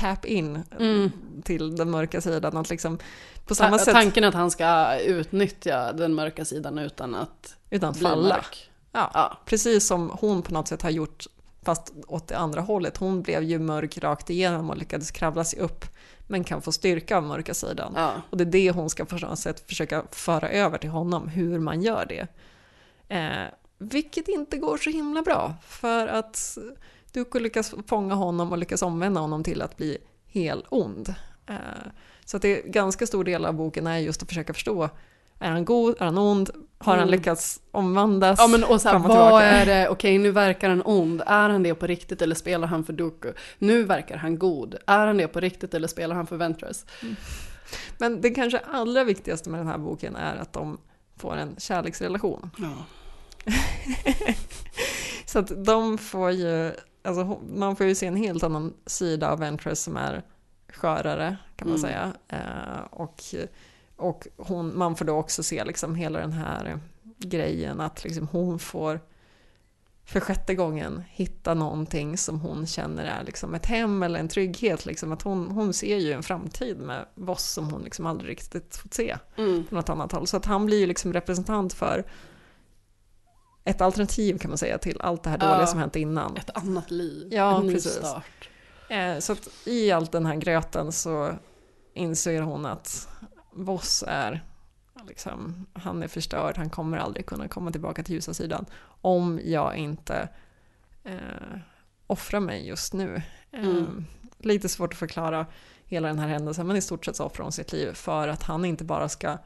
tap 0.00 0.24
in 0.24 0.62
Mm. 0.78 1.12
till 1.44 1.76
den 1.76 1.90
mörka 1.90 2.20
sidan. 2.20 2.56
Att 2.56 2.70
liksom, 2.70 2.98
på 3.46 3.54
samma 3.54 3.78
Ta- 3.78 3.84
sätt, 3.84 3.94
Tanken 3.94 4.24
att 4.24 4.34
han 4.34 4.50
ska 4.50 4.98
utnyttja 4.98 5.92
den 5.92 6.14
mörka 6.14 6.44
sidan 6.44 6.78
utan 6.78 7.14
att 7.14 7.56
utan 7.70 7.92
bli 7.92 8.02
falla. 8.02 8.28
mörk. 8.34 8.70
Ja, 8.92 9.10
Ja. 9.14 9.38
Precis 9.46 9.86
som 9.86 10.10
hon 10.20 10.42
på 10.42 10.52
något 10.54 10.68
sätt 10.68 10.82
har 10.82 10.90
gjort, 10.90 11.24
fast 11.62 11.92
åt 12.06 12.28
det 12.28 12.36
andra 12.38 12.60
hållet. 12.60 12.96
Hon 12.96 13.22
blev 13.22 13.42
ju 13.42 13.58
mörk 13.58 13.98
rakt 13.98 14.30
igenom 14.30 14.70
och 14.70 14.76
lyckades 14.76 15.10
kravla 15.10 15.44
sig 15.44 15.58
upp, 15.58 15.84
men 16.26 16.44
kan 16.44 16.62
få 16.62 16.72
styrka 16.72 17.16
av 17.16 17.22
mörka 17.22 17.54
sidan. 17.54 17.92
Ja. 17.96 18.12
Och 18.30 18.36
det 18.36 18.44
är 18.44 18.46
det 18.46 18.70
hon 18.70 18.90
ska 18.90 19.04
på 19.04 19.16
något 19.16 19.38
sätt 19.38 19.64
försöka 19.68 20.02
föra 20.10 20.48
över 20.50 20.78
till 20.78 20.90
honom, 20.90 21.28
hur 21.28 21.58
man 21.58 21.82
gör 21.82 22.06
det. 22.08 22.26
Eh, 23.16 23.46
vilket 23.78 24.28
inte 24.28 24.56
går 24.56 24.76
så 24.78 24.90
himla 24.90 25.22
bra, 25.22 25.54
för 25.68 26.06
att 26.06 26.58
Duko 27.16 27.38
lyckas 27.38 27.74
fånga 27.86 28.14
honom 28.14 28.52
och 28.52 28.58
lyckas 28.58 28.82
omvända 28.82 29.20
honom 29.20 29.44
till 29.44 29.62
att 29.62 29.76
bli 29.76 29.98
hel 30.26 30.64
ond. 30.68 31.14
Eh, 31.46 31.54
så 32.24 32.36
att 32.36 32.42
det 32.42 32.62
är 32.64 32.68
ganska 32.70 33.06
stor 33.06 33.24
del 33.24 33.44
av 33.44 33.54
boken 33.54 33.86
är 33.86 33.98
just 33.98 34.22
att 34.22 34.28
försöka 34.28 34.54
förstå 34.54 34.88
Är 35.38 35.50
han 35.50 35.64
god? 35.64 35.94
Är 36.00 36.04
han 36.04 36.18
ond? 36.18 36.50
Har 36.78 36.92
han 36.92 37.02
Mm. 37.02 37.10
lyckats 37.10 37.60
omvandlas? 37.70 38.38
Ja 38.38 38.46
men 38.48 38.64
och 38.64 38.80
så 38.80 38.88
här, 38.88 38.96
och 38.96 39.02
vad 39.02 39.42
är 39.42 39.66
det, 39.66 39.88
okej 39.88 40.18
nu 40.18 40.30
verkar 40.30 40.68
han 40.68 40.82
ond, 40.84 41.22
är 41.26 41.48
han 41.48 41.62
det 41.62 41.74
på 41.74 41.86
riktigt 41.86 42.22
eller 42.22 42.34
spelar 42.34 42.68
han 42.68 42.84
för 42.84 42.92
Dooku? 42.92 43.32
Nu 43.58 43.82
verkar 43.84 44.16
han 44.16 44.38
god, 44.38 44.74
är 44.86 45.06
han 45.06 45.16
det 45.16 45.28
på 45.28 45.40
riktigt 45.40 45.74
eller 45.74 45.88
spelar 45.88 46.14
han 46.16 46.26
för 46.26 46.36
Ventress? 46.36 46.84
Men 47.98 48.20
det 48.20 48.30
kanske 48.30 48.58
allra 48.58 49.04
viktigaste 49.04 49.50
med 49.50 49.60
den 49.60 49.66
här 49.66 49.78
boken 49.78 50.16
är 50.16 50.36
att 50.36 50.52
de 50.52 50.78
får 51.16 51.36
en 51.36 51.56
kärleksrelation. 51.58 52.50
Ja. 52.58 52.84
Så 55.26 55.38
att 55.38 55.64
de 55.64 55.98
får 55.98 56.30
ju, 56.30 56.72
alltså 57.06 57.40
man 57.54 57.76
får 57.76 57.86
ju 57.86 57.94
se 57.94 58.06
en 58.06 58.16
helt 58.16 58.42
annan 58.42 58.74
sida 58.86 59.30
av 59.32 59.38
Ventress 59.38 59.82
som 59.82 59.96
är 59.96 60.22
skörare 60.68 61.36
kan 61.56 61.68
man 61.68 61.78
Mm. 61.78 61.88
säga. 61.90 62.12
Eh, 62.28 62.84
och 62.90 63.22
och 63.96 64.26
hon, 64.36 64.78
man 64.78 64.96
får 64.96 65.04
då 65.04 65.16
också 65.16 65.42
se 65.42 65.64
liksom 65.64 65.94
hela 65.94 66.18
den 66.18 66.32
här 66.32 66.78
grejen 67.18 67.80
att 67.80 68.04
liksom 68.04 68.28
hon 68.32 68.58
får 68.58 69.00
för 70.04 70.20
sjätte 70.20 70.54
gången 70.54 71.02
hitta 71.08 71.54
någonting 71.54 72.16
som 72.18 72.40
hon 72.40 72.66
känner 72.66 73.04
är 73.04 73.24
liksom 73.24 73.54
ett 73.54 73.66
hem 73.66 74.02
eller 74.02 74.20
en 74.20 74.28
trygghet. 74.28 74.86
Liksom. 74.86 75.12
Att 75.12 75.22
hon, 75.22 75.50
hon 75.50 75.72
ser 75.72 75.96
ju 75.96 76.12
en 76.12 76.22
framtid 76.22 76.78
med 76.78 77.06
Voss 77.14 77.44
som 77.52 77.70
hon 77.70 77.82
liksom 77.82 78.06
aldrig 78.06 78.30
riktigt 78.30 78.76
fått 78.76 78.94
se 78.94 79.16
Mm. 79.36 79.64
på 79.64 79.74
något 79.74 79.88
annat 79.88 80.12
håll. 80.12 80.26
Så 80.26 80.36
att 80.36 80.44
han 80.44 80.66
blir 80.66 80.78
ju 80.80 80.86
liksom 80.86 81.12
representant 81.12 81.72
för 81.72 82.04
ett 83.66 83.80
alternativ 83.80 84.38
kan 84.38 84.50
man 84.50 84.58
säga 84.58 84.78
till 84.78 85.00
allt 85.00 85.22
det 85.22 85.30
här 85.30 85.38
dåliga 85.38 85.60
Ja. 85.60 85.66
som 85.66 85.78
hänt 85.78 85.96
innan. 85.96 86.36
Ett 86.36 86.56
annat 86.56 86.90
liv, 86.90 87.28
Ja, 87.30 87.60
en 87.60 87.66
ny 87.66 87.72
precis. 87.74 87.92
start. 87.92 88.48
Eh, 88.90 89.18
Så 89.18 89.32
att 89.32 89.48
i 89.66 89.90
allt 89.90 90.12
den 90.12 90.26
här 90.26 90.36
gröten 90.36 90.92
så 90.92 91.32
inser 91.94 92.40
hon 92.42 92.66
att 92.66 93.08
Voss 93.52 94.04
är 94.06 94.44
liksom, 95.08 95.66
han 95.72 96.02
är 96.02 96.08
förstörd, 96.08 96.56
han 96.56 96.70
kommer 96.70 96.98
aldrig 96.98 97.26
kunna 97.26 97.48
komma 97.48 97.70
tillbaka 97.72 98.02
till 98.02 98.14
ljusa 98.14 98.34
sidan 98.34 98.66
om 99.00 99.40
jag 99.44 99.76
inte 99.76 100.28
eh, 101.04 101.58
offrar 102.06 102.40
mig 102.40 102.68
just 102.68 102.92
nu. 102.94 103.22
Eh, 103.52 103.60
Mm. 103.68 104.04
Lite 104.38 104.68
svårt 104.68 104.92
att 104.92 104.98
förklara 104.98 105.46
hela 105.84 106.08
den 106.08 106.18
här 106.18 106.28
händelsen 106.28 106.66
men 106.66 106.76
i 106.76 106.80
stort 106.80 107.04
sett 107.04 107.16
så 107.16 107.24
offrar 107.24 107.42
hon 107.42 107.52
sitt 107.52 107.72
liv 107.72 107.92
för 107.92 108.28
att 108.28 108.42
han 108.42 108.64
inte 108.64 108.84
bara 108.84 109.08
ska 109.08 109.38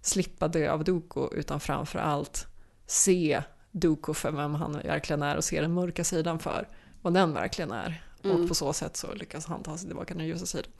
slippa 0.00 0.48
dö 0.48 0.70
av 0.70 0.84
Doko 0.84 1.34
utan 1.34 1.60
framför 1.60 1.98
allt 1.98 2.46
se 2.86 3.42
Doko 3.80 4.14
för 4.14 4.32
vem 4.32 4.54
han 4.54 4.72
verkligen 4.72 5.22
är 5.22 5.36
och 5.36 5.44
se 5.44 5.60
den 5.60 5.72
mörka 5.72 6.04
sidan 6.04 6.38
för 6.38 6.68
vad 7.02 7.14
den 7.14 7.34
verkligen 7.34 7.70
är. 7.72 8.02
Mm. 8.24 8.42
Och 8.42 8.48
på 8.48 8.54
så 8.54 8.72
sätt 8.72 8.96
så 8.96 9.14
lyckas 9.14 9.46
han 9.46 9.62
ta 9.62 9.78
sig 9.78 9.86
tillbaka 9.88 10.06
till 10.06 10.16
den 10.18 10.26
ljusa 10.26 10.46
sidan. 10.46 10.70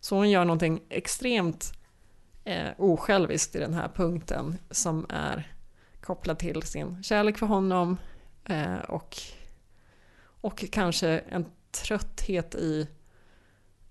Så 0.00 0.16
hon 0.16 0.30
gör 0.30 0.44
någonting 0.44 0.80
extremt 0.88 1.72
eh, 2.44 2.68
osjälviskt 2.78 3.54
i 3.56 3.58
den 3.58 3.74
här 3.74 3.88
punkten 3.88 4.58
som 4.70 5.06
är 5.08 5.52
kopplad 6.00 6.38
till 6.38 6.62
sin 6.62 7.02
kärlek 7.02 7.38
för 7.38 7.46
honom 7.46 7.96
eh, 8.44 8.76
och, 8.78 9.16
och 10.40 10.64
kanske 10.72 11.08
en 11.18 11.46
trötthet 11.70 12.54
i 12.54 12.88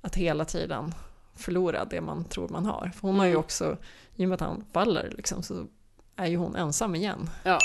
att 0.02 0.16
hela 0.16 0.46
tiden 0.46 0.94
förlora 1.36 1.86
det 1.86 2.02
man 2.02 2.24
tror 2.26 2.50
man 2.50 2.66
har. 2.66 2.92
För 2.96 3.02
hon 3.08 3.20
har 3.20 3.26
ju 3.26 3.32
Mm. 3.32 3.40
också, 3.40 3.78
i 4.16 4.26
och 4.26 4.30
med 4.30 4.36
att 4.36 4.42
han 4.42 4.66
faller 4.74 5.14
liksom, 5.18 5.44
så 5.44 5.68
är 6.16 6.28
ju 6.28 6.38
hon 6.38 6.56
ensam 6.56 6.96
igen. 6.96 7.30
Ja. 7.44 7.60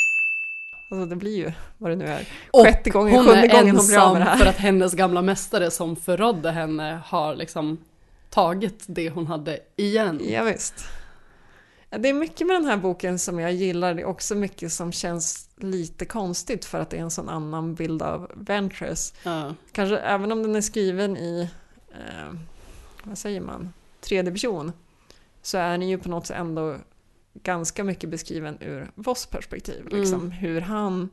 Alltså 0.92 1.06
det 1.06 1.16
blir 1.16 1.36
ju 1.36 1.52
vad 1.78 1.90
det 1.90 1.96
nu 1.96 2.06
är. 2.06 2.28
Och 2.50 2.64
Sjätte 2.66 2.90
gången, 2.90 3.14
hon 3.14 3.24
sjunde 3.24 3.46
är 3.46 3.48
gången 3.48 3.76
hon 3.76 3.86
blir 3.86 3.98
av 3.98 4.12
med 4.12 4.22
det 4.22 4.24
här. 4.24 4.36
för 4.36 4.46
att 4.46 4.56
hennes 4.56 4.94
gamla 4.94 5.22
mästare 5.22 5.70
som 5.70 5.96
förrådde 5.96 6.50
henne 6.50 7.00
har 7.06 7.34
liksom 7.34 7.78
tagit 8.30 8.84
det 8.86 9.10
hon 9.10 9.26
hade 9.26 9.60
igen. 9.76 10.20
Ja, 10.24 10.42
visst. 10.44 10.74
Det 11.90 12.08
är 12.08 12.12
mycket 12.12 12.46
med 12.46 12.56
den 12.56 12.64
här 12.64 12.76
boken 12.76 13.18
som 13.18 13.38
jag 13.38 13.52
gillar. 13.52 13.94
Det 13.94 14.02
är 14.02 14.06
också 14.06 14.34
mycket 14.34 14.72
som 14.72 14.92
känns 14.92 15.48
lite 15.56 16.04
konstigt 16.04 16.64
för 16.64 16.80
att 16.80 16.90
det 16.90 16.96
är 16.96 17.02
en 17.02 17.10
sån 17.10 17.28
annan 17.28 17.74
bild 17.74 18.02
av 18.02 18.30
Ventress. 18.34 19.14
Ja. 19.22 19.54
Kanske 19.72 19.98
även 19.98 20.32
om 20.32 20.42
den 20.42 20.56
är 20.56 20.60
skriven 20.60 21.16
i, 21.16 21.48
eh, 21.92 22.34
vad 23.02 23.18
säger 23.18 23.40
man, 23.40 23.72
tredje 24.00 24.32
person, 24.32 24.72
så 25.42 25.58
är 25.58 25.70
den 25.70 25.88
ju 25.88 25.98
på 25.98 26.08
något 26.08 26.26
sätt 26.26 26.36
ändå 26.36 26.76
ganska 27.34 27.84
mycket 27.84 28.10
beskriven 28.10 28.58
ur 28.60 28.90
Voss 28.94 29.26
perspektiv. 29.26 29.88
Liksom, 29.90 30.20
Mm. 30.20 30.30
Hur 30.30 30.60
han 30.60 31.08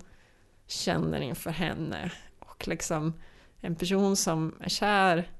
känner 0.67 1.21
inför 1.21 1.51
henne. 1.51 2.11
Och 2.39 2.67
liksom 2.67 3.13
en 3.61 3.75
person 3.75 4.15
som 4.15 4.55
är 4.59 4.69
kär, 4.69 5.31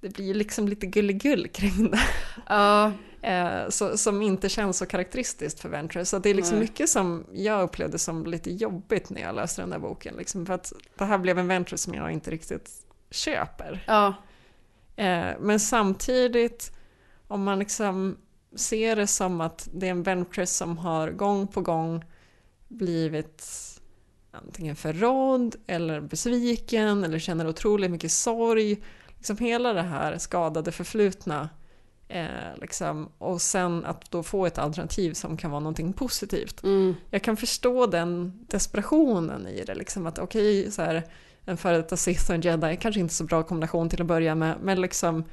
det 0.00 0.08
blir 0.08 0.34
liksom 0.34 0.68
lite 0.68 0.86
gulligull 0.86 1.48
kring 1.48 1.90
det. 1.90 2.00
Ja. 2.46 2.92
Eh, 3.22 3.68
så, 3.68 3.96
som 3.96 4.22
inte 4.22 4.48
känns 4.48 4.78
så 4.78 4.86
karaktäristiskt 4.86 5.60
för 5.60 5.68
Ventress. 5.68 6.10
Så 6.10 6.18
det 6.18 6.30
är 6.30 6.34
liksom 6.34 6.58
Nej. 6.58 6.68
mycket 6.68 6.88
som 6.88 7.26
jag 7.32 7.62
upplevde 7.62 7.98
som 7.98 8.26
lite 8.26 8.50
jobbigt 8.50 9.10
när 9.10 9.20
jag 9.20 9.34
läste 9.34 9.62
den 9.62 9.70
där 9.70 9.78
boken. 9.78 10.14
Liksom, 10.16 10.46
för 10.46 10.54
att 10.54 10.72
det 10.98 11.04
här 11.04 11.18
blev 11.18 11.38
en 11.38 11.48
Ventress 11.48 11.82
som 11.82 11.94
jag 11.94 12.12
inte 12.12 12.30
riktigt 12.30 12.70
köper. 13.10 13.84
Ja. 13.86 14.14
Eh, 14.96 15.34
men 15.40 15.60
samtidigt, 15.60 16.72
om 17.28 17.44
man 17.44 17.58
liksom 17.58 18.16
ser 18.56 18.96
det 18.96 19.06
som 19.06 19.40
att 19.40 19.68
det 19.72 19.86
är 19.86 19.90
en 19.90 20.02
Ventress 20.02 20.56
som 20.56 20.78
har 20.78 21.10
gång 21.10 21.46
på 21.46 21.60
gång 21.60 22.04
blivit 22.68 23.44
antingen 24.30 24.76
förrådd 24.76 25.56
eller 25.66 26.00
besviken 26.00 27.04
eller 27.04 27.18
känner 27.18 27.48
otroligt 27.48 27.90
mycket 27.90 28.12
sorg. 28.12 28.82
Liksom 29.16 29.38
hela 29.38 29.72
det 29.72 29.82
här 29.82 30.18
skadade 30.18 30.72
förflutna. 30.72 31.48
Eh, 32.08 32.56
liksom, 32.60 33.08
och 33.18 33.42
sen 33.42 33.84
att 33.84 34.10
då 34.10 34.22
få 34.22 34.46
ett 34.46 34.58
alternativ 34.58 35.12
som 35.12 35.36
kan 35.36 35.50
vara 35.50 35.60
någonting 35.60 35.92
positivt. 35.92 36.62
Mm. 36.62 36.94
Jag 37.10 37.22
kan 37.22 37.36
förstå 37.36 37.86
den 37.86 38.32
desperationen 38.48 39.46
i 39.46 39.64
det. 39.64 39.74
Liksom 39.74 40.06
att 40.06 40.18
okej, 40.18 40.70
så 40.72 40.82
här, 40.82 41.02
en 41.44 41.56
före 41.56 41.76
detta 41.76 41.96
Sith 41.96 42.30
och 42.30 42.34
en 42.34 42.40
jedi 42.40 42.76
kanske 42.80 43.00
inte 43.00 43.14
så 43.14 43.24
bra 43.24 43.42
kombination 43.42 43.88
till 43.88 44.00
att 44.00 44.06
börja 44.06 44.34
med. 44.34 44.56
Men 44.62 44.80
liksom, 44.80 45.24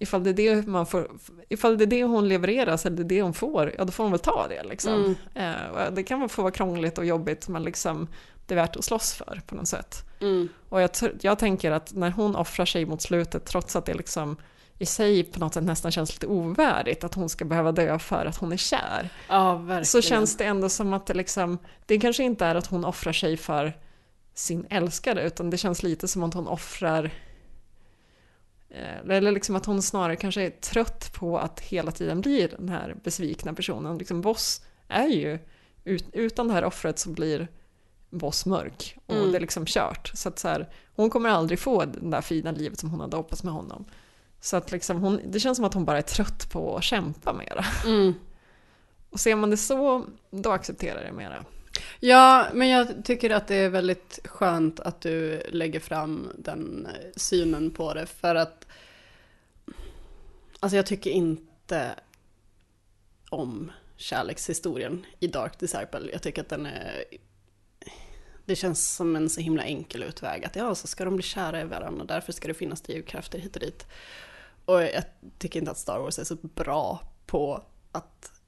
ifall 0.00 0.24
det 0.24 0.30
är 0.30 0.34
det, 0.34 0.66
man 0.66 0.86
får, 0.86 1.10
ifall 1.48 1.78
det, 1.78 1.84
är 1.84 1.86
det 1.86 2.04
hon 2.04 2.28
levererar, 2.28 2.76
så 2.76 2.88
är 2.88 2.92
det 2.92 3.04
det 3.04 3.22
hon 3.22 3.34
får, 3.34 3.74
ja 3.78 3.84
då 3.84 3.92
får 3.92 4.04
hon 4.04 4.10
väl 4.10 4.20
ta 4.20 4.46
det. 4.48 4.62
Liksom. 4.62 5.16
Eh, 5.34 5.86
och 5.86 5.92
det 5.92 6.02
kan 6.02 6.28
få 6.28 6.42
vara 6.42 6.52
krångligt 6.52 6.98
och 6.98 7.04
jobbigt, 7.04 7.48
men 7.48 7.62
liksom, 7.62 8.08
det 8.46 8.54
är 8.54 8.56
värt 8.56 8.76
att 8.76 8.84
slåss 8.84 9.14
för 9.14 9.40
på 9.46 9.54
något 9.54 9.68
sätt. 9.68 10.04
Mm. 10.20 10.48
Och 10.68 10.82
jag, 10.82 10.90
jag 11.20 11.38
tänker 11.38 11.70
att 11.70 11.92
när 11.92 12.10
hon 12.10 12.36
offrar 12.36 12.66
sig 12.66 12.86
mot 12.86 13.02
slutet, 13.02 13.44
trots 13.44 13.76
att 13.76 13.86
det 13.86 13.94
liksom 13.94 14.36
i 14.78 14.86
sig 14.86 15.24
på 15.24 15.40
något 15.40 15.54
sätt 15.54 15.64
nästan 15.64 15.92
känns 15.92 16.12
lite 16.12 16.26
ovärdigt 16.26 17.04
att 17.04 17.14
hon 17.14 17.28
ska 17.28 17.44
behöva 17.44 17.72
dö 17.72 17.98
för 17.98 18.26
att 18.26 18.36
hon 18.36 18.52
är 18.52 18.56
kär. 18.56 19.08
Ja. 19.28 19.84
Så 19.84 20.02
känns 20.02 20.36
det 20.36 20.44
ändå 20.44 20.68
som 20.68 20.92
att 20.92 21.06
det 21.06 21.14
liksom, 21.14 21.58
det 21.86 21.98
kanske 21.98 22.22
inte 22.22 22.44
är 22.44 22.54
att 22.54 22.66
hon 22.66 22.84
offrar 22.84 23.12
sig 23.12 23.36
för 23.36 23.72
sin 24.34 24.66
älskare, 24.70 25.26
utan 25.26 25.50
det 25.50 25.56
känns 25.56 25.82
lite 25.82 26.08
som 26.08 26.22
att 26.22 26.34
hon 26.34 26.48
offrar 26.48 27.04
eh, 27.04 27.10
eller 29.10 29.32
liksom 29.32 29.56
att 29.56 29.66
hon 29.66 29.82
snarare 29.82 30.16
kanske 30.16 30.42
är 30.42 30.50
trött 30.50 31.12
på 31.12 31.38
att 31.38 31.60
hela 31.60 31.92
tiden 31.92 32.20
bli 32.20 32.46
den 32.58 32.68
här 32.68 32.96
besvikna 33.04 33.54
personen. 33.54 33.98
Liksom 33.98 34.20
Boss 34.20 34.62
är 34.88 35.06
ju, 35.06 35.38
ut, 35.84 36.04
utan 36.12 36.48
det 36.48 36.54
här 36.54 36.64
offret 36.64 36.98
så 36.98 37.10
blir 37.10 37.48
Boss 38.10 38.46
mörk 38.46 38.96
och 39.06 39.14
Mm. 39.14 39.32
det 39.32 39.38
är 39.38 39.40
liksom 39.40 39.66
kört. 39.66 40.10
Så 40.14 40.28
att 40.28 40.38
så 40.38 40.48
här, 40.48 40.68
hon 40.94 41.10
kommer 41.10 41.28
aldrig 41.28 41.58
få 41.58 41.84
det 41.84 42.10
där 42.10 42.20
fina 42.20 42.50
livet 42.52 42.78
som 42.78 42.90
hon 42.90 43.00
hade 43.00 43.16
hoppats 43.16 43.42
med 43.42 43.52
honom. 43.52 43.84
Så 44.40 44.56
att 44.56 44.72
liksom 44.72 45.00
hon, 45.02 45.20
det 45.26 45.40
känns 45.40 45.56
som 45.56 45.64
att 45.64 45.74
hon 45.74 45.84
bara 45.84 45.98
är 45.98 46.02
trött 46.02 46.50
på 46.52 46.76
att 46.76 46.84
kämpa 46.84 47.32
mera. 47.32 47.64
Mm. 47.86 48.14
Och 49.10 49.20
ser 49.20 49.36
man 49.36 49.50
det 49.50 49.56
så, 49.56 50.04
då 50.30 50.50
accepterar 50.52 50.96
jag 51.02 51.12
det 51.12 51.16
mera. 51.16 51.44
Ja, 52.00 52.46
men 52.52 52.68
jag 52.68 53.04
tycker 53.04 53.30
att 53.30 53.48
det 53.48 53.54
är 53.54 53.68
väldigt 53.68 54.18
skönt 54.24 54.80
att 54.80 55.00
du 55.00 55.42
lägger 55.48 55.80
fram 55.80 56.32
den 56.38 56.86
eh, 56.86 57.10
synen 57.16 57.70
på 57.70 57.94
det. 57.94 58.06
För 58.06 58.34
att, 58.34 58.66
alltså 60.60 60.76
jag 60.76 60.86
tycker 60.86 61.10
inte 61.10 61.94
om 63.30 63.72
kärlekshistorien 63.96 65.06
i 65.20 65.26
Dark 65.26 65.58
Disciple. 65.58 66.10
Jag 66.12 66.22
tycker 66.22 66.42
att 66.42 66.48
den 66.48 66.66
är, 66.66 67.04
det 68.44 68.56
känns 68.56 68.94
som 68.96 69.16
en 69.16 69.28
så 69.30 69.40
himla 69.40 69.62
enkel 69.62 70.02
utväg. 70.02 70.44
Att 70.44 70.56
ja, 70.56 70.74
så 70.74 70.86
ska 70.86 71.04
de 71.04 71.16
bli 71.16 71.22
kära 71.22 71.60
i 71.60 71.64
varandra 71.64 72.02
och 72.02 72.06
därför 72.06 72.32
ska 72.32 72.48
det 72.48 72.54
finnas 72.54 72.80
drivkrafter 72.80 73.38
hit 73.38 73.56
och 73.56 73.62
dit. 73.62 73.86
Och 74.64 74.82
jag 74.82 75.04
tycker 75.38 75.60
inte 75.60 75.70
att 75.70 75.78
Star 75.78 75.98
Wars 75.98 76.18
är 76.18 76.24
så 76.24 76.34
bra 76.34 77.00
på 77.26 77.64
att 77.92 78.39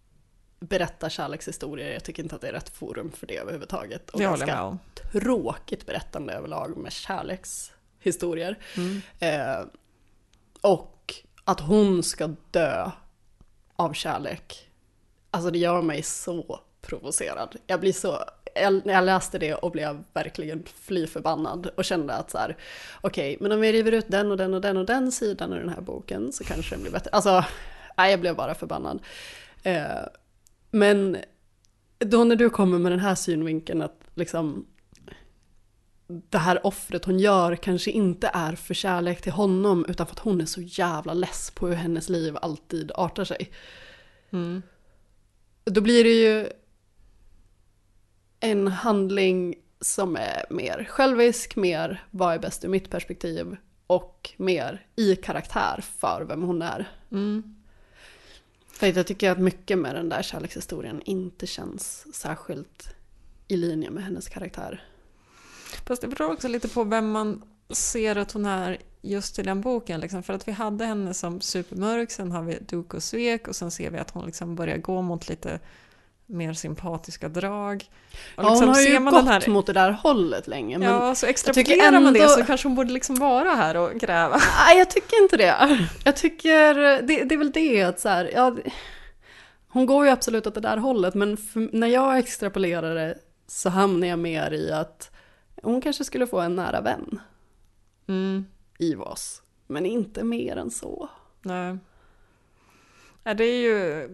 berätta 0.63 1.11
kärlekshistorier. 1.11 1.93
Jag 1.93 2.05
tycker 2.05 2.23
inte 2.23 2.35
att 2.35 2.41
det 2.41 2.49
är 2.49 2.53
rätt 2.53 2.69
forum 2.69 3.13
för 3.13 3.27
det 3.27 3.37
överhuvudtaget. 3.37 4.11
Och 4.11 4.19
Det 4.19 4.25
ganska 4.25 4.79
tråkigt 5.13 5.87
berättande 5.87 6.33
överlag 6.33 6.77
med 6.77 6.93
kärlekshistorier. 6.93 8.59
Mm. 8.77 9.03
Eh, 9.19 9.67
och 10.61 11.15
att 11.45 11.61
hon 11.61 12.03
ska 12.03 12.31
dö 12.51 12.91
av 13.77 13.93
kärlek. 13.93 14.69
Alltså 15.31 15.51
det 15.51 15.59
gör 15.59 15.83
mig 15.83 16.03
så 16.03 16.61
provocerad. 16.83 17.57
Jag 17.67 17.81
blir 17.81 17.93
så, 17.93 18.25
jag, 18.55 18.87
när 18.87 18.95
jag 18.95 19.05
läste 19.05 19.39
det 19.39 19.55
och 19.55 19.71
blev 19.71 20.05
verkligen 20.13 20.65
fly 20.83 21.07
förbannad 21.07 21.67
och 21.77 21.85
kände 21.85 22.15
att 22.15 22.31
så 22.31 22.39
här, 22.39 22.57
okej, 23.01 23.37
men 23.41 23.53
om 23.53 23.61
vi 23.61 23.73
river 23.73 23.93
ut 23.93 24.09
den 24.09 24.31
och 24.31 24.37
den 24.37 24.55
och 24.55 24.61
den 24.61 24.77
och 24.77 24.87
den 24.87 25.13
sidan 25.13 25.53
ur 25.53 25.59
den 25.59 25.69
här 25.69 25.81
boken 25.81 26.33
så 26.33 26.45
kanske 26.45 26.75
den 26.75 26.83
blir 26.83 26.93
bättre. 26.93 27.11
Alltså, 27.13 27.45
nej, 27.97 28.11
jag 28.11 28.21
blev 28.21 28.37
bara 28.37 28.55
förbannad. 28.55 29.03
Eh, 29.63 29.87
Men 30.75 31.17
då 31.99 32.25
när 32.25 32.37
du 32.37 32.51
kommer 32.51 32.79
med 32.79 32.93
den 32.93 33.01
här 33.01 33.15
synvinkeln 33.15 33.83
att 33.83 34.01
liksom 34.15 34.67
det 36.07 36.39
här 36.39 36.67
offret 36.67 37.05
hon 37.05 37.19
gör 37.19 37.57
kanske 37.57 37.91
inte 37.91 38.31
är 38.35 38.57
för 38.57 38.75
kärlek 38.75 39.23
till 39.23 39.33
honom 39.33 39.85
utan 39.89 40.07
för 40.07 40.15
att 40.15 40.19
hon 40.19 40.41
är 40.41 40.47
så 40.47 40.61
jävla 40.61 41.15
less 41.15 41.51
på 41.51 41.69
hur 41.69 41.75
hennes 41.75 42.09
liv 42.09 42.37
alltid 42.43 42.93
artar 42.95 43.25
sig. 43.25 43.51
Mm. 44.31 44.63
Då 45.65 45.81
blir 45.81 46.05
det 46.05 46.11
ju 46.11 46.49
en 48.41 48.69
handling 48.69 49.55
som 49.81 50.17
är 50.17 50.45
mer 50.51 50.87
självisk, 50.91 51.57
mer 51.57 52.05
vad 52.11 52.35
är 52.35 52.39
bäst 52.39 52.65
ur 52.65 52.69
mitt 52.69 52.91
perspektiv 52.91 53.57
och 53.87 54.31
mer 54.37 54.87
i 54.97 55.17
karaktär 55.17 55.85
för 55.99 56.25
vem 56.29 56.43
hon 56.43 56.63
är. 56.63 56.91
Mm. 57.11 57.62
Jag 58.81 59.07
tycker 59.07 59.31
att 59.31 59.39
mycket 59.39 59.79
med 59.79 59.95
den 59.95 60.09
där 60.09 60.23
kärlekshistorien 60.23 61.03
inte 61.05 61.47
känns 61.47 62.07
särskilt 62.15 62.95
i 63.49 63.57
linje 63.57 63.91
med 63.91 64.05
hennes 64.05 64.29
karaktär. 64.29 64.85
Fast 65.87 66.03
det 66.03 66.09
beror 66.09 66.33
också 66.33 66.49
lite 66.49 66.69
på 66.69 66.85
vem 66.85 67.11
man 67.11 67.43
ser 67.71 68.17
att 68.17 68.33
hon 68.33 68.47
är 68.47 68.79
just 69.03 69.39
i 69.39 69.43
den 69.43 69.61
boken. 69.61 70.01
Liksom. 70.01 70.23
För 70.23 70.33
att 70.35 70.49
vi 70.49 70.53
hade 70.53 70.85
henne 70.85 71.15
som 71.15 71.41
supermörk, 71.41 72.11
sen 72.11 72.33
har 72.33 72.43
vi 72.43 72.59
Duk 72.59 72.95
och 72.95 73.03
svek 73.03 73.49
och 73.49 73.57
sen 73.57 73.71
ser 73.71 73.91
vi 73.91 73.99
att 73.99 74.11
hon 74.11 74.27
liksom 74.27 74.57
börjar 74.57 74.77
gå 74.77 75.03
mot 75.03 75.29
lite 75.29 75.61
mer 76.33 76.53
sympatiska 76.53 77.29
drag. 77.29 77.85
Och 78.37 78.45
Ja, 78.45 78.49
liksom 78.51 78.67
hon 78.69 78.75
har 78.75 78.83
ju 78.83 78.99
gått 79.11 79.25
här- 79.25 79.51
mot 79.51 79.67
det 79.67 79.73
där 79.73 79.91
hållet 79.91 80.47
länge. 80.49 80.79
Men 80.79 80.89
Ja, 80.89 81.15
så 81.15 81.27
extrapolerar 81.27 81.65
tycker 81.65 81.91
man 82.01 82.13
det 82.13 82.21
ändå- 82.21 82.29
så 82.33 82.45
kanske 82.45 82.69
hon 82.69 82.75
borde 82.77 82.93
liksom 82.93 83.17
vara 83.17 83.49
här 83.55 83.77
och 83.77 83.93
gräva. 83.95 84.41
Nej, 84.67 84.79
jag 84.79 84.91
tycker 84.91 85.23
inte 85.23 85.37
det. 85.37 85.79
Jag 86.05 86.17
tycker, 86.17 86.75
det, 87.03 87.25
det 87.25 87.35
är 87.35 87.39
väl 87.39 87.53
det 87.53 87.83
att 87.83 88.01
så 88.01 88.09
här, 88.09 88.31
ja, 88.35 88.57
hon 89.69 89.87
går 89.87 90.05
ju 90.05 90.11
absolut 90.11 90.47
åt 90.47 90.55
det 90.55 90.61
där 90.61 90.77
hållet, 90.77 91.15
men 91.15 91.37
för, 91.37 91.69
när 91.77 91.87
jag 91.87 92.19
extrapolerar 92.19 92.95
det 92.95 93.19
så 93.47 93.69
hamnar 93.69 94.07
jag 94.09 94.19
mer 94.19 94.51
i 94.53 94.73
att 94.73 95.11
hon 95.63 95.81
kanske 95.81 96.05
skulle 96.05 96.27
få 96.27 96.41
en 96.41 96.57
nära 96.57 96.81
vän 96.81 97.21
Mm. 98.09 98.45
i 98.79 98.95
Vas, 98.95 99.43
men 99.67 99.87
inte 99.87 100.25
mer 100.25 100.57
än 100.57 100.71
så. 100.71 101.09
Nej. 101.43 101.77
Ja, 103.25 103.35
det 103.35 103.45
är 103.45 103.63
ju... 103.63 104.09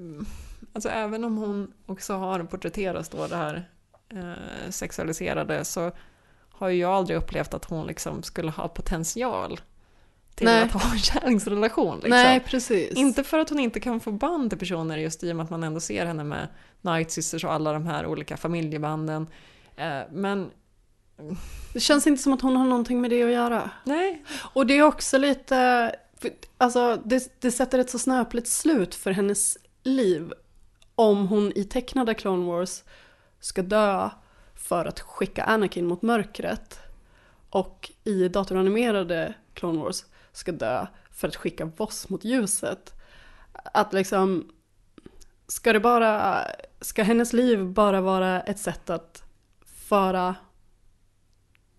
Alltså 0.79 0.89
även 0.89 1.25
om 1.25 1.37
hon 1.37 1.73
också 1.87 2.15
har 2.15 2.45
porträtterats 2.45 3.09
då 3.09 3.27
det 3.27 3.37
här 3.37 3.69
eh, 4.09 4.71
sexualiserade 4.71 5.65
så 5.65 5.93
har 6.51 6.69
ju 6.69 6.81
jag 6.81 6.91
aldrig 6.93 7.19
upplevt 7.19 7.55
att 7.55 7.65
hon 7.65 7.87
liksom 7.87 8.23
skulle 8.23 8.51
ha 8.51 8.69
potential 8.69 9.61
till 10.35 10.47
Nej. 10.47 10.63
att 10.63 10.73
ha 10.73 10.93
en 10.93 10.99
kärleksrelation. 10.99 11.95
Liksom. 11.95 12.11
Nej, 12.11 12.41
precis. 12.41 12.93
Inte 12.93 13.25
för 13.25 13.39
att 13.39 13.51
hon 13.51 13.59
inte 13.59 13.81
kan 13.81 14.01
få 14.01 14.13
band 14.13 14.51
till 14.51 14.59
personer 14.59 14.99
just 14.99 15.25
i 15.25 15.33
och 15.33 15.37
med 15.37 15.45
att 15.45 15.51
man 15.51 15.65
ändå 15.65 15.81
ser 15.81 16.07
henne 16.07 16.25
med 16.25 16.49
Night 16.81 17.11
Sisters 17.11 17.45
och 17.45 17.53
alla 17.53 17.73
de 17.73 17.87
här 17.87 18.07
olika 18.07 18.37
familjebanden. 18.37 19.27
Eh, 19.77 20.01
men 20.13 20.51
Det 21.73 21.81
känns 21.81 22.07
inte 22.07 22.23
som 22.23 22.33
att 22.33 22.41
hon 22.41 22.57
har 22.57 22.65
någonting 22.65 23.01
med 23.01 23.11
det 23.11 23.23
att 23.23 23.31
göra. 23.31 23.71
Nej. 23.85 24.25
Och 24.53 24.67
det 24.67 24.79
är 24.79 24.83
också 24.83 25.19
lite, 25.19 25.93
alltså 26.59 27.03
det, 27.05 27.41
det 27.41 27.51
sätter 27.51 27.79
ett 27.79 27.91
så 27.91 27.99
snöpligt 27.99 28.49
slut 28.49 28.95
för 28.95 29.11
hennes 29.11 29.59
liv 29.83 30.33
om 30.99 31.29
hon 31.29 31.53
i 31.55 31.65
tecknade 31.65 32.15
Clone 32.15 32.47
Wars 32.47 32.83
ska 33.41 33.63
dö 33.63 34.11
för 34.55 34.85
att 34.85 35.01
skicka 35.01 35.45
Anakin 35.45 35.87
mot 35.87 36.03
mörkret 36.03 36.79
och 37.51 37.91
i 38.05 38.29
datoranimerade 38.29 39.35
Clone 39.55 39.79
Wars 39.79 40.05
ska 40.33 40.53
dö 40.53 40.87
för 41.11 41.29
att 41.29 41.37
skicka 41.37 41.65
Voss 41.65 42.09
mot 42.09 42.25
ljuset. 42.25 42.95
Att 43.53 43.93
liksom, 43.93 44.53
ska 45.47 45.73
det 45.73 45.81
bara, 45.81 46.45
ska 46.81 47.03
hennes 47.03 47.33
liv 47.33 47.65
bara 47.65 48.01
vara 48.01 48.41
ett 48.41 48.59
sätt 48.59 48.91
att 48.91 49.23
föra 49.65 50.35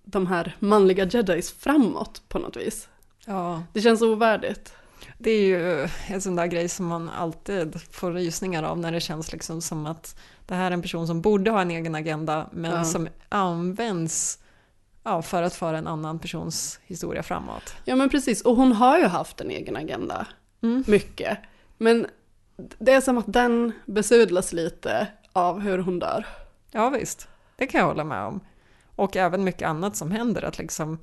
de 0.04 0.28
här 0.28 0.56
manliga 0.60 1.06
jedis 1.06 1.52
framåt 1.52 2.22
på 2.28 2.40
något 2.40 2.58
vis? 2.58 2.90
ja, 3.26 3.64
Det 3.74 3.82
känns 3.82 4.02
ovärdigt. 4.02 4.74
Det 5.22 5.32
är 5.32 5.44
ju 5.46 5.88
en 6.08 6.22
sån 6.22 6.36
där 6.36 6.46
grej 6.48 6.70
som 6.70 6.86
man 6.86 7.10
alltid 7.10 7.82
får 7.92 8.12
rysningar 8.12 8.64
av 8.64 8.80
när 8.80 8.92
det 8.92 9.00
känns 9.00 9.32
liksom 9.32 9.62
som 9.62 9.86
att 9.86 10.20
det 10.46 10.56
här 10.56 10.66
är 10.68 10.72
en 10.72 10.82
person 10.82 11.08
som 11.08 11.22
borde 11.22 11.52
ha 11.52 11.62
en 11.62 11.72
egen 11.72 11.96
agenda 11.96 12.50
men 12.52 12.72
Ja. 12.72 12.84
som 12.84 13.08
används 13.30 14.40
ja, 15.04 15.22
för 15.22 15.44
att 15.44 15.54
föra 15.54 15.78
en 15.78 15.88
annan 15.88 16.20
persons 16.20 16.80
historia 16.86 17.24
framåt. 17.24 17.76
Ja 17.86 17.96
men 17.96 18.10
precis, 18.10 18.42
och 18.42 18.56
hon 18.56 18.72
har 18.72 18.98
ju 18.98 19.06
haft 19.06 19.42
en 19.42 19.50
egen 19.52 19.76
agenda. 19.76 20.28
Mycket. 20.88 21.38
Men 21.78 22.08
det 22.78 22.92
är 22.94 23.02
som 23.02 23.18
att 23.18 23.34
den 23.34 23.72
besudlas 23.86 24.54
lite 24.54 25.08
av 25.34 25.60
hur 25.60 25.78
hon 25.78 26.00
dör. 26.00 26.26
Ja 26.72 26.90
visst, 26.90 27.28
det 27.56 27.68
kan 27.68 27.80
jag 27.80 27.88
hålla 27.88 28.04
med 28.04 28.24
om. 28.26 28.40
Och 28.96 29.18
även 29.18 29.44
mycket 29.44 29.68
annat 29.68 29.96
som 29.96 30.12
händer. 30.12 30.42
Att 30.42 30.58
liksom, 30.58 30.98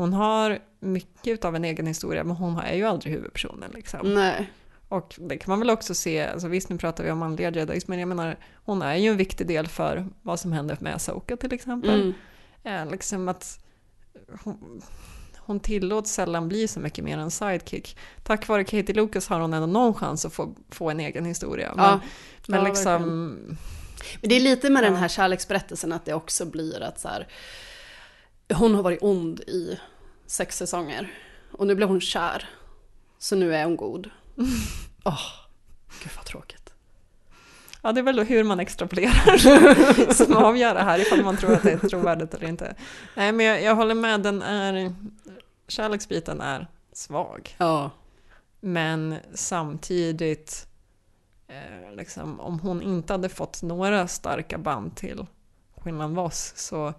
hon 0.00 0.12
har 0.12 0.58
mycket 0.80 1.44
av 1.44 1.56
en 1.56 1.64
egen 1.64 1.86
historia 1.86 2.24
men 2.24 2.36
hon 2.36 2.58
är 2.58 2.74
ju 2.74 2.84
aldrig 2.84 3.14
huvudpersonen. 3.14 3.70
Liksom. 3.74 4.14
Nej. 4.14 4.52
Och 4.88 5.14
det 5.18 5.38
kan 5.38 5.50
man 5.50 5.58
väl 5.58 5.70
också 5.70 5.94
se, 5.94 6.26
alltså 6.26 6.48
visst 6.48 6.68
nu 6.68 6.78
pratar 6.78 7.04
vi 7.04 7.10
om 7.10 7.18
manliga 7.18 7.50
jedis 7.50 7.88
men 7.88 7.98
jag 7.98 8.08
menar 8.08 8.38
hon 8.54 8.82
är 8.82 8.94
ju 8.94 9.08
en 9.08 9.16
viktig 9.16 9.46
del 9.46 9.68
för 9.68 10.06
vad 10.22 10.40
som 10.40 10.52
händer 10.52 10.76
med 10.80 10.94
Asoka 10.94 11.36
till 11.36 11.52
exempel. 11.52 12.00
Mm. 12.00 12.84
Eh, 12.84 12.90
liksom 12.90 13.28
att 13.28 13.64
hon, 14.42 14.82
hon 15.38 15.60
tillåts 15.60 16.12
sällan 16.12 16.48
bli 16.48 16.68
så 16.68 16.80
mycket 16.80 17.04
mer 17.04 17.18
än 17.18 17.30
sidekick. 17.30 17.96
Tack 18.22 18.48
vare 18.48 18.64
Katie 18.64 18.94
Lucas 18.94 19.28
har 19.28 19.40
hon 19.40 19.54
ändå 19.54 19.66
någon 19.66 19.94
chans 19.94 20.24
att 20.24 20.32
få, 20.32 20.54
få 20.70 20.90
en 20.90 21.00
egen 21.00 21.24
historia. 21.24 21.72
Men, 21.76 21.84
Ja. 21.84 22.00
men 22.46 22.60
Ja, 22.60 22.68
liksom, 22.68 23.02
Men 24.20 24.30
det 24.30 24.34
är 24.34 24.40
lite 24.40 24.70
med 24.70 24.82
den 24.82 24.96
här 24.96 25.08
kärleksberättelsen 25.08 25.92
att 25.92 26.04
det 26.04 26.14
också 26.14 26.44
blir 26.44 26.82
att 26.82 27.00
så 27.00 27.08
här, 27.08 27.28
hon 28.54 28.74
har 28.74 28.82
varit 28.82 29.02
ond 29.02 29.40
i 29.40 29.78
sex 30.30 30.56
säsonger 30.56 31.14
och 31.52 31.66
nu 31.66 31.74
blev 31.74 31.88
hon 31.88 32.00
kär. 32.00 32.48
Så 33.18 33.36
nu 33.36 33.54
är 33.54 33.64
hon 33.64 33.76
god. 33.76 34.10
Åh, 35.04 35.20
gud 36.02 36.12
vad 36.16 36.24
tråkigt. 36.24 36.72
Ja, 37.82 37.92
det 37.92 38.00
är 38.00 38.02
väl 38.02 38.16
då 38.16 38.22
hur 38.22 38.44
man 38.44 38.60
extrapolerar 38.60 39.36
som 40.12 40.36
avgör 40.36 40.74
det 40.74 40.82
här, 40.82 40.98
ifall 40.98 41.24
man 41.24 41.36
tror 41.36 41.52
att 41.52 41.62
det 41.62 41.72
är 41.72 41.78
trovärdigt 41.78 42.34
eller 42.34 42.48
inte. 42.48 42.74
Nej, 43.14 43.32
men 43.32 43.46
jag, 43.46 43.62
jag 43.62 43.74
håller 43.74 43.94
med, 43.94 44.20
den 44.20 44.42
är, 44.42 44.94
kärleksbiten 45.68 46.40
är 46.40 46.66
svag. 46.92 47.56
Ja. 47.58 47.90
Men 48.60 49.16
samtidigt, 49.34 50.66
eh, 51.48 51.94
liksom, 51.94 52.40
om 52.40 52.60
hon 52.60 52.82
inte 52.82 53.12
hade 53.12 53.28
fått 53.28 53.62
några 53.62 54.08
starka 54.08 54.58
band 54.58 54.96
till 54.96 55.26
Quinlan 55.82 56.14
Voss 56.14 56.52
så 56.56 56.94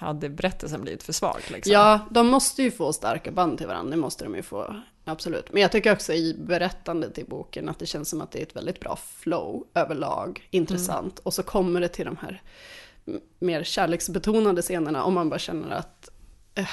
hade 0.00 0.28
berättelsen 0.28 0.82
blivit 0.82 1.02
för 1.02 1.12
svag. 1.12 1.40
Liksom. 1.48 1.72
Ja, 1.72 2.00
de 2.10 2.26
måste 2.26 2.62
ju 2.62 2.70
få 2.70 2.92
starka 2.92 3.30
band 3.30 3.58
till 3.58 3.66
varandra, 3.66 3.90
det 3.90 3.96
måste 3.96 4.24
de 4.24 4.34
ju 4.34 4.42
få. 4.42 4.76
Absolut. 5.04 5.52
Men 5.52 5.62
jag 5.62 5.72
tycker 5.72 5.92
också 5.92 6.12
i 6.12 6.36
berättandet 6.38 7.18
i 7.18 7.24
boken 7.24 7.68
att 7.68 7.78
det 7.78 7.86
känns 7.86 8.08
som 8.08 8.20
att 8.20 8.30
det 8.32 8.38
är 8.38 8.42
ett 8.42 8.56
väldigt 8.56 8.80
bra 8.80 8.96
flow 8.96 9.66
överlag, 9.74 10.48
intressant. 10.50 11.18
Och 11.18 11.34
så 11.34 11.42
kommer 11.42 11.80
det 11.80 11.88
till 11.88 12.04
de 12.04 12.16
här 12.16 12.42
mer 13.38 13.64
kärleksbetonade 13.64 14.62
scenerna 14.62 15.04
om 15.04 15.14
man 15.14 15.28
bara 15.28 15.38
känner 15.38 15.70
att 15.70 16.08
eh, 16.54 16.68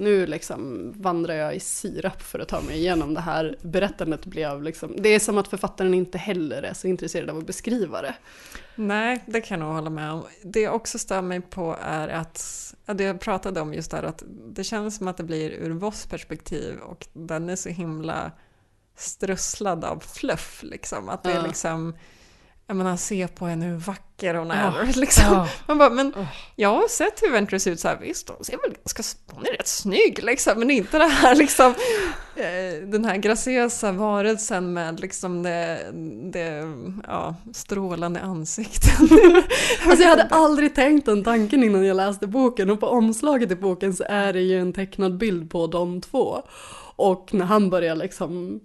nu 0.00 0.26
liksom 0.26 0.92
vandrar 0.96 1.34
jag 1.34 1.56
i 1.56 1.60
sirap 1.60 2.22
för 2.22 2.38
att 2.38 2.48
ta 2.48 2.60
mig 2.60 2.76
igenom 2.76 3.14
det 3.14 3.20
här 3.20 3.56
berättandet 3.62 4.26
blev 4.26 4.62
liksom, 4.62 4.94
det 4.98 5.08
är 5.08 5.18
som 5.18 5.38
att 5.38 5.48
författaren 5.48 5.94
inte 5.94 6.18
heller 6.18 6.62
är 6.62 6.74
så 6.74 6.86
intresserad 6.86 7.30
av 7.30 7.38
att 7.38 7.46
beskriva 7.46 8.02
det. 8.02 8.14
Nej, 8.74 9.22
det 9.26 9.40
kan 9.40 9.60
jag 9.60 9.66
nog 9.66 9.74
hålla 9.74 9.90
med 9.90 10.12
om. 10.12 10.24
Det 10.42 10.60
jag 10.60 10.74
också 10.74 10.98
stör 10.98 11.22
mig 11.22 11.40
på 11.40 11.76
är 11.82 12.08
att, 12.08 12.74
ja, 12.86 12.94
det 12.94 13.04
jag 13.04 13.20
pratade 13.20 13.60
om 13.60 13.74
just 13.74 13.90
där, 13.90 14.02
att 14.02 14.22
det 14.28 14.64
känns 14.64 14.96
som 14.96 15.08
att 15.08 15.16
det 15.16 15.24
blir 15.24 15.50
ur 15.50 15.70
Voss 15.70 16.06
perspektiv 16.06 16.78
och 16.78 17.06
den 17.12 17.48
är 17.48 17.56
så 17.56 17.68
himla 17.68 18.32
strösslad 18.96 19.84
av 19.84 20.00
fluff 20.00 20.62
liksom. 20.62 21.08
Att 21.08 21.22
det 21.22 21.32
är 21.32 21.42
liksom, 21.42 21.94
jag 22.70 22.76
menar 22.76 22.96
se 22.96 23.28
på 23.28 23.46
henne 23.46 23.66
hur 23.66 23.76
vacker 23.76 24.34
hon 24.34 24.50
är. 24.50 24.64
Ja. 24.64 24.86
Liksom. 24.94 25.24
Ja. 25.30 25.48
Man 25.66 25.78
bara, 25.78 25.90
men 25.90 26.14
jag 26.56 26.68
har 26.68 26.88
sett 26.88 27.22
hur 27.22 27.32
Ventress 27.32 27.62
ser 27.62 27.70
ut 27.70 27.80
så 27.80 27.88
här, 27.88 27.98
visst 28.00 28.28
hon 28.28 28.44
ser 28.44 28.56
väl 28.56 28.76
ganska, 28.84 29.02
hon 29.34 29.46
är 29.46 29.50
rätt 29.50 29.68
snygg 29.68 30.22
liksom, 30.22 30.58
men 30.58 30.70
inte 30.70 30.98
det 30.98 31.06
här 31.06 31.34
liksom, 31.34 31.74
eh, 32.36 32.88
den 32.88 33.04
här 33.04 33.16
graciösa 33.16 33.92
varelsen 33.92 34.72
med 34.72 35.00
liksom 35.00 35.42
det, 35.42 35.90
det 36.32 36.62
ja, 37.06 37.34
strålande 37.54 38.20
ansikten. 38.20 39.08
Alltså 39.86 40.02
jag 40.02 40.10
hade 40.10 40.24
aldrig 40.30 40.74
tänkt 40.74 41.06
den 41.06 41.24
tanken 41.24 41.64
innan 41.64 41.84
jag 41.84 41.96
läste 41.96 42.26
boken 42.26 42.70
och 42.70 42.80
på 42.80 42.86
omslaget 42.86 43.50
i 43.50 43.56
boken 43.56 43.94
så 43.94 44.04
är 44.08 44.32
det 44.32 44.40
ju 44.40 44.60
en 44.60 44.72
tecknad 44.72 45.18
bild 45.18 45.50
på 45.50 45.66
de 45.66 46.00
två. 46.00 46.42
Och 46.96 47.34
när 47.34 47.44
han 47.46 47.70
börjar 47.70 47.96
liksom 47.96 48.60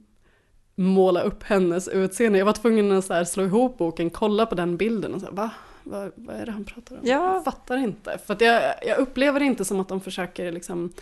måla 0.75 1.21
upp 1.21 1.43
hennes 1.43 1.87
utseende, 1.87 2.39
jag 2.39 2.45
var 2.45 2.53
tvungen 2.53 2.91
att 2.91 3.05
så 3.05 3.25
slå 3.25 3.43
ihop 3.43 3.77
boken, 3.77 4.09
kolla 4.09 4.45
på 4.45 4.55
den 4.55 4.77
bilden 4.77 5.13
och 5.13 5.19
så 5.21 5.25
här, 5.25 5.33
va? 5.33 5.49
Vad, 5.83 6.11
vad 6.15 6.35
är 6.35 6.45
det 6.45 6.51
han 6.51 6.63
pratar 6.65 6.95
om? 6.95 7.01
Ja. 7.03 7.33
Jag 7.33 7.43
fattar 7.43 7.77
inte. 7.77 8.17
För 8.25 8.37
jag, 8.43 8.73
jag 8.87 8.97
upplever 8.97 9.39
det 9.39 9.45
inte 9.45 9.65
som 9.65 9.79
att 9.79 9.89
de 9.89 10.01
försöker 10.01 10.51
liksom 10.51 10.93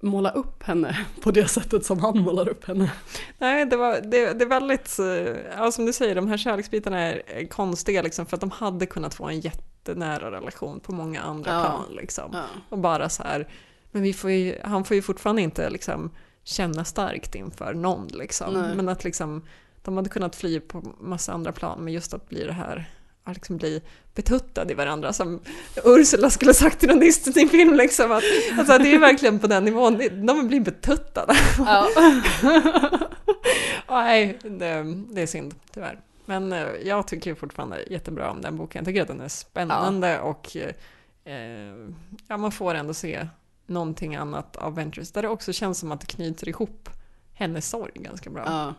måla 0.00 0.30
upp 0.30 0.62
henne 0.62 0.98
på 1.22 1.30
det 1.30 1.48
sättet 1.48 1.86
som 1.86 1.98
han 2.00 2.18
målar 2.18 2.48
upp 2.48 2.64
henne. 2.64 2.92
Nej, 3.38 3.66
det, 3.66 3.76
var, 3.76 3.92
det, 4.00 4.32
det 4.32 4.44
är 4.44 4.48
väldigt, 4.48 4.98
eh, 4.98 5.36
ja, 5.58 5.72
som 5.72 5.86
du 5.86 5.92
säger, 5.92 6.14
de 6.14 6.28
här 6.28 6.36
kärleksbitarna 6.36 7.00
är 7.00 7.22
är 7.26 7.46
konstiga 7.46 8.02
liksom, 8.02 8.26
för 8.26 8.36
att 8.36 8.40
de 8.40 8.50
hade 8.50 8.86
kunnat 8.86 9.14
få 9.14 9.24
en 9.24 9.40
jättenära 9.40 10.30
relation 10.30 10.80
på 10.80 10.92
många 10.92 11.22
andra 11.22 11.50
Ja. 11.52 11.64
plan. 11.64 11.96
Liksom. 11.96 12.30
Ja. 12.32 12.44
Och 12.68 12.78
bara 12.78 13.08
så 13.08 13.22
här, 13.22 13.48
men 13.90 14.02
vi 14.02 14.12
får 14.12 14.30
ju, 14.30 14.58
han 14.64 14.84
får 14.84 14.94
ju 14.94 15.02
fortfarande 15.02 15.42
inte 15.42 15.70
liksom, 15.70 16.10
känna 16.44 16.84
starkt 16.84 17.34
inför 17.34 17.74
någon. 17.74 18.06
Liksom. 18.06 18.54
Nej. 18.54 18.74
Men 18.74 18.88
att 18.88 19.04
liksom, 19.04 19.42
de 19.82 19.96
hade 19.96 20.08
kunnat 20.08 20.36
fly 20.36 20.60
på 20.60 20.82
massa 21.00 21.32
andra 21.32 21.52
plan, 21.52 21.84
men 21.84 21.92
just 21.92 22.14
att 22.14 22.28
bli 22.28 22.44
det 22.44 22.52
här 22.52 22.90
att 23.24 23.34
liksom 23.34 23.56
bli 23.56 23.82
betuttad 24.14 24.70
i 24.70 24.74
varandra 24.74 25.12
som 25.12 25.40
Ursula 25.84 26.30
skulle 26.30 26.54
sagt 26.54 26.84
i 26.84 26.86
någon 26.86 27.00
Disney-film. 27.00 27.74
Liksom, 27.74 28.12
att, 28.12 28.22
alltså, 28.58 28.78
det 28.78 28.94
är 28.94 28.98
verkligen 28.98 29.38
på 29.38 29.46
den 29.46 29.64
nivån, 29.64 30.26
de 30.26 30.48
blir 30.48 30.60
betuttade. 30.60 31.34
Ja. 31.58 31.88
Nej, 33.88 34.38
det, 34.42 34.94
det 35.10 35.22
är 35.22 35.26
synd 35.26 35.54
tyvärr. 35.74 36.00
Men 36.24 36.52
eh, 36.52 36.66
jag 36.84 37.06
tycker 37.06 37.34
fortfarande 37.34 37.82
jättebra 37.90 38.30
om 38.30 38.40
den 38.42 38.56
boken. 38.56 38.78
Jag 38.80 38.86
tycker 38.86 39.02
att 39.02 39.08
den 39.08 39.20
är 39.20 39.28
spännande 39.28 40.20
och 40.20 40.56
eh, 40.56 41.74
ja, 42.28 42.36
man 42.36 42.52
får 42.52 42.74
ändå 42.74 42.94
se 42.94 43.28
någonting 43.66 44.14
annat 44.14 44.56
av 44.56 44.74
Ventures 44.74 45.12
där 45.12 45.22
det 45.22 45.28
också 45.28 45.52
känns 45.52 45.78
som 45.78 45.92
att 45.92 46.00
det 46.00 46.06
knyter 46.06 46.48
ihop 46.48 46.88
hennes 47.32 47.68
sorg 47.70 47.92
ganska 47.94 48.30
bra. 48.30 48.42
Ja. 48.46 48.74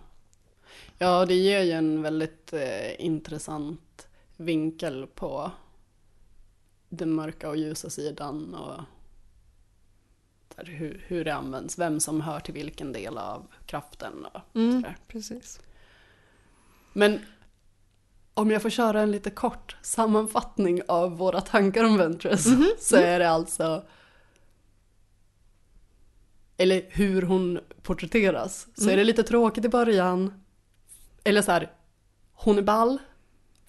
ja, 0.98 1.26
det 1.26 1.34
ger 1.36 1.62
ju 1.62 1.72
en 1.72 2.02
väldigt 2.02 2.54
eh, 2.54 3.06
intressant 3.06 4.08
vinkel 4.38 5.08
på 5.16 5.52
den 6.90 7.14
mörka 7.14 7.50
och 7.50 7.58
ljusa 7.58 7.90
sidan 7.90 8.54
och 8.56 8.82
där, 10.56 10.66
hur, 10.66 11.04
hur 11.08 11.26
det 11.26 11.36
används, 11.36 11.78
vem 11.80 12.00
som 12.00 12.22
hör 12.22 12.40
till 12.40 12.54
vilken 12.54 12.92
del 12.92 13.18
av 13.18 13.48
kraften 13.66 14.26
och 14.26 14.42
Mm, 14.56 14.82
sådär. 14.82 14.98
precis. 15.08 15.60
Men 16.94 17.20
om 18.34 18.52
jag 18.52 18.62
får 18.62 18.70
köra 18.70 19.02
en 19.02 19.12
lite 19.12 19.30
kort 19.30 19.78
sammanfattning 19.82 20.82
av 20.88 21.18
våra 21.18 21.42
tankar 21.42 21.84
om 21.84 21.98
Ventress 21.98 22.46
så 22.80 22.96
är 22.96 23.20
det 23.20 23.30
alltså 23.30 23.84
eller 26.58 26.82
hur 26.90 27.22
hon 27.22 27.60
porträtteras. 27.82 28.68
Så 28.76 28.82
Mm. 28.84 28.94
är 28.94 28.98
det 28.98 29.04
lite 29.04 29.24
tråkigt 29.24 29.66
i 29.66 29.70
början. 29.70 30.34
Eller 31.24 31.42
så 31.42 31.52
här, 31.52 31.72
hon 32.34 32.58
är 32.58 32.62
ball 32.62 32.98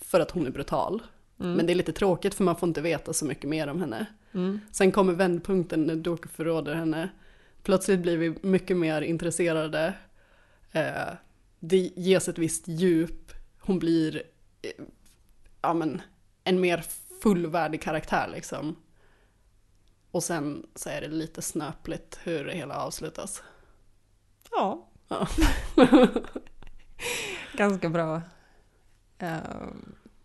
för 0.00 0.20
att 0.20 0.30
hon 0.30 0.46
är 0.46 0.50
brutal. 0.50 1.02
Mm. 1.40 1.52
Men 1.52 1.66
det 1.66 1.72
är 1.72 1.74
lite 1.74 1.92
tråkigt 1.92 2.34
för 2.34 2.44
man 2.44 2.56
får 2.56 2.68
inte 2.68 2.80
veta 2.80 3.12
så 3.12 3.24
mycket 3.24 3.48
mer 3.50 3.66
om 3.68 3.80
henne. 3.80 4.06
Mm. 4.34 4.60
Sen 4.72 4.92
kommer 4.92 5.12
vändpunkten 5.12 5.82
när 5.84 5.96
Doku 5.96 6.28
förråder 6.28 6.74
henne. 6.74 7.08
Plötsligt 7.62 8.00
blir 8.00 8.16
vi 8.16 8.34
mycket 8.42 8.76
mer 8.76 9.02
intresserade. 9.02 9.94
Eh, 10.72 11.14
det 11.60 11.76
ges 11.96 12.28
ett 12.28 12.38
visst 12.38 12.68
djup. 12.68 13.32
Hon 13.60 13.78
blir 13.78 14.22
eh, 14.62 14.84
ja, 15.62 15.74
men, 15.74 16.02
en 16.44 16.60
mer 16.60 16.84
fullvärdig 17.22 17.82
karaktär 17.82 18.28
liksom. 18.34 18.76
Och 20.16 20.22
sen 20.22 20.66
så 20.74 20.88
är 20.88 21.00
det 21.00 21.08
lite 21.08 21.42
snöpligt 21.42 22.18
hur 22.22 22.44
det 22.44 22.52
hela 22.54 22.76
avslutas. 22.76 23.42
Ja. 24.50 24.88
Ja. 25.08 25.28
Ganska 27.52 27.88
bra. 27.88 28.22
Eh, 29.18 29.38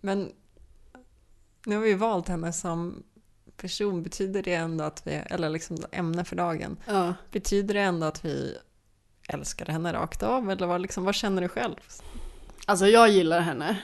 men 0.01 0.31
nu 1.65 1.76
har 1.76 1.84
vi 1.84 1.93
valt 1.93 2.27
henne 2.27 2.53
som 2.53 3.03
person. 3.57 4.03
Betyder 4.03 4.43
det 4.43 4.53
ändå 4.53 4.84
att 4.84 5.07
vi, 5.07 5.11
eller 5.13 5.49
liksom 5.49 5.77
ämne 5.91 6.23
för 6.26 6.35
dagen, 6.35 6.77
Ja. 6.88 7.13
betyder 7.31 7.73
det 7.73 7.81
ändå 7.81 8.07
att 8.07 8.26
vi 8.26 8.57
älskar 9.27 9.65
henne 9.65 9.93
rakt 9.93 10.23
av? 10.23 10.51
Eller 10.51 10.68
vad, 10.68 10.81
liksom, 10.81 11.03
vad 11.03 11.15
känner 11.15 11.41
du 11.41 11.47
själv? 11.47 11.76
Alltså 12.65 12.88
jag 12.88 13.09
gillar 13.09 13.39
henne. 13.39 13.81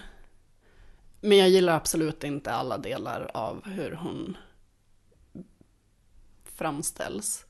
Men 1.22 1.38
jag 1.38 1.50
gillar 1.50 1.74
absolut 1.76 2.24
inte 2.24 2.52
alla 2.52 2.78
delar 2.78 3.32
av 3.34 3.66
hur 3.66 3.92
hon 3.92 4.38
framställs. 6.58 7.46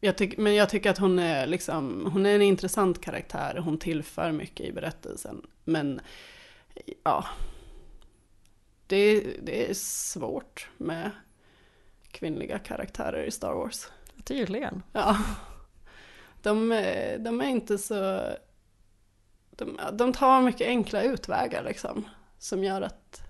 Jag 0.00 0.16
tyck, 0.18 0.38
men 0.38 0.54
jag 0.54 0.68
tycker 0.68 0.90
att 0.90 0.98
hon 0.98 1.18
är, 1.18 1.46
liksom, 1.46 2.10
hon 2.12 2.26
är 2.26 2.34
en 2.34 2.42
intressant 2.42 3.00
karaktär. 3.00 3.56
Hon 3.64 3.78
tillför 3.78 4.32
mycket 4.32 4.66
i 4.66 4.72
berättelsen. 4.72 5.46
Men 5.64 6.00
ja, 7.04 7.24
det, 8.86 9.20
det 9.42 9.70
är 9.70 9.74
svårt 9.74 10.68
med 10.76 11.10
kvinnliga 12.10 12.58
karaktärer 12.58 13.24
i 13.24 13.30
Star 13.30 13.52
Wars. 13.54 13.86
Tydligen. 14.24 14.82
Ja. 14.92 15.18
De, 16.42 16.72
är- 16.72 17.18
de 17.18 17.40
är 17.40 17.48
inte 17.48 17.78
så... 17.78 18.22
De, 19.50 19.80
de 19.92 20.12
tar 20.12 20.42
mycket 20.42 20.66
enkla 20.66 21.02
utvägar 21.02 21.64
liksom. 21.64 22.08
Som 22.38 22.64
gör 22.64 22.82
att 22.82 23.22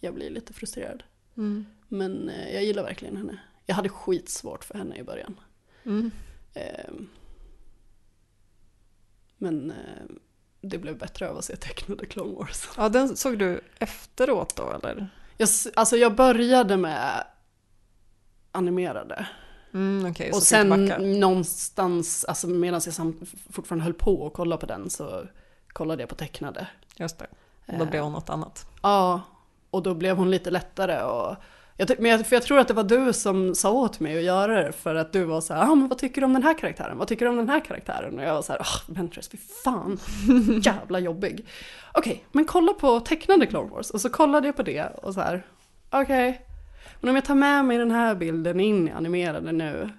jag 0.00 0.14
blir 0.14 0.30
lite 0.30 0.52
frustrerad. 0.52 1.02
Mm. 1.36 1.66
Men 1.92 2.28
eh, 2.28 2.54
jag 2.54 2.64
gillar 2.64 2.82
verkligen 2.82 3.16
henne. 3.16 3.38
Jag 3.66 3.74
hade 3.74 3.88
skitsvårt 3.88 4.64
för 4.64 4.74
henne 4.74 4.96
i 4.96 5.02
början. 5.02 5.40
Mm. 5.84 6.10
Ehm, 6.54 7.08
men 9.38 9.70
eh, 9.70 9.76
det 10.60 10.78
blev 10.78 10.98
bättre 10.98 11.28
av 11.30 11.38
att 11.38 11.44
se 11.44 11.56
tecknade 11.56 12.06
Clone 12.10 12.34
Wars. 12.34 12.68
Ja, 12.76 12.88
den 12.88 13.16
såg 13.16 13.38
du 13.38 13.60
efteråt 13.78 14.56
då 14.56 14.70
eller? 14.70 15.08
Jag, 15.36 15.48
alltså 15.74 15.96
jag 15.96 16.14
började 16.14 16.76
med 16.76 17.24
animerade. 18.52 19.26
Mm, 19.74 20.14
så 20.14 20.24
och 20.32 20.42
sen 20.42 20.84
någonstans, 21.20 22.24
alltså 22.24 22.46
medan 22.46 22.80
jag 22.84 22.94
samt, 22.94 23.28
fortfarande 23.50 23.84
höll 23.84 23.94
på 23.94 24.26
att 24.26 24.32
kolla 24.32 24.56
på 24.56 24.66
den 24.66 24.90
så 24.90 25.26
kollade 25.68 26.02
jag 26.02 26.08
på 26.08 26.14
tecknade. 26.14 26.66
Just 26.96 27.18
det. 27.18 27.26
Och 27.66 27.78
då 27.78 27.84
Eh. 27.84 27.90
blev 27.90 28.02
hon 28.02 28.12
något 28.12 28.30
annat. 28.30 28.66
Ja, 28.82 29.20
och 29.70 29.82
då 29.82 29.94
blev 29.94 30.16
hon 30.16 30.30
lite 30.30 30.50
lättare 30.50 31.02
och 31.02 31.36
jag, 31.76 31.90
men 31.98 32.10
jag, 32.10 32.26
för 32.26 32.36
jag 32.36 32.42
tror 32.42 32.58
att 32.58 32.68
det 32.68 32.74
var 32.74 32.84
du 32.84 33.12
som 33.12 33.54
sa 33.54 33.72
åt 33.72 34.00
mig 34.00 34.18
att 34.18 34.24
göra 34.24 34.62
det 34.62 34.72
för 34.72 34.94
att 34.94 35.12
du 35.12 35.24
var 35.24 35.40
så 35.40 35.54
här, 35.54 35.62
ah, 35.62 35.74
men 35.74 35.88
vad 35.88 35.98
tycker 35.98 36.20
du 36.20 36.24
om 36.24 36.32
den 36.32 36.42
här 36.42 36.58
karaktären? 36.58 36.98
Vad 36.98 37.08
tycker 37.08 37.24
du 37.24 37.30
om 37.30 37.36
den 37.36 37.48
här 37.48 37.60
karaktären? 37.60 38.18
Och 38.18 38.24
jag 38.24 38.34
var 38.34 38.42
så 38.42 38.52
här, 38.52 38.60
ah, 38.60 38.92
Ventress, 38.92 39.28
fy 39.28 39.38
fan, 39.64 39.98
jävla 40.62 40.98
jobbig. 40.98 41.46
Okej, 41.94 42.24
men 42.32 42.44
kolla 42.44 42.72
på 42.72 43.00
tecknade 43.00 43.46
Clone 43.46 43.70
Wars. 43.70 43.90
Och 43.90 44.00
så 44.00 44.10
kollade 44.10 44.48
jag 44.48 44.56
på 44.56 44.62
det 44.62 44.86
och 45.02 45.14
så 45.14 45.20
här, 45.20 45.46
okej, 45.90 46.46
men 47.00 47.10
om 47.10 47.14
jag 47.14 47.24
tar 47.24 47.34
med 47.34 47.64
mig 47.64 47.78
den 47.78 47.90
här 47.90 48.14
bilden 48.14 48.60
in 48.60 48.88
i 48.88 48.90
animerade 48.90 49.52
nu, 49.52 49.90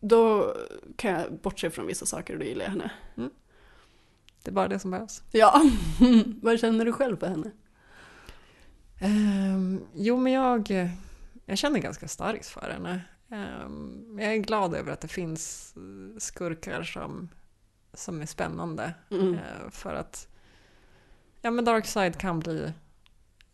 då 0.00 0.54
kan 0.96 1.10
jag 1.10 1.32
bortse 1.32 1.70
från 1.70 1.86
vissa 1.86 2.06
saker 2.06 2.32
och 2.32 2.38
då 2.38 2.44
gillar 2.44 2.64
jag 2.64 2.70
henne. 2.70 2.90
Det 4.42 4.50
är 4.50 4.52
bara 4.52 4.68
det 4.68 4.78
som 4.78 4.90
behövs. 4.90 5.22
Ja, 5.32 5.62
vad 6.42 6.60
känner 6.60 6.84
du 6.84 6.92
själv 6.92 7.16
för 7.16 7.26
henne? 7.26 7.50
Ehm, 8.98 9.80
jo, 9.94 10.16
men 10.16 10.32
jag, 10.32 10.90
jag 11.46 11.58
känner 11.58 11.78
ganska 11.80 12.08
starkt 12.08 12.46
för 12.46 12.70
henne. 12.70 13.00
Ehm, 13.30 14.18
jag 14.20 14.32
är 14.32 14.36
glad 14.38 14.74
över 14.74 14.92
att 14.92 15.00
det 15.00 15.08
finns 15.08 15.74
skurkar 16.18 16.82
som, 16.82 17.28
som 17.92 18.20
är 18.22 18.26
spännande. 18.26 18.94
Mm. 19.10 19.34
Eh, 19.34 19.70
för 19.70 19.94
att 19.94 20.28
ja, 21.42 21.50
men 21.50 21.64
Darkside 21.64 22.18
kan 22.18 22.40
bli 22.40 22.72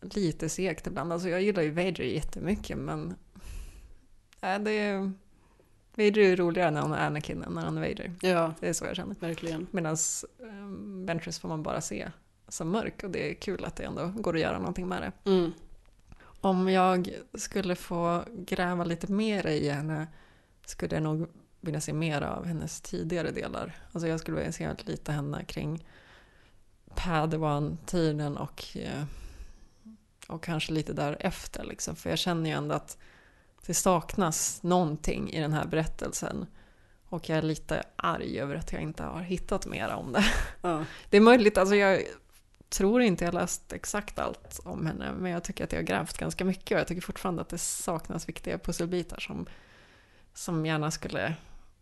lite 0.01 0.49
segt 0.49 0.87
ibland. 0.87 1.13
Alltså, 1.13 1.29
jag 1.29 1.41
gillar 1.41 1.61
ju 1.63 1.71
Vader 1.71 2.01
jättemycket, 2.03 2.77
men 2.77 3.15
äh, 4.41 4.59
det 4.59 4.71
är, 4.71 5.11
Vader 5.95 6.17
är 6.17 6.29
ju 6.29 6.35
roligare 6.35 6.71
när 6.71 6.81
han 6.81 6.93
är 6.93 7.07
Anakin 7.07 7.43
än 7.43 7.53
när 7.53 7.61
han 7.61 7.77
är 7.77 7.81
Vader. 7.89 8.13
Ja, 8.21 8.53
Det 8.59 8.69
är 8.69 8.73
så 8.73 8.85
jag 8.85 8.95
känner. 8.95 9.15
verkligen. 9.19 9.67
Medan 9.71 9.97
um, 10.39 11.05
Ventress 11.05 11.39
får 11.39 11.47
man 11.49 11.63
bara 11.63 11.81
se 11.81 12.11
som 12.51 12.69
mörk 12.69 13.03
och 13.03 13.09
det 13.09 13.31
är 13.31 13.33
kul 13.33 13.65
att 13.65 13.75
det 13.75 13.83
ändå 13.83 14.07
går 14.07 14.35
att 14.35 14.41
göra 14.41 14.57
någonting 14.59 14.87
med 14.87 15.01
det. 15.01 15.31
Mm. 15.31 15.51
Om 16.41 16.69
jag 16.69 17.09
skulle 17.33 17.75
få 17.75 18.23
gräva 18.37 18.83
lite 18.83 19.11
mer 19.11 19.47
i 19.47 19.69
henne 19.69 20.07
skulle 20.65 20.95
jag 20.95 21.03
nog 21.03 21.27
vilja 21.61 21.81
se 21.81 21.93
mer 21.93 22.21
av 22.21 22.45
hennes 22.45 22.81
tidigare 22.81 23.31
delar. 23.31 23.75
Alltså 23.91 24.07
jag 24.07 24.19
skulle 24.19 24.37
vilja 24.37 24.51
se 24.51 24.73
lite 24.85 25.11
henne 25.11 25.43
kring 25.45 25.85
Padawan-tiden 26.95 28.37
och, 28.37 28.77
eh, 28.77 29.03
och 30.27 30.43
kanske 30.43 30.73
lite 30.73 30.93
därefter. 30.93 31.63
Liksom. 31.63 31.95
För 31.95 32.09
jag 32.09 32.19
känner 32.19 32.49
ju 32.49 32.55
ändå 32.55 32.75
att 32.75 32.97
det 33.65 33.73
saknas 33.73 34.63
någonting 34.63 35.29
i 35.29 35.39
den 35.39 35.53
här 35.53 35.65
berättelsen. 35.65 36.45
Och 37.09 37.29
jag 37.29 37.37
är 37.37 37.41
lite 37.41 37.83
arg 37.95 38.39
över 38.39 38.55
att 38.55 38.71
jag 38.71 38.81
inte 38.81 39.03
har 39.03 39.21
hittat 39.21 39.65
mer 39.65 39.89
om 39.89 40.11
det. 40.11 40.25
Ja. 40.61 40.85
Det 41.09 41.17
är 41.17 41.21
möjligt, 41.21 41.57
alltså 41.57 41.75
jag 41.75 42.01
tror 42.71 43.01
inte 43.01 43.25
jag 43.25 43.33
läst 43.33 43.73
exakt 43.73 44.19
allt 44.19 44.59
om 44.63 44.85
henne, 44.85 45.11
men 45.11 45.31
jag 45.31 45.43
tycker 45.43 45.63
att 45.63 45.71
jag 45.71 45.79
har 45.79 45.83
grävt 45.83 46.17
ganska 46.17 46.45
mycket 46.45 46.71
och 46.71 46.79
jag 46.79 46.87
tycker 46.87 47.01
fortfarande 47.01 47.41
att 47.41 47.49
det 47.49 47.57
saknas 47.57 48.29
viktiga 48.29 48.57
pusselbitar 48.57 49.19
som, 49.19 49.45
som 50.33 50.65
gärna 50.65 50.91
skulle 50.91 51.35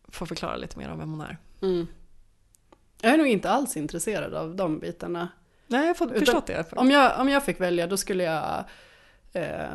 få 0.07 0.26
förklara 0.26 0.56
lite 0.56 0.78
mer 0.78 0.90
om 0.90 0.99
vem 0.99 1.11
hon 1.11 1.22
är. 1.22 1.38
Mm. 1.61 1.88
Jag 3.02 3.14
är 3.14 3.18
nog 3.18 3.28
inte 3.28 3.49
alls 3.49 3.78
intresserad 3.78 4.34
av 4.34 4.56
de 4.56 4.80
bitarna. 4.80 5.30
Nej, 5.68 5.88
jag 5.88 5.95
har 5.95 6.20
förstått 6.20 6.48
det. 6.48 6.74
Om 6.74 6.91
jag, 6.91 7.20
om 7.20 7.30
jag 7.30 7.45
fick 7.45 7.60
välja 7.60 7.88
då 7.88 7.98
skulle 7.98 8.24
jag 8.24 8.64
eh, 9.34 9.70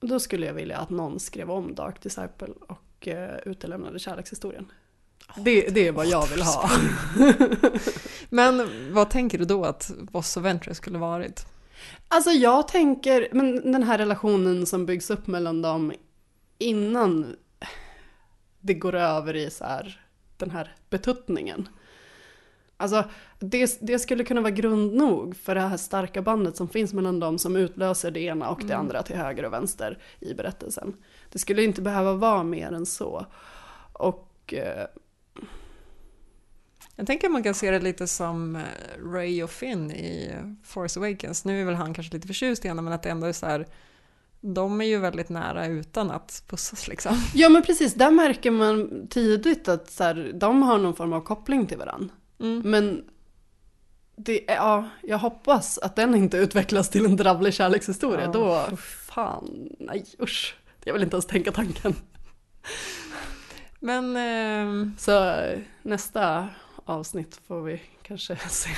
då 0.00 0.20
skulle 0.20 0.46
jag 0.46 0.54
vilja 0.54 0.78
att 0.78 0.90
någon 0.90 1.20
skrev 1.20 1.50
om 1.50 1.74
Dark 1.74 2.02
Disciple 2.02 2.54
och 2.68 2.82
och 3.00 3.08
eh, 3.08 3.36
utelämnade 3.44 3.98
kärlekshistorien. 3.98 4.72
Det, 5.36 5.68
det 5.68 5.86
är 5.86 5.92
vad 5.92 6.06
jag 6.06 6.26
vill 6.26 6.42
ha. 6.42 6.70
Men 8.30 8.68
vad 8.92 9.10
tänker 9.10 9.38
du 9.38 9.44
då 9.44 9.64
att 9.64 9.90
Voss 10.12 10.36
och 10.36 10.44
Ventress 10.44 10.76
skulle 10.76 10.98
varit? 10.98 11.46
Alltså 12.08 12.30
jag 12.30 12.68
tänker, 12.68 13.28
men 13.32 13.72
den 13.72 13.82
här 13.82 13.98
relationen 13.98 14.66
som 14.66 14.86
byggs 14.86 15.10
upp 15.10 15.26
mellan 15.26 15.62
dem 15.62 15.92
innan 16.58 17.36
det 18.60 18.74
går 18.74 18.94
över 18.94 19.36
i 19.36 19.50
så 19.50 19.64
här, 19.64 20.00
den 20.36 20.50
här 20.50 20.74
betuttningen. 20.90 21.68
Alltså 22.76 23.04
det, 23.38 23.78
det 23.80 23.98
skulle 23.98 24.24
kunna 24.24 24.40
vara 24.40 24.50
grund 24.50 24.94
nog 24.94 25.36
för 25.36 25.54
det 25.54 25.60
här 25.60 25.76
starka 25.76 26.22
bandet 26.22 26.56
som 26.56 26.68
finns 26.68 26.92
mellan 26.92 27.20
dem 27.20 27.38
som 27.38 27.56
utlöser 27.56 28.10
det 28.10 28.20
ena 28.20 28.48
och 28.50 28.58
det 28.60 28.64
Mm. 28.74 28.80
andra 28.80 29.02
till 29.02 29.16
höger 29.16 29.44
och 29.44 29.52
vänster 29.52 29.98
i 30.20 30.34
berättelsen. 30.34 30.96
Det 31.32 31.38
skulle 31.38 31.62
inte 31.62 31.82
behöva 31.82 32.12
vara 32.12 32.42
mer 32.42 32.72
än 32.72 32.86
så. 32.86 33.26
Och 33.92 34.54
eh, 34.54 34.86
Jag 37.00 37.06
tänker 37.06 37.26
att 37.26 37.32
man 37.32 37.42
kan 37.42 37.54
se 37.54 37.70
det 37.70 37.80
lite 37.80 38.06
som 38.06 38.56
eh, 38.56 38.62
Ray 39.12 39.42
och 39.42 39.50
Finn 39.50 39.90
i 39.90 40.34
Force 40.64 41.00
Awakens. 41.00 41.44
Nu 41.44 41.60
är 41.60 41.64
väl 41.64 41.74
han 41.74 41.94
kanske 41.94 42.12
lite 42.14 42.26
förtjust 42.26 42.64
i 42.64 42.68
henne 42.68 42.82
men 42.82 42.92
att 42.92 43.02
det 43.02 43.10
ändå 43.10 43.26
är 43.26 43.32
så 43.32 43.46
här 43.46 43.66
de 44.40 44.80
är 44.80 44.84
ju 44.84 44.98
väldigt 44.98 45.28
nära 45.28 45.66
utan 45.66 46.10
att 46.10 46.42
pussas 46.46 46.88
liksom. 46.88 47.16
Ja 47.34 47.48
men 47.48 47.62
precis, 47.62 47.94
där 47.94 48.10
märker 48.10 48.50
man 48.50 49.06
tidigt 49.10 49.68
att 49.68 49.90
så 49.90 50.04
här, 50.04 50.30
de 50.34 50.62
har 50.62 50.78
någon 50.78 50.94
form 50.96 51.12
av 51.12 51.20
koppling 51.20 51.66
till 51.66 51.78
varandra. 51.78 52.14
Mm. 52.40 52.62
Men 52.70 53.04
det, 54.16 54.50
är- 54.50 54.54
ja, 54.56 54.88
jag 55.02 55.18
hoppas 55.18 55.78
att 55.78 55.96
den 55.96 56.14
inte 56.14 56.36
utvecklas 56.36 56.88
till 56.90 57.04
en 57.04 57.16
dravlig 57.16 57.54
kärlekshistoria. 57.54 58.24
Ja. 58.24 58.32
Då, 58.32 58.76
fan, 58.76 59.68
nej 59.78 60.04
usch. 60.22 60.56
Jag 60.84 60.92
vill 60.92 61.02
inte 61.02 61.14
ens 61.14 61.26
tänka 61.26 61.52
tanken. 61.52 61.94
Men 63.80 64.16
ehm, 64.16 64.92
Så 64.98 65.24
eh, 65.30 65.58
nästa 65.82 66.48
avsnitt 66.90 67.40
får 67.46 67.62
vi 67.62 67.80
kanske 68.02 68.36
se. 68.48 68.70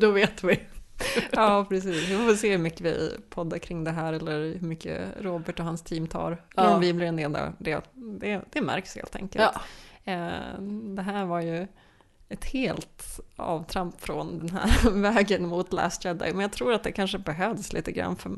Då 0.00 0.10
vet 0.10 0.44
vi. 0.44 0.60
ja, 1.32 1.66
precis. 1.68 2.08
Vi 2.08 2.16
får 2.16 2.34
se 2.34 2.50
hur 2.50 2.58
mycket 2.58 2.80
vi 2.80 3.10
poddar 3.30 3.58
kring 3.58 3.84
det 3.84 3.90
här 3.90 4.12
eller 4.12 4.38
hur 4.58 4.66
mycket 4.68 5.00
Robert 5.20 5.58
och 5.60 5.64
hans 5.64 5.82
team 5.82 6.06
tar. 6.06 6.44
Ja. 6.56 6.74
Om 6.74 6.80
vi 6.80 6.92
blir 6.92 7.06
en 7.06 7.16
del 7.16 7.36
av 7.36 7.52
det. 7.58 7.80
Det, 7.94 8.40
det 8.52 8.60
märks 8.60 8.96
helt 8.96 9.16
enkelt. 9.16 9.44
Ja. 10.04 10.12
Eh, 10.12 10.60
Det 10.96 11.02
här 11.02 11.24
var 11.24 11.40
ju 11.40 11.66
ett 12.28 12.44
helt 12.44 13.20
avtramp 13.36 14.00
från 14.00 14.38
den 14.38 14.50
här 14.56 14.90
vägen 15.12 15.46
mot 15.46 15.72
Last 15.72 16.04
Jedi. 16.04 16.32
Men 16.32 16.40
jag 16.40 16.52
tror 16.52 16.72
att 16.72 16.82
det 16.82 16.92
kanske 16.92 17.18
behövs 17.18 17.72
lite 17.72 17.92
grann 17.92 18.16
för 18.16 18.30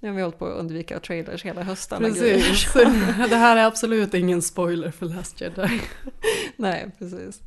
nu 0.00 0.08
har 0.08 0.16
vi 0.16 0.22
hållit 0.22 0.38
på 0.38 0.46
att 0.46 0.58
undvika 0.58 1.00
trailers 1.00 1.44
hela 1.44 1.62
hösten. 1.62 1.98
Precis. 2.02 2.72
Det 3.28 3.36
här 3.36 3.56
är 3.56 3.66
absolut 3.66 4.14
ingen 4.14 4.42
spoiler 4.42 4.90
för 4.90 5.06
Last 5.06 5.40
Jedi. 5.40 5.80
Nej, 6.56 6.90
precis. 6.98 7.40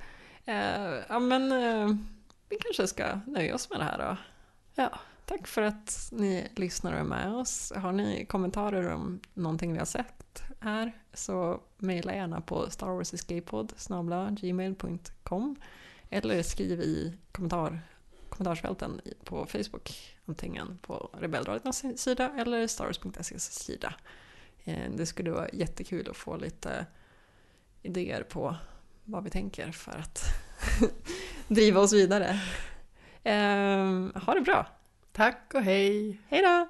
Eh, 0.47 1.03
ja, 1.09 1.19
men 1.19 1.51
eh, 1.51 1.95
vi 2.49 2.57
kanske 2.59 2.87
ska 2.87 3.19
nöja 3.27 3.55
oss 3.55 3.69
med 3.69 3.79
det 3.79 3.83
här 3.83 3.97
då. 3.97 4.17
Ja. 4.75 4.99
Tack 5.25 5.47
för 5.47 5.61
att 5.61 6.09
ni 6.11 6.47
lyssnar 6.55 6.93
och 6.93 6.99
är 6.99 7.03
med 7.03 7.33
oss. 7.33 7.73
Har 7.75 7.91
ni 7.91 8.25
kommentarer 8.25 8.93
om 8.93 9.19
någonting 9.33 9.73
vi 9.73 9.79
har 9.79 9.85
sett 9.85 10.43
här 10.59 10.91
så 11.13 11.61
mejla 11.77 12.15
gärna 12.15 12.41
på 12.41 12.69
starwarsescapepod 12.69 13.73
gmail.com 14.41 15.55
eller 16.09 16.43
skriv 16.43 16.81
i 16.81 17.17
kommentar, 17.31 17.79
kommentarsfälten 18.29 19.01
på 19.23 19.45
Facebook. 19.45 20.15
Antingen 20.25 20.77
på 20.81 21.09
Rebellradions 21.19 21.85
sida 22.01 22.31
eller 22.37 22.67
starwars.ses 22.67 23.53
sida. 23.53 23.93
Eh, 24.63 24.91
Det 24.91 25.05
skulle 25.05 25.31
vara 25.31 25.49
jättekul 25.49 26.09
att 26.09 26.17
få 26.17 26.37
lite 26.37 26.85
idéer 27.81 28.23
på 28.23 28.55
vad 29.09 29.23
vi 29.23 29.29
tänker 29.29 29.71
för 29.71 29.91
att 29.91 30.23
driva 31.47 31.81
oss 31.81 31.93
vidare. 31.93 32.39
Eh, 33.23 34.21
ha 34.25 34.33
det 34.33 34.41
bra! 34.41 34.67
Tack 35.11 35.51
och 35.53 35.61
hej! 35.61 36.21
Hej 36.29 36.41
då! 36.41 36.67